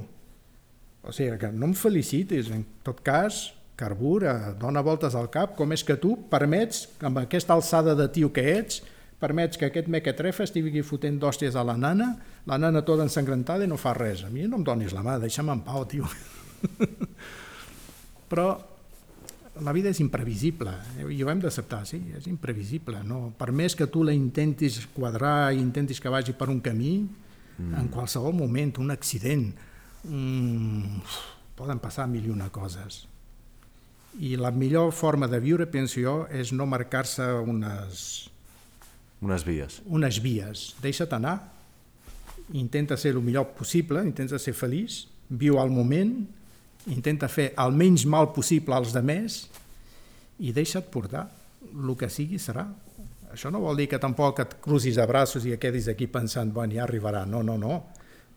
O 1.02 1.10
sigui, 1.10 1.38
que 1.40 1.50
no 1.50 1.66
em 1.66 1.74
felicitis, 1.74 2.52
en 2.54 2.62
tot 2.86 3.00
cas, 3.02 3.48
carbura, 3.82 4.54
dona 4.60 4.82
voltes 4.86 5.16
al 5.18 5.28
cap, 5.34 5.56
com 5.58 5.74
és 5.74 5.82
que 5.86 5.98
tu 5.98 6.14
permets, 6.30 6.86
amb 7.02 7.22
aquesta 7.24 7.56
alçada 7.56 7.96
de 7.98 8.06
tio 8.14 8.30
que 8.34 8.44
ets, 8.54 8.82
permets 9.22 9.58
que 9.58 9.68
aquest 9.68 9.88
mequetrefa 9.90 10.46
estigui 10.46 10.82
fotent 10.86 11.20
d'hòsties 11.22 11.56
a 11.58 11.64
la 11.66 11.76
nana, 11.78 12.12
la 12.46 12.58
nana 12.58 12.82
tota 12.86 13.06
ensangrentada 13.06 13.66
i 13.66 13.70
no 13.70 13.78
fa 13.78 13.94
res. 13.98 14.24
A 14.26 14.30
mi 14.30 14.48
no 14.50 14.58
em 14.58 14.66
donis 14.66 14.94
la 14.94 15.04
mà, 15.06 15.18
deixa'm 15.22 15.52
en 15.54 15.62
pau, 15.66 15.86
tio. 15.86 16.08
Però 18.32 18.48
la 19.62 19.74
vida 19.76 19.92
és 19.92 20.00
imprevisible, 20.02 20.72
i 21.12 21.20
ho 21.22 21.30
hem 21.30 21.42
d'acceptar, 21.42 21.82
sí, 21.86 22.00
és 22.18 22.26
imprevisible. 22.30 23.04
No? 23.06 23.28
Per 23.38 23.52
més 23.54 23.76
que 23.78 23.86
tu 23.90 24.02
la 24.06 24.14
intentis 24.16 24.80
quadrar 24.94 25.52
i 25.52 25.60
intentis 25.62 26.02
que 26.02 26.10
vagi 26.10 26.34
per 26.34 26.50
un 26.50 26.62
camí, 26.64 26.96
mm. 27.02 27.78
en 27.78 27.92
qualsevol 27.94 28.34
moment, 28.34 28.74
un 28.82 28.90
accident, 28.94 29.46
mm, 30.08 31.16
poden 31.58 31.82
passar 31.82 32.08
mil 32.10 32.26
i 32.26 32.34
una 32.34 32.50
coses 32.50 33.04
i 34.20 34.34
la 34.36 34.50
millor 34.52 34.92
forma 34.92 35.28
de 35.28 35.40
viure, 35.40 35.66
penso 35.70 36.00
jo, 36.00 36.16
és 36.30 36.52
no 36.52 36.66
marcar-se 36.68 37.24
unes... 37.48 38.28
Unes 39.22 39.44
vies. 39.46 39.78
Unes 39.86 40.18
vies. 40.20 40.72
Deixa't 40.82 41.14
anar, 41.16 41.36
intenta 42.58 42.98
ser 42.98 43.14
el 43.14 43.22
millor 43.22 43.52
possible, 43.56 44.02
intenta 44.04 44.38
ser 44.42 44.54
feliç, 44.58 45.06
viu 45.30 45.60
al 45.62 45.70
moment, 45.72 46.16
intenta 46.92 47.28
fer 47.30 47.52
el 47.62 47.72
menys 47.78 48.04
mal 48.04 48.32
possible 48.34 48.74
als 48.76 48.92
demés 48.92 49.44
i 50.42 50.52
deixa't 50.52 50.90
portar. 50.92 51.28
El 51.72 51.94
que 51.96 52.10
sigui 52.10 52.40
serà. 52.42 52.66
Això 53.32 53.48
no 53.54 53.62
vol 53.62 53.78
dir 53.78 53.86
que 53.88 54.00
tampoc 54.02 54.42
et 54.42 54.56
cruzis 54.60 54.98
a 55.00 55.06
braços 55.08 55.46
i 55.46 55.54
et 55.54 55.62
quedis 55.62 55.86
aquí 55.88 56.08
pensant, 56.10 56.50
bueno, 56.52 56.74
ja 56.74 56.82
arribarà. 56.84 57.22
No, 57.24 57.40
no, 57.46 57.56
no. 57.56 57.78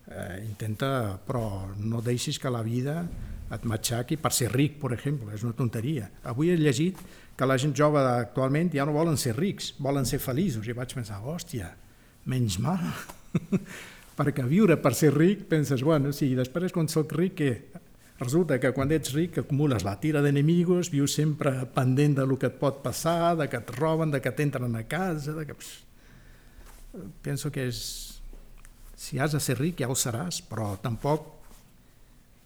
Eh, 0.06 0.44
intenta, 0.46 1.18
però 1.26 1.66
no 1.82 2.00
deixis 2.04 2.38
que 2.38 2.50
la 2.52 2.62
vida 2.62 3.00
et 3.50 3.64
matxaqui 3.66 4.18
per 4.18 4.32
ser 4.34 4.52
ric, 4.52 4.76
per 4.78 4.92
exemple, 4.94 5.32
és 5.34 5.42
una 5.46 5.56
tonteria. 5.56 6.08
Avui 6.30 6.52
he 6.52 6.58
llegit 6.58 7.00
que 7.36 7.46
la 7.46 7.58
gent 7.58 7.74
jove 7.76 8.00
actualment 8.00 8.70
ja 8.74 8.86
no 8.86 8.94
volen 8.94 9.18
ser 9.20 9.34
rics, 9.36 9.74
volen 9.82 10.06
ser 10.08 10.20
feliços, 10.22 10.66
i 10.66 10.74
vaig 10.76 10.94
pensar, 10.94 11.18
hòstia, 11.22 11.72
menys 12.30 12.58
mal, 12.62 12.86
perquè 14.18 14.46
viure 14.48 14.78
per 14.80 14.94
ser 14.96 15.12
ric 15.14 15.46
penses, 15.50 15.82
bueno, 15.84 16.14
sí, 16.14 16.32
després 16.38 16.74
quan 16.74 16.88
soc 16.90 17.12
ric, 17.18 17.36
què? 17.42 17.82
Resulta 18.16 18.56
que 18.56 18.70
quan 18.72 18.94
ets 18.96 19.12
ric 19.12 19.42
acumules 19.42 19.84
la 19.84 19.98
tira 20.00 20.22
d'enemigos, 20.24 20.88
vius 20.88 21.18
sempre 21.18 21.52
pendent 21.74 22.16
de 22.16 22.24
lo 22.24 22.38
que 22.40 22.48
et 22.48 22.56
pot 22.56 22.78
passar, 22.82 23.34
de 23.36 23.50
que 23.52 23.60
et 23.60 23.72
roben, 23.76 24.14
de 24.14 24.22
que 24.24 24.32
t'entren 24.32 24.72
a 24.78 24.86
casa, 24.88 25.34
de 25.36 25.44
que... 25.50 25.56
Penso 27.22 27.52
que 27.52 27.66
és... 27.68 28.05
Si 28.96 29.20
has 29.20 29.36
de 29.36 29.40
ser 29.44 29.58
ric 29.60 29.82
ja 29.82 29.90
ho 29.92 29.96
seràs, 29.98 30.40
però 30.48 30.72
tampoc 30.80 31.32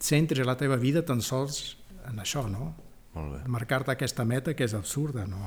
centres 0.02 0.46
la 0.46 0.56
teva 0.58 0.78
vida 0.80 1.04
tan 1.06 1.22
sols 1.22 1.76
en 2.08 2.18
això, 2.22 2.46
no? 2.50 2.72
Molt 3.14 3.36
bé. 3.36 3.42
Marcar-te 3.50 3.94
aquesta 3.94 4.24
meta 4.26 4.54
que 4.54 4.66
és 4.66 4.74
absurda, 4.74 5.26
no... 5.30 5.40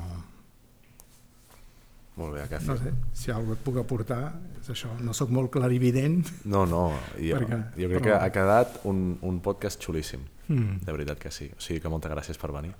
Molt 2.14 2.36
bé, 2.36 2.44
No 2.62 2.76
sé, 2.78 2.92
si 3.12 3.32
alguna 3.34 3.56
et 3.56 3.62
puc 3.66 3.80
aportar, 3.80 4.20
és 4.60 4.68
això. 4.70 4.92
No 5.02 5.12
sóc 5.18 5.32
molt 5.34 5.50
clarivident. 5.50 6.20
No, 6.46 6.62
no, 6.62 6.84
jo, 7.18 7.40
Perquè, 7.40 7.58
jo 7.74 7.88
crec 7.90 7.98
però... 7.98 8.04
que 8.06 8.14
ha 8.20 8.30
quedat 8.36 8.78
un, 8.86 9.00
un 9.26 9.40
podcast 9.42 9.82
xulíssim. 9.82 10.22
Mm. 10.46 10.84
De 10.86 10.94
veritat 10.94 11.18
que 11.18 11.34
sí. 11.34 11.50
O 11.50 11.58
sigui 11.58 11.82
que 11.82 11.90
moltes 11.90 12.14
gràcies 12.14 12.38
per 12.38 12.52
venir. 12.54 12.70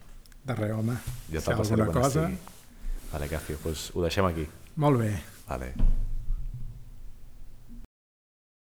De 0.47 0.55
res, 0.55 0.77
home. 0.77 0.97
Ja 1.35 1.43
si 1.43 1.51
alguna 1.51 1.91
cosa... 1.91 2.29
Estigui. 2.29 2.63
Vale, 3.11 3.31
Cafio, 3.31 3.59
doncs 3.65 3.91
ho 3.95 4.07
deixem 4.07 4.31
aquí. 4.31 4.49
Molt 4.87 5.03
bé. 5.03 5.13
Vale. 5.51 5.75